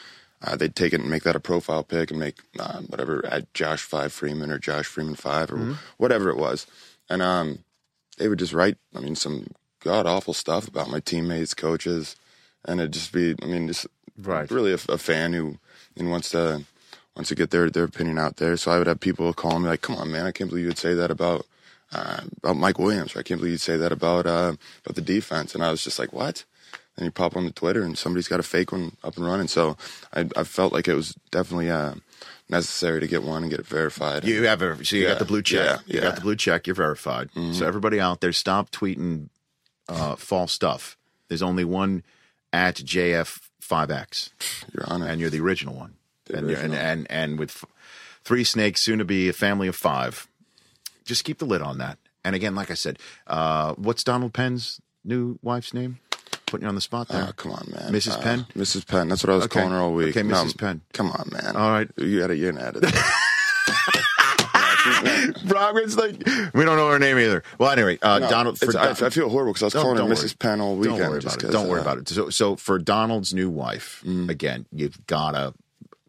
Uh, 0.47 0.57
they'd 0.57 0.77
take 0.77 0.93
it 0.93 1.01
and 1.01 1.09
make 1.09 1.23
that 1.23 1.37
a 1.37 1.41
profile 1.41 1.83
pic 1.83 2.11
and 2.11 2.21
make 2.21 2.35
uh, 2.61 2.81
whatever 2.89 3.25
at 3.25 3.55
Josh 3.55 3.81
Five 3.81 4.13
Freeman 4.13 4.51
or 4.51 4.59
Josh 4.59 4.85
Freeman 4.85 5.15
Five 5.15 5.51
or 5.51 5.57
Mm-hmm. 5.57 5.73
whatever 5.97 6.29
it 6.29 6.37
was, 6.37 6.67
and 7.09 7.23
um, 7.23 7.61
they 8.19 8.29
would 8.29 8.41
just 8.41 8.53
write. 8.53 8.77
I 8.95 9.01
mean, 9.01 9.17
some 9.17 9.47
god 9.81 10.05
awful 10.07 10.35
stuff 10.35 10.69
about 10.69 10.91
my 10.91 11.01
teammates, 11.01 11.55
coaches, 11.55 12.15
and 12.67 12.79
it'd 12.79 12.93
just 12.93 13.11
be. 13.11 13.35
I 13.43 13.47
mean, 13.47 13.69
just 13.69 13.87
Right. 14.19 14.51
really 14.51 14.73
a, 14.73 14.79
a 14.91 14.99
fan 14.99 15.33
who 15.33 15.57
you 15.95 16.05
know, 16.05 16.11
wants 16.11 16.29
to 16.33 16.65
wants 17.17 17.31
to 17.31 17.35
get 17.35 17.51
their 17.51 17.71
their 17.71 17.85
opinion 17.85 18.19
out 18.19 18.37
there. 18.37 18.59
So 18.59 18.71
I 18.71 18.77
would 18.77 18.87
have 18.87 19.01
people 19.01 19.33
calling 19.33 19.63
me 19.63 19.71
like, 19.71 19.81
"Come 19.81 19.97
on, 19.97 20.13
man! 20.13 20.27
I 20.27 20.33
can't 20.33 20.51
believe 20.51 20.65
you 20.65 20.69
would 20.71 20.79
say 20.79 20.93
that 20.93 21.11
about 21.11 21.47
uh, 21.95 22.21
about 22.43 22.57
Mike 22.57 22.79
Williams. 22.79 23.15
Or 23.15 23.21
I 23.21 23.23
can't 23.23 23.39
believe 23.41 23.53
you'd 23.53 23.61
say 23.61 23.77
that 23.77 23.93
about 23.93 24.27
uh, 24.27 24.55
about 24.85 24.95
the 24.97 25.01
defense." 25.03 25.55
And 25.55 25.63
I 25.65 25.71
was 25.71 25.83
just 25.85 25.99
like, 25.99 26.13
"What?" 26.13 26.45
And 26.97 27.05
you 27.07 27.11
pop 27.11 27.37
on 27.37 27.45
the 27.45 27.51
Twitter, 27.51 27.83
and 27.83 27.99
somebody's 27.99 28.29
got 28.29 28.39
a 28.41 28.45
fake 28.45 28.71
one 28.73 28.97
up 29.03 29.17
and 29.17 29.27
running. 29.27 29.49
So 29.49 29.77
I, 30.13 30.29
I 30.37 30.45
felt 30.45 30.73
like 30.73 30.87
it 30.87 30.95
was 30.95 31.17
definitely 31.33 31.69
uh, 31.71 31.95
necessary 32.49 33.01
to 33.01 33.07
get 33.09 33.25
one 33.25 33.43
and 33.43 33.51
get 33.51 33.59
it 33.59 33.67
verified. 33.67 34.23
You 34.25 34.45
have 34.45 34.63
a 34.63 34.85
so 34.85 34.95
you 34.97 35.07
got 35.09 35.19
the 35.19 35.25
blue 35.25 35.43
check. 35.43 35.81
yeah, 35.87 35.95
You 35.97 36.01
got 36.03 36.15
the 36.15 36.21
blue 36.21 36.37
check. 36.37 36.67
You're 36.69 36.77
verified. 36.77 37.31
So 37.53 37.67
everybody 37.67 37.99
out 38.01 38.21
there, 38.21 38.33
stop 38.33 38.71
tweeting 38.71 39.29
uh, 39.89 40.15
false 40.17 40.53
stuff. 40.53 40.97
There's 41.29 41.43
only 41.43 41.65
one 41.65 42.05
at 42.53 42.77
JF5X, 42.77 44.31
Your 44.73 44.85
Honor. 44.87 45.07
and 45.09 45.21
you're 45.21 45.31
the 45.31 45.41
original 45.41 45.75
one. 45.75 45.95
The 46.27 46.37
and, 46.39 46.49
you're- 46.51 46.63
and 46.63 46.75
and 46.75 47.07
and 47.11 47.39
with 47.39 47.51
f- 47.51 47.65
three 48.23 48.45
snakes, 48.45 48.85
soon 48.85 48.99
to 48.99 49.05
be 49.05 49.29
a 49.29 49.33
family 49.33 49.69
of 49.69 49.77
five. 49.77 50.29
Just 51.05 51.25
keep 51.25 51.39
the 51.39 51.45
lid 51.45 51.63
on 51.63 51.79
that. 51.79 51.99
And 52.25 52.35
again, 52.35 52.55
like 52.55 52.71
I 52.71 52.75
said, 52.75 52.99
uh, 53.27 53.75
what's 53.75 54.03
Donald 54.05 54.33
Penn's 54.33 54.81
new 55.05 55.39
wife's 55.43 55.75
name? 55.75 55.99
Putting 56.47 56.65
you 56.65 56.69
on 56.69 56.75
the 56.75 56.81
spot 56.81 57.09
there. 57.09 57.27
Oh, 57.29 57.33
come 57.33 57.53
on, 57.53 57.67
man. 57.71 57.93
Mrs. 57.93 58.13
Uh, 58.19 58.21
Penn? 58.21 58.47
Mrs. 58.57 58.87
Penn. 58.87 59.09
That's 59.09 59.23
what 59.25 59.33
I 59.33 59.37
was 59.37 59.45
Okay. 59.47 59.61
calling 59.61 59.73
her 59.75 59.81
all 59.81 59.93
week. 59.93 60.17
Okay, 60.17 60.27
Mrs. 60.27 60.57
Penn. 60.57 60.81
Come 60.93 61.11
on, 61.11 61.29
man. 61.33 61.57
All 61.57 61.71
right. 61.71 61.89
You 61.97 62.21
had 62.21 62.29
to 62.29 62.37
you're 62.37 62.53
gonna 62.53 62.65
edit. 62.67 62.85
Robert's 65.47 65.97
like 65.97 66.17
we 66.55 66.65
don't 66.65 66.77
know 66.77 66.91
her 66.91 66.99
name 66.99 67.19
either. 67.19 67.43
Well, 67.59 67.71
anyway, 67.71 67.99
uh, 68.03 68.19
No, 68.21 68.29
Donald. 68.31 68.63
it's- 68.63 68.75
I, 69.03 69.07
I 69.07 69.11
feel 69.11 69.29
horrible 69.29 69.53
because 69.53 69.63
I 69.63 69.67
was 69.67 69.75
calling 69.75 69.97
her 69.97 70.05
Mrs. 70.05 70.39
Penn 70.39 70.61
all 70.61 70.77
weekend. 70.77 70.99
Don't 70.99 71.11
worry 71.11 71.19
about 71.21 71.43
it. 71.45 71.51
Don't 71.51 71.69
worry 71.69 71.79
uh, 71.81 71.83
about 71.83 71.99
it. 71.99 72.09
So, 72.09 72.31
so 72.31 72.57
for 72.57 72.79
Donald's 72.79 73.33
new 73.35 73.49
wife, 73.51 74.03
Mm. 74.07 74.29
again, 74.29 74.67
you've 74.73 75.07
gotta 75.07 75.55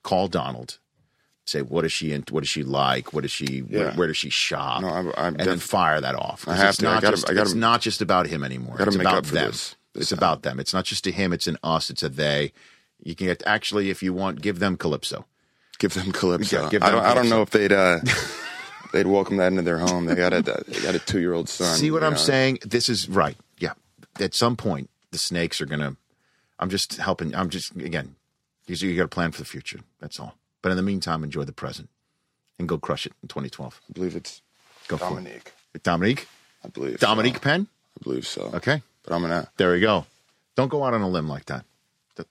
call 0.03 0.27
Donald. 0.27 0.79
Say 1.45 1.61
what 1.61 1.85
is 1.85 1.91
she 1.91 2.11
in, 2.11 2.23
what 2.31 2.43
is 2.43 2.49
she 2.49 2.63
like? 2.63 3.13
What 3.13 3.23
is 3.23 3.31
she? 3.31 3.59
Where, 3.59 3.85
Yeah. 3.89 3.95
where 3.95 4.07
does 4.07 4.17
she 4.17 4.29
shop? 4.31 4.81
No, 4.81 4.87
I'm- 4.89 5.11
I'm 5.15 5.35
and 5.35 5.47
then 5.47 5.59
fire 5.59 6.01
that 6.01 6.15
off 6.15 6.47
I 6.47 6.55
have 6.55 6.69
it's 6.69 6.77
to. 6.79 6.87
I 6.87 6.93
Not 6.95 7.01
gotta- 7.03 7.15
just, 7.17 7.29
I 7.29 7.33
gotta- 7.33 7.41
it's 7.43 7.53
not 7.53 7.81
just 7.81 8.01
about 8.01 8.25
him 8.27 8.43
anymore. 8.43 8.77
it's 8.79 8.95
about 8.95 9.25
them. 9.25 9.45
this. 9.51 9.75
It's 9.93 10.09
This 10.09 10.11
about 10.11 10.41
them. 10.41 10.59
It's 10.59 10.73
not 10.73 10.85
just 10.85 11.05
a 11.07 11.11
him. 11.11 11.31
It's 11.31 11.47
an 11.47 11.57
us. 11.63 11.89
It's 11.89 12.01
a 12.03 12.09
they. 12.09 12.51
You 13.03 13.15
can 13.15 13.27
get 13.27 13.43
actually, 13.45 13.89
if 13.91 14.01
you 14.03 14.11
want, 14.11 14.41
give 14.41 14.59
them 14.59 14.75
Calypso. 14.75 15.25
Give 15.77 15.93
them 15.93 16.11
Calypso. 16.11 16.63
Yeah, 16.63 16.69
give 16.69 16.83
I 16.83 16.91
don't. 16.91 17.05
I 17.05 17.13
don't 17.13 17.29
know 17.29 17.41
if 17.43 17.51
they'd. 17.51 17.71
Uh, 17.71 17.99
they'd 18.93 19.07
welcome 19.07 19.37
that 19.37 19.47
into 19.47 19.61
their 19.61 19.77
home. 19.79 20.05
They 20.05 20.15
got 20.15 20.33
a. 20.33 20.41
They 20.41 20.81
got 20.81 20.95
a 20.95 20.99
two 20.99 21.19
year 21.19 21.33
old 21.33 21.47
son. 21.47 21.77
See 21.77 21.91
what 21.91 22.03
I'm 22.03 22.13
know. 22.13 22.17
saying? 22.17 22.59
This 22.65 22.89
is 22.89 23.07
right. 23.07 23.37
Yeah. 23.59 23.73
At 24.19 24.33
some 24.33 24.55
point, 24.55 24.89
the 25.11 25.17
snakes 25.17 25.61
are 25.61 25.65
gonna. 25.65 25.95
I'm 26.59 26.69
just 26.69 26.97
helping. 26.97 27.35
I'm 27.35 27.49
just 27.49 27.75
again. 27.75 28.15
You 28.67 28.75
you 28.89 28.95
got 28.97 29.03
to 29.03 29.07
plan 29.09 29.31
for 29.31 29.39
the 29.39 29.45
future. 29.45 29.79
That's 30.01 30.19
all. 30.19 30.35
But 30.65 30.71
in 30.71 30.77
the 30.77 30.81
meantime, 30.83 31.23
enjoy 31.23 31.43
the 31.43 31.51
present 31.53 31.89
and 32.57 32.67
go 32.67 32.79
crush 32.79 33.05
it 33.05 33.13
in 33.21 33.27
2012. 33.27 33.81
I 33.87 33.93
believe 33.93 34.15
it's 34.15 34.41
Go 34.87 34.97
for 34.97 35.05
it. 35.05 35.09
Dominique. 35.09 35.51
Dominique. 35.83 36.27
I 36.63 36.69
believe 36.69 36.99
Dominique 36.99 37.35
So. 37.35 37.39
Penn. 37.41 37.67
I 37.99 38.03
believe 38.03 38.25
so. 38.25 38.49
Okay. 38.51 38.81
But 39.03 39.13
I'm 39.13 39.21
gonna. 39.21 39.47
There 39.57 39.71
we 39.73 39.79
go. 39.79 40.07
Don't 40.55 40.69
go 40.69 40.83
out 40.83 40.95
on 40.95 41.01
a 41.03 41.07
limb 41.07 41.29
like 41.29 41.45
that. 41.45 41.65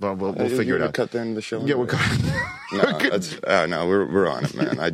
We'll, 0.00 0.14
we'll, 0.16 0.32
we'll 0.32 0.48
figure 0.48 0.74
it 0.74 0.82
out. 0.82 0.94
Cut 0.94 1.12
the 1.12 1.20
end 1.20 1.28
of 1.28 1.34
the 1.36 1.42
show. 1.42 1.64
Yeah, 1.64 1.76
we'll 1.76 1.86
No, 2.72 2.98
that's, 3.08 3.38
uh, 3.44 3.66
no, 3.66 3.86
we're 3.86 4.12
we're 4.12 4.28
on 4.28 4.46
it, 4.46 4.54
man. 4.56 4.80
I 4.80 4.90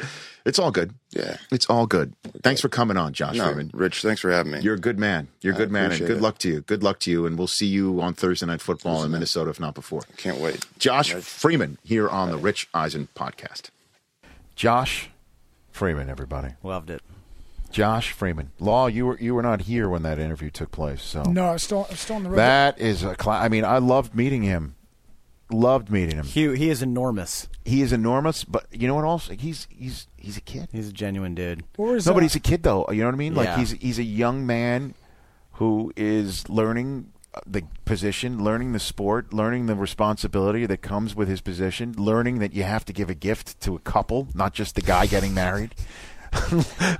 It's 0.46 0.60
all 0.60 0.70
good. 0.70 0.94
Yeah. 1.10 1.36
It's 1.50 1.66
all 1.66 1.86
good. 1.86 2.12
Thanks 2.42 2.60
for 2.60 2.68
coming 2.68 2.96
on, 2.96 3.12
Josh 3.12 3.36
No, 3.36 3.46
Freeman. 3.46 3.70
Rich, 3.72 4.02
thanks 4.02 4.20
for 4.20 4.30
having 4.30 4.52
me. 4.52 4.60
You're 4.60 4.74
a 4.74 4.78
good 4.78 4.98
man. 4.98 5.28
You're 5.40 5.54
a 5.54 5.56
good 5.56 5.70
man, 5.70 5.90
and 5.92 5.98
good 6.00 6.18
it. 6.18 6.20
luck 6.22 6.38
to 6.38 6.48
you. 6.48 6.60
Good 6.62 6.82
luck 6.82 6.98
to 7.00 7.10
you, 7.10 7.26
and 7.26 7.38
we'll 7.38 7.46
see 7.46 7.66
you 7.66 8.00
on 8.00 8.14
Thursday 8.14 8.46
Night 8.46 8.60
Football 8.60 9.04
in 9.04 9.10
Minnesota, 9.10 9.50
if 9.50 9.58
not 9.60 9.74
before. 9.74 10.02
Can't 10.16 10.38
wait. 10.38 10.66
Josh 10.78 11.12
Freeman 11.14 11.78
here 11.82 12.08
on 12.08 12.30
the 12.30 12.36
Rich 12.38 12.68
Eisen 12.74 13.08
podcast. 13.14 13.70
Josh 14.56 15.10
Freeman, 15.70 16.10
everybody. 16.10 16.54
Loved 16.62 16.90
it. 16.90 17.02
Josh 17.70 18.12
Freeman. 18.12 18.50
Law, 18.58 18.86
you 18.86 19.06
were 19.06 19.18
you 19.20 19.34
were 19.34 19.42
not 19.42 19.62
here 19.62 19.88
when 19.88 20.02
that 20.02 20.18
interview 20.18 20.50
took 20.50 20.70
place, 20.72 21.02
so 21.02 21.22
No, 21.22 21.50
I'm 21.50 21.58
still, 21.58 21.86
I'm 21.90 21.96
still 21.96 22.16
on 22.16 22.22
the 22.24 22.30
road. 22.30 22.36
that 22.38 22.80
is 22.80 23.02
a 23.02 23.14
cla- 23.14 23.38
I 23.40 23.48
mean, 23.48 23.64
I 23.64 23.76
loved 23.78 24.14
meeting 24.14 24.42
him. 24.42 24.74
Loved 25.50 25.90
meeting 25.90 26.16
him. 26.16 26.24
He 26.26 26.54
he 26.56 26.68
is 26.68 26.82
enormous. 26.82 27.48
He 27.64 27.80
is 27.80 27.92
enormous, 27.92 28.44
but 28.44 28.66
you 28.70 28.86
know 28.86 28.94
what 28.94 29.04
else? 29.04 29.28
He's 29.28 29.66
he's 29.70 30.06
he's 30.16 30.36
a 30.36 30.42
kid. 30.42 30.68
He's 30.72 30.88
a 30.88 30.92
genuine 30.92 31.34
dude. 31.34 31.64
What 31.76 31.92
was, 31.94 32.06
No, 32.06 32.12
but 32.12 32.22
he's 32.22 32.34
a 32.36 32.40
kid 32.40 32.62
though. 32.62 32.86
You 32.90 33.00
know 33.00 33.06
what 33.06 33.14
I 33.14 33.18
mean? 33.18 33.34
Like 33.34 33.46
Yeah. 33.46 33.56
he's 33.58 33.70
he's 33.72 33.98
a 33.98 34.02
young 34.04 34.44
man 34.46 34.94
who 35.52 35.90
is 35.96 36.48
learning 36.50 37.12
uh, 37.34 37.40
the 37.46 37.62
position, 37.86 38.44
learning 38.44 38.72
the 38.72 38.78
sport, 38.78 39.32
learning 39.32 39.66
the 39.66 39.74
responsibility 39.74 40.66
that 40.66 40.82
comes 40.82 41.14
with 41.16 41.28
his 41.28 41.40
position, 41.40 41.94
learning 41.96 42.40
that 42.40 42.52
you 42.52 42.64
have 42.64 42.84
to 42.84 42.92
give 42.92 43.08
a 43.08 43.14
gift 43.14 43.58
to 43.62 43.74
a 43.74 43.78
couple, 43.80 44.28
not 44.34 44.52
just 44.52 44.74
the 44.74 44.82
guy 44.82 45.06
getting 45.06 45.32
married. 45.32 45.74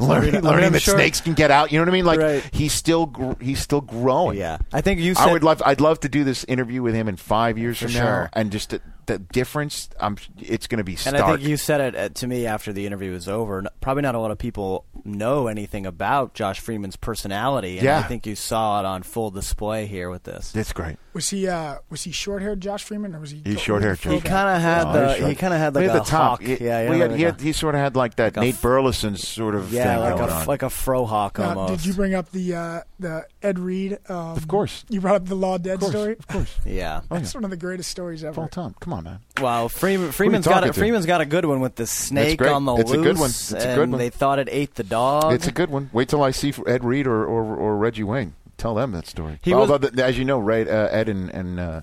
learning, 0.01 0.37
I 0.37 0.41
mean, 0.41 0.43
learning 0.43 0.65
I'm 0.67 0.73
that 0.73 0.83
sure- 0.83 0.95
snakes 0.95 1.21
can 1.21 1.35
get 1.35 1.51
out. 1.51 1.73
You 1.73 1.79
know 1.79 1.83
what 1.83 1.89
I 1.89 1.93
mean? 1.93 2.05
Like 2.07 2.21
Right. 2.21 2.51
he's 2.53 2.73
still 2.73 3.07
gr- 3.07 3.33
he's 3.41 3.61
still 3.61 3.81
growing. 3.81 4.39
Yeah, 4.39 4.59
I 4.73 4.81
think 4.81 5.01
you. 5.01 5.15
Said, 5.15 5.29
I 5.29 5.33
would 5.33 5.45
love. 5.45 5.63
I'd 5.65 5.81
love 5.81 6.01
to 6.01 6.09
do 6.09 6.25
this 6.25 6.45
interview 6.45 6.83
with 6.83 6.95
him 6.95 7.09
in 7.09 7.17
five 7.17 7.59
years 7.59 7.79
from 7.79 7.93
now, 7.93 8.29
and 8.33 8.51
just 8.51 8.71
the, 8.71 8.81
the 9.09 9.19
difference. 9.19 9.89
I'm. 9.99 10.17
It's 10.39 10.69
going 10.69 10.79
to 10.79 10.85
be 10.85 10.97
And. 11.05 11.17
I 11.17 11.27
think 11.37 11.43
you 11.49 11.57
said 11.57 11.81
it 11.81 11.97
uh, 11.97 12.09
to 12.21 12.27
me 12.29 12.47
after 12.47 12.73
the 12.73 12.87
interview 12.87 13.11
was 13.13 13.29
over. 13.29 13.65
Probably 13.81 14.03
not 14.03 14.15
a 14.15 14.19
lot 14.21 14.31
of 14.31 14.39
people 14.39 14.85
know 15.05 15.49
anything 15.49 15.85
about 15.87 16.35
Josh 16.35 16.61
Freeman's 16.61 16.95
personality, 16.97 17.79
and 17.79 17.85
Yeah. 17.85 17.99
I 17.99 18.03
think 18.03 18.27
you 18.27 18.37
saw 18.37 18.79
it 18.81 18.87
on 18.87 19.03
full 19.03 19.31
display 19.33 19.87
here 19.87 20.09
with 20.11 20.23
this. 20.23 20.55
It's 20.55 20.73
great. 20.73 20.97
Was 21.13 21.31
he 21.31 21.49
uh, 21.49 21.79
was 21.91 22.05
he 22.05 22.13
short 22.13 22.43
haired 22.43 22.61
Josh 22.61 22.85
Freeman 22.85 23.15
or 23.15 23.19
was 23.21 23.33
he? 23.33 23.43
He's 23.45 23.61
short-haired. 23.61 23.99
He 23.99 24.21
kind 24.21 24.55
of 24.57 24.63
had 24.63 24.87
Oh, 24.87 24.93
the 25.19 25.29
he 25.29 25.35
kind 25.35 25.53
of 25.53 25.59
had 25.59 25.75
like 25.75 25.83
He 25.85 25.91
a 25.91 25.95
the 25.95 25.99
top. 26.01 26.41
hawk. 26.41 26.43
yeah, 26.43 26.57
yeah, 26.61 26.85
well, 26.85 26.93
he, 26.93 27.01
had, 27.01 27.11
he, 27.17 27.23
had, 27.23 27.41
he 27.41 27.53
sort 27.53 27.75
of 27.75 27.81
had 27.81 27.97
like 27.97 28.15
that 28.17 28.37
a 28.37 28.41
Nate 28.41 28.55
f- 28.55 28.63
Burleson 28.63 29.17
sort 29.17 29.57
of 29.57 29.73
yeah, 29.73 29.95
thing 29.95 30.01
like 30.05 30.17
going 30.17 30.31
a 30.31 30.33
on. 30.35 30.47
like 30.47 30.63
a 30.63 30.71
fro 30.71 31.07
hawk 31.07 31.39
Now, 31.39 31.49
almost. 31.59 31.83
did 31.83 31.87
you 31.87 31.95
bring 31.95 32.15
up 32.15 32.31
the 32.31 32.55
uh, 32.55 32.81
the 33.01 33.27
Ed 33.43 33.59
Reed? 33.59 33.99
Um, 34.09 34.17
Of 34.37 34.47
course. 34.47 34.85
You 34.91 35.01
brought 35.01 35.17
up 35.17 35.27
the 35.27 35.35
Law 35.35 35.59
Dead 35.59 35.75
of 35.75 35.81
course, 35.81 35.93
story. 35.93 36.13
of 36.19 36.27
course. 36.29 36.55
yeah. 36.65 37.01
Oh, 37.11 37.17
yeah. 37.17 37.27
One 37.33 37.45
of 37.45 37.51
the 37.51 37.57
greatest 37.57 37.91
stories 37.91 38.23
ever. 38.23 38.35
Full 38.35 38.49
time. 38.49 38.77
Come 38.79 38.93
on, 38.93 38.98
man. 39.01 39.21
Wow, 39.41 39.69
Freeman, 39.69 40.13
Freeman's 40.13 40.47
got 40.47 40.65
a, 40.65 40.69
to? 40.69 40.73
Freeman's 40.73 41.07
got 41.07 41.21
a 41.21 41.27
good 41.27 41.45
one 41.45 41.61
with 41.61 41.75
the 41.77 41.87
snake 41.87 42.41
on 42.43 42.65
the 42.65 42.75
It's 42.77 42.91
a 42.91 42.95
loose. 42.95 43.05
good 43.05 43.19
one. 43.19 43.31
It's 43.31 43.53
a 43.53 43.75
good 43.75 43.91
one. 43.91 43.99
They 43.99 44.11
thought 44.11 44.39
it 44.39 44.49
ate 44.51 44.75
the 44.75 44.83
dog. 44.85 45.33
It's 45.33 45.47
a 45.47 45.53
good 45.53 45.71
one. 45.71 45.91
Wait 45.93 46.09
till 46.09 46.23
I 46.23 46.31
see 46.31 46.53
Ed 46.67 46.85
Reed 46.85 47.07
or, 47.07 47.25
or, 47.25 47.57
or 47.57 47.77
Reggie 47.77 48.03
Wayne. 48.05 48.35
Tell 48.57 48.75
them 48.75 48.93
that 48.93 49.07
story. 49.07 49.39
He 49.43 49.55
was- 49.55 49.71
Although, 49.71 49.89
as 50.03 50.19
you 50.19 50.25
know, 50.25 50.39
Ray, 50.39 50.63
uh, 50.69 50.89
Ed 50.89 51.09
and, 51.09 51.31
and 51.31 51.61
uh, 51.61 51.81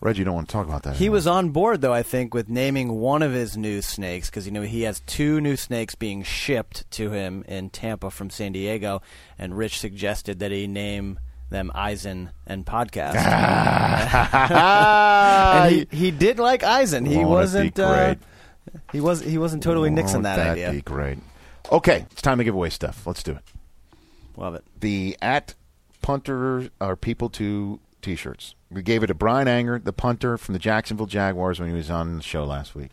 Reggie 0.00 0.24
don't 0.24 0.34
want 0.34 0.48
to 0.48 0.52
talk 0.52 0.66
about 0.66 0.82
that. 0.82 0.96
He 0.96 1.04
anymore. 1.06 1.14
was 1.14 1.26
on 1.26 1.50
board, 1.50 1.80
though, 1.80 1.92
I 1.94 2.02
think, 2.02 2.34
with 2.34 2.48
naming 2.48 3.00
one 3.00 3.22
of 3.22 3.32
his 3.32 3.56
new 3.56 3.80
snakes 3.82 4.28
because 4.28 4.44
you 4.46 4.52
know 4.52 4.62
he 4.62 4.82
has 4.82 5.00
two 5.00 5.40
new 5.40 5.56
snakes 5.56 5.94
being 5.94 6.22
shipped 6.22 6.88
to 6.92 7.10
him 7.10 7.44
in 7.48 7.70
Tampa 7.70 8.10
from 8.10 8.28
San 8.30 8.52
Diego, 8.52 9.00
and 9.38 9.56
Rich 9.56 9.78
suggested 9.78 10.38
that 10.40 10.52
he 10.52 10.66
name 10.66 11.18
them 11.50 11.70
Eisen 11.74 12.30
and 12.46 12.64
Podcast. 12.64 13.14
and 15.64 15.86
he, 15.90 15.96
he 15.96 16.10
did 16.10 16.38
like 16.38 16.62
Eisen. 16.62 17.04
He 17.04 17.18
Won't 17.18 17.28
wasn't. 17.28 17.78
Uh, 17.78 18.14
he 18.92 19.00
was. 19.00 19.22
He 19.22 19.38
wasn't 19.38 19.62
totally 19.62 19.90
nixing 19.90 20.14
Won't 20.14 20.22
that, 20.24 20.36
that 20.36 20.50
idea. 20.52 20.72
be 20.72 20.82
great? 20.82 21.18
Okay, 21.70 22.06
it's 22.10 22.22
time 22.22 22.38
to 22.38 22.44
give 22.44 22.54
away 22.54 22.70
stuff. 22.70 23.06
Let's 23.06 23.22
do 23.22 23.32
it. 23.32 23.42
Love 24.36 24.54
it. 24.54 24.64
the 24.78 25.16
at 25.20 25.54
punter 26.00 26.70
are 26.80 26.96
people 26.96 27.28
to 27.30 27.80
t-shirts. 28.02 28.54
We 28.70 28.82
gave 28.82 29.02
it 29.02 29.08
to 29.08 29.14
Bryan 29.14 29.48
Anger, 29.48 29.78
the 29.78 29.92
punter 29.92 30.38
from 30.38 30.52
the 30.52 30.58
Jacksonville 30.60 31.06
Jaguars 31.06 31.58
when 31.58 31.68
he 31.68 31.74
was 31.74 31.90
on 31.90 32.18
the 32.18 32.22
show 32.22 32.44
last 32.44 32.74
week. 32.74 32.90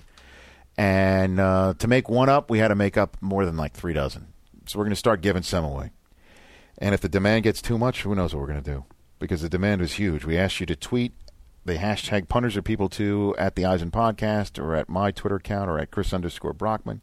And 0.78 1.40
uh, 1.40 1.76
to 1.80 1.88
make 1.88 2.10
one 2.10 2.30
up, 2.30 2.50
we 2.50 2.60
had 2.60 2.70
to 2.70 2.76
make 2.76 2.98
up 2.98 3.18
more 3.22 3.46
than 3.46 3.58
like 3.58 3.74
three 3.74 3.94
dozen. 3.94 4.28
So 4.66 4.80
we're 4.80 4.86
going 4.86 4.92
to 4.92 4.96
start 4.98 5.22
giving 5.22 5.44
some 5.44 5.64
away. 5.64 5.92
And 6.78 6.94
if 6.94 7.02
the 7.02 7.10
demand 7.10 7.44
gets 7.44 7.62
too 7.62 7.78
much, 7.78 8.02
who 8.02 8.16
knows 8.16 8.34
what 8.34 8.42
we're 8.42 8.48
going 8.48 8.64
to 8.64 8.72
do? 8.72 8.86
Because 9.20 9.42
the 9.42 9.50
demand 9.50 9.82
is 9.82 9.94
huge. 9.94 10.26
We 10.26 10.38
asked 10.38 10.60
you 10.60 10.66
to 10.66 10.76
tweet 10.76 11.14
the 11.64 11.76
hashtag 11.76 12.28
punters 12.28 12.56
are 12.56 12.62
people 12.62 12.90
to 12.90 13.36
at 13.38 13.56
the 13.56 13.66
Eisen 13.66 13.92
podcast 13.92 14.62
or 14.62 14.76
at 14.76 14.88
my 14.88 15.12
Twitter 15.12 15.38
account 15.38 15.70
or 15.70 15.80
at 15.80 15.90
Chris 15.90 16.14
underscore 16.14 16.54
Brockman. 16.54 17.02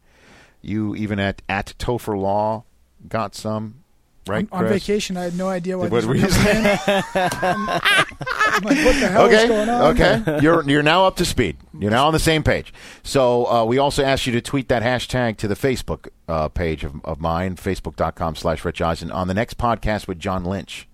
You 0.61 0.95
even 0.95 1.19
at 1.19 1.41
at 1.49 1.73
Topher 1.77 2.19
Law 2.19 2.63
got 3.07 3.35
some. 3.35 3.82
Right, 4.25 4.47
on, 4.53 4.63
on 4.63 4.69
vacation, 4.71 5.17
I 5.17 5.23
had 5.23 5.37
no 5.37 5.49
idea 5.49 5.77
what, 5.77 5.91
What 5.91 5.99
these 5.99 6.07
were 6.07 6.13
were 6.13 6.19
you 6.19 6.27
coming. 6.27 6.63
I'm 7.15 8.63
like, 8.63 8.85
what 8.85 8.99
the 8.99 9.09
hell 9.09 9.25
is 9.25 9.49
going 9.49 9.69
on? 9.69 9.99
okay. 9.99 10.39
You're 10.41 10.63
you're 10.69 10.83
now 10.83 11.05
up 11.05 11.17
to 11.17 11.25
speed. 11.25 11.57
You're 11.77 11.91
now 11.91 12.07
on 12.07 12.13
the 12.13 12.19
same 12.19 12.41
page. 12.41 12.73
So 13.03 13.45
uh, 13.47 13.65
we 13.65 13.77
also 13.77 14.03
asked 14.03 14.25
you 14.25 14.31
to 14.33 14.41
tweet 14.41 14.69
that 14.69 14.81
hashtag 14.81 15.35
to 15.37 15.47
the 15.47 15.55
Facebook 15.55 16.07
uh, 16.29 16.47
page 16.47 16.83
of, 16.85 17.03
of 17.03 17.19
mine, 17.19 17.55
facebook.com 17.55 18.35
slash 18.35 18.63
Rich 18.63 18.81
Eisen. 18.81 19.11
On 19.11 19.27
the 19.27 19.33
next 19.33 19.57
podcast 19.57 20.07
with 20.07 20.19
John 20.19 20.45
Lynch, 20.45 20.87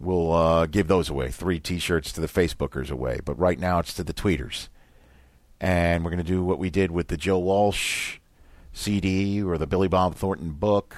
we'll 0.00 0.32
uh, 0.32 0.66
give 0.66 0.88
those 0.88 1.08
away. 1.08 1.30
Three 1.30 1.60
T-shirts 1.60 2.10
to 2.12 2.20
the 2.20 2.28
Facebookers 2.28 2.90
away. 2.90 3.20
But 3.24 3.38
right 3.38 3.58
now 3.60 3.78
it's 3.78 3.94
to 3.94 4.02
the 4.04 4.14
tweeters. 4.14 4.68
And 5.60 6.04
we're 6.04 6.10
going 6.10 6.24
to 6.24 6.28
do 6.28 6.42
what 6.44 6.58
we 6.58 6.70
did 6.70 6.90
with 6.90 7.08
the 7.08 7.16
Joe 7.16 7.38
Walsh 7.38 8.18
CD 8.72 9.42
or 9.42 9.56
the 9.58 9.66
Billy 9.66 9.88
Bob 9.88 10.14
Thornton 10.14 10.50
book, 10.50 10.96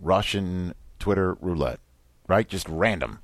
Russian 0.00 0.74
Twitter 0.98 1.34
roulette. 1.40 1.80
Right? 2.28 2.46
Just 2.48 2.68
random. 2.68 3.18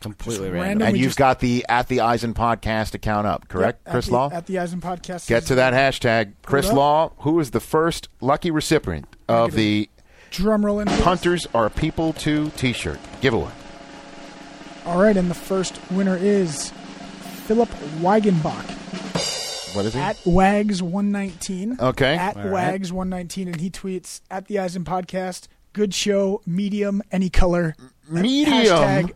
Completely 0.00 0.46
Just 0.46 0.52
random. 0.54 0.62
random. 0.68 0.86
And 0.88 0.92
we 0.94 0.98
you've 1.00 1.08
just- 1.10 1.18
got 1.18 1.40
the 1.40 1.64
at 1.68 1.88
the 1.88 2.00
Eisen 2.00 2.32
podcast 2.34 2.94
account 2.94 3.26
up, 3.26 3.48
correct, 3.48 3.82
Yep, 3.86 3.92
Chris 3.92 4.06
the, 4.06 4.12
Law? 4.12 4.30
At 4.32 4.46
the 4.46 4.58
Eisen 4.58 4.80
podcast. 4.80 5.26
Get 5.28 5.44
to 5.46 5.54
that 5.56 5.74
hashtag, 5.74 6.32
Chris 6.42 6.68
up. 6.68 6.74
Law. 6.76 7.12
Who 7.18 7.38
is 7.40 7.50
the 7.50 7.60
first 7.60 8.08
lucky 8.20 8.50
recipient 8.50 9.06
of 9.28 9.52
the 9.52 9.88
Drum 10.30 10.64
roll 10.64 10.80
in. 10.80 10.88
please. 10.88 11.00
Punters 11.02 11.46
Are 11.54 11.68
People 11.68 12.12
to 12.14 12.50
T-shirt 12.50 12.98
giveaway? 13.20 13.50
All 14.86 15.00
right, 15.02 15.16
and 15.16 15.30
the 15.30 15.34
first 15.34 15.78
winner 15.90 16.16
is 16.16 16.70
Philip 17.46 17.68
Weigenbach 18.00 19.74
What 19.74 19.84
is 19.84 19.92
he? 19.94 20.00
at 20.00 20.16
Wags119. 20.18 21.78
Okay. 21.80 22.16
At 22.16 22.36
All 22.36 22.48
right. 22.48 22.80
Wags119, 22.80 23.46
and 23.48 23.60
he 23.60 23.70
tweets 23.70 24.20
at 24.30 24.46
the 24.46 24.58
Eisen 24.58 24.84
podcast. 24.84 25.46
Good 25.72 25.94
show, 25.94 26.42
medium, 26.46 27.02
any 27.12 27.30
color. 27.30 27.76
Medium. 28.08 28.50
Hashtag, 28.52 29.12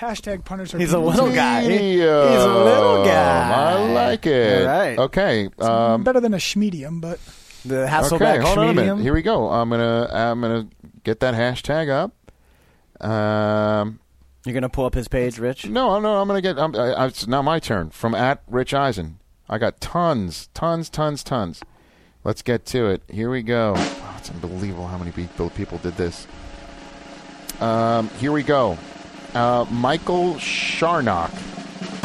hashtag 0.00 0.44
punters 0.44 0.74
are 0.74 0.78
He's 0.78 0.92
a 0.92 0.96
people. 0.96 1.10
little 1.10 1.32
guy. 1.32 1.62
He's 1.62 2.00
a 2.00 2.64
little 2.64 3.04
guy. 3.04 3.50
I 3.52 3.92
like 3.92 4.26
it. 4.26 4.62
All 4.62 4.66
right. 4.66 4.98
Okay. 4.98 5.48
Um, 5.60 6.02
Better 6.02 6.20
than 6.20 6.34
a 6.34 6.38
schmedium, 6.38 7.00
but 7.00 7.20
The 7.64 7.84
okay. 7.84 7.92
Hasselbeck 7.92 8.42
Hold 8.42 8.58
on 8.58 8.68
a 8.70 8.74
minute. 8.74 9.02
Here 9.02 9.14
we 9.14 9.22
go. 9.22 9.48
I'm 9.50 9.70
gonna 9.70 10.08
I'm 10.12 10.40
gonna 10.40 10.66
get 11.04 11.20
that 11.20 11.34
hashtag 11.34 11.88
up. 11.90 12.12
Um, 13.00 14.00
You're 14.44 14.54
gonna 14.54 14.68
pull 14.68 14.86
up 14.86 14.94
his 14.94 15.06
page, 15.08 15.38
Rich. 15.38 15.66
No, 15.66 16.00
no, 16.00 16.16
I'm 16.20 16.26
going 16.28 16.42
to 16.42 16.42
get. 16.42 16.58
I'm, 16.58 16.74
I, 16.74 17.06
it's 17.06 17.26
now 17.26 17.42
my 17.42 17.58
turn. 17.60 17.90
From 17.90 18.14
at 18.14 18.42
Rich 18.48 18.74
Eisen, 18.74 19.18
I 19.48 19.58
got 19.58 19.80
tons, 19.80 20.48
tons, 20.54 20.88
tons, 20.90 21.22
tons. 21.22 21.62
Let's 22.24 22.42
get 22.42 22.64
to 22.66 22.86
it. 22.86 23.02
Here 23.10 23.30
we 23.30 23.42
go. 23.42 23.74
It's 24.24 24.30
unbelievable 24.30 24.86
how 24.86 24.96
many 24.96 25.10
people 25.10 25.50
people 25.50 25.76
did 25.76 25.98
this. 25.98 26.26
Um, 27.60 28.08
here 28.18 28.32
we 28.32 28.42
go. 28.42 28.78
Uh, 29.34 29.66
Michael 29.70 30.38
Charnock, 30.38 31.30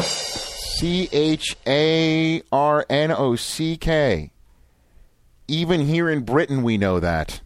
C 0.02 1.08
H 1.12 1.56
A 1.66 2.42
R 2.52 2.84
N 2.90 3.10
O 3.10 3.36
C 3.36 3.78
K. 3.78 4.32
Even 5.48 5.80
here 5.80 6.10
in 6.10 6.20
Britain, 6.20 6.62
we 6.62 6.76
know 6.76 7.00
that. 7.00 7.40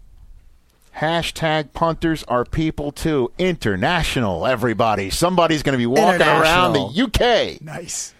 Hashtag 0.97 1.73
punters 1.73 2.25
are 2.25 2.45
people 2.45 2.91
too. 2.91 3.31
International, 3.39 4.45
everybody. 4.45 5.09
Somebody's 5.09 5.63
going 5.63 5.75
to 5.75 5.79
be 5.79 5.87
walking 5.87 6.21
around 6.21 6.73
the 6.73 7.05
UK 7.05 7.63
nice. 7.63 8.13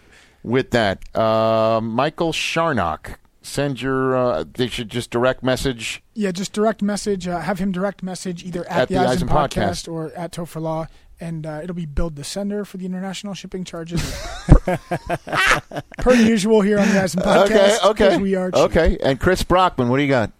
with 0.45 0.71
that. 0.71 1.03
Uh, 1.17 1.81
Michael 1.83 2.33
Charnock. 2.33 3.19
Send 3.47 3.83
your. 3.83 4.17
Uh, 4.17 4.45
they 4.55 4.69
should 4.69 4.89
just 4.89 5.11
direct 5.11 5.43
message. 5.43 6.03
Yeah, 6.15 6.33
just 6.33 6.55
direct 6.55 6.81
message. 6.81 7.29
Uh, 7.29 7.41
have 7.41 7.59
him 7.59 7.73
direct 7.73 8.03
message 8.03 8.43
either 8.43 8.65
at, 8.71 8.83
At 8.83 8.89
the, 8.89 8.95
the 8.95 9.01
Eisen 9.01 9.13
Eisen 9.13 9.29
podcast, 9.29 9.85
Podcast. 9.85 9.93
or 9.93 10.13
at 10.17 10.33
Topher 10.33 10.63
Law, 10.63 10.87
and 11.21 11.45
uh, 11.47 11.61
it'll 11.63 11.75
be 11.77 11.85
billed 11.85 12.17
the 12.17 12.25
sender 12.25 12.65
for 12.65 12.79
the 12.79 12.87
international 12.87 13.35
shipping 13.35 13.63
charges. 13.63 14.01
per 15.99 16.15
usual 16.15 16.63
here 16.63 16.79
on 16.79 16.89
the 16.89 16.99
Eisen 17.03 17.21
podcast. 17.21 17.45
okay, 17.45 17.77
okay, 17.85 18.09
'cause 18.13 18.19
We 18.21 18.35
are 18.35 18.51
cheap. 18.51 18.61
okay. 18.61 18.97
And 19.03 19.21
Chris 19.21 19.43
Brockman, 19.43 19.91
what 19.91 19.99
do 19.99 20.03
you 20.05 20.09
got? 20.09 20.33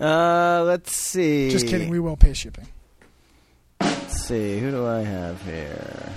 Uh, 0.00 0.62
let's 0.64 0.96
see. 0.96 1.50
Just 1.50 1.66
kidding. 1.66 1.90
We 1.90 2.00
will 2.00 2.16
pay 2.16 2.32
shipping. 2.32 2.66
Let's 3.82 4.22
see. 4.24 4.58
Who 4.58 4.70
do 4.70 4.86
I 4.86 5.00
have 5.00 5.42
here? 5.44 6.12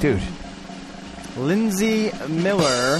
Dude, 0.00 0.20
Lindsay 1.38 2.10
Miller 2.28 2.98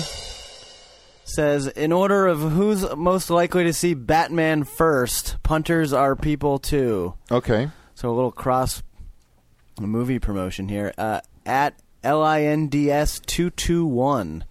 says, 1.24 1.66
in 1.66 1.93
order 1.93 2.26
of 2.26 2.39
who's 2.41 2.84
most 2.97 3.30
likely 3.30 3.64
to 3.64 3.72
see 3.72 3.95
Batman 3.95 4.64
first, 4.64 5.43
punters 5.43 5.93
are 5.93 6.14
people 6.16 6.59
too. 6.59 7.14
okay. 7.30 7.70
So 7.95 8.11
a 8.11 8.14
little 8.14 8.30
cross 8.30 8.82
movie 9.80 10.20
promotion 10.20 10.68
here. 10.68 10.93
Uh, 10.97 11.20
at 11.45 11.74
L 12.05 12.22
I 12.22 12.43
N 12.43 12.68
D 12.68 12.93
S 12.93 13.18
two 13.18 13.51
two 13.51 13.84
one. 13.84 14.45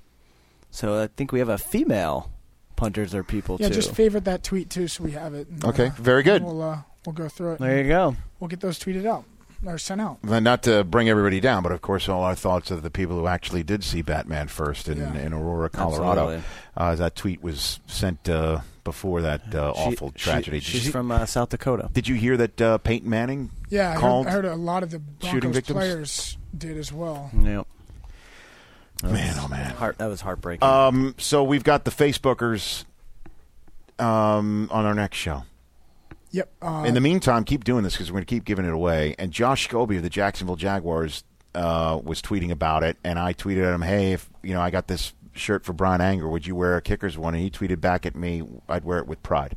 So 0.69 1.01
I 1.03 1.07
think 1.07 1.31
we 1.31 1.39
have 1.39 1.47
a 1.47 1.57
female 1.57 2.29
punters 2.75 3.15
are 3.15 3.23
people 3.23 3.55
Yeah, 3.57 3.67
too. 3.69 3.73
Yeah, 3.73 3.75
just 3.79 3.95
favorite 3.95 4.25
that 4.25 4.43
tweet 4.43 4.69
too, 4.69 4.89
so 4.89 5.05
we 5.05 5.11
have 5.11 5.33
it. 5.33 5.47
and, 5.47 5.63
Okay, 5.63 5.87
uh, 5.87 5.91
very 5.97 6.23
good. 6.23 6.43
We'll 6.43 6.61
uh, 6.61 6.79
we'll 7.05 7.13
go 7.13 7.29
through 7.29 7.53
it. 7.53 7.59
there 7.59 7.81
you 7.81 7.87
go. 7.87 8.17
We'll 8.41 8.49
get 8.49 8.59
those 8.59 8.77
tweeted 8.79 9.05
out 9.05 9.23
or 9.65 9.77
sent 9.77 9.99
out. 10.01 10.19
Well, 10.23 10.39
Not 10.41 10.63
to 10.63 10.83
bring 10.83 11.09
everybody 11.09 11.39
down, 11.39 11.63
but 11.63 11.71
of 11.71 11.81
course, 11.81 12.07
all 12.07 12.23
our 12.23 12.35
thoughts 12.35 12.69
of 12.71 12.83
the 12.83 12.89
people 12.91 13.17
who 13.17 13.27
actually 13.27 13.63
did 13.63 13.83
see 13.83 14.01
Batman 14.01 14.47
first 14.47 14.87
in, 14.87 14.97
Yeah. 14.97 15.13
in 15.17 15.33
Aurora, 15.33 15.69
Colorado. 15.69 16.41
Uh, 16.75 16.95
that 16.95 17.15
tweet 17.15 17.41
was 17.41 17.79
sent 17.87 18.29
uh, 18.29 18.59
before 18.83 19.21
that 19.21 19.53
uh, 19.55 19.73
She- 19.73 19.79
awful 19.81 20.11
tragedy. 20.11 20.57
Did 20.57 20.63
she's 20.63 20.85
you- 20.85 20.91
from 20.91 21.11
uh, 21.11 21.25
South 21.25 21.49
Dakota. 21.49 21.89
Did 21.91 22.07
you 22.07 22.15
hear 22.15 22.37
that 22.37 22.61
uh, 22.61 22.77
Peyton 22.77 23.09
Manning 23.09 23.49
Yeah, 23.69 23.91
I 23.91 23.99
heard, 23.99 24.27
I 24.27 24.31
heard 24.31 24.45
a 24.45 24.55
lot 24.55 24.83
of 24.83 24.91
the 24.91 25.01
shooting 25.21 25.39
Broncos 25.51 25.55
victims? 25.55 25.75
players 25.77 26.37
did 26.57 26.77
as 26.77 26.93
well. 26.93 27.31
Yep. 27.37 27.67
That 29.03 29.11
Man, 29.11 29.35
was 29.35 29.45
oh, 29.45 29.47
man. 29.49 29.71
heart, 29.75 29.97
that 29.99 30.07
was 30.07 30.21
heartbreaking. 30.21 30.67
Um, 30.67 31.13
so 31.17 31.43
we've 31.43 31.63
got 31.63 31.85
the 31.85 31.91
Facebookers 31.91 32.83
um, 33.99 34.69
on 34.71 34.85
our 34.85 34.93
next 34.95 35.17
show. 35.17 35.43
Yep. 36.31 36.49
Uh, 36.61 36.83
In 36.85 36.93
the 36.93 37.01
meantime, 37.01 37.43
keep 37.43 37.63
doing 37.63 37.83
this 37.83 37.93
because 37.93 38.11
we're 38.11 38.17
going 38.17 38.25
to 38.25 38.29
keep 38.35 38.45
giving 38.45 38.65
it 38.65 38.73
away. 38.73 39.15
And 39.17 39.31
Josh 39.31 39.67
Scobie 39.67 39.97
of 39.97 40.03
the 40.03 40.09
Jacksonville 40.09 40.55
Jaguars 40.57 41.23
uh, 41.55 41.99
was 42.03 42.21
tweeting 42.21 42.51
about 42.51 42.83
it, 42.83 42.97
and 43.03 43.17
I 43.17 43.33
tweeted 43.33 43.65
at 43.65 43.73
him, 43.73 43.81
"Hey, 43.81 44.13
if 44.13 44.29
you 44.43 44.53
know 44.53 44.61
I 44.61 44.69
got 44.69 44.87
this 44.87 45.13
shirt 45.33 45.63
for 45.65 45.73
Bryan 45.73 46.01
Anger, 46.01 46.27
would 46.27 46.45
you 46.45 46.55
wear 46.55 46.75
a 46.77 46.81
Kickers 46.81 47.17
one?" 47.17 47.33
And 47.33 47.41
he 47.41 47.49
tweeted 47.49 47.81
back 47.81 48.05
at 48.05 48.15
me, 48.15 48.43
"I'd 48.67 48.83
wear 48.83 48.99
it 48.99 49.07
with 49.07 49.23
pride." 49.23 49.55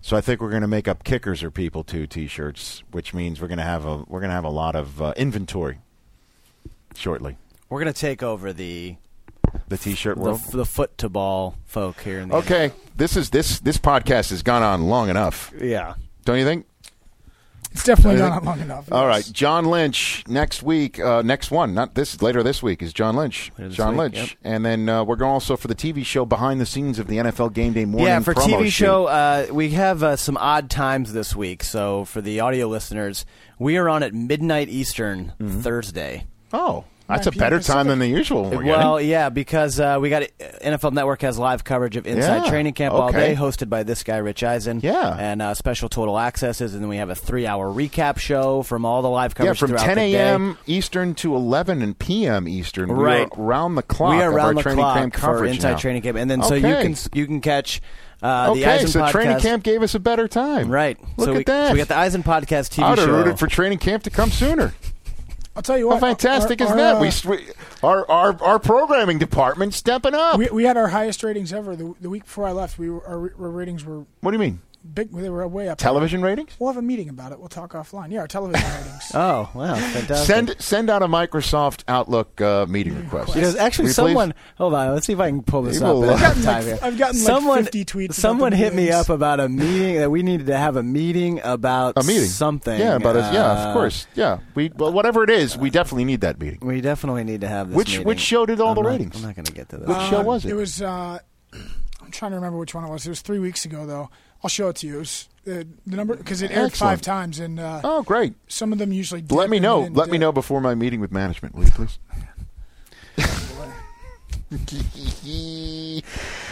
So 0.00 0.16
I 0.16 0.20
think 0.20 0.40
we're 0.40 0.50
going 0.50 0.62
to 0.62 0.68
make 0.68 0.88
up 0.88 1.04
kickers 1.04 1.42
or 1.42 1.50
people 1.50 1.82
too 1.82 2.06
t-shirts, 2.06 2.82
which 2.92 3.12
means 3.12 3.40
we're 3.40 3.48
going 3.48 3.58
to 3.58 3.64
have 3.64 3.84
a 3.84 3.98
we're 4.06 4.20
going 4.20 4.30
to 4.30 4.34
have 4.34 4.44
a 4.44 4.48
lot 4.50 4.76
of 4.76 5.02
uh, 5.02 5.12
inventory 5.16 5.78
shortly. 6.94 7.36
We're 7.68 7.80
gonna 7.80 7.92
take 7.92 8.22
over 8.22 8.52
the 8.52 8.96
The 9.68 9.76
t-shirt 9.78 10.16
the, 10.16 10.22
world. 10.22 10.40
the 10.52 10.64
foot 10.64 10.96
to 10.98 11.08
ball 11.08 11.56
folk 11.64 12.00
here 12.00 12.20
in 12.20 12.28
the 12.28 12.36
Okay, 12.36 12.72
this 12.96 13.16
is 13.16 13.30
this 13.30 13.58
this 13.60 13.78
podcast 13.78 14.30
has 14.30 14.42
gone 14.42 14.62
on 14.62 14.86
long 14.86 15.08
enough, 15.08 15.52
yeah. 15.60 15.94
don't 16.24 16.38
you 16.38 16.44
think? 16.44 16.66
It's 17.72 17.84
definitely 17.84 18.22
I 18.22 18.28
gone 18.28 18.38
on 18.38 18.44
long 18.44 18.60
enough. 18.60 18.90
All 18.90 19.06
right, 19.06 19.18
yes. 19.26 19.28
John 19.28 19.66
Lynch 19.66 20.24
next 20.28 20.62
week. 20.62 20.98
Uh, 20.98 21.20
next 21.20 21.50
one, 21.50 21.74
not 21.74 21.94
this 21.94 22.22
later 22.22 22.42
this 22.42 22.62
week 22.62 22.80
is 22.82 22.94
John 22.94 23.16
Lynch. 23.16 23.52
John 23.68 23.90
week, 23.92 23.98
Lynch, 24.14 24.16
yep. 24.16 24.30
and 24.44 24.64
then 24.64 24.88
uh, 24.88 25.04
we're 25.04 25.16
going 25.16 25.32
also 25.32 25.56
for 25.58 25.68
the 25.68 25.74
TV 25.74 26.02
show 26.06 26.24
behind 26.24 26.58
the 26.58 26.64
scenes 26.64 26.98
of 26.98 27.06
the 27.06 27.18
NFL 27.18 27.52
Game 27.52 27.74
Day 27.74 27.84
morning. 27.84 28.06
Yeah, 28.06 28.20
for 28.20 28.32
promo 28.32 28.60
TV 28.60 28.64
shoot. 28.66 28.70
show, 28.70 29.06
uh, 29.06 29.46
we 29.50 29.70
have 29.70 30.02
uh, 30.02 30.16
some 30.16 30.38
odd 30.38 30.70
times 30.70 31.12
this 31.12 31.36
week. 31.36 31.62
So 31.62 32.06
for 32.06 32.22
the 32.22 32.40
audio 32.40 32.66
listeners, 32.66 33.26
we 33.58 33.76
are 33.76 33.90
on 33.90 34.02
at 34.02 34.14
midnight 34.14 34.68
Eastern 34.70 35.34
Mm-hmm. 35.38 35.60
Thursday. 35.60 36.26
Oh, 36.54 36.84
that's 37.08 37.26
a 37.26 37.30
9 37.30 37.32
p.m. 37.32 37.40
better 37.40 37.60
time 37.60 37.86
than 37.88 37.98
the 37.98 38.06
usual. 38.08 38.44
one 38.44 38.56
we're 38.56 38.64
Well, 38.64 38.96
getting. 38.96 39.10
yeah, 39.10 39.28
because 39.28 39.78
uh, 39.80 39.98
we 40.00 40.08
got 40.10 40.22
NFL 40.62 40.92
Network 40.92 41.22
has 41.22 41.38
live 41.38 41.64
coverage 41.64 41.96
of 41.96 42.06
Inside 42.06 42.44
Yeah, 42.44 42.50
Training 42.50 42.72
Camp 42.74 42.94
all 42.94 43.12
day, 43.12 43.34
hosted 43.34 43.68
by 43.68 43.82
this 43.82 44.02
guy 44.02 44.16
Rich 44.18 44.42
Eisen. 44.42 44.80
Yeah. 44.82 45.16
and 45.18 45.40
uh, 45.42 45.54
special 45.54 45.88
total 45.88 46.18
accesses, 46.18 46.74
and 46.74 46.82
then 46.82 46.88
we 46.88 46.96
have 46.96 47.10
a 47.10 47.14
three-hour 47.14 47.68
recap 47.72 48.18
show 48.18 48.62
from 48.62 48.84
all 48.84 49.02
the 49.02 49.10
live 49.10 49.34
coverage. 49.34 49.56
yeah, 49.56 49.58
from 49.58 49.68
throughout 49.70 49.84
10 49.84 49.98
a.m. 49.98 50.58
Eastern 50.66 51.14
to 51.16 51.34
11 51.34 51.82
and 51.82 51.98
p.m. 51.98 52.48
Eastern. 52.48 52.90
Right. 52.90 53.28
are 53.32 53.40
around 53.40 53.74
the 53.76 53.82
clock. 53.82 54.10
We 54.10 54.22
are 54.22 54.30
of 54.30 54.34
around 54.34 54.54
the 54.56 54.62
training 54.62 54.78
clock 54.82 54.96
camp 54.96 55.14
for 55.14 55.44
Inside 55.44 55.72
now. 55.72 55.76
Training 55.78 56.02
Camp, 56.02 56.16
and 56.18 56.30
then 56.30 56.42
so 56.42 56.54
you 56.54 56.62
can 56.62 56.94
you 57.12 57.26
can 57.26 57.40
catch 57.40 57.80
uh, 58.22 58.54
the 58.54 58.60
okay, 58.62 58.74
Eisen 58.76 58.88
so 58.88 59.00
podcast. 59.00 59.10
training 59.12 59.38
camp 59.40 59.62
gave 59.62 59.82
us 59.82 59.94
a 59.94 60.00
better 60.00 60.26
time. 60.28 60.70
Right. 60.70 60.98
Look 61.16 61.26
so 61.26 61.32
at 61.32 61.36
we, 61.38 61.44
that. 61.44 61.66
So 61.68 61.72
we 61.74 61.78
got 61.78 61.88
the 61.88 61.96
Eisen 61.96 62.22
podcast 62.22 62.70
TV 62.74 62.82
I 62.84 62.90
would 62.90 62.98
have 62.98 63.08
rooted 63.08 63.38
for 63.38 63.46
training 63.46 63.78
camp 63.78 64.02
to 64.04 64.10
come 64.10 64.30
sooner. 64.30 64.72
I'll 65.56 65.62
tell 65.62 65.78
you 65.78 65.88
what. 65.88 66.00
How 66.00 66.08
fantastic 66.08 66.60
our, 66.60 66.66
is 66.66 66.70
our, 66.70 66.76
that? 66.76 66.96
uh, 66.96 67.00
we, 67.00 67.36
we 67.36 67.44
our, 67.82 68.10
our 68.10 68.42
our 68.42 68.58
programming 68.58 69.18
department 69.18 69.72
stepping 69.72 70.14
up. 70.14 70.38
we 70.38 70.48
we 70.50 70.64
had 70.64 70.76
our 70.76 70.88
highest 70.88 71.22
ratings 71.22 71.52
ever 71.52 71.74
the, 71.74 71.94
the 72.00 72.10
week 72.10 72.24
before 72.24 72.46
I 72.46 72.52
left. 72.52 72.78
We 72.78 72.90
were, 72.90 73.06
our, 73.06 73.16
our 73.42 73.50
ratings 73.50 73.84
were 73.84 74.04
what 74.20 74.32
do 74.32 74.34
you 74.34 74.38
mean? 74.38 74.60
Big. 74.94 75.10
They 75.12 75.28
were 75.28 75.46
way 75.48 75.68
up. 75.68 75.78
Television 75.78 76.22
ratings? 76.22 76.56
We'll 76.58 76.70
have 76.72 76.76
a 76.78 76.82
meeting 76.82 77.08
about 77.08 77.32
it. 77.32 77.38
We'll 77.38 77.48
talk 77.48 77.72
offline. 77.72 78.10
Yeah, 78.12 78.20
our 78.20 78.26
television 78.28 78.66
ratings. 78.76 79.10
Oh 79.14 79.50
wow, 79.54 79.74
fantastic! 79.74 80.26
Send 80.26 80.56
send 80.58 80.90
out 80.90 81.02
a 81.02 81.06
Microsoft 81.06 81.84
Outlook 81.88 82.40
uh, 82.40 82.66
meeting 82.66 82.96
request. 82.96 83.34
Because 83.34 83.56
actually, 83.56 83.86
Will 83.86 83.94
someone. 83.94 84.34
Hold 84.58 84.74
on, 84.74 84.92
let's 84.94 85.06
see 85.06 85.12
if 85.12 85.20
I 85.20 85.30
can 85.30 85.42
pull 85.42 85.62
this 85.62 85.78
People 85.78 86.04
up. 86.08 86.14
I've 86.16 86.20
gotten 86.20 86.42
time 86.42 86.54
like- 86.56 86.64
here. 86.64 86.78
I've 86.82 86.98
gotten 86.98 87.16
like 87.18 87.26
someone, 87.26 87.62
50 87.64 87.84
tweets 87.84 88.14
Someone 88.14 88.50
the 88.50 88.56
hit 88.56 88.74
me 88.74 88.90
up 88.90 89.08
about 89.08 89.40
a 89.40 89.48
meeting 89.48 89.96
that 89.96 90.10
we 90.10 90.22
needed 90.22 90.46
to 90.46 90.56
have 90.56 90.76
a 90.76 90.82
meeting 90.82 91.40
about 91.44 91.94
a 91.96 92.02
meeting, 92.04 92.24
something. 92.26 92.78
Yeah, 92.78 92.96
about 92.96 93.16
us. 93.16 93.32
Yeah, 93.34 93.50
Uh, 93.50 93.66
of 93.68 93.72
course. 93.74 94.06
Yeah, 94.14 94.38
we 94.54 94.70
well, 94.76 94.92
whatever 94.92 95.22
it 95.24 95.30
is, 95.30 95.56
we 95.56 95.70
definitely 95.70 96.04
need 96.04 96.20
that 96.22 96.40
meeting. 96.40 96.58
We 96.62 96.80
definitely 96.80 97.24
need 97.24 97.40
to 97.42 97.48
have 97.48 97.68
this. 97.68 97.76
Which- 97.76 97.88
meeting. 97.90 98.06
which 98.06 98.20
show 98.20 98.46
did 98.46 98.60
all 98.60 98.70
I'm 98.70 98.74
the 98.76 98.82
not- 98.82 98.88
ratings? 98.90 99.16
I'm 99.16 99.22
not 99.22 99.34
going 99.34 99.44
to 99.46 99.52
get 99.52 99.68
to 99.70 99.76
this. 99.78 99.88
Which 99.88 99.98
show 100.08 100.20
Uh, 100.20 100.24
was 100.24 100.44
it? 100.44 100.50
It 100.50 100.54
was. 100.54 100.80
Uh, 100.82 101.18
I'm 102.02 102.10
trying 102.12 102.30
to 102.30 102.36
remember 102.36 102.58
which 102.58 102.74
one 102.74 102.84
it 102.84 102.90
was. 102.90 103.04
It 103.04 103.08
was 103.08 103.20
three 103.20 103.38
weeks 103.40 103.64
ago, 103.64 103.84
though. 103.86 104.10
I'll 104.42 104.50
show 104.50 104.68
it 104.68 104.76
to 104.76 104.86
you. 104.86 104.96
It 104.96 104.98
was, 104.98 105.28
uh, 105.46 105.50
the 105.86 105.96
number 105.96 106.16
because 106.16 106.42
it 106.42 106.50
aired 106.50 106.66
Excellent. 106.66 106.90
five 106.98 107.00
times, 107.02 107.38
and 107.38 107.58
uh, 107.60 107.80
Oh, 107.84 108.02
great! 108.02 108.34
some 108.48 108.72
of 108.72 108.78
them 108.78 108.92
usually. 108.92 109.24
Let 109.28 109.48
me 109.50 109.58
know. 109.60 109.82
then 109.82 109.94
Let 109.94 110.10
me 110.10 110.18
know 110.18 110.32
before 110.32 110.60
my 110.60 110.74
meeting 110.74 111.00
with 111.00 111.12
management, 111.12 111.54
will 111.54 111.64
you 111.64 111.70
please? 111.70 111.98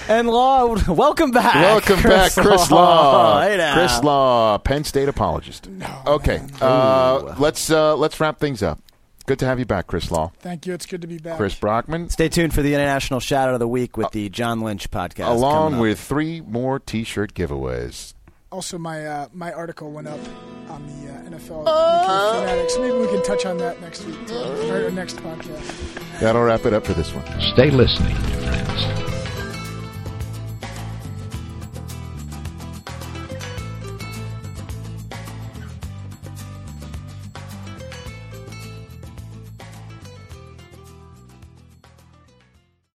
And 0.09 0.29
Law, 0.29 0.77
welcome 0.93 1.31
back. 1.31 1.55
Welcome 1.55 2.03
back, 2.03 2.33
Chris 2.33 2.71
Law. 2.71 3.41
Hey. 3.41 3.71
Chris 3.75 4.03
Law, 4.03 4.59
Penn 4.59 4.85
State 4.85 5.09
apologist. 5.09 5.69
okay, 6.07 6.43
uh, 6.61 7.35
let's 7.39 7.71
uh, 7.71 7.97
let's 7.97 8.21
wrap 8.21 8.39
things 8.39 8.63
up. 8.63 8.81
Good 9.27 9.39
to 9.39 9.47
have 9.47 9.59
you 9.59 9.65
back, 9.65 9.87
Chris 9.87 10.11
Law. 10.11 10.33
Thank 10.41 10.67
you. 10.67 10.75
It's 10.75 10.85
good 10.87 11.01
to 11.01 11.07
be 11.07 11.19
back. 11.19 11.39
Chris 11.39 11.55
Brockman, 11.55 12.11
Stay 12.11 12.29
tuned 12.29 12.53
for 12.53 12.61
the 12.63 12.75
international 12.75 13.21
shout 13.21 13.49
out 13.49 13.55
of 13.55 13.61
the 13.61 13.69
week 13.69 13.97
with 13.97 14.11
the 14.13 14.29
John 14.29 14.61
Lynch 14.61 14.91
podcast. 14.91 15.29
along 15.29 15.79
with 15.79 15.99
three 15.99 16.41
more 16.43 16.79
T-shirt 16.79 17.33
giveaways. 17.35 18.13
Also, 18.53 18.79
my 18.79 19.05
uh, 19.05 19.27
my 19.33 19.53
article 19.53 19.91
went 19.91 20.07
up 20.07 20.21
on 20.69 20.87
the 20.87 21.11
uh, 21.13 21.39
NFL 21.39 21.65
Uh. 21.67 22.41
Fanatics. 22.41 22.77
Maybe 22.79 22.97
we 22.97 23.09
can 23.09 23.23
touch 23.25 23.45
on 23.47 23.57
that 23.59 23.81
next 23.81 24.05
week 24.05 24.27
too, 24.29 24.35
or 24.37 24.91
next 24.93 25.17
podcast. 25.17 26.21
That'll 26.21 26.43
wrap 26.45 26.65
it 26.67 26.73
up 26.73 26.87
for 26.87 26.93
this 26.93 27.13
one. 27.13 27.25
Stay 27.41 27.71
listening 27.71 28.15